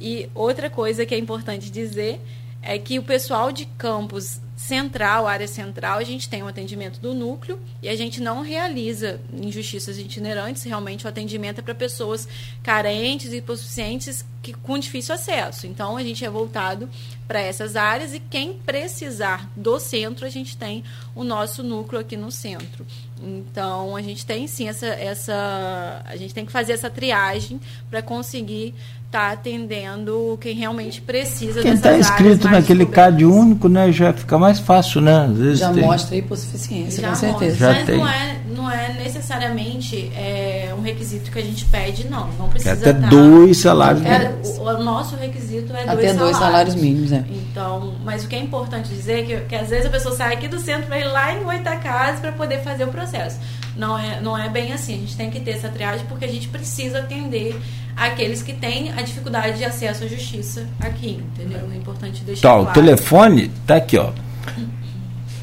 E 0.00 0.28
outra 0.34 0.68
coisa 0.68 1.06
que 1.06 1.14
é 1.14 1.18
importante 1.18 1.70
dizer 1.70 2.20
é 2.62 2.78
que 2.78 2.98
o 2.98 3.02
pessoal 3.02 3.52
de 3.52 3.66
Campos 3.66 4.40
central, 4.60 5.26
área 5.26 5.48
central, 5.48 5.98
a 5.98 6.04
gente 6.04 6.28
tem 6.28 6.42
o 6.42 6.44
um 6.44 6.48
atendimento 6.48 7.00
do 7.00 7.14
núcleo 7.14 7.58
e 7.82 7.88
a 7.88 7.96
gente 7.96 8.20
não 8.20 8.42
realiza 8.42 9.18
injustiças 9.32 9.98
itinerantes, 9.98 10.62
realmente 10.64 11.06
o 11.06 11.08
atendimento 11.08 11.60
é 11.60 11.62
para 11.62 11.74
pessoas 11.74 12.28
carentes 12.62 13.32
e 13.32 13.38
hipossuficientes 13.38 14.22
que, 14.42 14.52
com 14.52 14.78
difícil 14.78 15.14
acesso. 15.14 15.66
Então, 15.66 15.96
a 15.96 16.02
gente 16.02 16.24
é 16.26 16.30
voltado 16.30 16.90
para 17.30 17.40
essas 17.40 17.76
áreas 17.76 18.12
e 18.12 18.18
quem 18.18 18.54
precisar 18.54 19.48
do 19.54 19.78
centro, 19.78 20.26
a 20.26 20.28
gente 20.28 20.56
tem 20.56 20.82
o 21.14 21.22
nosso 21.22 21.62
núcleo 21.62 22.00
aqui 22.00 22.16
no 22.16 22.28
centro. 22.28 22.84
Então, 23.22 23.94
a 23.94 24.02
gente 24.02 24.26
tem 24.26 24.48
sim 24.48 24.66
essa, 24.68 24.86
essa 24.86 26.02
a 26.06 26.16
gente 26.16 26.34
tem 26.34 26.44
que 26.44 26.50
fazer 26.50 26.72
essa 26.72 26.90
triagem 26.90 27.60
para 27.88 28.02
conseguir 28.02 28.74
está 29.10 29.32
atendendo 29.32 30.38
quem 30.40 30.54
realmente 30.54 31.00
precisa 31.00 31.60
Quem 31.60 31.72
está 31.72 31.98
inscrito 31.98 32.48
naquele 32.48 32.86
CAD 32.86 33.24
único, 33.24 33.68
né, 33.68 33.90
já 33.90 34.12
fica 34.12 34.38
mais 34.38 34.60
fácil, 34.60 35.00
né? 35.00 35.26
Às 35.28 35.36
vezes 35.36 35.58
já 35.58 35.72
tem... 35.72 35.82
mostra 35.82 36.16
hipossuficiência, 36.16 37.02
já 37.02 37.08
com 37.08 37.14
certeza. 37.16 37.56
Já 37.56 37.72
mas 37.72 37.86
tem. 37.86 37.98
Não, 37.98 38.08
é, 38.08 38.40
não 38.56 38.70
é 38.70 38.92
necessariamente 38.94 40.12
é, 40.14 40.72
um 40.78 40.80
requisito 40.80 41.30
que 41.30 41.38
a 41.40 41.42
gente 41.42 41.64
pede, 41.64 42.08
não. 42.08 42.28
Não 42.38 42.48
precisa 42.48 42.72
Até 42.72 42.92
tá, 42.92 43.08
dois 43.08 43.58
salários 43.58 44.04
é, 44.04 44.18
mínimos. 44.18 44.48
O, 44.58 44.62
o, 44.62 44.84
nosso 44.84 45.16
requisito 45.16 45.72
é 45.74 45.82
Até 45.82 45.94
dois, 45.94 46.16
dois 46.16 46.36
salários. 46.36 46.74
mínimos, 46.76 47.10
é. 47.10 47.19
Então, 47.28 47.94
mas 48.04 48.24
o 48.24 48.28
que 48.28 48.36
é 48.36 48.38
importante 48.38 48.88
dizer 48.88 49.20
é 49.20 49.22
que, 49.22 49.36
que 49.46 49.54
às 49.54 49.68
vezes 49.68 49.86
a 49.86 49.90
pessoa 49.90 50.14
sai 50.14 50.34
aqui 50.34 50.48
do 50.48 50.58
centro 50.58 50.86
para 50.86 50.98
ir 50.98 51.04
lá 51.04 51.34
em 51.34 51.42
Goitacazes 51.42 52.20
para 52.20 52.32
poder 52.32 52.62
fazer 52.62 52.84
o 52.84 52.88
processo. 52.88 53.38
Não 53.76 53.98
é, 53.98 54.20
não 54.20 54.36
é 54.36 54.48
bem 54.48 54.72
assim. 54.72 54.94
A 54.94 54.98
gente 54.98 55.16
tem 55.16 55.30
que 55.30 55.40
ter 55.40 55.52
essa 55.52 55.68
triagem 55.68 56.04
porque 56.06 56.24
a 56.24 56.28
gente 56.28 56.48
precisa 56.48 56.98
atender 57.00 57.56
aqueles 57.96 58.42
que 58.42 58.52
têm 58.52 58.92
a 58.92 59.02
dificuldade 59.02 59.58
de 59.58 59.64
acesso 59.64 60.04
à 60.04 60.06
justiça 60.06 60.66
aqui, 60.80 61.22
entendeu? 61.32 61.68
É 61.72 61.76
importante 61.76 62.22
deixar 62.24 62.48
tá, 62.48 62.54
claro. 62.54 62.70
o 62.70 62.72
telefone 62.72 63.50
tá 63.66 63.76
aqui, 63.76 63.98
ó. 63.98 64.10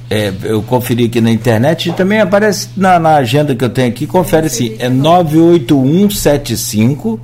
É, 0.09 0.33
eu 0.43 0.63
conferi 0.63 1.03
aqui 1.05 1.19
na 1.19 1.29
internet 1.29 1.89
e 1.89 1.93
também 1.93 2.21
aparece 2.21 2.69
na, 2.77 2.97
na 2.97 3.15
agenda 3.15 3.53
que 3.53 3.61
eu 3.63 3.69
tenho 3.69 3.89
aqui, 3.89 4.07
confere 4.07 4.47
assim, 4.47 4.73
é 4.79 4.87
98175 4.87 7.19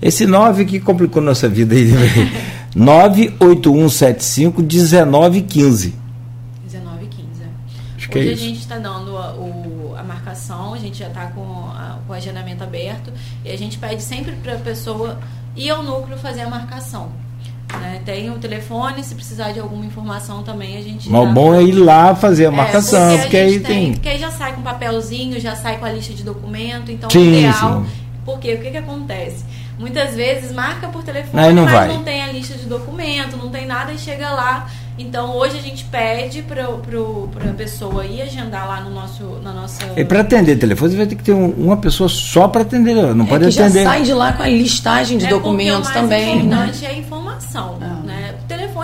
esse 0.00 0.24
9 0.26 0.64
que 0.66 0.78
complicou 0.78 1.22
nossa 1.22 1.48
vida 1.48 1.74
aí. 1.74 1.90
98175 2.76 4.62
1915. 4.62 5.94
1915. 6.70 7.42
Acho 7.96 8.08
que 8.08 8.18
é 8.18 8.20
Hoje 8.20 8.30
é 8.30 8.32
a 8.32 8.36
gente 8.36 8.58
está 8.58 8.78
dando 8.78 9.16
a, 9.16 9.34
o, 9.34 9.94
a 9.98 10.02
marcação 10.02 10.26
marcação, 10.36 10.74
a 10.74 10.78
gente 10.78 10.98
já 10.98 11.08
está 11.08 11.26
com, 11.28 11.42
com 12.06 12.12
o 12.12 12.12
agendamento 12.12 12.62
aberto 12.62 13.12
e 13.44 13.50
a 13.50 13.56
gente 13.56 13.78
pede 13.78 14.02
sempre 14.02 14.32
para 14.32 14.54
a 14.54 14.58
pessoa 14.58 15.18
ir 15.56 15.70
ao 15.70 15.82
núcleo 15.82 16.18
fazer 16.18 16.42
a 16.42 16.48
marcação. 16.48 17.10
Né? 17.80 18.00
Tem 18.04 18.30
o 18.30 18.38
telefone, 18.38 19.02
se 19.02 19.14
precisar 19.14 19.52
de 19.52 19.58
alguma 19.58 19.84
informação 19.84 20.42
também 20.42 20.76
a 20.76 20.82
gente. 20.82 21.10
Mas 21.10 21.28
o 21.28 21.32
bom 21.32 21.54
é 21.54 21.62
ir 21.62 21.72
lá 21.72 22.14
fazer 22.14 22.46
a 22.46 22.48
é, 22.48 22.50
marcação, 22.50 23.10
é, 23.10 23.18
porque, 23.18 23.22
porque 23.22 23.36
aí 23.36 23.60
tem, 23.60 23.62
tem. 23.62 23.92
Porque 23.94 24.08
aí 24.08 24.18
já 24.18 24.30
sai 24.30 24.54
com 24.54 24.62
papelzinho, 24.62 25.40
já 25.40 25.56
sai 25.56 25.78
com 25.78 25.84
a 25.84 25.92
lista 25.92 26.12
de 26.12 26.22
documento, 26.22 26.92
então 26.92 27.10
sim, 27.10 27.18
o 27.18 27.38
ideal. 27.38 27.84
Sim. 27.84 27.90
Porque 28.24 28.54
o 28.54 28.60
que, 28.60 28.70
que 28.70 28.76
acontece? 28.76 29.44
Muitas 29.78 30.14
vezes 30.14 30.52
marca 30.52 30.88
por 30.88 31.02
telefone, 31.02 31.52
não 31.52 31.64
mas 31.64 31.72
vai. 31.72 31.88
não 31.88 32.02
tem 32.02 32.22
a 32.22 32.32
lista 32.32 32.54
de 32.54 32.64
documento, 32.64 33.36
não 33.36 33.50
tem 33.50 33.66
nada 33.66 33.92
e 33.92 33.98
chega 33.98 34.30
lá 34.30 34.66
então 34.98 35.36
hoje 35.36 35.58
a 35.58 35.60
gente 35.60 35.84
pede 35.84 36.42
para 36.42 36.64
a 36.64 37.54
pessoa 37.54 38.06
ir 38.06 38.22
agendar 38.22 38.66
lá 38.66 38.80
no 38.80 38.90
nosso, 38.90 39.24
na 39.42 39.52
nossa. 39.52 39.82
E 39.94 40.04
para 40.04 40.20
atender 40.20 40.56
telefone, 40.56 40.90
você 40.92 40.96
vai 40.96 41.06
ter 41.06 41.16
que 41.16 41.22
ter 41.22 41.34
um, 41.34 41.50
uma 41.50 41.76
pessoa 41.76 42.08
só 42.08 42.48
para 42.48 42.62
atender, 42.62 42.94
não 43.14 43.26
é 43.26 43.28
pode 43.28 43.48
que 43.48 43.60
atender. 43.60 43.84
Já 43.84 43.90
sai 43.90 44.02
de 44.02 44.14
lá 44.14 44.32
com 44.32 44.42
a 44.42 44.48
listagem 44.48 45.18
de 45.18 45.26
é 45.26 45.28
documentos 45.28 45.90
também. 45.90 46.40
O 46.40 46.46
mais 46.46 46.46
importante 46.46 46.80
né? 46.80 46.88
é 46.88 46.90
a 46.90 46.98
informação. 46.98 47.78
Ah. 47.82 47.95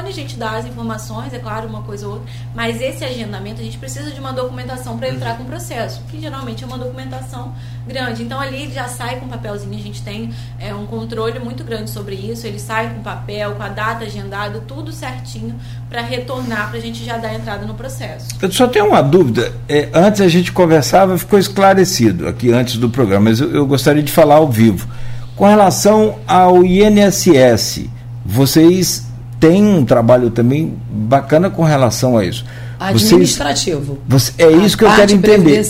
Telefone 0.03 0.09
a 0.09 0.13
gente 0.13 0.37
dá 0.37 0.51
as 0.53 0.67
informações, 0.67 1.33
é 1.33 1.39
claro, 1.39 1.69
uma 1.69 1.83
coisa 1.83 2.07
ou 2.07 2.15
outra, 2.15 2.29
mas 2.55 2.81
esse 2.81 3.05
agendamento 3.05 3.61
a 3.61 3.65
gente 3.65 3.79
precisa 3.79 4.11
de 4.11 4.19
uma 4.19 4.33
documentação 4.33 4.99
para 4.99 5.09
entrar 5.09 5.37
com 5.37 5.45
o 5.45 5.47
processo, 5.47 6.03
que 6.11 6.21
geralmente 6.21 6.65
é 6.65 6.67
uma 6.67 6.79
documentação 6.79 7.55
grande. 7.87 8.23
Então 8.23 8.41
ali 8.41 8.71
já 8.73 8.89
sai 8.89 9.21
com 9.21 9.29
papelzinho, 9.29 9.75
a 9.75 9.83
gente 9.83 10.03
tem 10.03 10.31
é, 10.59 10.75
um 10.75 10.87
controle 10.87 11.39
muito 11.39 11.65
grande 11.65 11.91
sobre 11.91 12.15
isso, 12.15 12.47
ele 12.47 12.59
sai 12.59 12.95
com 12.95 13.03
papel, 13.03 13.55
com 13.55 13.63
a 13.63 13.69
data 13.69 14.05
agendada, 14.05 14.61
tudo 14.67 14.93
certinho 14.93 15.55
para 15.89 16.03
retornar, 16.03 16.69
para 16.69 16.79
a 16.79 16.83
gente 16.83 17.05
já 17.05 17.17
dar 17.17 17.35
entrada 17.35 17.65
no 17.65 17.75
processo. 17.75 18.29
Eu 18.41 18.51
só 18.51 18.67
tenho 18.67 18.89
uma 18.89 19.03
dúvida. 19.03 19.53
É, 19.69 19.89
antes 19.95 20.21
a 20.21 20.29
gente 20.29 20.53
conversava, 20.53 21.17
ficou 21.17 21.39
esclarecido 21.39 22.27
aqui 22.27 22.53
antes 22.53 22.77
do 22.77 22.89
programa, 22.91 23.31
mas 23.31 23.41
eu, 23.41 23.51
eu 23.53 23.67
gostaria 23.67 24.03
de 24.03 24.13
falar 24.13 24.37
ao 24.37 24.51
vivo. 24.51 24.89
Com 25.37 25.47
relação 25.47 26.19
ao 26.27 26.65
INSS, 26.65 27.89
vocês 28.25 29.12
têm 29.43 29.65
um 29.65 29.85
trabalho 29.85 30.31
também 30.31 30.73
bacana 30.89 31.51
com 31.51 31.65
relação 31.65 32.17
a 32.17 32.25
isso. 32.25 32.45
Administrativo. 32.79 33.99
Vocês, 34.07 34.35
você, 34.37 34.45
é 34.45 34.53
isso 34.65 34.79
que 34.79 34.85
eu 34.85 34.95
quero 34.95 35.13
entender. 35.13 35.65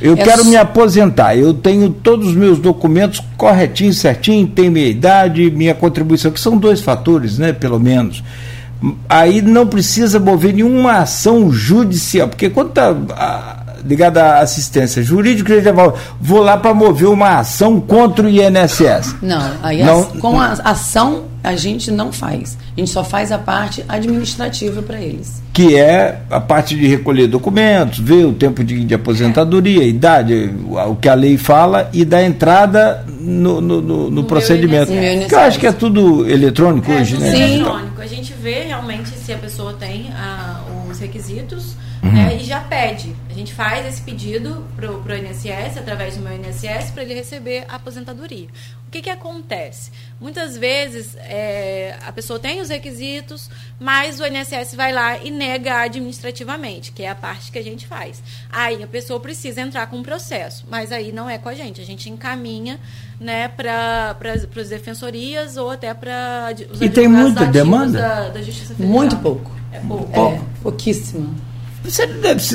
Eu 0.00 0.14
é 0.14 0.16
quero 0.16 0.46
me 0.46 0.56
aposentar. 0.56 1.36
Eu 1.36 1.52
tenho 1.52 1.90
todos 1.90 2.28
os 2.28 2.34
meus 2.34 2.58
documentos 2.58 3.22
corretinhos, 3.36 3.98
certinho, 3.98 4.46
tenho 4.46 4.72
minha 4.72 4.88
idade, 4.88 5.50
minha 5.50 5.74
contribuição, 5.74 6.30
que 6.30 6.40
são 6.40 6.56
dois 6.56 6.80
fatores, 6.80 7.36
né, 7.38 7.52
pelo 7.52 7.78
menos 7.78 8.22
aí 9.08 9.40
não 9.40 9.66
precisa 9.66 10.20
mover 10.20 10.52
nenhuma 10.52 10.98
ação 10.98 11.50
judicial, 11.50 12.28
porque 12.28 12.50
quando 12.50 12.68
está 12.68 13.64
ligado 13.86 14.18
à 14.18 14.40
assistência 14.40 15.02
jurídica, 15.02 15.54
vou 16.20 16.40
lá 16.40 16.56
para 16.56 16.74
mover 16.74 17.08
uma 17.08 17.38
ação 17.38 17.80
contra 17.80 18.26
o 18.26 18.28
INSS. 18.28 19.16
Não, 19.22 19.52
aí 19.62 19.82
não, 19.82 20.04
com 20.04 20.40
a 20.40 20.52
ação 20.52 21.24
a 21.46 21.54
gente 21.54 21.92
não 21.92 22.10
faz. 22.10 22.58
A 22.76 22.80
gente 22.80 22.90
só 22.90 23.04
faz 23.04 23.30
a 23.30 23.38
parte 23.38 23.84
administrativa 23.88 24.82
para 24.82 25.00
eles. 25.00 25.40
Que 25.52 25.76
é 25.76 26.20
a 26.28 26.40
parte 26.40 26.74
de 26.74 26.88
recolher 26.88 27.28
documentos, 27.28 28.00
ver 28.00 28.24
o 28.24 28.32
tempo 28.32 28.64
de, 28.64 28.84
de 28.84 28.94
aposentadoria, 28.94 29.84
é. 29.84 29.86
idade, 29.86 30.52
o 30.68 30.96
que 30.96 31.08
a 31.08 31.14
lei 31.14 31.38
fala, 31.38 31.88
e 31.92 32.04
dar 32.04 32.24
entrada 32.24 33.04
no, 33.20 33.60
no, 33.60 33.80
no, 33.80 34.10
no 34.10 34.24
procedimento. 34.24 34.90
Que 34.90 35.34
eu 35.34 35.38
acho 35.38 35.60
que 35.60 35.68
é 35.68 35.72
tudo 35.72 36.28
eletrônico 36.28 36.90
é, 36.90 37.00
hoje, 37.00 37.14
tudo 37.14 37.24
né? 37.24 37.52
eletrônico. 37.52 38.02
A 38.02 38.06
gente 38.06 38.34
vê 38.34 38.64
realmente 38.64 39.10
se 39.10 39.32
a 39.32 39.38
pessoa 39.38 39.72
tem 39.74 40.10
a, 40.16 40.60
ah, 40.60 40.90
os 40.90 40.98
requisitos 40.98 41.76
uhum. 42.02 42.12
né, 42.12 42.38
e 42.40 42.44
já 42.44 42.58
pede. 42.58 43.14
A 43.36 43.38
gente 43.38 43.52
faz 43.52 43.84
esse 43.84 44.00
pedido 44.00 44.66
para 44.74 44.90
o 44.90 45.14
INSS, 45.14 45.76
através 45.76 46.16
do 46.16 46.22
meu 46.22 46.32
INSS, 46.34 46.90
para 46.90 47.02
ele 47.02 47.12
receber 47.12 47.66
a 47.68 47.74
aposentadoria. 47.74 48.48
O 48.86 48.90
que, 48.90 49.02
que 49.02 49.10
acontece? 49.10 49.90
Muitas 50.18 50.56
vezes 50.56 51.14
é, 51.18 51.98
a 52.06 52.10
pessoa 52.12 52.38
tem 52.38 52.62
os 52.62 52.70
requisitos, 52.70 53.50
mas 53.78 54.20
o 54.20 54.26
INSS 54.26 54.74
vai 54.74 54.90
lá 54.90 55.18
e 55.18 55.30
nega 55.30 55.82
administrativamente, 55.82 56.92
que 56.92 57.02
é 57.02 57.10
a 57.10 57.14
parte 57.14 57.52
que 57.52 57.58
a 57.58 57.62
gente 57.62 57.86
faz. 57.86 58.22
Aí 58.50 58.82
a 58.82 58.86
pessoa 58.86 59.20
precisa 59.20 59.60
entrar 59.60 59.86
com 59.88 59.98
um 59.98 60.02
processo, 60.02 60.64
mas 60.70 60.90
aí 60.90 61.12
não 61.12 61.28
é 61.28 61.36
com 61.36 61.50
a 61.50 61.54
gente. 61.54 61.78
A 61.78 61.84
gente 61.84 62.08
encaminha 62.08 62.80
né, 63.20 63.48
para 63.48 64.16
as 64.32 64.68
defensorias 64.70 65.58
ou 65.58 65.70
até 65.70 65.92
para 65.92 66.54
os 66.72 66.80
E 66.80 66.88
tem 66.88 67.06
muita 67.06 67.44
demanda? 67.44 68.00
Da, 68.00 68.28
da 68.30 68.40
Justiça 68.40 68.74
Federal. 68.74 68.90
Muito 68.90 69.16
pouco. 69.18 69.52
É 69.70 69.80
pouco. 69.80 70.18
É, 70.18 70.40
pouquíssima. 70.62 71.34
Você 71.86 72.06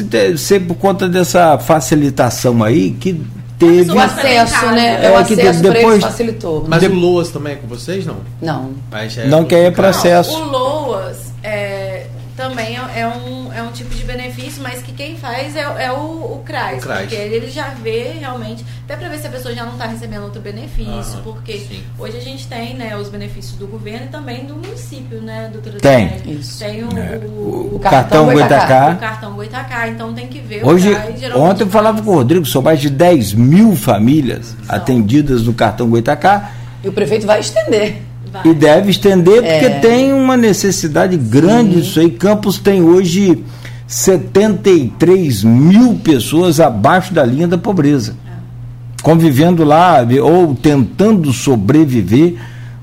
deve 0.03 0.37
ser 0.37 0.59
por 0.61 0.75
conta 0.75 1.07
dessa 1.07 1.57
facilitação 1.57 2.63
aí 2.63 2.91
que 2.91 3.21
teve 3.57 3.91
o 3.91 3.99
acesso, 3.99 4.65
né? 4.67 5.05
É, 5.05 5.11
o 5.11 5.17
acesso 5.17 5.61
depois 5.61 6.01
facilitou. 6.03 6.65
Mas 6.67 6.83
o 6.83 6.93
Loas 6.93 7.29
também 7.29 7.53
é 7.53 7.55
com 7.57 7.67
vocês, 7.67 8.05
não? 8.05 8.17
Não. 8.41 8.71
É 8.91 9.27
não 9.27 9.45
quer 9.45 9.67
ir 9.67 9.73
processo. 9.73 10.31
Não, 10.31 10.47
o 10.47 10.51
Loas 10.51 11.17
é, 11.43 12.07
também 12.35 12.77
é, 12.77 13.01
é, 13.01 13.07
um, 13.07 13.53
é 13.53 13.61
um 13.61 13.71
tipo 13.71 13.93
de 13.93 14.03
benefício, 14.03 14.20
mas 14.57 14.81
que 14.81 14.91
quem 14.91 15.17
faz 15.17 15.55
é, 15.55 15.61
é 15.61 15.91
o, 15.91 15.95
o 15.95 16.41
CRAS, 16.45 16.77
o 16.77 16.81
CRAS. 16.81 16.99
porque 17.01 17.15
ele, 17.15 17.35
ele 17.35 17.49
já 17.49 17.69
vê 17.69 18.13
realmente, 18.19 18.65
até 18.85 18.95
para 18.95 19.09
ver 19.09 19.19
se 19.19 19.27
a 19.27 19.29
pessoa 19.29 19.53
já 19.53 19.63
não 19.65 19.73
está 19.73 19.85
recebendo 19.85 20.23
outro 20.23 20.41
benefício, 20.41 21.19
porque 21.23 21.57
sim. 21.57 21.81
hoje 21.97 22.17
a 22.17 22.21
gente 22.21 22.47
tem 22.47 22.75
né, 22.75 22.95
os 22.97 23.09
benefícios 23.09 23.57
do 23.57 23.67
governo 23.67 24.05
e 24.05 24.09
também 24.09 24.45
do 24.45 24.55
município, 24.55 25.21
né, 25.21 25.49
doutora 25.51 25.79
Tem. 25.79 26.21
Isso. 26.25 26.59
Tem 26.59 26.83
o, 26.83 26.97
é. 26.97 27.17
o, 27.25 27.75
o, 27.75 27.79
cartão 27.79 28.25
Goitacá. 28.25 28.91
O 28.91 28.99
cartão 28.99 29.33
Goitacá, 29.33 29.87
então 29.87 30.13
tem 30.13 30.27
que 30.27 30.39
ver. 30.39 30.65
Hoje, 30.65 30.89
ontem 31.35 31.63
eu 31.63 31.69
falava 31.69 32.01
com 32.01 32.11
o 32.11 32.13
Rodrigo, 32.15 32.45
são 32.45 32.61
mais 32.61 32.79
de 32.79 32.89
10 32.89 33.33
mil 33.33 33.75
famílias 33.75 34.55
atendidas 34.67 35.43
no 35.43 35.53
cartão 35.53 35.89
Goitacá. 35.89 36.51
E 36.83 36.87
o 36.87 36.91
prefeito 36.91 37.25
vai 37.25 37.39
estender. 37.39 38.01
Vai. 38.31 38.47
E 38.47 38.53
deve 38.53 38.91
estender 38.91 39.41
porque 39.41 39.65
é. 39.65 39.79
tem 39.79 40.13
uma 40.13 40.37
necessidade 40.37 41.17
grande 41.17 41.73
Sim. 41.73 41.79
isso 41.81 41.99
aí. 41.99 42.11
Campos 42.11 42.57
tem 42.57 42.81
hoje 42.81 43.43
73 43.91 45.43
mil 45.43 45.99
pessoas 45.99 46.61
abaixo 46.61 47.13
da 47.13 47.25
linha 47.25 47.45
da 47.45 47.57
pobreza. 47.57 48.15
É. 48.25 49.01
Convivendo 49.03 49.65
lá 49.65 49.97
ou 50.23 50.55
tentando 50.55 51.33
sobreviver 51.33 52.35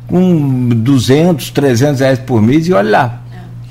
com 0.06 0.68
200, 0.68 1.50
300 1.50 2.00
reais 2.00 2.18
por 2.18 2.42
mês 2.42 2.68
e 2.68 2.74
olha 2.74 2.90
lá. 2.90 3.22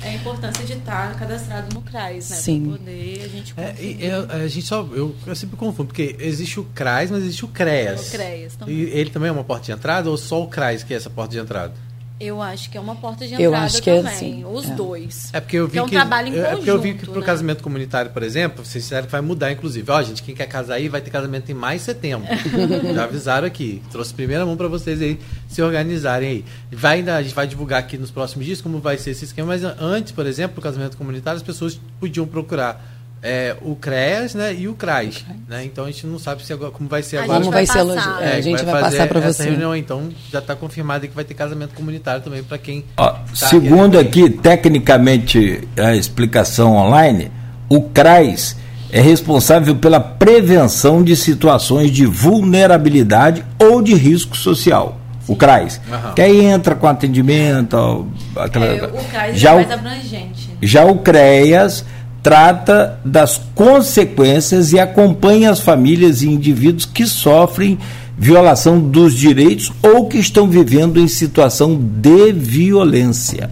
É, 0.02 0.08
é 0.08 0.10
a 0.10 0.14
importância 0.14 0.64
de 0.64 0.72
estar 0.72 1.14
cadastrado 1.14 1.72
no 1.72 1.80
CRAS, 1.80 2.28
né? 2.28 2.36
Sim. 2.36 2.76
poder 2.76 3.22
a 3.24 3.28
gente 3.28 3.54
é, 3.56 3.74
eu, 4.00 4.30
a 4.30 4.48
gente 4.48 4.66
só 4.66 4.80
eu, 4.92 5.14
eu, 5.24 5.36
sempre 5.36 5.56
confundo, 5.56 5.86
porque 5.86 6.16
existe 6.18 6.58
o 6.58 6.64
CRAS, 6.74 7.08
mas 7.08 7.22
existe 7.22 7.44
o 7.44 7.48
CREAS. 7.48 8.08
O 8.08 8.10
CREAS 8.10 8.56
também. 8.56 8.74
E 8.74 8.82
ele 8.82 9.10
também 9.10 9.28
é 9.28 9.32
uma 9.32 9.44
porta 9.44 9.66
de 9.66 9.72
entrada 9.72 10.10
ou 10.10 10.16
só 10.16 10.42
o 10.42 10.48
CRAS 10.48 10.82
que 10.82 10.92
é 10.92 10.96
essa 10.96 11.08
porta 11.08 11.30
de 11.30 11.38
entrada? 11.38 11.72
Eu 12.20 12.42
acho 12.42 12.68
que 12.70 12.76
é 12.76 12.80
uma 12.80 12.96
porta 12.96 13.26
de 13.26 13.34
entrada 13.34 13.66
é 13.66 13.80
também. 13.80 14.04
É 14.04 14.08
assim. 14.08 14.44
Os 14.44 14.68
é. 14.68 14.74
dois. 14.74 15.30
É 15.32 15.40
porque 15.40 15.56
eu 15.56 15.66
vi 15.66 15.72
que 15.72 15.78
é 15.78 15.82
um 15.82 15.86
que, 15.86 15.94
trabalho 15.94 16.28
em 16.28 16.32
conjunto, 16.32 16.48
É 16.48 16.56
porque 16.56 16.70
eu 16.70 16.80
vi 16.80 16.94
que 16.94 17.06
pro 17.06 17.20
né? 17.20 17.26
casamento 17.26 17.62
comunitário, 17.62 18.10
por 18.10 18.22
exemplo, 18.24 18.64
vocês 18.64 18.82
disseram 18.82 19.06
que 19.06 19.12
vai 19.12 19.20
mudar, 19.20 19.52
inclusive. 19.52 19.88
Ó, 19.90 20.02
gente, 20.02 20.22
quem 20.22 20.34
quer 20.34 20.46
casar 20.46 20.74
aí 20.74 20.88
vai 20.88 21.00
ter 21.00 21.10
casamento 21.10 21.50
em 21.50 21.54
mais 21.54 21.82
setembro. 21.82 22.26
Já 22.92 23.04
avisaram 23.04 23.46
aqui. 23.46 23.80
Trouxe 23.90 24.12
primeira 24.12 24.44
mão 24.44 24.56
para 24.56 24.66
vocês 24.66 25.00
aí 25.00 25.18
se 25.48 25.62
organizarem 25.62 26.28
aí. 26.28 26.44
Vai 26.72 26.98
ainda, 26.98 27.16
a 27.16 27.22
gente 27.22 27.34
vai 27.34 27.46
divulgar 27.46 27.78
aqui 27.78 27.96
nos 27.96 28.10
próximos 28.10 28.44
dias 28.44 28.60
como 28.60 28.80
vai 28.80 28.98
ser 28.98 29.10
esse 29.10 29.24
esquema, 29.24 29.48
mas 29.48 29.62
antes, 29.64 30.12
por 30.12 30.26
exemplo, 30.26 30.58
o 30.58 30.62
casamento 30.62 30.96
comunitário, 30.96 31.36
as 31.36 31.42
pessoas 31.42 31.80
podiam 32.00 32.26
procurar 32.26 32.97
é, 33.22 33.56
o 33.62 33.74
CREAS 33.74 34.34
né, 34.34 34.54
e 34.54 34.68
o 34.68 34.74
CRAS. 34.74 35.24
Né? 35.48 35.64
Então 35.64 35.84
a 35.84 35.90
gente 35.90 36.06
não 36.06 36.18
sabe 36.18 36.44
se 36.44 36.52
agora, 36.52 36.70
como 36.70 36.88
vai 36.88 37.02
ser 37.02 37.18
agora. 37.18 37.40
Como 37.40 37.50
vai, 37.50 37.66
ser 37.66 37.78
a, 37.78 38.18
é, 38.22 38.36
a 38.36 38.40
gente 38.40 38.64
vai, 38.64 38.72
vai 38.74 38.82
passar 38.82 39.08
para 39.08 39.20
você. 39.20 39.44
reunião, 39.44 39.74
então 39.74 40.08
já 40.30 40.38
está 40.38 40.54
confirmado 40.54 41.06
que 41.08 41.14
vai 41.14 41.24
ter 41.24 41.34
casamento 41.34 41.74
comunitário 41.74 42.22
também 42.22 42.42
para 42.42 42.58
quem. 42.58 42.84
Ó, 42.96 43.10
tá 43.10 43.24
segundo 43.34 43.98
aqui, 43.98 44.30
tecnicamente, 44.30 45.66
a 45.76 45.96
explicação 45.96 46.76
online, 46.76 47.30
o 47.68 47.82
CRAS 47.82 48.56
é 48.90 49.00
responsável 49.00 49.76
pela 49.76 50.00
prevenção 50.00 51.02
de 51.02 51.14
situações 51.14 51.90
de 51.90 52.06
vulnerabilidade 52.06 53.44
ou 53.58 53.82
de 53.82 53.94
risco 53.94 54.36
social. 54.36 54.98
O 55.26 55.36
CRAS. 55.36 55.78
Uhum. 55.86 56.14
Que 56.14 56.22
aí 56.22 56.46
entra 56.46 56.74
com 56.74 56.86
atendimento. 56.86 58.08
Aquela... 58.34 58.64
É, 58.64 58.84
o 58.84 59.04
CRAS 59.04 59.38
já 59.38 59.50
é 59.50 59.54
mais 59.56 59.68
o, 59.68 59.72
abrangente. 59.74 60.50
Já 60.62 60.84
o 60.84 60.98
CREAS 60.98 61.84
trata 62.22 62.98
das 63.04 63.40
consequências 63.54 64.72
e 64.72 64.78
acompanha 64.78 65.50
as 65.50 65.60
famílias 65.60 66.22
e 66.22 66.28
indivíduos 66.28 66.84
que 66.84 67.06
sofrem 67.06 67.78
violação 68.16 68.80
dos 68.80 69.14
direitos 69.14 69.72
ou 69.80 70.08
que 70.08 70.18
estão 70.18 70.48
vivendo 70.48 70.98
em 70.98 71.06
situação 71.06 71.76
de 71.76 72.32
violência. 72.32 73.48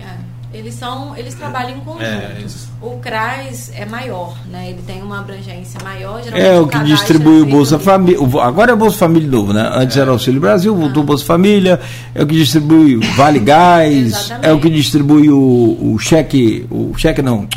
É, 0.53 0.59
eles 0.59 0.75
são, 0.75 1.17
eles 1.17 1.35
trabalham 1.35 1.77
em 1.77 1.81
conjunto. 1.81 2.03
É, 2.03 2.45
o 2.83 2.99
CRAS 2.99 3.71
é 3.75 3.87
maior, 3.87 4.37
né? 4.51 4.71
Ele 4.71 4.83
tem 4.87 5.03
uma 5.03 5.21
abrangência 5.21 5.81
maior. 5.83 6.21
É 6.33 6.59
o 6.59 6.67
que 6.67 6.79
distribui 6.81 7.43
o 7.43 7.47
Bolsa 7.47 7.79
Família. 7.79 8.19
Agora 8.43 8.73
é 8.73 8.77
Bolsa 8.77 8.99
Família 8.99 9.31
novo, 9.31 9.53
né? 9.53 9.71
Antes 9.73 9.97
é. 9.97 10.01
era 10.01 10.11
Auxílio 10.11 10.41
Brasil, 10.41 10.75
voltou 10.75 11.03
ah. 11.03 11.07
Bolsa 11.07 11.25
Família. 11.25 11.81
É 12.15 12.23
o 12.23 12.27
que 12.27 12.35
distribui 12.35 12.97
Vale 13.17 13.39
Gás. 13.41 14.33
é 14.43 14.53
o 14.53 14.61
que 14.61 14.69
distribui 14.69 15.31
o, 15.31 15.95
o 15.95 15.99
cheque, 15.99 16.67
o 16.71 16.93
cheque 16.97 17.23
não 17.23 17.49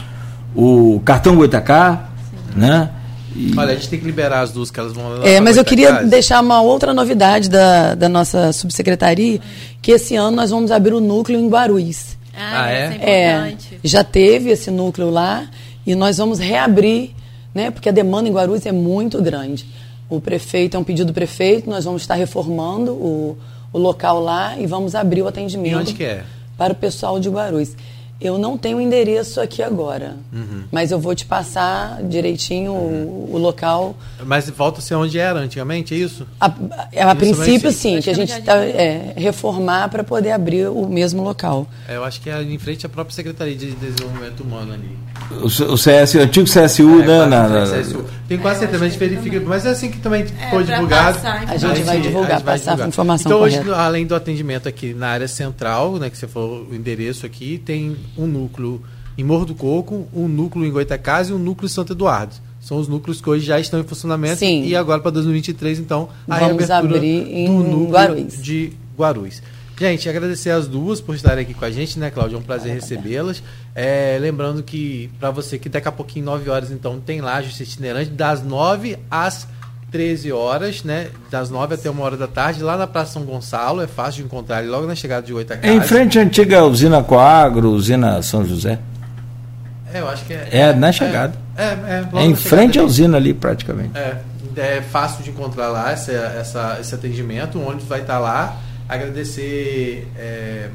o 0.55 1.01
cartão 1.05 1.35
Goitacá, 1.35 2.09
né? 2.55 2.89
E... 3.35 3.53
Olha, 3.57 3.71
a 3.71 3.75
gente 3.75 3.89
tem 3.89 3.99
que 3.99 4.05
liberar 4.05 4.41
as 4.41 4.51
duas 4.51 4.71
que 4.71 4.79
elas 4.79 4.93
vão 4.93 5.23
É, 5.23 5.39
mas 5.39 5.55
eu 5.55 5.63
queria 5.63 5.93
casa. 5.93 6.07
deixar 6.07 6.41
uma 6.41 6.61
outra 6.61 6.93
novidade 6.93 7.49
da, 7.49 7.95
da 7.95 8.09
nossa 8.09 8.51
subsecretaria, 8.51 9.39
que 9.81 9.91
esse 9.91 10.15
ano 10.15 10.35
nós 10.35 10.49
vamos 10.49 10.71
abrir 10.71 10.93
o 10.93 10.99
núcleo 10.99 11.39
em 11.39 11.47
Guarulhos. 11.47 12.17
Ah, 12.35 12.63
ah 12.63 12.71
é? 12.71 12.99
é? 13.01 13.21
é 13.21 13.57
já 13.83 14.03
teve 14.03 14.49
esse 14.49 14.71
núcleo 14.71 15.09
lá 15.09 15.47
e 15.85 15.95
nós 15.95 16.17
vamos 16.17 16.39
reabrir, 16.39 17.11
né? 17.53 17.71
Porque 17.71 17.89
a 17.89 17.91
demanda 17.91 18.27
em 18.27 18.33
Guarulhos 18.33 18.65
é 18.65 18.71
muito 18.71 19.21
grande. 19.21 19.65
O 20.09 20.19
prefeito 20.19 20.75
é 20.75 20.79
um 20.79 20.83
pedido 20.83 21.07
do 21.07 21.13
prefeito, 21.13 21.69
nós 21.69 21.85
vamos 21.85 22.01
estar 22.01 22.15
reformando 22.15 22.93
o, 22.93 23.37
o 23.71 23.77
local 23.77 24.21
lá 24.21 24.57
e 24.57 24.65
vamos 24.65 24.95
abrir 24.95 25.21
o 25.21 25.27
atendimento. 25.27 25.73
E 25.73 25.75
onde 25.75 25.93
que 25.93 26.03
é? 26.03 26.23
Para 26.57 26.73
o 26.73 26.75
pessoal 26.75 27.19
de 27.19 27.29
Guarulhos. 27.29 27.75
Eu 28.21 28.37
não 28.37 28.57
tenho 28.57 28.77
o 28.77 28.81
endereço 28.81 29.39
aqui 29.39 29.63
agora, 29.63 30.17
uhum. 30.33 30.63
mas 30.69 30.91
eu 30.91 30.99
vou 30.99 31.15
te 31.15 31.25
passar 31.25 32.03
direitinho 32.03 32.73
uhum. 32.73 33.27
o, 33.31 33.35
o, 33.35 33.37
local. 33.37 33.95
Mas 34.25 34.49
volta 34.49 34.79
a 34.79 34.81
ser 34.81 34.95
onde 34.95 35.17
era 35.17 35.39
antigamente, 35.39 35.93
é 35.93 35.97
isso? 35.97 36.27
A, 36.39 36.47
a, 36.47 37.11
a 37.11 37.15
princípio, 37.15 37.71
sim, 37.71 38.01
que 38.01 38.09
a 38.09 38.13
gente 38.13 38.33
está 38.33 38.57
é, 38.57 39.13
reformar 39.15 39.87
para 39.89 40.03
poder 40.03 40.31
abrir 40.31 40.67
o 40.67 40.87
mesmo 40.87 41.23
local. 41.23 41.65
É, 41.87 41.95
eu 41.95 42.03
acho 42.03 42.19
que 42.19 42.29
é 42.29 42.41
em 42.41 42.59
frente 42.59 42.85
à 42.85 42.89
própria 42.89 43.15
Secretaria 43.15 43.55
de 43.55 43.71
Desenvolvimento 43.71 44.41
Humano 44.41 44.73
ali. 44.73 44.97
O, 45.41 45.77
CS, 45.77 46.15
o 46.15 46.19
antigo 46.19 46.47
CSU, 46.47 47.01
é, 47.01 47.05
né? 47.05 47.25
Na, 47.25 47.47
na, 47.47 47.61
CSU. 47.65 48.03
Tem 48.27 48.37
quase 48.37 48.57
é, 48.57 48.59
certeza, 48.61 48.85
a 48.85 48.89
gente 48.89 48.99
verifica, 48.99 49.39
mas 49.41 49.65
é 49.65 49.69
assim 49.69 49.91
que 49.91 49.99
também 49.99 50.25
é, 50.39 50.49
foi 50.49 50.63
divulgado. 50.63 51.17
Passar, 51.17 51.43
a 51.47 51.57
gente 51.57 51.83
vai 51.83 52.01
divulgar, 52.01 52.29
vai 52.29 52.57
passar 52.57 52.71
divulgar. 52.71 52.85
a 52.85 52.89
informação 52.89 53.29
Então, 53.31 53.39
correta. 53.39 53.61
hoje, 53.61 53.73
além 53.73 54.05
do 54.05 54.15
atendimento 54.15 54.67
aqui 54.67 54.93
na 54.93 55.09
área 55.09 55.27
central, 55.27 55.97
né, 55.97 56.09
que 56.09 56.17
você 56.17 56.27
falou 56.27 56.67
o 56.69 56.75
endereço 56.75 57.25
aqui, 57.25 57.61
tem 57.63 57.95
um 58.17 58.25
núcleo 58.25 58.81
em 59.17 59.23
Morro 59.23 59.45
do 59.45 59.55
Coco, 59.55 60.07
um 60.13 60.27
núcleo 60.27 60.65
em 60.65 60.71
Goitacás 60.71 61.29
e 61.29 61.33
um 61.33 61.39
núcleo 61.39 61.67
em 61.67 61.69
Santo 61.69 61.93
Eduardo. 61.93 62.33
São 62.61 62.77
os 62.77 62.87
núcleos 62.87 63.21
que 63.21 63.29
hoje 63.29 63.45
já 63.45 63.59
estão 63.59 63.79
em 63.79 63.83
funcionamento. 63.83 64.37
Sim. 64.37 64.65
E 64.65 64.75
agora 64.75 64.99
para 64.99 65.11
2023, 65.11 65.79
então, 65.79 66.09
a 66.27 66.39
Vamos 66.39 66.65
reabertura 66.67 66.97
abrir 66.97 67.27
em 67.33 67.47
do 67.47 67.63
núcleo 67.63 67.89
Guarulhos. 67.91 68.41
de 68.41 68.73
Guarulhos. 68.97 69.41
Gente, 69.79 70.09
agradecer 70.09 70.49
as 70.49 70.67
duas 70.67 70.99
por 70.99 71.15
estarem 71.15 71.43
aqui 71.43 71.53
com 71.53 71.63
a 71.63 71.71
gente, 71.71 71.97
né, 71.97 72.11
Cláudia? 72.11 72.35
É 72.35 72.39
um 72.39 72.41
prazer 72.41 72.73
recebê-las. 72.73 73.41
É, 73.73 74.17
lembrando 74.19 74.61
que, 74.61 75.09
para 75.17 75.31
você 75.31 75.57
que 75.57 75.69
daqui 75.69 75.87
a 75.87 75.91
pouquinho, 75.91 76.25
9 76.25 76.49
horas, 76.49 76.69
então, 76.69 76.99
tem 76.99 77.21
lá 77.21 77.35
a 77.35 77.41
Justiça 77.41 77.71
Itinerante, 77.71 78.09
das 78.09 78.43
9 78.43 78.99
às 79.09 79.47
13 79.89 80.33
horas, 80.33 80.83
né? 80.83 81.07
Das 81.31 81.49
9 81.49 81.75
até 81.75 81.89
uma 81.89 82.03
hora 82.03 82.17
da 82.17 82.27
tarde, 82.27 82.61
lá 82.61 82.75
na 82.75 82.87
Praça 82.87 83.13
São 83.13 83.23
Gonçalo. 83.23 83.81
É 83.81 83.87
fácil 83.87 84.21
de 84.21 84.23
encontrar 84.25 84.65
logo 84.65 84.85
na 84.85 84.95
chegada 84.95 85.25
de 85.25 85.33
Oitacás. 85.33 85.73
É 85.73 85.73
em 85.73 85.81
frente 85.81 86.19
à 86.19 86.23
antiga 86.23 86.65
usina 86.65 87.01
Coagro, 87.01 87.71
usina 87.71 88.21
São 88.21 88.45
José. 88.45 88.77
É, 89.93 90.01
eu 90.01 90.09
acho 90.09 90.25
que 90.25 90.33
é. 90.33 90.49
É, 90.51 90.73
na 90.73 90.91
chegada. 90.91 91.33
É, 91.55 91.63
é. 91.63 92.05
é, 92.13 92.19
é 92.19 92.25
em 92.25 92.35
frente 92.35 92.77
à 92.77 92.83
usina 92.83 93.15
ali, 93.15 93.33
praticamente. 93.33 93.97
É, 93.97 94.17
é 94.57 94.81
fácil 94.81 95.23
de 95.23 95.29
encontrar 95.29 95.69
lá 95.69 95.89
essa, 95.89 96.11
essa, 96.11 96.77
esse 96.81 96.93
atendimento. 96.93 97.57
O 97.57 97.65
ônibus 97.65 97.87
vai 97.87 98.01
estar 98.01 98.19
lá 98.19 98.57
agradecer 98.89 100.07
é, 100.17 100.69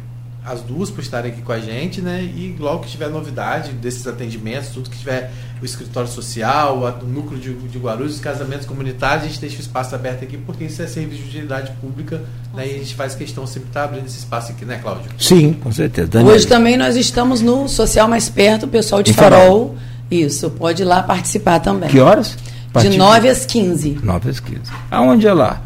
as 0.44 0.60
duas 0.60 0.90
por 0.90 1.00
estarem 1.00 1.32
aqui 1.32 1.42
com 1.42 1.52
a 1.52 1.58
gente, 1.58 2.00
né? 2.00 2.22
E 2.22 2.54
logo 2.58 2.84
que 2.84 2.90
tiver 2.90 3.08
novidade 3.08 3.72
desses 3.72 4.06
atendimentos, 4.06 4.68
tudo 4.68 4.88
que 4.88 4.98
tiver 4.98 5.32
o 5.60 5.64
escritório 5.64 6.08
social, 6.08 6.78
o 6.78 7.06
núcleo 7.06 7.40
de, 7.40 7.52
de 7.54 7.78
Guarulhos, 7.78 8.14
os 8.14 8.20
casamentos 8.20 8.66
comunitários, 8.66 9.24
a 9.24 9.28
gente 9.28 9.40
deixa 9.40 9.56
o 9.56 9.60
espaço 9.60 9.94
aberto 9.94 10.22
aqui, 10.22 10.36
porque 10.36 10.64
isso 10.64 10.80
é 10.82 10.86
serviço 10.86 11.22
de 11.22 11.28
utilidade 11.28 11.72
pública, 11.80 12.22
né? 12.54 12.68
E 12.68 12.74
a 12.74 12.78
gente 12.78 12.94
faz 12.94 13.14
questão 13.14 13.46
sempre 13.46 13.64
de 13.64 13.70
estar 13.70 13.84
abrindo 13.84 14.06
esse 14.06 14.18
espaço 14.18 14.52
aqui, 14.52 14.64
né, 14.64 14.78
Cláudio? 14.80 15.10
Sim, 15.18 15.54
com 15.54 15.72
certeza. 15.72 16.08
Daniel. 16.08 16.34
Hoje 16.34 16.46
também 16.46 16.76
nós 16.76 16.94
estamos 16.94 17.40
no 17.40 17.68
Social 17.68 18.06
Mais 18.06 18.28
Perto, 18.28 18.66
o 18.66 18.68
pessoal 18.68 19.02
de 19.02 19.12
Farol. 19.12 19.38
Farol. 19.40 19.76
Isso, 20.10 20.50
pode 20.50 20.82
ir 20.82 20.84
lá 20.84 21.02
participar 21.02 21.58
também. 21.58 21.88
Que 21.88 21.98
horas? 21.98 22.36
De 22.80 22.96
9 22.96 23.28
às 23.28 23.46
15. 23.46 23.98
9 24.02 24.30
às 24.30 24.40
15. 24.40 24.60
Aonde 24.90 25.26
é 25.26 25.32
lá? 25.32 25.62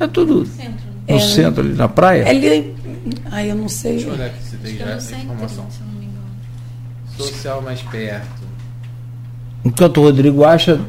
É 0.00 0.06
tudo. 0.06 0.46
Centro. 0.46 0.85
No 1.08 1.16
é, 1.16 1.20
centro, 1.20 1.62
ali 1.62 1.74
na 1.74 1.88
praia? 1.88 2.22
É 2.22 2.30
ali. 2.30 2.74
Ai, 3.30 3.50
eu 3.50 3.54
não 3.54 3.68
sei. 3.68 3.92
Deixa 3.92 4.08
eu 4.08 4.14
olhar 4.14 4.26
aqui 4.26 4.42
se 4.42 4.56
tem 4.56 4.76
já 4.76 4.86
essa 4.86 5.16
informação. 5.16 5.66
Social 7.16 7.62
mais 7.62 7.80
perto. 7.82 8.46
Enquanto 9.64 9.98
o 9.98 10.02
Rodrigo 10.02 10.44
acha, 10.44 10.80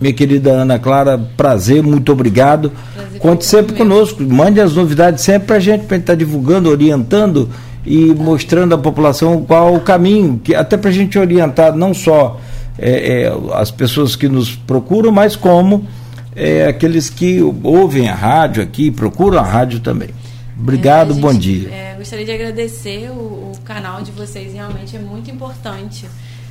minha 0.00 0.12
querida 0.12 0.50
Ana 0.50 0.78
Clara, 0.78 1.18
prazer, 1.36 1.82
muito 1.82 2.12
obrigado. 2.12 2.72
Prazer 2.94 3.20
Conte 3.20 3.44
sempre 3.44 3.76
conosco, 3.76 4.22
mande 4.22 4.60
as 4.60 4.74
novidades 4.74 5.22
sempre 5.22 5.46
para 5.46 5.56
a 5.56 5.60
gente, 5.60 5.84
para 5.84 5.94
a 5.94 5.98
gente 5.98 6.02
estar 6.02 6.12
tá 6.12 6.18
divulgando, 6.18 6.68
orientando 6.68 7.48
e 7.86 8.12
tá. 8.12 8.22
mostrando 8.22 8.74
à 8.74 8.78
população 8.78 9.42
qual 9.42 9.74
o 9.74 9.80
caminho, 9.80 10.40
que 10.42 10.54
até 10.54 10.76
para 10.76 10.90
a 10.90 10.92
gente 10.92 11.18
orientar 11.18 11.74
não 11.74 11.94
só 11.94 12.40
é, 12.78 13.22
é, 13.22 13.32
as 13.54 13.70
pessoas 13.70 14.16
que 14.16 14.28
nos 14.28 14.54
procuram, 14.54 15.12
mas 15.12 15.36
como 15.36 15.86
é, 16.36 16.66
aqueles 16.66 17.08
que 17.08 17.40
ouvem 17.62 18.08
a 18.08 18.14
rádio 18.14 18.62
aqui, 18.62 18.90
procuram 18.90 19.38
a 19.38 19.42
rádio 19.42 19.80
também. 19.80 20.10
Obrigado, 20.58 21.10
é, 21.10 21.14
gente, 21.14 21.22
bom 21.22 21.34
dia. 21.34 21.70
É, 21.70 21.94
gostaria 21.96 22.24
de 22.24 22.32
agradecer 22.32 23.10
o, 23.10 23.52
o, 23.52 23.52
canal 23.64 24.02
de 24.02 24.10
vocês, 24.12 24.52
realmente 24.52 24.96
é 24.96 24.98
muito 24.98 25.30
importante. 25.30 26.06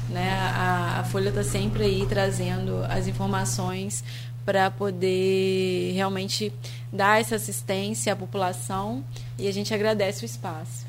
Né? 0.10 0.32
A, 0.32 1.00
a 1.02 1.04
Folha 1.06 1.30
está 1.30 1.44
sempre 1.44 1.84
aí 1.84 2.06
trazendo 2.08 2.84
as 2.90 3.08
informações 3.08 4.04
para 4.46 4.70
poder 4.70 5.94
realmente 5.94 6.52
dar 6.92 7.22
essa 7.22 7.36
assistência 7.36 8.12
à 8.12 8.16
população 8.16 9.04
e 9.40 9.48
a 9.48 9.54
gente 9.54 9.74
agradece 9.74 10.24
o 10.24 10.26
espaço. 10.26 10.86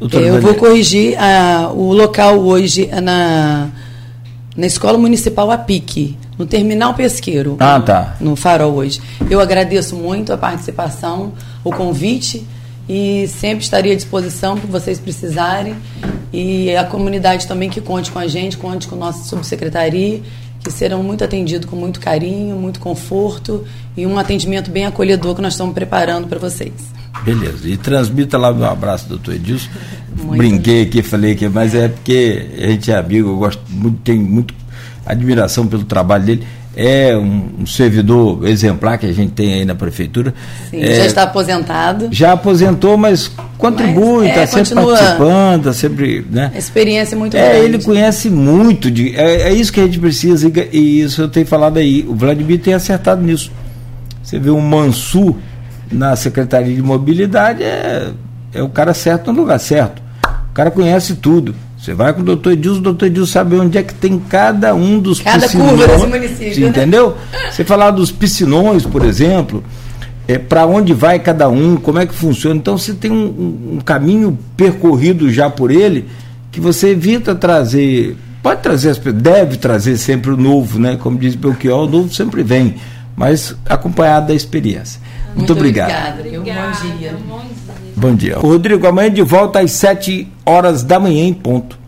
Eu 0.00 0.40
vou 0.40 0.54
corrigir 0.54 1.16
uh, 1.16 1.72
o 1.76 1.92
local 1.92 2.38
hoje 2.40 2.86
na, 2.86 3.70
na 4.56 4.66
Escola 4.66 4.98
Municipal 4.98 5.50
APIC 5.50 6.16
no 6.38 6.46
Terminal 6.46 6.94
Pesqueiro. 6.94 7.56
Ah, 7.60 7.80
tá. 7.80 8.16
No 8.20 8.36
Farol 8.36 8.74
hoje. 8.74 9.00
Eu 9.30 9.40
agradeço 9.40 9.96
muito 9.96 10.32
a 10.32 10.38
participação, 10.38 11.32
o 11.64 11.70
convite 11.70 12.46
e 12.88 13.28
sempre 13.28 13.64
estaria 13.64 13.92
à 13.92 13.96
disposição 13.96 14.56
para 14.56 14.68
vocês 14.70 14.98
precisarem. 14.98 15.74
E 16.32 16.74
a 16.74 16.84
comunidade 16.84 17.46
também 17.46 17.68
que 17.68 17.80
conte 17.80 18.10
com 18.10 18.18
a 18.18 18.26
gente, 18.26 18.56
conte 18.56 18.88
com 18.88 18.94
a 18.94 18.98
nossa 18.98 19.24
subsecretaria, 19.24 20.22
que 20.62 20.70
serão 20.70 21.02
muito 21.02 21.22
atendidos 21.22 21.68
com 21.68 21.76
muito 21.76 22.00
carinho, 22.00 22.56
muito 22.56 22.80
conforto 22.80 23.64
e 23.96 24.06
um 24.06 24.18
atendimento 24.18 24.70
bem 24.70 24.86
acolhedor 24.86 25.34
que 25.34 25.42
nós 25.42 25.54
estamos 25.54 25.74
preparando 25.74 26.26
para 26.28 26.38
vocês. 26.38 26.72
Beleza. 27.24 27.68
E 27.68 27.76
transmita 27.76 28.38
lá 28.38 28.52
meu 28.52 28.66
abraço, 28.66 29.08
doutor 29.08 29.34
Edilson. 29.34 29.68
Muito 30.16 30.38
Brinquei 30.38 30.82
aqui, 30.82 31.02
falei 31.02 31.34
que, 31.34 31.48
mas 31.48 31.74
é 31.74 31.88
porque 31.88 32.48
a 32.58 32.66
gente 32.68 32.90
é 32.90 32.96
amigo, 32.96 33.28
eu 33.28 33.36
gosto 33.36 33.62
muito, 33.70 33.98
tenho 34.02 34.22
muito 34.22 34.54
admiração 35.04 35.66
pelo 35.66 35.84
trabalho 35.84 36.24
dele. 36.24 36.46
É 36.74 37.14
um, 37.14 37.50
um, 37.60 37.66
servidor 37.66 38.48
exemplar 38.48 38.96
que 38.96 39.04
a 39.04 39.12
gente 39.12 39.32
tem 39.32 39.52
aí 39.52 39.64
na 39.64 39.74
prefeitura. 39.74 40.32
Sim, 40.70 40.80
é, 40.80 40.94
já 40.94 41.04
está 41.04 41.22
aposentado. 41.24 42.08
Já 42.10 42.32
aposentou, 42.32 42.96
mas 42.96 43.30
contribui, 43.58 44.26
está 44.26 44.40
é, 44.40 44.46
sempre 44.46 44.74
participando, 44.74 45.58
está 45.58 45.72
sempre. 45.74 46.26
Né? 46.30 46.50
Experiência 46.56 47.14
é 47.14 47.18
muito 47.18 47.36
é, 47.36 47.46
grande. 47.46 47.64
Ele 47.66 47.78
conhece 47.84 48.30
muito, 48.30 48.90
de, 48.90 49.14
é, 49.14 49.50
é, 49.50 49.52
isso 49.52 49.70
que 49.70 49.80
a 49.80 49.84
gente 49.84 49.98
precisa, 49.98 50.50
e 50.72 51.02
isso 51.02 51.20
eu 51.20 51.28
tenho 51.28 51.44
falado 51.44 51.76
aí. 51.76 52.06
O 52.08 52.14
Vladimir 52.14 52.58
tem 52.58 52.72
acertado 52.72 53.20
nisso. 53.20 53.52
Você 54.22 54.38
vê 54.38 54.50
um 54.50 54.60
Mansu 54.60 55.36
na 55.90 56.16
Secretaria 56.16 56.74
de 56.74 56.80
Mobilidade, 56.80 57.62
é, 57.62 58.12
é 58.54 58.62
o 58.62 58.68
cara 58.70 58.94
certo 58.94 59.30
no 59.30 59.40
lugar 59.40 59.58
certo. 59.60 60.02
O 60.50 60.54
cara 60.54 60.70
conhece 60.70 61.16
tudo. 61.16 61.54
Você 61.82 61.94
vai 61.94 62.12
com 62.12 62.20
o 62.20 62.24
doutor 62.24 62.52
Edilson, 62.52 62.78
o 62.78 62.82
doutor 62.82 63.06
Edilson 63.06 63.32
sabe 63.32 63.56
onde 63.56 63.76
é 63.76 63.82
que 63.82 63.92
tem 63.92 64.16
cada 64.16 64.72
um 64.72 65.00
dos 65.00 65.20
cada 65.20 65.40
piscinões. 65.40 65.80
Cada 65.80 65.98
curva 65.98 66.06
desse 66.06 66.28
município. 66.28 66.62
Né? 66.62 66.68
Entendeu? 66.68 67.16
Você 67.50 67.64
falar 67.64 67.90
dos 67.90 68.12
piscinões, 68.12 68.86
por 68.86 69.04
exemplo, 69.04 69.64
é, 70.28 70.38
para 70.38 70.64
onde 70.64 70.94
vai 70.94 71.18
cada 71.18 71.48
um, 71.48 71.74
como 71.74 71.98
é 71.98 72.06
que 72.06 72.14
funciona. 72.14 72.54
Então 72.54 72.78
você 72.78 72.94
tem 72.94 73.10
um, 73.10 73.74
um, 73.74 73.80
caminho 73.84 74.38
percorrido 74.56 75.28
já 75.32 75.50
por 75.50 75.72
ele 75.72 76.08
que 76.52 76.60
você 76.60 76.90
evita 76.90 77.34
trazer. 77.34 78.16
Pode 78.40 78.62
trazer, 78.62 78.94
deve 79.12 79.56
trazer 79.56 79.96
sempre 79.96 80.30
o 80.30 80.36
novo, 80.36 80.78
né? 80.78 80.96
Como 80.96 81.18
diz 81.18 81.34
Belchior, 81.34 81.88
o 81.88 81.90
novo 81.90 82.14
sempre 82.14 82.44
vem, 82.44 82.76
mas 83.16 83.56
acompanhado 83.66 84.28
da 84.28 84.34
experiência. 84.34 85.00
Muito, 85.34 85.38
Muito 85.38 85.52
obrigado. 85.52 86.20
Obrigada. 86.20 86.38
Um 86.38 86.44
bom 86.44 86.98
dia. 86.98 87.12
Um 87.12 87.28
bom 87.28 87.38
dia. 87.40 87.61
Bom 88.02 88.16
dia. 88.16 88.36
Rodrigo, 88.36 88.84
amanhã 88.84 89.08
de 89.08 89.22
volta 89.22 89.60
às 89.60 89.70
7 89.70 90.26
horas 90.44 90.82
da 90.82 90.98
manhã 90.98 91.22
em 91.22 91.32
ponto. 91.32 91.78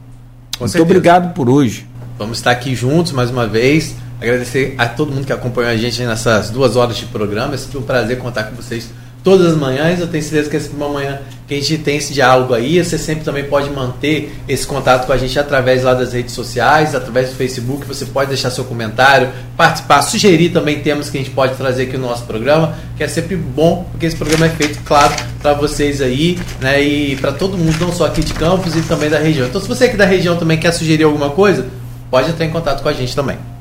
Com 0.56 0.60
Muito 0.60 0.70
certeza. 0.70 0.84
obrigado 0.84 1.34
por 1.34 1.50
hoje. 1.50 1.88
Vamos 2.16 2.38
estar 2.38 2.52
aqui 2.52 2.72
juntos 2.72 3.10
mais 3.10 3.30
uma 3.30 3.48
vez. 3.48 3.96
Agradecer 4.20 4.76
a 4.78 4.86
todo 4.86 5.10
mundo 5.10 5.26
que 5.26 5.32
acompanhou 5.32 5.72
a 5.72 5.76
gente 5.76 6.00
nessas 6.04 6.50
duas 6.50 6.76
horas 6.76 6.98
de 6.98 7.06
programa. 7.06 7.54
É 7.54 7.56
sempre 7.56 7.78
um 7.78 7.82
prazer 7.82 8.16
contar 8.18 8.44
com 8.44 8.54
vocês 8.54 8.90
todas 9.24 9.52
as 9.52 9.56
manhãs. 9.56 9.98
Eu 9.98 10.06
tenho 10.06 10.22
certeza 10.22 10.50
que 10.50 10.56
essa 10.56 10.68
é 10.68 10.76
uma 10.76 10.88
manhã 10.88 11.18
que 11.48 11.54
a 11.54 11.56
gente 11.56 11.78
tem 11.78 11.96
esse 11.96 12.12
diálogo 12.12 12.54
aí. 12.54 12.82
Você 12.82 12.98
sempre 12.98 13.24
também 13.24 13.44
pode 13.44 13.70
manter 13.70 14.32
esse 14.46 14.66
contato 14.66 15.06
com 15.06 15.12
a 15.12 15.16
gente 15.16 15.36
através 15.38 15.82
lá 15.82 15.94
das 15.94 16.12
redes 16.12 16.34
sociais, 16.34 16.94
através 16.94 17.30
do 17.30 17.36
Facebook. 17.36 17.86
Você 17.86 18.04
pode 18.04 18.28
deixar 18.28 18.50
seu 18.50 18.64
comentário, 18.64 19.30
participar, 19.56 20.02
sugerir 20.02 20.50
também 20.50 20.80
temas 20.80 21.10
que 21.10 21.18
a 21.18 21.20
gente 21.20 21.32
pode 21.32 21.56
trazer 21.56 21.84
aqui 21.84 21.96
no 21.96 22.06
nosso 22.06 22.24
programa, 22.24 22.76
que 22.96 23.02
é 23.02 23.08
sempre 23.08 23.34
bom, 23.34 23.88
porque 23.90 24.06
esse 24.06 24.16
programa 24.16 24.46
é 24.46 24.50
feito, 24.50 24.78
claro, 24.84 25.12
para 25.40 25.54
vocês 25.54 26.00
aí, 26.00 26.38
né? 26.60 26.82
E 26.82 27.16
para 27.16 27.32
todo 27.32 27.56
mundo, 27.56 27.76
não 27.80 27.92
só 27.92 28.06
aqui 28.06 28.22
de 28.22 28.34
Campos 28.34 28.76
e 28.76 28.82
também 28.82 29.08
da 29.08 29.18
região. 29.18 29.46
Então, 29.46 29.60
se 29.60 29.66
você 29.66 29.84
aqui 29.84 29.96
da 29.96 30.04
região 30.04 30.36
também 30.36 30.58
quer 30.58 30.72
sugerir 30.72 31.04
alguma 31.04 31.30
coisa, 31.30 31.66
pode 32.10 32.28
entrar 32.28 32.44
em 32.44 32.50
contato 32.50 32.82
com 32.82 32.88
a 32.88 32.92
gente 32.92 33.14
também. 33.14 33.53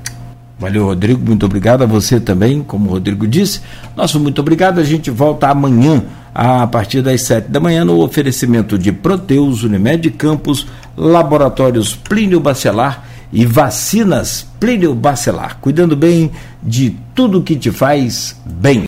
Valeu, 0.64 0.86
Rodrigo. 0.86 1.22
Muito 1.26 1.46
obrigado 1.46 1.84
a 1.84 1.86
você 1.86 2.22
também, 2.22 2.64
como 2.64 2.88
o 2.88 2.94
Rodrigo 2.94 3.28
disse. 3.28 3.60
Nosso 3.98 4.18
muito 4.18 4.40
obrigado. 4.40 4.80
A 4.80 4.84
gente 4.86 5.12
volta 5.12 5.50
amanhã, 5.50 6.02
a 6.34 6.66
partir 6.66 7.02
das 7.02 7.22
sete 7.24 7.50
da 7.50 7.60
manhã, 7.60 7.84
no 7.84 8.00
oferecimento 8.00 8.80
de 8.80 8.90
Proteus, 8.90 9.64
Unimed 9.64 10.10
Campos, 10.12 10.66
Laboratórios 10.96 11.94
Plínio 11.94 12.40
Bacelar 12.40 13.04
e 13.34 13.46
Vacinas 13.46 14.48
Plínio 14.58 14.96
Bacelar. 14.96 15.58
Cuidando 15.60 15.98
bem 15.98 16.32
de 16.64 16.96
tudo 17.14 17.44
que 17.44 17.58
te 17.58 17.70
faz 17.70 18.34
bem. 18.46 18.82